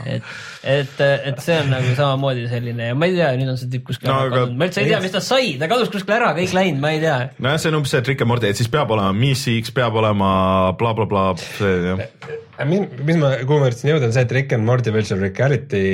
et, 0.08 0.30
et, 0.64 1.02
et 1.02 1.42
see 1.44 1.58
on 1.60 1.72
nagu 1.72 1.92
samamoodi 1.98 2.46
selline 2.50 2.92
ja 2.92 2.98
ma 2.98 3.08
ei 3.10 3.16
tea, 3.18 3.32
nüüd 3.40 3.52
on 3.52 3.58
see 3.60 3.72
tüüp 3.72 3.84
kuskil 3.90 4.08
No 4.08 4.14
ära 4.14 4.28
aga- 4.28 4.38
kadunud, 4.38 4.60
ma 4.60 4.68
üldse 4.70 4.84
ei 4.84 4.92
tea, 4.92 5.02
mis 5.04 5.16
ta 5.16 5.24
sai, 5.24 5.50
ta 5.60 5.68
kadus 5.72 5.92
kuskile 5.92 6.16
ära, 6.20 6.30
kõik 6.38 6.56
läinud, 6.56 6.80
ma 6.84 6.94
ei 6.96 7.02
tea 7.04 7.18
nojah, 7.36 7.60
see 7.60 7.72
on 7.72 7.80
umbes 7.82 7.92
see, 7.94 8.04
et 8.04 8.12
Rick 8.12 8.24
and 8.24 8.32
Morty, 8.32 8.48
et 8.52 8.62
siis 8.62 8.72
peab 8.72 8.94
olema 8.96 9.12
Missiks, 9.16 9.74
peab 9.76 10.00
olema 10.00 10.32
blablabla 10.80 11.26
bla,, 11.34 11.52
see 11.58 11.76
jah. 11.90 12.32
mis, 12.72 12.88
mis 13.02 13.20
ma, 13.20 13.34
kuhu 13.44 13.60
ma 13.60 13.68
üritasin 13.68 13.92
jõuda, 13.92 14.08
on 14.08 14.16
see, 14.16 14.24
et 14.24 14.34
Rick 14.38 14.56
and 14.56 14.68
Morty 14.68 14.94
Virtual 14.94 15.20
Reality 15.20 15.84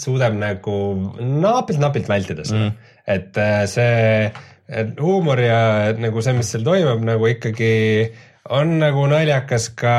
suudab 0.00 0.40
nagu 0.40 0.80
napilt-napilt 1.20 2.08
vältida 2.08 2.48
seda 2.48 2.70
mm.. 2.70 2.90
Et 3.06 3.36
äh, 3.40 3.64
see 3.70 4.30
et 4.68 5.00
huumor 5.00 5.40
ja 5.44 5.92
nagu 6.00 6.22
see, 6.24 6.36
mis 6.36 6.48
seal 6.54 6.64
toimub, 6.66 7.02
nagu 7.04 7.28
ikkagi 7.28 7.74
on 8.54 8.78
nagu 8.80 9.04
naljakas 9.10 9.70
ka 9.76 9.96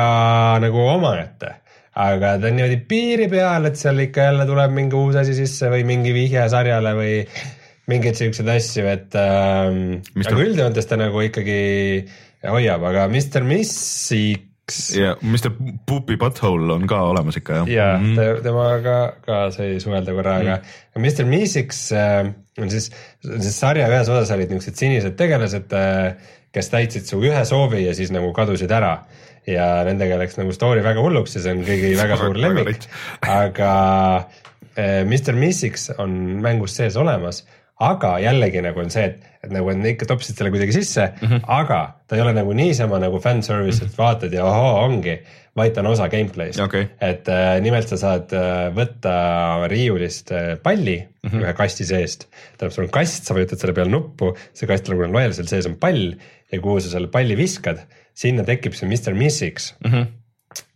nagu 0.62 0.82
omaette. 0.96 1.54
aga 1.96 2.34
ta 2.36 2.50
on 2.50 2.58
niimoodi 2.58 2.76
piiri 2.84 3.26
peal, 3.32 3.64
et 3.64 3.78
seal 3.80 4.02
ikka 4.04 4.26
jälle 4.26 4.44
tuleb 4.48 4.74
mingi 4.76 4.98
uus 4.98 5.16
asi 5.16 5.32
sisse 5.38 5.70
või 5.72 5.86
mingi 5.88 6.12
vihje 6.12 6.42
sarjale 6.52 6.92
või 6.98 7.14
mingeid 7.88 8.18
siukseid 8.18 8.50
asju, 8.52 8.84
et 8.90 9.16
ähm, 9.16 10.02
aga 10.20 10.42
üldjoontes 10.42 10.90
ta 10.90 10.98
nagu 11.00 11.22
ikkagi 11.24 11.60
hoiab, 12.44 12.84
aga 12.90 13.06
Mr 13.08 13.46
Missi 13.46 14.34
ja 14.96 15.14
Mr 15.22 15.50
Poopi 15.86 16.16
Butthole 16.18 16.72
on 16.74 16.86
ka 16.90 16.98
olemas 17.10 17.36
ikka 17.38 17.60
jah? 17.60 17.68
ja 17.70 17.98
mm 17.98 18.16
-hmm. 18.16 18.42
temaga 18.42 18.96
ka 19.26 19.50
sai 19.50 19.80
suhelda 19.80 20.12
korra 20.12 20.38
mm, 20.38 20.46
-hmm. 20.46 20.52
aga 20.94 21.00
Mr 21.00 21.24
Meesiks 21.24 21.92
äh, 21.92 22.32
on 22.58 22.70
siis, 22.70 22.90
siis 23.22 23.60
sarja 23.60 23.88
ühes 23.88 24.08
osas 24.08 24.30
olid 24.30 24.50
niisugused 24.50 24.78
sinised 24.78 25.16
tegelased 25.16 25.72
äh,, 25.72 26.16
kes 26.52 26.70
täitsid 26.70 27.06
su 27.06 27.20
ühe 27.22 27.44
soovi 27.44 27.86
ja 27.86 27.94
siis 27.94 28.10
nagu 28.10 28.32
kadusid 28.32 28.70
ära 28.70 28.98
ja 29.46 29.84
nendega 29.84 30.18
läks 30.18 30.38
nagu 30.38 30.52
story 30.52 30.82
väga 30.82 31.00
hulluks 31.00 31.36
ja 31.36 31.42
see 31.44 31.52
on 31.52 31.62
kõigi 31.62 31.94
väga 32.02 32.16
suur 32.16 32.38
lemmik, 32.38 32.88
aga 33.22 33.72
äh, 34.78 35.04
Mr 35.04 35.38
Meesiks 35.38 35.90
on 35.98 36.10
mängus 36.42 36.76
sees 36.76 36.96
olemas 36.96 37.44
aga 37.84 38.14
jällegi 38.22 38.62
nagu 38.64 38.80
on 38.80 38.92
see, 38.92 39.04
et, 39.04 39.24
et 39.44 39.50
nagu 39.52 39.68
on 39.68 39.82
ikka 39.84 40.08
topsid 40.08 40.38
selle 40.38 40.52
kuidagi 40.54 40.72
sisse 40.72 41.02
mm, 41.10 41.28
-hmm. 41.28 41.42
aga 41.58 41.80
ta 42.08 42.16
ei 42.16 42.22
ole 42.24 42.32
nagu 42.36 42.54
niisama 42.56 43.00
nagu 43.02 43.20
fanservice, 43.20 43.84
et 43.84 43.98
vaatad 43.98 44.32
ja 44.32 44.46
ohoo, 44.48 44.70
ongi, 44.86 45.18
vaid 45.56 45.74
ta 45.74 45.82
on 45.82 45.90
osa 45.92 46.08
gameplay'st 46.12 46.62
okay.. 46.64 46.86
et 47.00 47.28
äh, 47.28 47.58
nimelt 47.60 47.88
sa 47.92 47.98
saad 48.00 48.32
äh, 48.32 48.68
võtta 48.76 49.12
riiulist 49.68 50.32
äh, 50.32 50.54
palli 50.62 50.96
mm 51.02 51.30
-hmm. 51.30 51.44
ühe 51.44 51.52
kasti 51.52 51.84
seest. 51.84 52.28
tähendab, 52.56 52.74
sul 52.74 52.84
on 52.84 52.94
kast, 52.96 53.24
sa 53.24 53.36
vajutad 53.36 53.60
selle 53.60 53.74
peale 53.76 53.92
nuppu, 53.92 54.32
see 54.54 54.68
kast 54.68 54.88
nagu 54.88 55.04
on 55.04 55.12
laiali, 55.12 55.36
seal 55.36 55.48
sees 55.48 55.68
on 55.68 55.76
pall 55.76 56.14
ja 56.52 56.60
kuhu 56.60 56.80
sa 56.80 56.90
selle 56.90 57.08
palli 57.12 57.36
viskad, 57.36 57.84
sinna 58.14 58.44
tekib 58.44 58.72
see 58.72 58.88
Mr 58.88 59.14
Missiks 59.14 59.74
mm, 59.84 59.92
-hmm. 59.92 60.06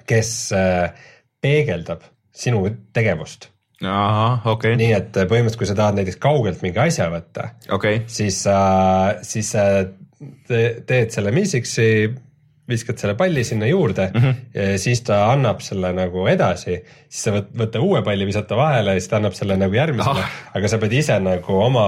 kes 0.06 0.52
äh, 0.52 0.92
peegeldab 1.40 2.04
sinu 2.30 2.68
tegevust 2.92 3.48
okay.. 4.52 4.76
nii 4.76 4.90
et 4.92 5.16
äh, 5.16 5.28
põhimõtteliselt, 5.28 5.60
kui 5.62 5.70
sa 5.70 5.76
tahad 5.78 5.96
näiteks 6.00 6.20
kaugelt 6.20 6.64
mingi 6.64 6.82
asja 6.82 7.08
võtta 7.12 7.50
okay., 7.72 8.02
siis 8.10 8.42
sa, 8.44 8.58
siis 9.24 9.54
sa 9.54 9.66
teed 10.50 11.14
selle 11.14 11.32
Meesiksi 11.32 11.86
viskad 12.70 13.00
selle 13.00 13.16
palli 13.18 13.44
sinna 13.44 13.66
juurde 13.66 14.10
mm 14.14 14.20
-hmm. 14.20 14.76
siis 14.80 15.02
ta 15.06 15.20
annab 15.32 15.60
selle 15.64 15.92
nagu 15.96 16.26
edasi, 16.30 16.78
siis 17.08 17.22
sa 17.26 17.34
võt, 17.34 17.50
võta 17.62 17.82
uue 17.82 18.02
palli, 18.06 18.26
visata 18.26 18.56
vahele 18.56 18.94
ja 18.94 19.00
siis 19.00 19.10
ta 19.10 19.18
annab 19.18 19.36
selle 19.38 19.56
nagu 19.60 19.74
järgmisele 19.74 20.24
ah., 20.24 20.36
aga 20.54 20.68
sa 20.68 20.78
pead 20.78 20.92
ise 20.92 21.18
nagu 21.22 21.58
oma, 21.64 21.86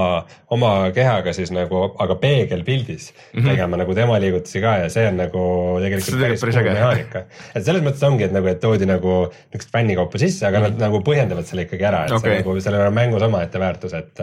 oma 0.50 0.72
kehaga 0.94 1.32
siis 1.32 1.52
nagu, 1.54 1.84
aga 1.98 2.14
peegelpildis 2.14 3.12
mm 3.12 3.40
-hmm. 3.40 3.48
tegema 3.50 3.76
nagu 3.76 3.94
tema 3.94 4.18
liigutusi 4.20 4.60
ka 4.60 4.76
ja 4.84 4.88
see 4.88 5.06
on 5.08 5.16
nagu 5.16 5.44
tegelikult 5.82 6.20
päris 6.20 6.56
cool 6.56 6.72
mehaanika. 6.72 7.24
et 7.54 7.64
selles 7.64 7.82
mõttes 7.82 8.06
ongi, 8.06 8.24
et 8.24 8.32
nagu, 8.32 8.46
et 8.46 8.60
toodi 8.60 8.86
nagu 8.86 9.18
niisugust 9.26 9.72
fännikaupa 9.72 10.18
sisse, 10.18 10.46
aga 10.46 10.58
mm 10.58 10.64
-hmm. 10.64 10.78
nad 10.78 10.88
nagu 10.88 11.00
põhjendavad 11.00 11.46
selle 11.48 11.62
ikkagi 11.68 11.84
ära, 11.84 12.04
et 12.06 12.12
okay. 12.12 12.30
see 12.30 12.42
nagu, 12.42 12.60
sellel 12.60 12.86
on 12.86 12.94
mängus 12.94 13.22
omaette 13.22 13.58
väärtus, 13.58 13.92
et 13.92 14.20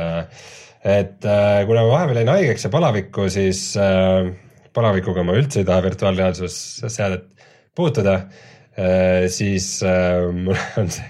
et 0.83 1.25
kuna 1.67 1.81
ma 1.83 1.89
vahepeal 1.91 2.21
jäin 2.21 2.29
haigeks 2.31 2.63
ja 2.63 2.69
palavikku, 2.69 3.29
siis 3.29 3.77
äh, 3.77 4.29
palavikuga 4.79 5.25
ma 5.27 5.35
üldse 5.39 5.61
ei 5.61 5.67
taha 5.67 5.83
virtuaalreaalsusseadet 5.89 7.27
puutuda, 7.75 8.15
äh, 8.79 9.27
siis 9.31 9.79
äh, 9.83 10.29
mul 10.33 10.57
on 10.79 10.89
see, 10.93 11.09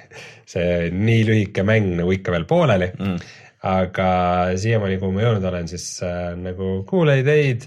see 0.50 0.90
nii 0.94 1.22
lühike 1.30 1.66
mäng 1.68 1.94
nagu 2.00 2.14
ikka 2.16 2.36
veel 2.36 2.50
pooleli. 2.50 2.92
Mm.. 2.98 3.22
aga 3.60 4.10
siiamaani, 4.56 4.96
kuhu 5.02 5.12
ma 5.12 5.24
jõudnud 5.26 5.46
olen, 5.50 5.66
siis 5.68 5.86
äh, 6.08 6.30
nagu 6.40 6.78
cool 6.88 7.10
ideid, 7.12 7.66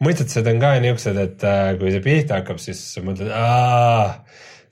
mõistetused 0.00 0.46
on 0.48 0.62
ka 0.62 0.70
niisugused, 0.80 1.18
et 1.20 1.44
kui 1.80 1.92
see 1.92 2.04
pihta 2.04 2.38
hakkab, 2.38 2.62
siis 2.64 2.80
mõtled, 3.04 3.28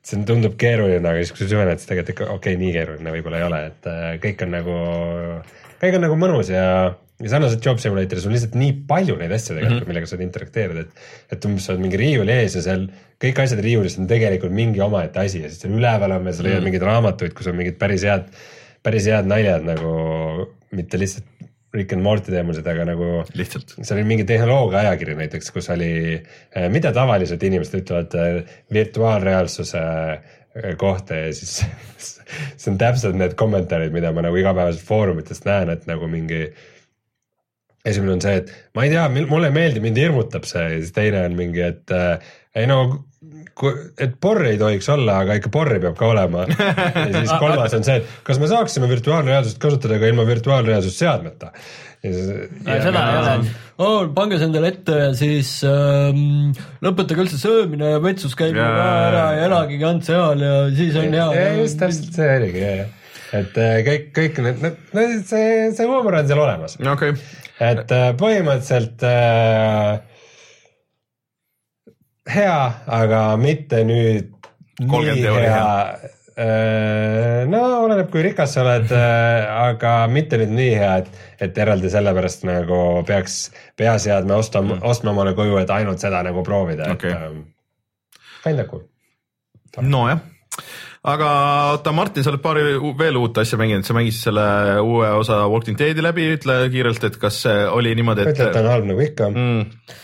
see 0.01 0.25
tundub 0.29 0.57
keeruline, 0.61 1.05
aga 1.05 1.21
siis, 1.21 1.35
kui 1.35 1.45
sa 1.45 1.51
süvened, 1.51 1.77
siis 1.77 1.91
tegelikult 1.91 2.15
ikka 2.15 2.31
okei 2.33 2.57
okay,, 2.57 2.61
nii 2.63 2.73
keeruline 2.79 3.15
võib-olla 3.19 3.43
ei 3.43 3.47
ole, 3.51 3.61
et 3.69 3.91
kõik 4.25 4.47
on 4.47 4.57
nagu, 4.57 4.79
kõik 5.85 5.99
on 5.99 6.05
nagu 6.09 6.19
mõnus 6.25 6.55
ja 6.55 6.65
ja 7.23 7.31
sarnaselt 7.33 7.67
Job 7.67 7.79
Simulatoris 7.83 8.27
on 8.27 8.35
lihtsalt 8.35 8.57
nii 8.59 8.73
palju 8.89 9.17
neid 9.21 9.33
asju 9.35 9.55
tegelikult 9.55 9.73
mm, 9.73 9.83
-hmm. 9.83 9.93
millega 9.93 10.11
saad 10.11 10.25
interakteerida, 10.25 10.85
et, 10.87 11.05
et 11.37 11.47
umbes 11.49 11.67
sa 11.67 11.75
oled 11.75 11.85
mingi 11.85 12.01
riiuli 12.01 12.35
ees 12.35 12.57
ja 12.59 12.65
seal 12.65 12.89
kõik 13.23 13.43
asjad 13.45 13.63
riiulis 13.65 13.99
on 14.03 14.09
tegelikult 14.11 14.55
mingi 14.57 14.83
omaette 14.83 15.23
asi 15.23 15.45
ja 15.45 15.51
siis 15.51 15.63
seal 15.63 15.77
üleval 15.79 16.17
on 16.17 16.27
veel, 16.27 16.35
sa 16.35 16.43
leiad 16.43 16.57
mm 16.57 16.61
-hmm. 16.61 16.71
mingeid 16.71 16.89
raamatuid, 16.89 17.37
kus 17.39 17.51
on 17.53 17.57
mingid 17.59 17.79
päris 17.79 18.07
head, 18.09 18.27
päris 18.83 19.07
head 19.07 19.31
naljad 19.31 19.67
nagu 19.69 19.93
mitte 20.73 20.99
lihtsalt 20.99 21.29
Rick 21.73 21.93
and 21.93 22.03
Morty 22.05 22.33
teemased, 22.33 22.67
aga 22.69 22.85
nagu 22.85 23.23
lihtsalt, 23.33 23.71
seal 23.79 23.97
oli 23.97 24.05
mingi 24.05 24.25
tehnoloogia 24.29 24.83
ajakiri 24.83 25.15
näiteks, 25.17 25.51
kus 25.55 25.71
oli, 25.73 26.21
eh, 26.21 26.69
mida 26.69 26.93
tavaliselt 26.93 27.43
inimesed 27.43 27.79
ütlevad 27.81 28.17
eh, 28.21 28.43
virtuaalreaalsuse 28.73 29.81
eh, 29.81 30.77
kohta 30.77 31.15
ja 31.15 31.33
siis 31.33 31.63
see 32.61 32.69
on 32.73 32.77
täpselt 32.79 33.17
need 33.17 33.39
kommentaarid, 33.41 33.93
mida 33.93 34.13
ma 34.13 34.27
nagu 34.27 34.37
igapäevaselt 34.37 34.85
foorumitest 34.85 35.49
näen, 35.49 35.73
et 35.73 35.89
nagu 35.89 36.11
mingi 36.13 36.43
äh, 36.43 36.69
esimene 37.85 38.17
on 38.17 38.23
see, 38.23 38.43
et 38.43 38.53
ma 38.77 38.87
ei 38.87 38.93
tea, 38.93 39.07
mulle 39.27 39.51
ei 39.51 39.57
meeldi, 39.57 39.83
mind 39.83 39.99
hirmutab 39.99 40.47
see 40.49 40.63
ja 40.63 40.77
siis 40.79 40.95
teine 40.95 41.25
on 41.27 41.39
mingi, 41.39 41.65
et 41.67 41.95
äh, 41.95 42.35
ei 42.59 42.69
no, 42.71 42.83
et 44.03 44.15
porri 44.23 44.55
ei 44.55 44.59
tohiks 44.61 44.89
olla, 44.93 45.21
aga 45.25 45.37
ikka 45.39 45.51
porri 45.53 45.79
peab 45.83 45.97
ka 45.99 46.11
olema. 46.11 46.45
ja 46.97 47.07
siis 47.15 47.33
kolmas 47.41 47.75
on 47.77 47.87
see, 47.87 48.01
et 48.01 48.21
kas 48.27 48.41
me 48.43 48.51
saaksime 48.51 48.91
virtuaalreaalsust 48.91 49.61
kasutada 49.63 49.99
ka 50.03 50.11
ilma 50.11 50.27
virtuaalreaalsust 50.29 51.03
seadmeta. 51.03 51.53
seda 52.03 53.03
ei 53.07 53.19
ole, 53.21 53.35
oh, 53.79 54.09
pange 54.15 54.39
see 54.41 54.49
endale 54.49 54.73
ette 54.73 54.97
ja 54.99 55.11
siis 55.15 55.53
ähm, 55.69 56.51
lõpetage 56.83 57.23
üldse 57.23 57.39
söömine 57.39 57.93
ja 57.93 58.01
vetsus 58.03 58.35
käimine 58.39 58.65
ka 58.65 58.89
ära 59.11 59.29
ja 59.37 59.45
elagegi 59.47 59.87
ainult 59.87 60.09
seal 60.11 60.43
ja 60.43 60.57
siis 60.75 60.99
on 60.99 61.15
hea. 61.15 61.47
just 61.61 61.79
täpselt 61.79 62.19
see 62.19 62.35
oligi, 62.41 62.67
et 63.33 63.57
äh, 63.61 63.79
kõik, 63.87 64.11
kõik 64.17 64.43
need, 64.45 64.67
need, 64.93 65.17
see, 65.29 65.71
see 65.77 65.89
huumor 65.89 66.21
on 66.21 66.29
seal 66.29 66.43
olemas. 66.43 66.79
okei 66.81 67.17
okay 67.17 67.41
et 67.63 67.93
äh, 67.95 68.09
põhimõtteliselt 68.19 69.05
äh, 69.07 70.01
hea, 72.33 72.57
aga 73.01 73.23
mitte 73.41 73.83
nüüd 73.87 74.33
nii 74.83 75.23
hea. 75.27 75.69
Äh, 76.33 77.43
no 77.51 77.61
oleneb, 77.83 78.09
kui 78.13 78.25
rikas 78.25 78.55
sa 78.57 78.63
oled 78.65 78.93
aga 78.97 79.95
mitte 80.11 80.41
nüüd 80.41 80.55
nii 80.57 80.75
hea, 80.81 80.93
et, 81.03 81.25
et 81.45 81.59
eraldi 81.65 81.93
sellepärast 81.93 82.47
nagu 82.49 82.79
peaks 83.09 83.45
peaseadme 83.79 84.39
osta 84.41 84.63
mm., 84.65 84.81
ostma 84.89 85.13
omale 85.13 85.37
koju, 85.39 85.61
et 85.61 85.73
ainult 85.75 86.03
seda 86.03 86.25
nagu 86.25 86.45
proovida 86.47 86.89
okay., 86.95 87.13
et 87.13 88.47
kinda 88.47 88.65
cool. 88.71 88.87
nojah 89.85 90.25
aga 91.03 91.29
oota, 91.73 91.93
Martin, 91.97 92.23
sa 92.23 92.31
oled 92.31 92.43
paari 92.45 92.63
veel 92.99 93.19
uut 93.19 93.43
asja 93.43 93.59
mänginud, 93.59 93.87
sa 93.87 93.97
mängisid 93.97 94.29
selle 94.29 94.47
uue 94.87 95.11
osa 95.19 95.43
Walking 95.51 95.79
Deadi 95.79 96.05
läbi, 96.05 96.29
ütle 96.37 96.63
kiirelt, 96.73 97.05
et 97.09 97.19
kas 97.21 97.43
oli 97.75 97.95
niimoodi, 97.99 98.27
et. 98.27 98.35
ütle, 98.37 98.49
et 98.51 98.57
ta 98.57 98.63
on 98.63 98.71
halb 98.71 98.91
nagu 98.93 99.03
ikka 99.03 99.31
mm.. 99.33 99.95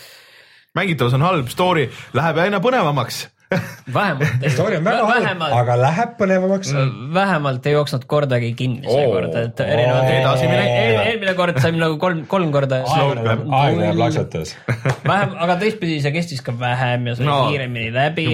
mängitavus 0.79 1.15
on 1.15 1.27
halb, 1.27 1.51
story 1.51 1.87
läheb 2.17 2.41
aina 2.43 2.59
põnevamaks 2.63 3.27
vähemalt 3.93 4.43
story 4.53 4.77
on 4.77 4.85
väga 4.85 5.05
halb, 5.07 5.43
aga 5.57 5.75
läheb 5.79 6.11
põnevamaks. 6.19 6.73
vähemalt 7.15 7.65
ei 7.65 7.73
jooksnud 7.73 8.03
kordagi 8.11 8.51
kinni 8.57 8.83
seekord, 8.83 9.33
et 9.39 9.63
erinevalt 9.63 10.11
edasiminek 10.13 10.69
eel,. 10.73 10.97
eelmine 11.05 11.33
kord 11.37 11.57
saime 11.63 11.81
nagu 11.81 11.97
kolm, 12.01 12.25
kolm 12.29 12.51
korda. 12.53 12.83
aeg 12.85 13.79
läheb 13.79 14.01
laksates. 14.03 14.53
vähem, 15.11 15.33
aga 15.47 15.57
teistpidi 15.63 15.97
see 16.03 16.13
kestis 16.13 16.43
ka 16.45 16.53
vähem 16.59 17.09
ja 17.09 17.15
sai 17.17 17.29
no, 17.29 17.39
kiiremini 17.49 17.89
läbi. 17.95 18.27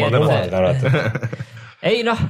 ei 1.93 2.03
noh 2.07 2.25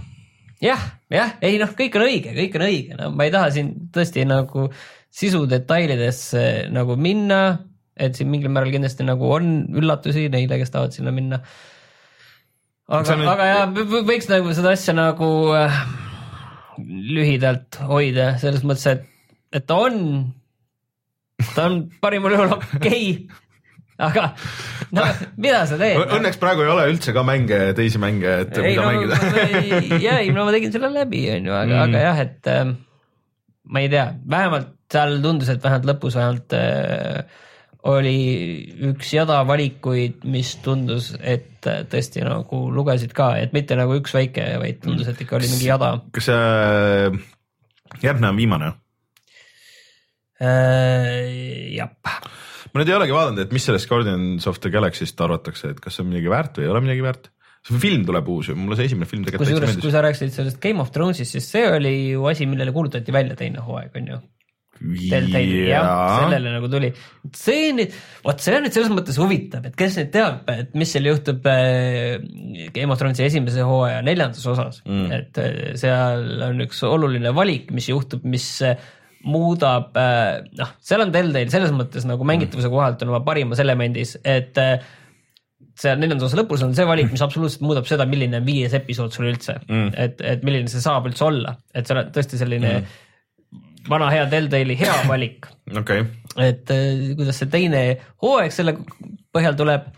jah, 0.63 0.81
jah, 1.11 1.35
ei 1.45 1.59
noh, 1.61 1.71
kõik 1.77 1.97
on 1.99 2.05
õige, 2.07 2.33
kõik 2.35 2.57
on 2.59 2.65
õige, 2.67 2.97
no 2.99 3.09
ma 3.15 3.27
ei 3.27 3.33
taha 3.33 3.51
siin 3.55 3.71
tõesti 3.93 4.25
nagu 4.27 4.67
sisu 5.15 5.45
detailidesse 5.49 6.45
nagu 6.75 6.97
minna, 6.99 7.41
et 7.95 8.17
siin 8.17 8.29
mingil 8.31 8.51
määral 8.51 8.73
kindlasti 8.73 9.07
nagu 9.07 9.29
on 9.37 9.51
üllatusi 9.75 10.27
neile, 10.31 10.59
kes 10.59 10.73
tahavad 10.73 10.95
sinna 10.95 11.13
minna. 11.15 11.41
aga, 12.87 13.19
nüüd... 13.19 13.29
aga 13.31 13.51
ja 13.51 13.61
võiks 14.07 14.27
nagu 14.31 14.55
seda 14.55 14.75
asja 14.75 14.95
nagu 14.97 15.29
äh, 15.55 15.79
lühidalt 16.79 17.79
hoida 17.87 18.35
selles 18.41 18.65
mõttes, 18.67 18.87
et, 18.91 19.39
et 19.55 19.67
ta 19.67 19.79
on, 19.87 19.97
ta 21.53 21.69
on 21.69 21.81
parimal 22.03 22.35
juhul 22.35 22.55
okei. 22.59 22.77
okay 22.83 23.43
aga 24.01 24.25
no 24.95 25.05
mida 25.39 25.63
sa 25.69 25.77
teed? 25.79 26.01
Õnneks 26.17 26.39
praegu 26.41 26.65
ei 26.65 26.71
ole 26.73 26.87
üldse 26.91 27.13
ka 27.15 27.23
mänge, 27.27 27.59
teisi 27.77 28.01
mänge, 28.01 28.33
et 28.43 28.59
ei, 28.59 28.75
mida 28.75 28.83
no, 28.83 28.91
mängida. 28.91 30.01
ja 30.05 30.19
ei, 30.23 30.33
no 30.35 30.47
ma 30.47 30.55
tegin 30.55 30.73
selle 30.75 30.91
läbi, 30.93 31.23
on 31.37 31.49
ju, 31.49 31.55
aga 31.55 31.71
mm., 31.71 31.81
aga 31.87 32.03
jah, 32.03 32.21
et 32.25 32.51
äh, 32.51 32.63
ma 33.71 33.83
ei 33.83 33.91
tea, 33.93 34.05
vähemalt 34.35 34.71
seal 34.91 35.19
tundus, 35.23 35.49
et 35.51 35.63
vähemalt 35.63 35.89
lõpus 35.89 36.19
vähemalt 36.19 36.55
äh, 36.59 37.43
oli 37.85 38.17
üks 38.89 39.11
jada 39.13 39.39
valikuid, 39.47 40.23
mis 40.29 40.55
tundus, 40.65 41.13
et 41.21 41.67
äh, 41.69 41.83
tõesti 41.89 42.23
nagu 42.25 42.65
lugesid 42.73 43.13
ka, 43.15 43.35
et 43.41 43.55
mitte 43.55 43.77
nagu 43.79 43.95
üks 43.99 44.15
väike, 44.15 44.49
vaid 44.61 44.81
tundus, 44.83 45.09
et 45.11 45.21
ikka 45.23 45.39
oli 45.39 45.51
mingi 45.53 45.69
jada. 45.69 45.95
kas 46.15 46.31
äh, 46.33 47.15
järgmine 48.03 48.33
on 48.33 48.41
viimane 48.41 48.73
äh,? 50.43 51.75
jah 51.75 51.95
ma 52.75 52.83
nüüd 52.83 52.91
ei 52.91 52.97
olegi 52.99 53.15
vaadanud, 53.15 53.39
et 53.45 53.55
mis 53.55 53.63
sellest 53.63 53.87
Guardians 53.87 54.49
of 54.51 54.59
the 54.59 54.73
Galaxy'st 54.73 55.21
arvatakse, 55.23 55.71
et 55.71 55.79
kas 55.79 55.95
see 55.95 56.03
on 56.03 56.11
midagi 56.11 56.31
väärt 56.33 56.59
või 56.59 56.67
ei 56.67 56.73
ole 56.73 56.83
midagi 56.83 57.05
väärt 57.05 57.31
see 57.65 57.81
film 57.81 58.05
tuleb 58.05 58.29
uus 58.29 58.51
ju, 58.51 58.55
mulle 58.59 58.77
see 58.77 58.91
esimene 58.91 59.09
film 59.09 59.25
tegelikult 59.25 59.49
kusjuures, 59.49 59.81
kui 59.81 59.93
sa 59.93 60.05
rääkisid 60.05 60.33
sellest 60.35 60.61
Game 60.61 60.81
of 60.83 60.93
Thrones'ist, 60.93 61.33
siis 61.33 61.49
see 61.49 61.65
oli 61.65 61.93
ju 62.11 62.25
asi, 62.29 62.47
millele 62.49 62.73
kuulutati 62.75 63.13
välja 63.15 63.37
teine 63.39 63.63
hooaeg, 63.65 63.95
on 64.01 64.09
ju. 64.13 64.23
Deltali 64.75 65.61
jah 65.69 65.85
ja., 65.87 65.91
sellele 66.19 66.51
nagu 66.51 66.67
tuli. 66.67 66.89
see 67.31 67.69
nüüd, 67.77 67.93
vot 68.25 68.41
see 68.43 68.57
on 68.57 68.65
nüüd 68.67 68.75
selles 68.75 68.91
mõttes 68.91 69.17
huvitav, 69.21 69.63
et 69.69 69.77
kes 69.79 69.95
nüüd 70.01 70.11
teab, 70.11 70.51
et 70.51 70.75
mis 70.75 70.91
seal 70.91 71.07
juhtub 71.07 71.47
äh, 71.47 72.19
Game 72.75 72.91
of 72.91 72.99
Thronesi 72.99 73.23
esimese 73.23 73.63
hooaja 73.65 74.03
neljandas 74.05 74.43
osas 74.51 74.81
mm., 74.83 75.15
et 75.15 75.41
äh, 75.41 75.55
seal 75.79 76.43
on 76.51 76.59
üks 76.67 76.83
oluline 76.85 77.31
valik, 77.37 77.71
mis 77.73 77.87
juhtub, 77.89 78.27
mis 78.27 78.49
äh, 78.67 78.75
muudab, 79.25 79.95
noh, 80.59 80.75
seal 80.85 81.01
on 81.01 81.13
Deltail 81.13 81.49
selles 81.53 81.73
mõttes 81.73 82.05
nagu 82.05 82.27
mängitavuse 82.27 82.69
kohalt 82.69 83.01
on 83.01 83.13
oma 83.13 83.23
parimas 83.25 83.61
elemendis, 83.63 84.15
et 84.21 84.59
seal 85.75 85.99
neljanda 85.99 86.27
osa 86.27 86.39
lõpus 86.39 86.63
on 86.65 86.75
see 86.75 86.85
valik, 86.87 87.09
mis 87.11 87.23
absoluutselt 87.23 87.63
muudab 87.65 87.87
seda, 87.89 88.07
milline 88.09 88.39
on 88.39 88.47
viies 88.47 88.75
episood 88.77 89.15
sul 89.15 89.27
üldse. 89.31 89.57
Mm., 89.67 89.89
et, 90.05 90.23
et 90.23 90.45
milline 90.47 90.71
see 90.71 90.83
saab 90.83 91.09
üldse 91.09 91.25
olla, 91.27 91.55
et 91.75 91.87
see 91.87 91.97
on 91.97 92.13
tõesti 92.15 92.39
selline 92.39 92.71
mm. 92.77 93.65
vana 93.91 94.07
hea 94.13 94.29
Deltali 94.31 94.77
hea 94.79 94.95
valik. 95.09 95.49
Okay.. 95.81 96.07
et 96.39 96.71
äh, 96.71 97.11
kuidas 97.17 97.41
see 97.41 97.51
teine 97.51 97.83
hooaeg 98.23 98.55
selle 98.55 98.77
põhjal 99.35 99.59
tuleb. 99.59 99.91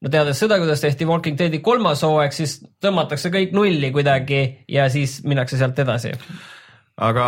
no 0.00 0.12
teades 0.12 0.38
seda, 0.42 0.60
kuidas 0.62 0.82
tehti 0.84 1.08
Walking 1.08 1.38
Deadi 1.38 1.58
kolmas 1.64 2.04
hooaeg, 2.06 2.34
siis 2.36 2.60
tõmmatakse 2.82 3.32
kõik 3.34 3.54
nulli 3.56 3.90
kuidagi 3.94 4.42
ja 4.70 4.86
siis 4.92 5.20
minnakse 5.26 5.58
sealt 5.58 5.78
edasi 5.82 6.14
aga 7.00 7.26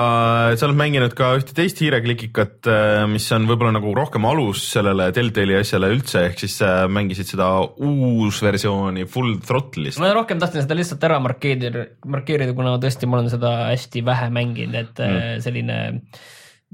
sa 0.59 0.67
oled 0.69 0.77
mänginud 0.77 1.15
ka 1.17 1.31
ühte 1.39 1.55
teist 1.57 1.81
hiireklikikat, 1.81 2.59
äh, 2.69 3.05
mis 3.11 3.25
on 3.33 3.47
võib-olla 3.49 3.73
nagu 3.79 3.95
rohkem 3.97 4.27
alus 4.29 4.67
sellele 4.75 5.09
Deltali 5.17 5.57
asjale 5.57 5.89
üldse, 5.95 6.27
ehk 6.29 6.43
siis 6.45 6.59
sa 6.61 6.73
mängisid 6.93 7.31
seda 7.33 7.49
uusversiooni 7.63 9.07
Full 9.09 9.41
Throttle'ist. 9.47 10.03
ma 10.03 10.13
rohkem 10.17 10.43
tahtsin 10.43 10.67
seda 10.67 10.77
lihtsalt 10.77 11.09
ära 11.09 11.19
markeerida, 11.25 11.87
markeerida, 12.05 12.57
kuna 12.59 12.77
tõesti 12.83 13.09
ma 13.09 13.21
olen 13.21 13.33
seda 13.33 13.55
hästi 13.71 14.05
vähe 14.07 14.29
mänginud, 14.37 14.79
et 14.83 15.03
äh, 15.03 15.17
mm. 15.17 15.43
selline 15.47 15.81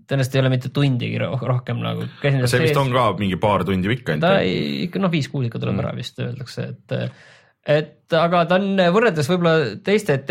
tõenäoliselt 0.09 0.37
ei 0.37 0.43
ole 0.43 0.53
mitte 0.53 0.75
tundigi 0.75 1.19
rohkem 1.23 1.81
nagu. 1.83 2.07
see 2.23 2.63
vist 2.65 2.79
on 2.81 2.91
ka 2.95 3.11
mingi 3.19 3.39
paar 3.41 3.67
tundi 3.69 3.91
pikk 3.95 4.15
ainult? 4.15 4.27
ta 4.27 4.43
ikka 4.89 5.03
noh, 5.03 5.13
viis-kuus 5.13 5.47
ikka 5.47 5.63
tuleb 5.63 5.79
mm. 5.79 5.85
ära 5.87 5.95
vist 5.99 6.23
öeldakse, 6.23 6.71
et 6.75 6.99
et 7.69 8.17
aga 8.17 8.47
ta 8.49 8.57
on 8.57 8.81
võrreldes 8.95 9.29
võib-olla 9.29 9.75
teiste 9.85 10.23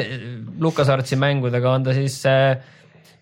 LucasArtsi 0.63 1.19
mängudega 1.21 1.75
on 1.77 1.85
ta 1.85 1.93
siis 1.93 2.17
äh, 2.29 2.57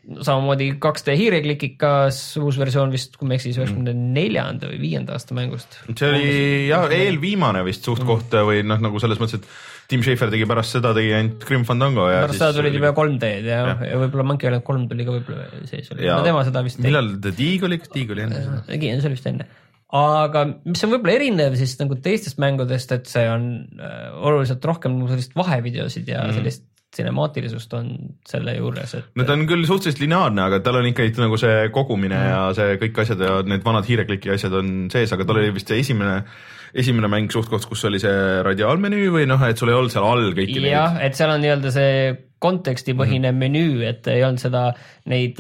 samamoodi 0.06 0.68
2D 0.82 1.16
hiireklikikas, 1.18 2.20
uus 2.42 2.60
versioon 2.62 2.92
vist, 2.94 3.16
kui 3.18 3.28
ma 3.28 3.36
ei 3.36 3.40
eksi, 3.40 3.56
üheksakümne 3.58 3.94
neljanda 3.96 4.70
või 4.70 4.80
viienda 4.84 5.16
aasta 5.16 5.38
mängust. 5.38 5.80
see 5.90 6.10
oli 6.10 6.28
jah, 6.70 6.86
eelviimane 6.94 7.64
vist 7.66 7.88
suht-koht 7.88 8.30
mm. 8.30 8.50
või 8.50 8.62
noh, 8.68 8.82
nagu 8.86 9.02
selles 9.02 9.22
mõttes, 9.22 9.42
et 9.42 9.90
Tim 9.90 10.02
Schafer 10.06 10.32
tegi 10.34 10.48
pärast 10.50 10.78
seda, 10.78 10.94
tegi 10.98 11.12
ainult 11.14 11.44
Grim 11.46 11.66
Fandango 11.66 12.08
ja 12.10 12.24
pärast 12.26 12.42
seda 12.42 12.54
tulid 12.58 12.78
juba 12.78 12.94
3D-d 12.98 13.50
ja, 13.50 13.60
ja., 13.72 13.76
ja 13.92 14.00
võib-olla 14.04 14.30
Monkey 14.32 14.50
Island 14.50 14.66
kolm 14.68 14.88
tuli 14.92 15.08
ka 15.08 15.18
võib-olla 15.18 15.66
sees 15.70 15.92
oli, 15.94 16.08
no 16.10 16.22
tema 16.26 16.46
seda 16.48 16.66
vist 16.66 16.82
millal 16.86 17.16
The 17.18 17.34
Dig 17.38 17.66
oli, 17.66 17.82
kas 17.82 17.94
Dig 17.94 18.14
oli 18.14 18.28
enne 18.28 18.42
seda? 18.46 18.66
see 18.70 18.96
oli 19.10 19.18
vist 19.18 19.32
enne 19.34 19.50
aga 19.94 20.46
mis 20.66 20.82
on 20.86 20.96
võib-olla 20.96 21.18
erinev 21.20 21.58
siis 21.60 21.76
nagu 21.82 21.98
teistest 22.02 22.40
mängudest, 22.42 22.94
et 22.96 23.10
see 23.10 23.28
on 23.30 23.52
äh, 23.78 24.08
oluliselt 24.16 24.66
rohkem 24.66 24.98
nagu 24.98 25.12
sellist 25.12 25.36
vahevideosid 25.38 26.10
ja 26.10 26.24
mm. 26.26 26.40
sellist 26.40 26.66
sinemaatilisust 26.96 27.74
on 27.76 27.90
selle 28.28 28.54
juures, 28.56 28.94
et. 28.96 29.08
no 29.20 29.26
ta 29.28 29.36
on 29.36 29.46
küll 29.50 29.66
suhteliselt 29.68 30.02
lineaarne, 30.06 30.46
aga 30.48 30.62
tal 30.64 30.80
on 30.80 30.90
ikkagi 30.90 31.12
nagu 31.20 31.38
see 31.40 31.70
kogumine 31.76 32.18
mm. 32.18 32.30
ja 32.32 32.42
see 32.58 32.78
kõik 32.86 33.02
asjad 33.04 33.24
ja 33.26 33.40
need 33.46 33.66
vanad 33.66 33.88
hiirekliki 33.90 34.32
asjad 34.36 34.56
on 34.62 34.76
sees, 34.94 35.12
aga 35.14 35.28
tal 35.28 35.42
oli 35.42 35.52
vist 35.56 35.72
see 35.72 35.82
esimene 35.84 36.22
esimene 36.76 37.08
mäng 37.12 37.32
suht-koht, 37.32 37.68
kus 37.70 37.86
oli 37.88 38.02
see 38.04 38.42
radiaalmenüü 38.44 39.12
või 39.14 39.28
noh, 39.30 39.44
et 39.48 39.60
sul 39.60 39.72
ei 39.72 39.78
olnud 39.78 39.94
seal 39.94 40.08
all 40.08 40.26
kõiki 40.36 40.60
neid. 40.60 40.74
jah, 40.74 40.98
et 41.06 41.16
seal 41.16 41.32
on 41.32 41.44
nii-öelda 41.44 41.72
see 41.72 41.94
kontekstipõhine 42.44 43.32
mm 43.32 43.36
-hmm. 43.36 43.44
menüü, 43.44 43.86
et 43.88 44.08
ei 44.12 44.24
olnud 44.28 44.44
seda, 44.44 44.66
neid 45.12 45.40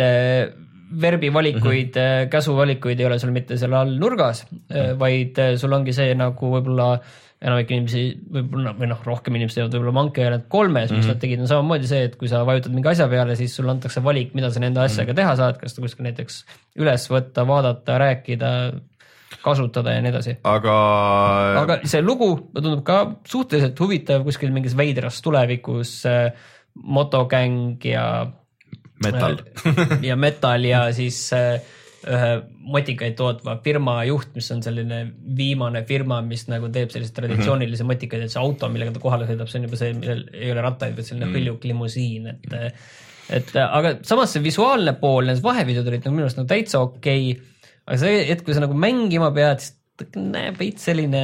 äh, 0.86 1.02
verbivalikuid 1.02 1.96
mm, 1.96 2.02
-hmm. 2.02 2.30
käsuvalikuid 2.30 3.00
ei 3.00 3.06
ole 3.06 3.20
sul 3.20 3.32
mitte 3.32 3.58
seal 3.58 3.74
all 3.74 3.98
nurgas 4.00 4.46
mm, 4.52 4.58
-hmm. 4.70 5.00
vaid 5.00 5.38
äh, 5.38 5.56
sul 5.58 5.74
ongi 5.74 5.94
see 5.94 6.16
nagu 6.16 6.52
võib-olla 6.56 7.00
enamik 7.46 7.72
inimesi 7.72 8.04
võib-olla 8.32 8.74
või 8.78 8.90
noh, 8.90 9.02
rohkem 9.06 9.36
inimesi 9.38 9.60
teevad 9.60 9.76
võib-olla 9.76 9.96
Monkey 9.98 10.24
Island 10.24 10.48
kolmes 10.50 10.90
mm, 10.90 10.96
-hmm. 10.96 11.04
mis 11.04 11.12
nad 11.12 11.20
tegid, 11.22 11.42
on 11.44 11.52
samamoodi 11.52 11.90
see, 11.90 12.04
et 12.08 12.16
kui 12.20 12.32
sa 12.32 12.46
vajutad 12.48 12.74
mingi 12.74 12.90
asja 12.90 13.08
peale, 13.12 13.36
siis 13.36 13.56
sulle 13.56 13.74
antakse 13.74 14.04
valik, 14.04 14.34
mida 14.38 14.50
sa 14.50 14.64
nende 14.64 14.80
asjaga 14.80 15.12
mm 15.12 15.14
-hmm. 15.14 15.22
teha 15.22 15.36
saad, 15.36 15.60
kas 15.62 15.76
ta 15.76 15.84
kuskil 15.84 16.08
näiteks 16.08 16.40
üles 16.82 17.10
võtta, 17.12 17.48
vaadata, 17.48 17.98
rääkida, 18.02 18.52
kasutada 19.44 19.94
ja 19.94 20.02
nii 20.02 20.14
edasi. 20.14 20.38
aga. 20.44 20.76
aga 21.62 21.80
see 21.84 22.02
lugu 22.02 22.30
tundub 22.54 22.84
ka 22.88 23.00
suhteliselt 23.28 23.80
huvitav 23.80 24.24
kuskil 24.24 24.52
mingis 24.52 24.78
veidras 24.78 25.22
tulevikus 25.22 26.06
äh,. 26.06 26.32
motogäng 26.76 27.80
ja 27.88 28.28
Metal 29.04 29.40
ja 30.10 30.16
Metal 30.16 30.64
ja 30.68 30.86
siis 30.96 31.18
äh, 31.36 31.58
ühe 32.06 32.32
motikaid 32.76 33.16
tootva 33.18 33.58
firma 33.66 33.98
juht, 34.08 34.30
mis 34.38 34.48
on 34.54 34.62
selline 34.66 35.00
viimane 35.38 35.82
firma, 35.90 36.20
mis 36.26 36.46
nagu 36.52 36.70
teeb 36.74 36.94
selliseid 36.94 37.16
traditsioonilisi 37.18 37.82
mm 37.82 37.90
-hmm. 37.90 37.96
motikaid, 37.96 38.26
et 38.26 38.34
see 38.34 38.42
auto, 38.42 38.70
millega 38.70 38.94
ta 38.94 39.02
kohale 39.02 39.28
sõidab, 39.30 39.50
see 39.50 39.60
on 39.62 39.68
juba 39.68 39.80
see, 39.82 39.96
millel 39.98 40.24
ei 40.34 40.52
ole 40.54 40.66
rattaid, 40.66 40.96
vaid 40.98 41.08
selline 41.08 41.26
mm 41.26 41.32
-hmm. 41.32 41.42
hõljuk 41.42 41.68
limusiin, 41.72 42.28
et 42.28 42.76
et 43.36 43.56
aga 43.58 43.96
samas 44.06 44.36
see 44.36 44.44
visuaalne 44.44 44.94
pool, 45.02 45.26
need 45.26 45.42
vahevideod 45.42 45.88
olid 45.90 46.04
nagu 46.06 46.16
minu 46.16 46.28
arust 46.28 46.38
nagu 46.38 46.50
täitsa 46.50 46.82
okei 46.86 47.32
okay,. 47.32 47.72
aga 47.88 47.98
see 47.98 48.26
hetk, 48.30 48.46
kui 48.46 48.54
sa 48.54 48.62
nagu 48.62 48.78
mängima 48.78 49.32
pead, 49.34 49.64
siis 49.64 49.74
ta 49.98 50.20
näeb 50.20 50.60
veits 50.60 50.86
selline 50.86 51.24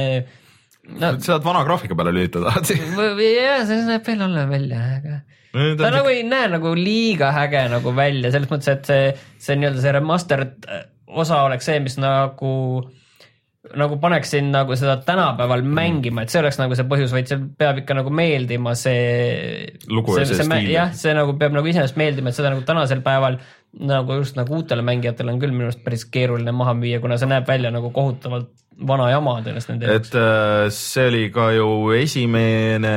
no,. 0.88 1.12
sa 1.20 1.20
saad 1.20 1.44
vana 1.44 1.62
graafika 1.68 1.94
peale 1.94 2.14
lülitada 2.16 2.56
jah, 2.56 3.62
see 3.68 3.84
näeb 3.86 4.06
veel 4.06 4.24
halvem 4.24 4.50
välja, 4.56 4.82
aga 4.98 5.20
ta 5.52 5.92
nagu 5.92 6.08
ei 6.12 6.24
näe 6.26 6.48
nagu 6.54 6.72
liiga 6.78 7.32
äge 7.42 7.66
nagu 7.72 7.94
välja, 7.96 8.32
selles 8.32 8.50
mõttes, 8.50 8.72
et 8.72 8.88
see, 8.88 9.12
see 9.42 9.58
nii-öelda 9.60 9.84
see 9.84 9.94
remastered 9.98 10.68
äh, 10.68 10.84
osa 11.12 11.42
oleks 11.46 11.68
see, 11.68 11.80
mis 11.84 11.98
nagu 12.00 12.52
nagu 13.78 13.96
paneks 14.02 14.32
sind 14.34 14.50
nagu 14.50 14.74
seda 14.76 14.96
tänapäeval 15.06 15.62
mm. 15.62 15.74
mängima, 15.76 16.24
et 16.24 16.32
see 16.32 16.40
oleks 16.42 16.58
nagu 16.58 16.74
see 16.74 16.86
põhjus, 16.90 17.12
vaid 17.14 17.28
seal 17.30 17.44
peab 17.58 17.78
ikka 17.82 17.94
nagu 17.94 18.10
meeldima 18.10 18.74
see. 18.78 19.68
lugu 19.86 20.16
ja 20.18 20.26
see, 20.26 20.40
see 20.40 20.48
stiil. 20.48 20.72
jah, 20.72 20.90
see 20.98 21.14
nagu 21.14 21.36
peab 21.38 21.54
nagu 21.54 21.70
iseenesest 21.70 22.00
meeldima, 22.00 22.32
et 22.32 22.38
seda 22.38 22.50
nagu 22.52 22.64
tänasel 22.66 23.04
päeval 23.06 23.38
nagu 23.92 24.18
just 24.18 24.36
nagu 24.36 24.58
uutele 24.58 24.82
mängijatele 24.84 25.32
on 25.32 25.38
küll 25.40 25.54
minu 25.54 25.70
arust 25.70 25.84
päris 25.84 26.04
keeruline 26.10 26.52
maha 26.56 26.74
müüa, 26.78 26.98
kuna 27.04 27.20
see 27.20 27.30
näeb 27.30 27.46
välja 27.48 27.70
nagu 27.74 27.92
kohutavalt 27.94 28.50
vana 28.88 29.08
jama 29.12 29.34
tõenäoliselt 29.42 29.72
nende 29.72 29.88
jaoks. 29.88 30.08
et 30.10 30.16
äh, 30.18 30.66
see 30.74 31.04
oli 31.10 31.22
ka 31.34 31.48
ju 31.54 31.66
esimene, 31.96 32.92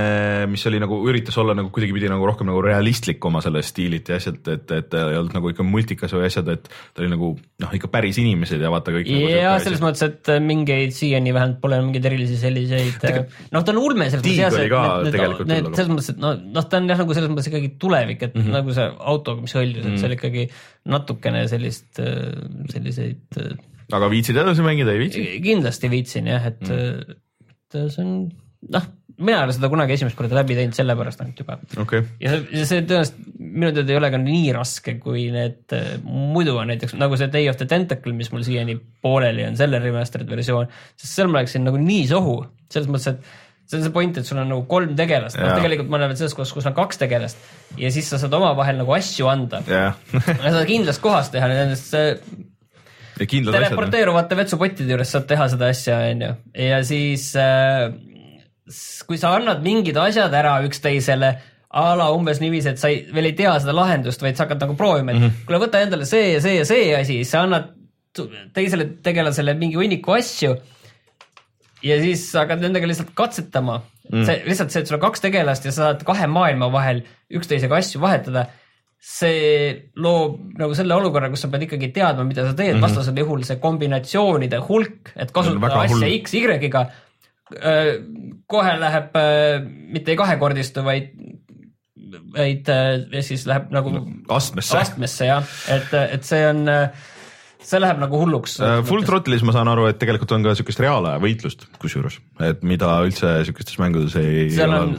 mis 0.51 0.63
oli 0.69 0.79
nagu 0.81 0.97
üritas 1.09 1.37
olla 1.41 1.55
nagu 1.57 1.71
kuidagipidi 1.73 2.09
nagu 2.11 2.25
rohkem 2.27 2.49
nagu 2.49 2.61
realistlik 2.63 3.25
oma 3.27 3.41
selle 3.43 3.61
stiililt 3.65 4.09
ja 4.11 4.19
asjalt, 4.19 4.47
et, 4.51 4.71
et 4.75 4.95
ei 4.99 5.19
olnud 5.19 5.35
nagu 5.35 5.51
ikka 5.51 5.65
multikas 5.67 6.15
või 6.15 6.27
asjad, 6.29 6.49
et 6.55 6.69
ta 6.69 7.03
oli 7.03 7.11
nagu 7.11 7.31
noh, 7.35 7.75
ikka 7.79 7.89
päris 7.93 8.19
inimesed 8.21 8.63
ja 8.63 8.71
vaata 8.73 8.95
kõik. 8.95 9.11
Nagu 9.11 9.33
ja 9.33 9.53
selles 9.59 9.79
asjad. 9.81 9.85
mõttes, 9.87 10.07
et 10.09 10.33
mingeid 10.45 10.95
siiani 10.95 11.35
vähemalt 11.35 11.61
pole 11.63 11.81
mingeid 11.83 12.09
erilisi 12.11 12.39
selliseid, 12.41 13.05
noh, 13.51 13.67
ta 13.67 13.75
on 13.75 13.83
ulme 13.83 14.09
selles 14.09 14.23
mõttes. 14.23 14.41
tiig 14.41 14.61
oli 14.61 14.71
ka 14.71 14.83
need, 15.03 15.13
tegelikult 15.17 15.51
need, 15.51 15.69
selles 15.73 15.93
mõttes, 15.93 16.11
et 16.15 16.23
noh, 16.23 16.35
noh, 16.57 16.69
ta 16.71 16.81
on 16.81 16.91
jah 16.93 17.03
nagu 17.03 17.19
selles 17.19 17.33
mõttes 17.33 17.51
ikkagi 17.51 17.75
tulevik, 17.81 18.25
et 18.29 18.33
mm 18.33 18.41
-hmm. 18.41 18.57
nagu 18.59 18.75
see 18.79 18.89
auto, 19.13 19.37
mis 19.43 19.55
hõljus 19.55 19.83
mm, 19.83 19.87
-hmm. 19.87 19.93
et 19.93 20.03
see 20.03 20.11
oli 20.11 20.19
ikkagi 20.19 20.49
natukene 20.95 21.47
sellist, 21.51 22.03
selliseid 22.71 23.41
aga 23.93 24.09
viitsid 24.11 24.39
edasi 24.41 24.65
mängida, 24.65 24.95
ei 24.95 25.03
viitsi? 25.05 25.25
kindlasti 25.45 25.91
viitsin 25.91 26.31
jah, 26.33 26.49
et 26.53 26.65
mm., 26.65 27.21
et 27.75 27.79
see 27.91 28.03
on 28.03 28.15
noh, 28.73 28.85
mina 29.17 29.39
ei 29.39 29.47
ole 29.47 29.55
seda 29.55 29.69
kunagi 29.71 29.95
esimest 29.95 30.17
korda 30.19 30.37
läbi 30.39 30.57
teinud, 30.57 30.75
sellepärast 30.75 31.21
ainult 31.23 31.39
juba 31.39 31.57
okay.. 31.81 32.03
ja 32.21 32.33
see, 32.33 32.65
see 32.67 32.83
tõenäoliselt 32.87 33.31
minu 33.39 33.71
teada 33.75 33.93
ei 33.93 33.99
ole 33.99 34.11
ka 34.11 34.19
nii 34.21 34.51
raske, 34.55 34.97
kui 35.01 35.27
need 35.33 35.75
muidu 36.03 36.57
on 36.59 36.69
näiteks 36.71 36.97
nagu 36.99 37.17
see 37.19 37.31
Day 37.31 37.49
of 37.51 37.59
the 37.61 37.67
Tentacle, 37.69 38.13
mis 38.17 38.31
mul 38.33 38.43
siiani 38.47 38.77
pooleli 39.05 39.45
on, 39.47 39.57
selle 39.59 39.79
remastered 39.83 40.29
versioon, 40.31 40.69
sest 40.99 41.19
seal 41.19 41.31
ma 41.31 41.41
läksin 41.41 41.67
nagu 41.67 41.79
nii 41.81 42.05
sohu, 42.11 42.39
selles 42.73 42.89
mõttes, 42.91 43.15
et 43.15 43.69
see 43.69 43.79
on 43.79 43.85
see 43.85 43.93
point, 43.93 44.17
et 44.19 44.27
sul 44.27 44.41
on 44.41 44.51
nagu 44.51 44.65
kolm 44.69 44.97
tegelast, 44.97 45.39
noh 45.41 45.55
tegelikult 45.57 45.89
ma 45.89 45.99
olen 45.99 46.11
veel 46.11 46.19
selles 46.19 46.35
kohas, 46.37 46.51
kus 46.53 46.67
on 46.69 46.75
kaks 46.77 47.01
tegelast 47.01 47.47
ja 47.81 47.89
siis 47.93 48.09
sa 48.11 48.19
saad 48.21 48.35
omavahel 48.37 48.77
nagu 48.81 48.93
asju 48.97 49.29
anda 49.31 49.63
yeah. 49.69 49.95
seda 50.43 50.65
kindlas 50.69 51.01
kohas 51.01 51.31
teha, 51.33 51.49
nendest 51.49 51.95
teleporteeruvate 53.15 54.37
vetsupottide 54.39 54.95
juures 54.95 55.11
saad 55.15 55.27
teha 55.29 55.47
seda 55.53 55.71
asja, 55.71 55.99
onju. 56.11 56.31
ja 56.65 56.79
siis 56.87 57.29
äh, 57.39 57.89
kui 59.07 59.19
sa 59.21 59.35
annad 59.37 59.63
mingid 59.65 59.97
asjad 60.01 60.33
ära 60.35 60.57
üksteisele 60.65 61.31
a 61.75 61.87
la 61.99 62.09
umbes 62.15 62.39
niiviisi, 62.39 62.71
et 62.71 62.79
sa 62.79 62.91
ei, 62.91 63.01
veel 63.13 63.31
ei 63.31 63.35
tea 63.37 63.51
seda 63.59 63.73
lahendust, 63.75 64.21
vaid 64.23 64.37
sa 64.37 64.45
hakkad 64.45 64.61
nagu 64.63 64.77
proovima, 64.79 65.11
et 65.11 65.19
mm 65.19 65.25
-hmm. 65.25 65.47
kuule, 65.47 65.59
võta 65.65 65.81
endale 65.83 66.05
see 66.07 66.33
ja 66.33 66.41
see 66.41 66.55
ja 66.57 66.65
see 66.65 66.93
asi, 66.95 67.23
sa 67.27 67.43
annad 67.43 67.73
teisele 68.55 68.87
tegelasele 69.03 69.53
mingi 69.59 69.75
hunniku 69.75 70.15
asju. 70.15 70.55
ja 71.83 71.97
siis 72.01 72.33
hakkad 72.33 72.63
nendega 72.63 72.87
lihtsalt 72.87 73.11
katsetama 73.13 73.81
mm.. 74.11 74.23
see 74.25 74.43
lihtsalt 74.47 74.71
see, 74.71 74.81
et 74.81 74.87
sul 74.87 74.97
on 74.97 75.03
kaks 75.03 75.21
tegelast 75.21 75.65
ja 75.65 75.71
sa 75.71 75.89
saad 75.89 76.05
kahe 76.07 76.27
maailma 76.27 76.71
vahel 76.71 77.03
üksteisega 77.29 77.75
asju 77.81 78.01
vahetada 78.01 78.47
see 78.99 79.91
loob 80.01 80.57
nagu 80.57 80.75
selle 80.77 80.95
olukorra, 80.97 81.29
kus 81.29 81.45
sa 81.45 81.49
pead 81.53 81.67
ikkagi 81.67 81.91
teadma, 81.93 82.25
mida 82.25 82.45
sa 82.47 82.53
teed 82.53 82.73
mm 82.73 82.77
-hmm., 82.79 82.85
vastasel 82.87 83.19
juhul 83.21 83.43
see 83.45 83.59
kombinatsioonide 83.61 84.61
hulk, 84.65 85.11
et 85.15 85.31
kasutada 85.31 85.83
asja 85.85 86.09
X 86.21 86.33
Y-ga, 86.33 86.85
kohe 88.49 88.77
läheb, 88.81 89.17
mitte 89.93 90.11
ei 90.11 90.17
kahekordistu, 90.17 90.83
vaid 90.83 91.11
vaid 92.35 92.69
äh, 92.69 93.21
siis 93.25 93.45
läheb 93.49 93.71
nagu 93.73 93.91
astmesse. 94.29 94.77
astmesse 94.77 95.27
jah, 95.29 95.53
et, 95.71 95.93
et 95.93 96.23
see 96.27 96.41
on 96.47 96.67
äh, 96.69 97.05
see 97.65 97.81
läheb 97.81 97.99
nagu 98.01 98.19
hulluks. 98.21 98.57
Full 98.87 99.05
Throttle'is 99.07 99.43
ma 99.47 99.55
saan 99.55 99.69
aru, 99.71 99.87
et 99.89 99.99
tegelikult 100.01 100.35
on 100.37 100.45
ka 100.45 100.55
siukest 100.57 100.81
reaalaja 100.83 101.21
võitlust 101.23 101.67
kusjuures, 101.81 102.19
et 102.45 102.63
mida 102.67 102.91
üldse 103.05 103.37
siukestes 103.47 103.79
mängudes 103.81 104.17
ei. 104.21 104.47
seal 104.53 104.73
on 104.75 104.95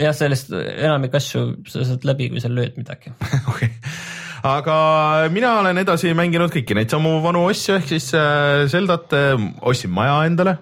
jah, 0.00 0.14
sellest 0.16 0.52
enamik 0.54 1.14
asju 1.20 1.44
sa 1.70 1.84
saad 1.86 2.06
läbi, 2.08 2.30
kui 2.32 2.42
sa 2.42 2.50
lööd 2.52 2.78
midagi 2.80 3.12
okei, 3.50 3.70
aga 4.48 4.76
mina 5.34 5.56
olen 5.60 5.82
edasi 5.82 6.14
mänginud 6.16 6.52
kõiki 6.54 6.76
neid 6.78 6.92
samu 6.92 7.18
vanu 7.24 7.46
asju, 7.50 7.78
ehk 7.80 7.92
siis 7.92 8.10
äh, 8.16 8.66
Zeldat 8.70 9.16
äh, 9.16 9.36
ostsin 9.66 9.92
maja 9.94 10.22
endale 10.28 10.58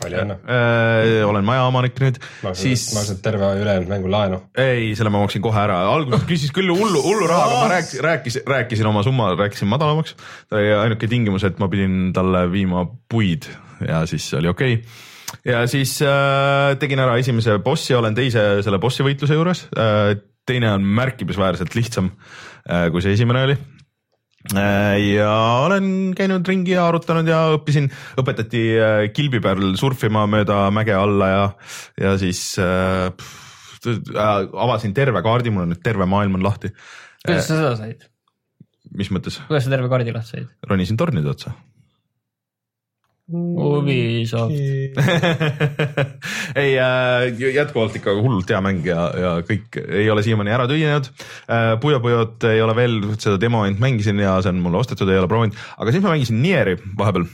palju 0.00 0.20
õnne. 0.24 0.36
äh, 0.50 1.22
olen 1.26 1.46
majaomanik 1.46 1.98
nüüd, 2.02 2.18
siis. 2.58 2.86
maksid 2.96 3.20
terve 3.24 3.50
ülejäänud 3.60 3.90
mängu 3.90 4.10
laenu? 4.10 4.40
ei, 4.58 4.92
selle 4.98 5.12
ma 5.14 5.22
maksin 5.22 5.44
kohe 5.44 5.60
ära, 5.60 5.80
alguses 5.92 6.26
küsis 6.28 6.54
küll 6.54 6.72
hullu, 6.72 7.02
hullu 7.04 7.28
raha, 7.30 7.46
aga 7.48 7.60
ma 7.62 7.72
rääkisin, 7.76 8.04
rääkisin, 8.06 8.46
rääkisin 8.54 8.90
oma 8.90 9.04
summa, 9.06 9.30
rääkisin 9.38 9.70
madalamaks. 9.70 10.16
ta 10.48 10.60
oli 10.60 10.72
ainuke 10.82 11.10
tingimus, 11.10 11.46
et 11.46 11.60
ma 11.62 11.70
pidin 11.72 12.12
talle 12.16 12.46
viima 12.52 12.86
puid 13.10 13.48
ja 13.84 14.04
siis 14.10 14.26
oli 14.38 14.50
okei 14.50 14.78
okay. 14.80 15.44
ja 15.54 15.64
siis 15.70 15.96
äh, 16.02 16.74
tegin 16.80 17.02
ära 17.04 17.18
esimese 17.22 17.58
bossi, 17.64 17.94
olen 17.94 18.16
teise 18.16 18.64
selle 18.66 18.82
bossi 18.82 19.06
võitluse 19.06 19.38
juures 19.38 19.66
äh,. 19.78 20.14
teine 20.44 20.74
on 20.74 20.82
märkimisväärselt 20.84 21.72
lihtsam 21.78 22.10
äh, 22.68 22.90
kui 22.92 23.00
see 23.04 23.14
esimene 23.16 23.46
oli 23.48 23.56
ja 24.52 25.30
olen 25.64 26.12
käinud 26.16 26.46
ringi 26.48 26.74
ja 26.74 26.88
arutanud 26.90 27.28
ja 27.28 27.40
õppisin, 27.56 27.88
õpetati 28.20 28.64
äh, 28.76 28.96
kilbi 29.16 29.40
peal 29.44 29.72
surfima 29.80 30.26
mööda 30.28 30.66
mäge 30.74 30.92
alla 30.96 31.28
ja, 31.30 31.44
ja 32.00 32.16
siis 32.20 32.42
äh, 32.60 33.08
äh, 33.88 34.32
avasin 34.66 34.92
terve 34.96 35.24
kaardi, 35.24 35.54
mul 35.54 35.64
on 35.64 35.72
nüüd 35.72 35.84
terve 35.84 36.08
maailm 36.10 36.36
on 36.36 36.44
lahti. 36.44 36.74
kuidas 37.24 37.48
sa 37.48 37.56
seda 37.56 37.76
said? 37.80 38.04
mis 38.94 39.08
mõttes? 39.14 39.40
kuidas 39.48 39.64
sa 39.64 39.72
terve 39.72 39.88
kaardi 39.92 40.12
lahti 40.12 40.36
said? 40.36 40.52
ronisin 40.68 41.00
tornide 41.00 41.32
otsa 41.32 41.54
Ubisoft 43.24 44.52
ei 46.60 46.74
äh,, 46.76 47.22
jätkuvalt 47.54 47.94
ikka 47.96 48.12
hullult 48.18 48.50
hea 48.52 48.58
mäng 48.60 48.84
ja, 48.84 49.06
ja 49.16 49.30
kõik 49.48 49.78
ei 49.80 50.10
ole 50.12 50.20
siiamaani 50.26 50.52
ära 50.52 50.66
tühinenud. 50.68 51.08
Äh,. 51.48 51.70
Puyo 51.80 52.02
Puyot 52.04 52.44
ei 52.50 52.60
ole 52.60 52.74
veel, 52.76 52.98
seda 53.16 53.38
demo 53.40 53.62
ainult 53.64 53.80
mängisin 53.80 54.20
ja 54.20 54.36
see 54.44 54.52
on 54.52 54.60
mulle 54.66 54.82
ostetud, 54.82 55.08
ei 55.08 55.22
ole 55.22 55.30
proovinud, 55.30 55.56
aga 55.78 55.94
siis 55.94 56.04
ma 56.04 56.12
mängisin 56.12 56.42
Nieri 56.44 56.76
vahepeal. 56.98 57.24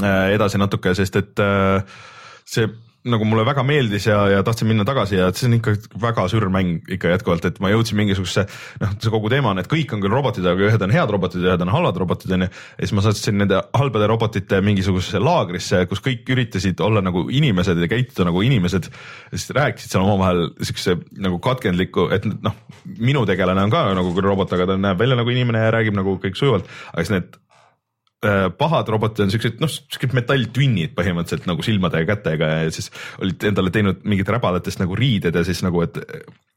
Äh, 0.00 0.32
edasi 0.32 0.56
natuke, 0.56 0.96
sest 0.96 1.20
et 1.20 1.44
äh, 1.44 2.00
see 2.48 2.70
nagu 3.06 3.26
mulle 3.28 3.44
väga 3.46 3.62
meeldis 3.66 4.08
ja, 4.08 4.18
ja 4.30 4.42
tahtsin 4.46 4.68
minna 4.70 4.84
tagasi 4.86 5.18
ja 5.18 5.28
see 5.34 5.48
on 5.48 5.56
ikka 5.58 5.74
väga 6.02 6.26
sür 6.32 6.48
mäng 6.52 6.90
ikka 6.96 7.12
jätkuvalt, 7.14 7.46
et 7.48 7.60
ma 7.62 7.70
jõudsin 7.72 7.98
mingisugusesse 8.00 8.46
noh, 8.82 8.94
see 9.02 9.12
kogu 9.12 9.30
teema 9.32 9.52
on, 9.52 9.62
et 9.62 9.70
kõik 9.70 9.94
on 9.94 10.02
küll 10.02 10.14
robotid, 10.14 10.46
aga 10.46 10.68
ühed 10.68 10.84
on 10.86 10.94
head 10.94 11.12
robotid 11.14 11.44
ja 11.44 11.54
ühed 11.54 11.64
on 11.64 11.72
halvad 11.74 12.00
robotid 12.02 12.34
onju. 12.36 12.50
ja 12.50 12.82
siis 12.82 12.94
ma 12.96 13.06
sattusin 13.06 13.38
nende 13.42 13.62
halbade 13.76 14.10
robotite 14.10 14.60
mingisugusesse 14.66 15.22
laagrisse, 15.22 15.84
kus 15.90 16.02
kõik 16.04 16.28
üritasid 16.34 16.82
olla 16.84 17.04
nagu 17.04 17.26
inimesed 17.30 17.80
ja 17.82 17.90
käituda 17.90 18.28
nagu 18.30 18.42
inimesed. 18.46 18.90
siis 19.30 19.48
rääkisid 19.56 19.94
seal 19.94 20.04
omavahel 20.04 20.50
siukse 20.60 20.98
nagu 21.22 21.40
katkendliku, 21.42 22.10
et 22.16 22.26
noh, 22.26 22.58
minu 22.98 23.26
tegelane 23.28 23.66
on 23.66 23.72
ka 23.72 23.88
nagu 23.96 24.14
küll 24.16 24.30
robot, 24.30 24.52
aga 24.56 24.72
ta 24.72 24.80
näeb 24.80 25.00
välja 25.00 25.18
nagu 25.18 25.32
inimene 25.32 25.66
ja 25.66 25.74
räägib 25.78 25.96
nagu 25.96 26.18
kõik 26.22 26.38
sujuvalt, 26.38 26.70
aga 26.92 27.04
siis 27.04 27.16
need 27.16 27.34
pahad 28.58 28.88
robotid 28.88 29.26
on 29.26 29.30
siuksed, 29.30 29.58
noh, 29.60 29.70
siuksed 29.70 30.14
metalltünnid 30.16 30.94
põhimõtteliselt 30.96 31.46
nagu 31.50 31.62
silmade 31.62 32.00
ja 32.00 32.08
kätega 32.08 32.48
ja 32.62 32.70
siis 32.72 32.88
olid 33.20 33.44
endale 33.50 33.70
teinud 33.74 34.06
mingid 34.08 34.30
räbalatest 34.32 34.80
nagu 34.80 34.96
riided 34.98 35.36
ja 35.36 35.44
siis 35.46 35.60
nagu, 35.66 35.82
et 35.84 36.00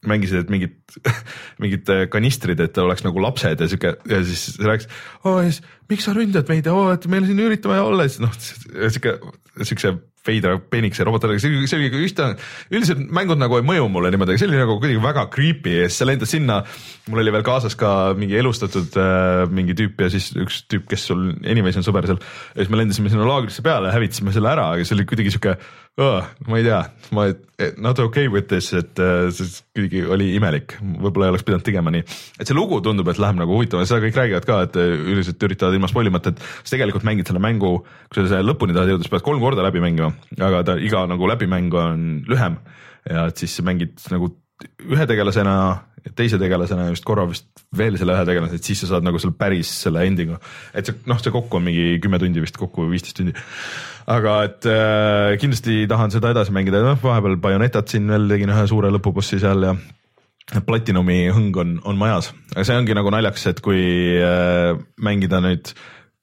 mängisid, 0.08 0.46
et 0.46 0.54
mingid, 0.54 0.78
mingid 1.64 1.92
kanistrid, 2.14 2.64
et 2.64 2.80
oleks 2.80 3.04
nagu 3.04 3.22
lapsed 3.24 3.60
ja 3.60 3.68
sihuke 3.68 3.96
ja 4.08 4.22
siis 4.24 4.56
rääkis 4.64 4.88
oh,, 5.28 5.44
miks 5.92 6.08
sa 6.08 6.16
ründad 6.16 6.48
meid, 6.50 6.70
oo, 6.72 6.88
et 6.96 7.10
me 7.12 7.20
siin 7.28 7.44
üritame 7.44 7.82
olla, 7.84 8.08
siis 8.08 8.24
noh, 8.24 8.40
sihuke, 8.40 9.18
siukse 9.60 9.98
veidra 10.28 10.58
peenikese 10.72 11.06
robotiga, 11.08 11.38
see, 11.42 11.66
see 11.70 11.80
oli 11.80 12.04
üsna, 12.06 12.30
üldiselt 12.72 13.02
mängud 13.16 13.40
nagu 13.40 13.60
ei 13.60 13.66
mõju 13.66 13.88
mulle 13.92 14.12
niimoodi, 14.14 14.36
aga 14.36 14.42
see 14.42 14.50
oli 14.50 14.60
nagu 14.60 14.78
kuidagi 14.82 15.02
väga 15.04 15.26
creepy 15.34 15.76
ja 15.78 15.90
siis 15.90 16.02
sa 16.02 16.08
lendad 16.10 16.30
sinna. 16.30 16.62
mul 17.10 17.24
oli 17.24 17.34
veel 17.34 17.46
kaasas 17.48 17.76
ka 17.80 18.14
mingi 18.20 18.38
elustatud 18.38 18.98
äh, 19.00 19.46
mingi 19.50 19.76
tüüp 19.78 20.02
ja 20.04 20.12
siis 20.14 20.32
üks 20.38 20.64
tüüp, 20.70 20.88
kes 20.92 21.08
sul 21.10 21.30
animation 21.44 21.86
sõber 21.86 22.10
seal. 22.10 22.20
ja 22.54 22.62
siis 22.62 22.72
me 22.74 22.82
lendasime 22.82 23.12
sinna 23.12 23.28
laagrisse 23.28 23.66
peale, 23.66 23.94
hävitasime 23.96 24.36
selle 24.36 24.52
ära, 24.52 24.72
aga 24.76 24.86
see 24.86 24.98
oli 24.98 25.08
kuidagi 25.10 25.34
sihuke 25.36 25.58
oh,, 25.98 26.26
ma 26.48 26.60
ei 26.60 26.66
tea, 26.66 26.80
ma 27.16 27.26
not 27.78 28.00
okay 28.00 28.28
with 28.32 28.48
this, 28.48 28.72
et 28.78 29.00
uh, 29.04 29.28
see 29.34 29.48
kuidagi 29.76 30.04
oli 30.16 30.30
imelik, 30.38 30.78
võib-olla 30.80 31.28
ei 31.28 31.34
oleks 31.34 31.46
pidanud 31.48 31.66
tegema 31.66 31.94
nii. 31.94 32.04
et 32.40 32.48
see 32.48 32.58
lugu 32.58 32.80
tundub, 32.86 33.10
et 33.12 33.20
läheb 33.22 33.40
nagu 33.42 33.56
huvitav. 33.58 33.82
Ja 33.84 33.90
seda 33.90 34.04
kõik 34.06 34.20
räägivad 34.20 34.48
ka, 34.48 34.60
et 34.68 34.80
äh, 34.80 34.94
üldiselt 34.96 35.48
üritavad 35.50 35.76
ilma 35.78 35.90
spoilimata, 35.92 36.34
et 36.34 36.44
sa 36.62 36.76
tegelikult 36.76 37.08
mängid 37.08 37.30
selle 37.30 37.44
mängu, 37.44 37.80
kui 38.08 38.22
sa 38.22 38.28
selle 38.28 38.48
lõpuni 38.48 38.76
tahad 38.78 38.94
jõuda, 38.94 39.06
siis 39.06 39.16
pead 39.16 39.26
kolm 39.26 39.44
korda 39.44 39.66
läbi 39.66 39.84
mängima, 39.84 40.14
aga 40.38 40.64
ta 40.70 40.78
iga 40.80 41.04
nagu 41.10 41.32
läbimäng 41.32 41.80
on 41.80 42.06
lühem. 42.30 42.62
Ja 43.10 43.30
et 43.32 43.42
siis 43.42 43.58
mängid 43.66 43.98
nagu 44.12 44.34
ühe 44.90 45.06
tegelasena, 45.08 45.56
teise 46.16 46.40
tegelasena 46.42 46.88
vist 46.94 47.06
korra 47.08 47.26
vist 47.30 47.48
veel 47.76 47.98
selle 48.00 48.16
ühe 48.16 48.26
tegelase, 48.28 48.60
et 48.60 48.66
siis 48.66 48.82
sa 48.84 48.94
saad 48.94 49.06
nagu 49.06 49.20
selle 49.22 49.38
päris 49.38 49.72
selle 49.86 50.04
ending'u. 50.08 50.40
et 50.74 50.90
see 50.90 50.98
noh, 51.10 51.20
see 51.22 51.34
kokku 51.34 51.60
on 51.60 51.66
mingi 51.68 52.00
kümme 52.04 52.20
tundi 52.22 52.44
vist 52.44 52.58
kokku 52.60 52.86
või 52.86 52.96
viisteist 52.96 53.20
tundi. 53.20 53.36
aga 54.10 54.36
et 54.48 54.68
äh, 54.70 55.38
kindlasti 55.42 55.86
tahan 55.92 56.14
seda 56.16 56.34
edasi 56.36 56.56
mängida, 56.56 56.82
noh 56.86 57.00
vahepeal 57.04 57.40
Bayonetat 57.42 57.92
siin 57.92 58.10
veel 58.10 58.28
tegin 58.32 58.54
ühe 58.56 58.68
suure 58.72 58.92
lõpubossi 58.96 59.42
seal 59.42 59.70
ja 59.70 59.76
Platinumi 60.66 61.28
hõng 61.30 61.58
on, 61.62 61.74
on 61.86 61.98
majas, 62.00 62.32
aga 62.56 62.66
see 62.66 62.78
ongi 62.80 62.98
nagu 62.98 63.12
naljakas, 63.14 63.50
et 63.52 63.64
kui 63.66 63.82
äh, 64.18 64.76
mängida 65.06 65.42
nüüd 65.46 65.74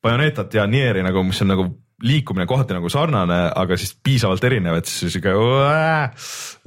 Bayonetat 0.03 0.55
ja 0.55 0.67
Nieri 0.71 1.03
nagu, 1.07 1.23
mis 1.27 1.43
on 1.43 1.53
nagu 1.55 1.69
liikumine 2.03 2.45
kohati 2.47 2.77
nagu 2.77 2.91
sarnane, 2.93 3.39
aga 3.57 3.79
siis 3.81 3.95
piisavalt 4.05 4.45
erinev, 4.45 4.77
et 4.81 4.91
siis 4.91 5.15
sihuke, 5.17 5.33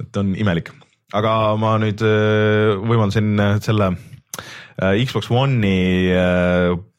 et 0.02 0.18
on 0.18 0.32
imelik 0.34 0.72
aga 1.16 1.36
ma 1.60 1.76
nüüd 1.82 2.02
äh, 2.06 2.76
võimaldasin 2.78 3.32
äh, 3.40 3.54
selle 3.64 3.94
äh, 3.94 5.00
Xbox 5.04 5.30
One'i 5.30 6.12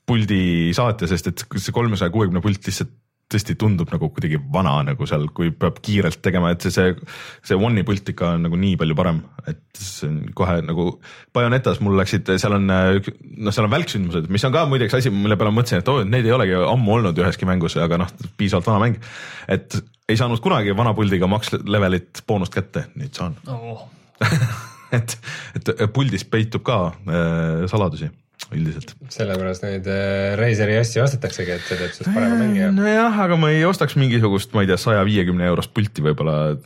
puldi 0.08 0.72
saatja, 0.76 1.08
sest 1.08 1.32
et 1.32 1.46
see 1.56 1.76
kolmesaja 1.76 2.12
kuuekümne 2.14 2.44
pult 2.44 2.68
lihtsalt 2.68 2.98
tõesti 3.32 3.54
tundub 3.56 3.88
nagu 3.94 4.10
kuidagi 4.12 4.36
vana 4.52 4.74
nagu 4.84 5.06
seal, 5.08 5.30
kui 5.32 5.54
peab 5.56 5.78
kiirelt 5.80 6.18
tegema, 6.20 6.50
et 6.52 6.66
see, 6.66 6.74
see, 6.76 7.14
see 7.48 7.56
One'i 7.56 7.86
pult 7.88 8.10
ikka 8.12 8.34
on 8.36 8.44
nagu 8.44 8.58
nii 8.60 8.74
palju 8.82 8.98
parem, 9.00 9.22
et 9.48 9.62
see 9.80 10.10
on 10.10 10.18
kohe 10.36 10.58
nagu. 10.68 10.90
Bayonetas 11.32 11.80
mul 11.80 11.96
läksid, 11.96 12.28
seal 12.44 12.58
on, 12.58 12.68
noh, 12.68 13.56
seal 13.56 13.70
on 13.70 13.72
välksündmused, 13.72 14.28
mis 14.36 14.44
on 14.44 14.52
ka 14.52 14.66
muideks 14.68 14.98
asi, 15.00 15.14
mille 15.16 15.40
peale 15.40 15.54
ma 15.54 15.62
mõtlesin, 15.62 15.80
et 15.80 15.94
oo 15.94 16.02
oh,, 16.02 16.10
need 16.12 16.28
ei 16.28 16.36
olegi 16.36 16.60
ammu 16.60 16.98
olnud 16.98 17.24
üheski 17.24 17.48
mängus, 17.48 17.80
aga 17.80 18.02
noh, 18.04 18.12
piisavalt 18.36 18.68
vana 18.68 18.84
mäng. 18.84 19.00
et 19.48 19.80
ei 20.12 20.20
saanud 20.20 20.44
kunagi 20.44 20.76
vana 20.76 20.92
puldiga 20.98 21.32
max 21.32 21.56
levelit 21.56 22.26
boonust 22.28 22.60
kätte, 22.60 22.90
nüüd 23.00 23.16
saan 23.16 23.40
oh 23.48 23.88
et, 24.98 25.16
et 25.58 25.86
puldis 25.94 26.26
peitub 26.28 26.66
ka 26.68 26.82
äh, 26.92 27.70
saladusi 27.72 28.10
üldiselt. 28.52 28.96
sellepärast 29.14 29.64
neid 29.66 29.88
äh, 29.90 30.34
Razeri 30.40 30.76
asju 30.80 31.04
ostetaksegi, 31.06 31.56
et 31.56 31.68
see 31.68 31.78
teeb 31.80 31.94
sinust 31.96 32.12
parema 32.16 32.40
mängija. 32.40 32.72
nojah, 32.76 33.22
aga 33.26 33.38
ma 33.40 33.52
ei 33.54 33.64
ostaks 33.68 33.96
mingisugust, 34.00 34.56
ma 34.56 34.66
ei 34.66 34.72
tea, 34.72 34.80
saja 34.82 35.06
viiekümne 35.08 35.48
eurost 35.52 35.74
pulti 35.76 36.04
võib-olla. 36.06 36.58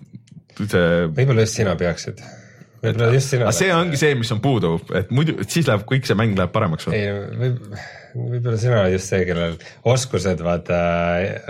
see. 0.61 1.05
võib-olla 1.11 1.45
just 1.45 1.61
sina 1.61 1.75
peaksid. 1.79 2.23
Võib-olla 2.85 3.11
just 3.17 3.35
sina. 3.35 3.51
see 3.55 3.73
ongi 3.75 3.99
see, 3.99 4.15
mis 4.19 4.31
on 4.35 4.41
puudu, 4.43 4.77
et 4.97 5.13
muidu, 5.15 5.37
et 5.43 5.51
siis 5.51 5.67
läheb 5.69 5.85
kõik 5.89 6.07
see 6.07 6.17
mäng 6.17 6.37
läheb 6.37 6.53
paremaks 6.55 6.89
või? 6.89 6.99
ei, 6.99 7.13
võib 7.41 7.61
võib-olla 8.15 8.59
sina 8.59 8.77
oled 8.79 8.95
just 8.95 9.11
see, 9.11 9.25
kellel 9.27 9.57
oskused 9.91 10.43
vaata 10.45 10.77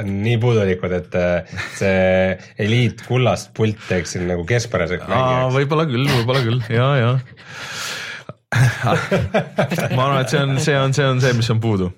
on 0.02 0.10
nii 0.26 0.40
puudulikud, 0.42 0.96
et 0.98 1.18
äh, 1.20 1.58
see 1.78 2.38
eliitkullast 2.66 3.54
pult 3.58 3.84
teeks 3.90 4.16
sind 4.18 4.30
nagu 4.32 4.46
keskpäraseks 4.50 5.06
mängijaks. 5.10 5.54
võib-olla 5.60 5.86
küll, 5.92 6.10
võib-olla 6.10 6.46
küll 6.48 6.64
ja, 6.74 6.90
ja 7.02 7.12
ma 9.98 10.08
arvan, 10.08 10.22
et 10.22 10.32
see 10.32 10.42
on, 10.42 10.58
see 10.64 10.78
on, 10.80 10.96
see 10.96 11.06
on 11.06 11.22
see, 11.24 11.36
mis 11.36 11.50
on 11.52 11.62
puudu. 11.64 11.92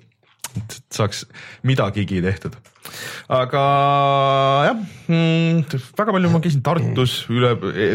Et 0.56 0.78
saaks 0.94 1.26
midagigi 1.66 2.22
tehtud 2.24 2.56
aga 3.32 3.64
jah 4.68 4.78
mm,, 4.78 5.80
väga 5.98 6.14
palju 6.14 6.30
ma 6.32 6.40
käisin 6.44 6.64
Tartus 6.64 7.18
üle, 7.32 7.52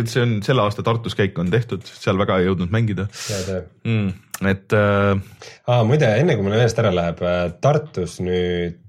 see 0.09 0.23
on 0.23 0.35
selle 0.45 0.65
aasta 0.65 0.85
Tartus 0.85 1.17
käik 1.17 1.39
on 1.41 1.49
tehtud, 1.53 1.85
seal 1.87 2.19
väga 2.21 2.39
ei 2.41 2.49
jõudnud 2.49 2.73
mängida. 2.73 3.07
Mm, 3.87 4.13
et 4.49 4.77
äh,. 4.77 5.17
Ah, 5.65 5.83
muide, 5.87 6.09
enne 6.19 6.37
kui 6.37 6.45
mul 6.45 6.55
meelest 6.55 6.79
ära 6.81 6.93
läheb, 6.93 7.23
äh, 7.25 7.47
Tartus 7.63 8.19
nüüd, 8.23 8.79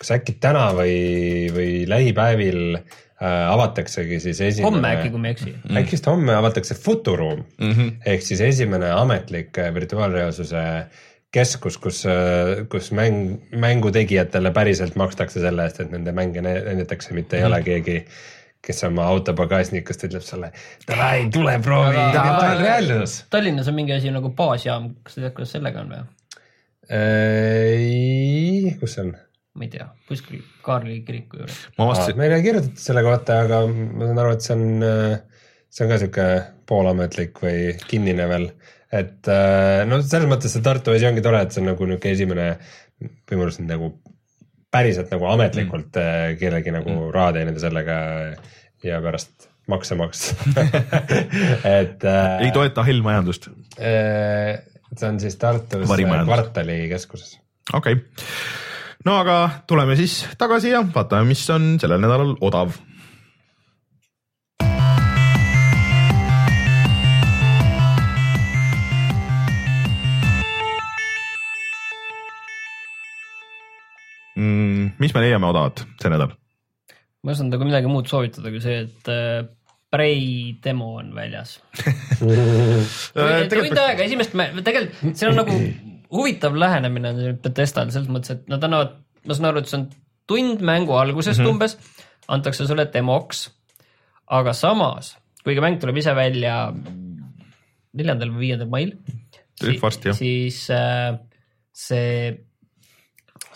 kas 0.00 0.14
äkki 0.16 0.38
täna 0.42 0.70
või, 0.76 0.96
või 1.52 1.70
lähipäevil 1.90 2.62
äh, 2.78 3.44
avataksegi 3.50 4.22
siis 4.22 4.40
esimene. 4.40 4.70
homme 4.70 4.94
äkki, 4.96 5.12
kui 5.12 5.20
ma 5.22 5.30
ei 5.30 5.36
eksi 5.36 5.52
mm.. 5.52 5.76
äkki 5.82 5.98
vist 5.98 6.08
homme 6.08 6.36
avatakse 6.38 6.76
Futuroom 6.78 7.44
mm 7.44 7.72
-hmm. 7.72 7.94
ehk 8.14 8.24
siis 8.24 8.40
esimene 8.44 8.92
ametlik 8.96 9.60
virtuaalreaalsuse 9.76 10.64
äh, 10.64 11.06
keskus, 11.34 11.78
kus, 11.78 12.02
kus 12.70 12.90
mäng, 12.96 13.38
mängu 13.54 13.92
tegijatele 13.94 14.50
päriselt 14.54 14.96
makstakse 14.98 15.42
selle 15.42 15.66
eest, 15.68 15.80
et 15.84 15.92
nende 15.94 16.14
mänge 16.16 16.42
näidatakse, 16.44 17.14
mitte 17.14 17.38
ei 17.38 17.46
ole 17.46 17.62
keegi, 17.66 18.00
kes 18.60 18.84
oma 18.88 19.06
auto 19.08 19.34
pagasnikust 19.38 20.04
ütleb 20.08 20.24
sulle, 20.26 20.50
davai, 20.88 21.28
tule 21.32 21.56
proovi, 21.64 22.02
reaalsus. 22.60 23.20
Tallinnas 23.32 23.70
on 23.70 23.78
mingi 23.78 23.94
asi 23.96 24.12
nagu 24.14 24.32
baasjaam, 24.36 24.90
kas 25.06 25.16
sa 25.16 25.24
tead, 25.24 25.36
kuidas 25.38 25.54
sellega 25.56 25.84
on 25.84 25.94
või? 25.94 26.06
ei, 26.90 28.72
kus 28.80 28.96
see 28.96 29.04
on? 29.06 29.12
ma 29.54 29.66
ei 29.66 29.70
tea, 29.72 29.86
kuskil 30.08 30.42
Kaarli 30.64 31.00
kiriku 31.06 31.40
juures. 31.40 31.56
ma 31.78 31.86
avastasin. 31.86 32.18
meile 32.18 32.38
ei 32.38 32.44
kirjutatud 32.46 32.82
selle 32.82 33.02
kohta, 33.06 33.40
aga 33.46 33.62
ma 33.70 34.08
saan 34.08 34.20
aru, 34.22 34.34
et 34.34 34.46
see 34.46 34.56
on, 34.56 34.66
see 35.70 35.86
on 35.86 35.90
ka 35.92 35.98
sihuke 36.02 36.26
poolametlik 36.70 37.42
või 37.42 37.72
kinnine 37.90 38.28
veel. 38.30 38.46
Et 38.90 39.28
no 39.86 40.00
selles 40.02 40.28
mõttes 40.30 40.54
see 40.54 40.64
Tartu 40.64 40.94
asi 40.94 41.06
ongi 41.06 41.22
tore, 41.22 41.44
et 41.44 41.54
see 41.54 41.62
on 41.62 41.70
nagu 41.70 41.86
niisugune 41.86 42.14
esimene 42.16 42.46
võimalus 43.30 43.60
nagu 43.62 43.92
päriselt 44.70 45.12
nagu 45.12 45.26
ametlikult 45.30 45.96
mm. 45.98 46.38
kellegi 46.40 46.74
nagu 46.74 46.90
mm. 46.90 47.12
raha 47.14 47.34
teenida 47.38 47.62
sellega 47.62 47.96
ja 48.86 49.00
pärast 49.04 49.48
makse 49.70 49.96
maksta 49.98 50.64
et 51.78 52.04
äh,. 52.06 52.46
ei 52.46 52.52
toeta 52.54 52.84
hellmajandust 52.86 53.50
äh,. 53.78 54.60
see 54.94 55.08
on 55.08 55.20
siis 55.22 55.38
Tartus 55.40 55.86
kvartali 55.86 56.82
keskuses. 56.92 57.38
okei 57.72 57.98
okay., 57.98 58.06
no 59.06 59.18
aga 59.22 59.40
tuleme 59.70 59.96
siis 59.98 60.22
tagasi 60.38 60.74
ja 60.74 60.84
vaatame, 60.94 61.28
mis 61.30 61.44
on 61.54 61.74
sellel 61.82 62.02
nädalal 62.02 62.36
odav 62.40 62.74
mm,. 74.40 74.90
mis 75.02 75.14
me 75.16 75.24
leiame 75.26 75.50
odavat 75.50 75.84
see 76.00 76.12
nädal? 76.12 76.34
ma 77.20 77.32
ei 77.32 77.36
osanud 77.36 77.56
nagu 77.56 77.68
midagi 77.68 77.90
muud 77.92 78.10
soovitada 78.10 78.52
kui 78.52 78.62
see, 78.64 78.84
et 78.88 79.12
äh, 79.12 79.40
Prei 79.90 80.54
demo 80.62 80.92
on 81.00 81.08
väljas 81.16 81.56
tund 83.50 83.80
aega 83.82 84.04
esimest, 84.06 84.36
tegelikult 84.66 85.18
see 85.18 85.30
on 85.30 85.40
nagu 85.40 85.56
huvitav 86.14 86.58
lähenemine 86.58 87.34
Bethesdal 87.42 87.90
selles 87.94 88.10
mõttes, 88.12 88.36
et 88.36 88.50
nad 88.50 88.62
annavad, 88.66 88.96
ma 89.26 89.36
saan 89.36 89.50
aru, 89.50 89.62
et 89.62 89.70
see 89.70 89.80
on 89.80 89.88
tund 90.30 90.62
mängu 90.66 90.94
algusest 90.98 91.40
mm 91.40 91.46
-hmm. 91.46 91.56
umbes, 91.56 91.76
antakse 92.28 92.66
sulle 92.66 92.86
demoks. 92.92 93.48
aga 94.30 94.52
samas, 94.54 95.16
kuigi 95.42 95.60
mäng 95.60 95.80
tuleb 95.82 95.96
ise 95.98 96.14
välja 96.14 96.72
neljandal 97.98 98.30
või 98.30 98.38
viiendal 98.46 98.68
mail, 98.70 98.92
siis, 99.58 99.80
siis 100.18 100.70
äh, 100.70 101.18
see 101.74 102.38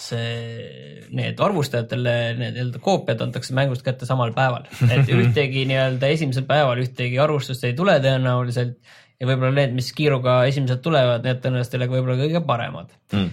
see, 0.00 1.04
need 1.14 1.38
arvustajatele 1.42 2.14
need 2.38 2.56
nii-öelda 2.56 2.80
koopiad 2.82 3.22
antakse 3.24 3.54
mängust 3.56 3.84
kätte 3.86 4.08
samal 4.08 4.34
päeval, 4.34 4.66
et 4.90 5.10
ühtegi 5.20 5.64
nii-öelda 5.70 6.10
esimesel 6.16 6.46
päeval 6.48 6.82
ühtegi 6.82 7.20
arvustust 7.22 7.64
ei 7.68 7.76
tule 7.78 7.96
tõenäoliselt 8.02 8.78
ja 9.20 9.28
võib-olla 9.28 9.54
need, 9.60 9.76
mis 9.76 9.92
kiiruga 9.96 10.40
esimesed 10.50 10.82
tulevad, 10.84 11.24
need 11.26 11.40
tõenäoliselt 11.44 11.76
ei 11.76 11.80
ole 11.82 11.90
võib-olla 11.92 12.18
kõige 12.18 12.42
paremad. 12.48 12.92
Mm.. 13.14 13.30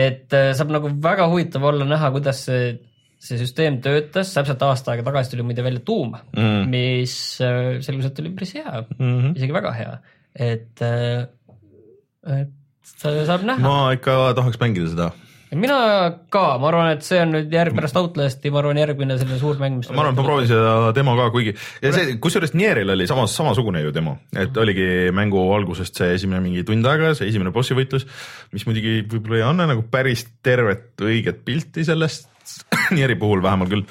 et 0.00 0.36
äh, 0.36 0.50
saab 0.56 0.72
nagu 0.72 0.90
väga 1.04 1.28
huvitav 1.32 1.68
olla 1.68 1.86
näha, 1.88 2.10
kuidas 2.14 2.40
see, 2.48 2.72
see 3.20 3.40
süsteem 3.40 3.80
töötas, 3.84 4.32
täpselt 4.36 4.64
aasta 4.64 4.94
aega 4.94 5.04
tagasi 5.10 5.34
tuli 5.34 5.44
muide 5.46 5.66
välja 5.66 5.84
Doom 5.84 6.16
mm., 6.16 6.68
mis 6.72 7.18
äh, 7.44 7.76
selgus, 7.84 8.08
et 8.08 8.24
oli 8.24 8.32
päris 8.32 8.56
hea. 8.56 8.86
Mm, 8.96 9.16
-hmm. 9.20 9.36
isegi 9.36 9.58
väga 9.60 9.74
hea, 9.76 9.98
et, 10.48 10.80
äh, 10.80 11.26
et 12.40 12.96
saab 13.04 13.44
näha. 13.44 13.60
ma 13.60 13.92
ikka 13.92 14.32
tahaks 14.40 14.60
mängida 14.64 14.88
seda 14.94 15.12
mina 15.58 15.78
ka, 16.32 16.44
ma 16.60 16.68
arvan, 16.70 16.90
et 16.94 17.06
see 17.06 17.20
on 17.22 17.32
nüüd 17.36 17.52
järg 17.54 17.76
pärast 17.76 17.96
Outlast'i, 18.00 18.52
ma 18.54 18.60
arvan, 18.62 18.80
järgmine 18.80 19.16
selline 19.20 19.38
suur 19.40 19.60
mäng, 19.60 19.78
mis 19.80 19.90
ma 19.90 20.02
arvan, 20.02 20.16
et 20.16 20.20
ma 20.20 20.26
proovin 20.26 20.50
seda 20.50 20.92
demo 20.96 21.16
ka, 21.18 21.28
kuigi 21.34 21.54
ja 21.54 21.94
see, 21.94 22.16
kusjuures 22.22 22.54
Nieril 22.58 22.94
oli 22.94 23.08
samas, 23.10 23.34
samasugune 23.38 23.84
ju 23.84 23.94
demo, 23.94 24.16
et 24.40 24.56
oligi 24.60 24.88
mängu 25.14 25.46
algusest 25.56 26.02
see 26.02 26.12
esimene 26.18 26.42
mingi 26.44 26.66
tund 26.68 26.86
aega, 26.90 27.14
see 27.18 27.30
esimene 27.30 27.54
bossi 27.54 27.76
võitlus, 27.78 28.08
mis 28.54 28.66
muidugi 28.68 29.00
võib-olla 29.02 29.40
ei 29.40 29.48
anna 29.48 29.70
nagu 29.74 29.86
päris 29.90 30.26
tervet 30.44 31.04
õiget 31.04 31.44
pilti 31.46 31.86
sellest 31.86 32.30
Nieri 32.96 33.16
puhul 33.18 33.42
vähemalt 33.44 33.72
küll, 33.72 33.84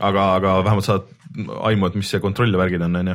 aga, 0.00 0.34
aga 0.40 0.60
vähemalt 0.64 0.86
saad 0.86 1.08
aimu, 1.38 1.86
et 1.86 1.96
mis 2.00 2.08
see 2.10 2.20
kontroll 2.22 2.50
ja 2.50 2.58
värgid 2.58 2.82
on, 2.82 2.96
onju. 3.00 3.14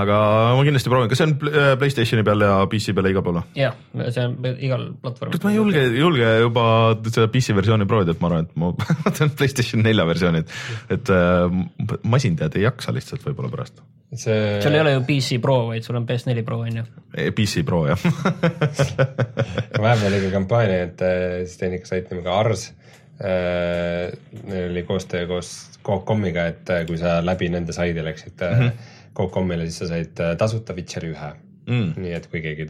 aga 0.00 0.18
ma 0.56 0.64
kindlasti 0.64 0.92
proovin, 0.92 1.10
kas 1.10 1.20
see 1.20 1.28
on 1.28 1.34
äh, 1.50 1.72
Playstationi 1.80 2.24
peal 2.24 2.44
ja 2.46 2.52
PC 2.70 2.94
peal 2.96 3.08
ja 3.08 3.12
igal 3.12 3.24
pool 3.26 3.38
või? 3.40 3.44
jah, 3.60 3.76
see 4.08 4.24
on 4.24 4.36
igal 4.52 4.86
platvormil. 5.02 5.42
ma 5.44 5.52
ei 5.52 5.58
julge, 5.58 5.82
julge 6.00 6.30
juba 6.46 6.66
seda 7.10 7.28
PC 7.32 7.56
versiooni 7.58 7.88
proovida, 7.90 8.16
et 8.16 8.22
ma 8.24 8.30
arvan, 8.30 8.48
et 8.48 8.60
ma 8.62 8.72
võtan 9.06 9.34
Playstation 9.36 9.84
nelja 9.84 10.06
versiooni, 10.08 10.44
et, 10.44 10.54
et 10.96 11.12
äh, 11.12 11.98
masindajad 12.14 12.56
ei 12.56 12.66
jaksa 12.66 12.96
lihtsalt 12.96 13.28
võib-olla 13.28 13.52
pärast. 13.52 13.84
see. 14.16 14.38
sul 14.64 14.78
ei 14.78 14.84
ole 14.86 14.96
ju 14.96 15.04
PC 15.10 15.40
Pro, 15.44 15.58
vaid 15.74 15.84
sul 15.84 16.00
on 16.00 16.08
PS4 16.08 16.46
Pro 16.48 16.62
on 16.64 16.80
ju? 16.80 16.86
PC 17.36 17.66
Pro 17.68 17.84
jah 17.90 18.00
vahepeal 19.82 20.08
oli 20.08 20.24
ka 20.24 20.36
kampaania, 20.38 20.86
et 20.88 21.04
äh, 21.04 21.42
siis 21.44 21.60
tehnikasait 21.60 22.08
nimega 22.14 22.40
Ars 22.40 22.70
äh,. 23.22 24.10
Oli 24.70 24.82
koostöö 24.82 25.26
koos 25.30 25.52
Coop.com-iga, 25.86 26.48
et 26.52 26.70
äh, 26.70 26.84
kui 26.86 26.98
sa 27.00 27.20
läbi 27.24 27.48
nende 27.52 27.74
saidi 27.74 28.04
läksid 28.04 28.38
mm 28.40 28.60
-hmm. 28.60 28.90
Coop.com-ile, 29.14 29.66
siis 29.68 29.78
sa 29.78 29.88
said 29.94 30.20
äh, 30.20 30.36
tasuta 30.36 30.74
Witcheri 30.74 31.12
ühe 31.14 31.32
mm.. 31.66 31.92
nii 32.02 32.14
et 32.16 32.26
kui 32.30 32.40
keegi, 32.44 32.66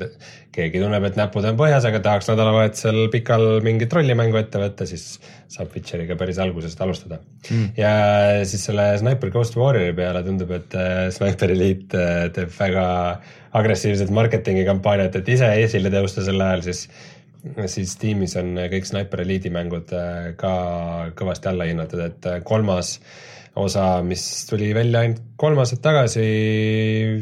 keegi 0.53 0.81
tunneb, 0.83 1.05
et 1.09 1.16
näpud 1.16 1.45
on 1.49 1.59
põhjas, 1.61 1.87
aga 1.89 2.01
tahaks 2.05 2.29
nädalavahetusel 2.31 3.09
pikal 3.12 3.47
mingit 3.65 3.93
rollimängu 3.93 4.37
ette 4.41 4.61
võtta, 4.62 4.87
siis 4.89 5.20
saab 5.53 5.73
Witcheriga 5.77 6.16
päris 6.20 6.41
algusest 6.43 6.81
alustada 6.81 7.20
mm.. 7.51 7.70
ja 7.77 7.93
siis 8.49 8.65
selle 8.69 8.99
Sniper 8.99 9.31
Ghost 9.31 9.57
Warriori 9.57 9.95
peale 9.97 10.24
tundub, 10.27 10.51
et 10.51 10.77
Sniper 11.16 11.55
Elite 11.57 12.05
teeb 12.37 12.53
väga 12.59 12.87
agressiivset 13.53 14.11
marketingi 14.11 14.65
kampaaniat, 14.65 15.16
et 15.16 15.29
ise 15.29 15.49
esile 15.65 15.93
tõusta 15.93 16.24
sel 16.24 16.41
ajal, 16.41 16.62
siis 16.69 16.87
siis 17.70 17.97
tiimis 18.01 18.36
on 18.40 18.55
kõik 18.73 18.86
Sniper 18.89 19.23
Elite'i 19.24 19.52
mängud 19.55 19.93
äh, 19.97 20.32
ka 20.39 20.55
kõvasti 21.19 21.51
alla 21.51 21.66
hinnatud, 21.69 22.02
et 22.05 22.28
äh, 22.31 22.40
kolmas 22.47 22.97
osa, 23.59 23.86
mis 24.06 24.24
tuli 24.48 24.70
välja 24.77 25.02
ainult 25.05 25.23
kolm 25.40 25.60
aastat 25.60 25.82
tagasi, 25.85 26.24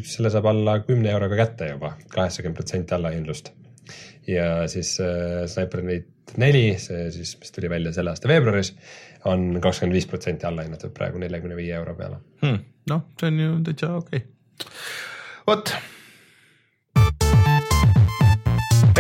selle 0.07 0.31
saab 0.31 0.47
alla 0.53 0.79
kümne 0.85 1.11
euroga 1.11 1.41
kätte 1.41 1.73
juba, 1.73 1.95
kaheksakümmend 2.13 2.61
protsenti 2.61 2.95
allahindlust. 2.95 3.53
ja 4.29 4.69
siis 4.69 4.99
äh, 5.03 5.47
Sniper 5.51 5.85
Elite 5.85 6.37
neli, 6.39 6.67
see 6.79 7.09
siis, 7.11 7.35
mis 7.41 7.51
tuli 7.55 7.71
välja 7.71 7.93
selle 7.93 8.13
aasta 8.13 8.29
veebruaris, 8.31 8.75
on 9.31 9.57
kakskümmend 9.61 9.97
viis 9.97 10.07
protsenti 10.11 10.47
allahinnatud 10.47 10.93
praegu 10.97 11.19
neljakümne 11.19 11.57
viie 11.59 11.75
euro 11.77 11.97
peale 11.99 12.21
hmm,. 12.45 12.61
noh, 12.93 13.09
see 13.21 13.33
on 13.33 13.41
ju 13.41 13.57
täitsa 13.67 13.95
okei 13.97 14.23
okay.. 14.23 14.71
vot 15.49 15.75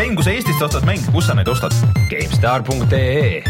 mäng, 0.00 0.16
kui 0.16 0.24
sa 0.24 0.32
Eestist 0.32 0.62
ostad 0.64 0.86
mänge, 0.88 1.04
kus 1.12 1.26
sa 1.28 1.34
neid 1.36 1.48
ostad? 1.50 1.74
GameStar.ee 2.08 3.42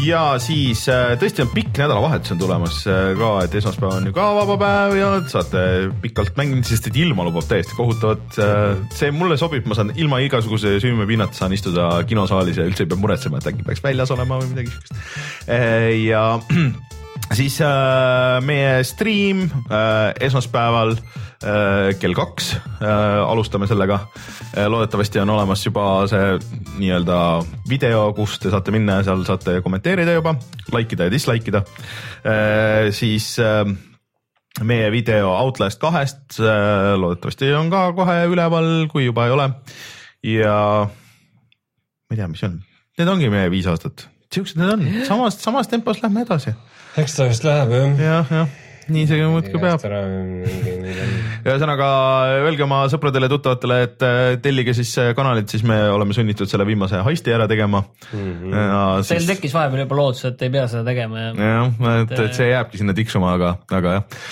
ja 0.00 0.20
siis 0.40 0.86
äh, 0.88 1.10
tõesti 1.20 1.42
on 1.44 1.50
pikk 1.52 1.80
nädalavahetus 1.82 2.32
on 2.32 2.38
tulemas 2.40 2.76
äh, 2.88 3.10
ka, 3.18 3.32
et 3.44 3.56
esmaspäev 3.58 3.98
on 3.98 4.06
ju 4.08 4.14
ka 4.16 4.28
vaba 4.38 4.56
päev 4.60 4.94
ja 4.96 5.08
saate 5.28 5.64
pikalt 6.00 6.38
mängida, 6.38 6.62
sest 6.70 6.86
et 6.88 7.00
ilma 7.02 7.26
lubab 7.26 7.44
täiesti 7.50 7.76
kohutavat. 7.76 8.38
Äh, 8.40 8.78
see 8.96 9.10
mulle 9.12 9.36
sobib, 9.40 9.66
ma 9.68 9.76
saan 9.76 9.92
ilma 9.96 10.22
igasuguse 10.24 10.78
süümepinnata 10.80 11.36
saan 11.36 11.56
istuda 11.56 11.90
kinosaalis 12.08 12.62
ja 12.62 12.68
üldse 12.70 12.86
ei 12.86 12.92
pea 12.94 13.02
muretsema, 13.02 13.42
et 13.42 13.50
äkki 13.50 13.66
peaks 13.66 13.84
väljas 13.84 14.14
olema 14.14 14.40
või 14.40 14.54
midagi 14.54 14.72
siukest. 14.72 14.96
ja 16.06 16.24
siis 17.34 17.60
äh, 17.62 18.40
meie 18.44 18.84
stream 18.84 19.44
äh, 19.46 20.14
esmaspäeval 20.20 20.94
äh, 20.96 21.92
kell 22.00 22.14
kaks 22.16 22.54
äh, 22.56 22.88
alustame 23.22 23.68
sellega 23.70 24.00
äh,. 24.56 24.66
loodetavasti 24.66 25.20
on 25.22 25.30
olemas 25.36 25.64
juba 25.66 26.06
see 26.10 26.38
nii-öelda 26.80 27.18
video, 27.70 28.08
kus 28.16 28.38
te 28.42 28.50
saate 28.50 28.74
minna 28.74 29.00
ja 29.00 29.06
seal 29.10 29.22
saate 29.28 29.60
kommenteerida 29.62 30.16
juba, 30.18 30.34
like 30.74 30.96
ida 30.96 31.06
ja 31.06 31.14
dislike 31.14 31.52
ida 31.52 31.62
äh,. 32.24 32.90
siis 32.94 33.36
äh, 33.38 33.62
meie 34.66 34.90
video 34.92 35.30
Outlast 35.36 35.80
kahest 35.80 36.40
äh, 36.42 36.96
loodetavasti 36.98 37.52
on 37.54 37.70
ka 37.70 37.90
kohe 37.96 38.24
üleval, 38.30 38.72
kui 38.90 39.06
juba 39.06 39.28
ei 39.28 39.36
ole. 39.36 39.52
ja 40.26 40.56
ma 40.90 42.16
ei 42.16 42.18
tea, 42.18 42.26
mis 42.28 42.42
on, 42.48 42.58
need 42.98 43.14
ongi 43.14 43.30
meie 43.30 43.54
viis 43.54 43.70
aastat, 43.70 44.08
siuksed 44.34 44.58
need 44.58 44.74
on, 44.74 44.84
samas, 45.06 45.38
samas 45.38 45.70
tempos 45.70 46.02
lähme 46.02 46.26
edasi 46.26 46.56
eks 47.00 47.16
ta 47.16 47.28
vist 47.30 47.46
läheb 47.46 47.76
jah. 47.76 48.02
jah, 48.08 48.34
jah 48.40 48.58
nii 48.90 49.06
see 49.08 49.26
muudkui 49.30 49.60
peab. 49.62 49.84
ühesõnaga 51.40 51.88
öelge 52.42 52.64
oma 52.66 52.82
sõpradele-tuttavatele, 52.92 53.78
et 53.86 54.04
äh, 54.06 54.20
tellige 54.42 54.74
siis 54.76 54.92
kanalit, 55.16 55.50
siis 55.52 55.64
me 55.66 55.78
oleme 55.92 56.16
sunnitud 56.16 56.50
selle 56.50 56.66
viimase 56.68 57.02
heisti 57.06 57.34
ära 57.36 57.48
tegema 57.50 57.82
mm. 57.84 58.30
-hmm. 58.42 59.04
Teil 59.08 59.22
siis... 59.22 59.28
tekkis 59.30 59.56
vahepeal 59.56 59.84
juba 59.84 60.00
lootus, 60.02 60.24
et 60.32 60.46
ei 60.46 60.52
pea 60.52 60.66
seda 60.70 60.84
tegema 60.90 61.26
ja. 61.26 61.34
jah, 61.34 62.00
et, 62.02 62.16
et 62.18 62.38
see 62.38 62.50
jääbki 62.50 62.82
sinna 62.82 62.96
tiksuma, 62.96 63.34
aga, 63.38 63.56
aga 63.70 63.98
jah, 63.98 64.22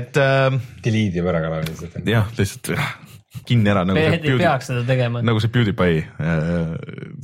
et 0.00 0.22
äh,. 0.22 0.60
Delete 0.86 1.20
ime 1.20 1.34
ära 1.34 1.42
kanali 1.44 1.72
lihtsalt. 1.72 2.00
jah, 2.06 2.32
lihtsalt 2.38 3.05
kinni 3.46 3.70
ära 3.72 3.84
nagu 3.88 3.98
mehed 3.98 4.24
ei 4.26 4.38
peaks 4.40 4.70
seda 4.70 4.82
tegema. 4.88 5.22
nagu 5.26 5.40
see 5.42 5.52
PewDiePie 5.54 6.02
äh, 6.02 6.74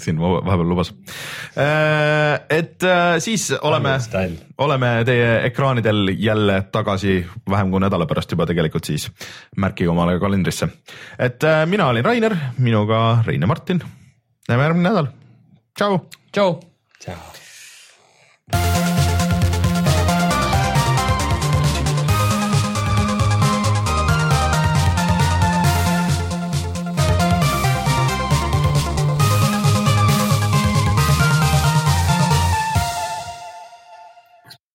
siin 0.03 0.21
va- 0.23 0.41
vahepeal 0.47 0.71
lubas 0.73 0.93
äh,. 1.57 2.41
et 2.51 2.83
äh, 2.87 3.19
siis 3.25 3.49
oleme 3.61 3.97
oleme 4.59 4.93
teie 5.09 5.29
ekraanidel 5.49 6.15
jälle 6.19 6.63
tagasi 6.73 7.21
vähem 7.51 7.71
kui 7.75 7.83
nädala 7.83 8.07
pärast 8.07 8.33
juba 8.33 8.47
tegelikult 8.47 8.89
siis 8.89 9.09
märkige 9.57 9.91
omale 9.91 10.19
kalendrisse. 10.23 10.69
et 11.19 11.45
äh, 11.45 11.65
mina 11.67 11.89
olin 11.93 12.05
Rainer, 12.05 12.37
minuga 12.59 13.23
Rein 13.27 13.41
ja 13.41 13.47
Martin. 13.47 13.83
näeme 14.49 14.69
järgmine 14.69 14.89
nädal. 14.89 15.13
tšau. 15.79 16.03
tšau. 16.33 16.61
tšau. 16.99 17.42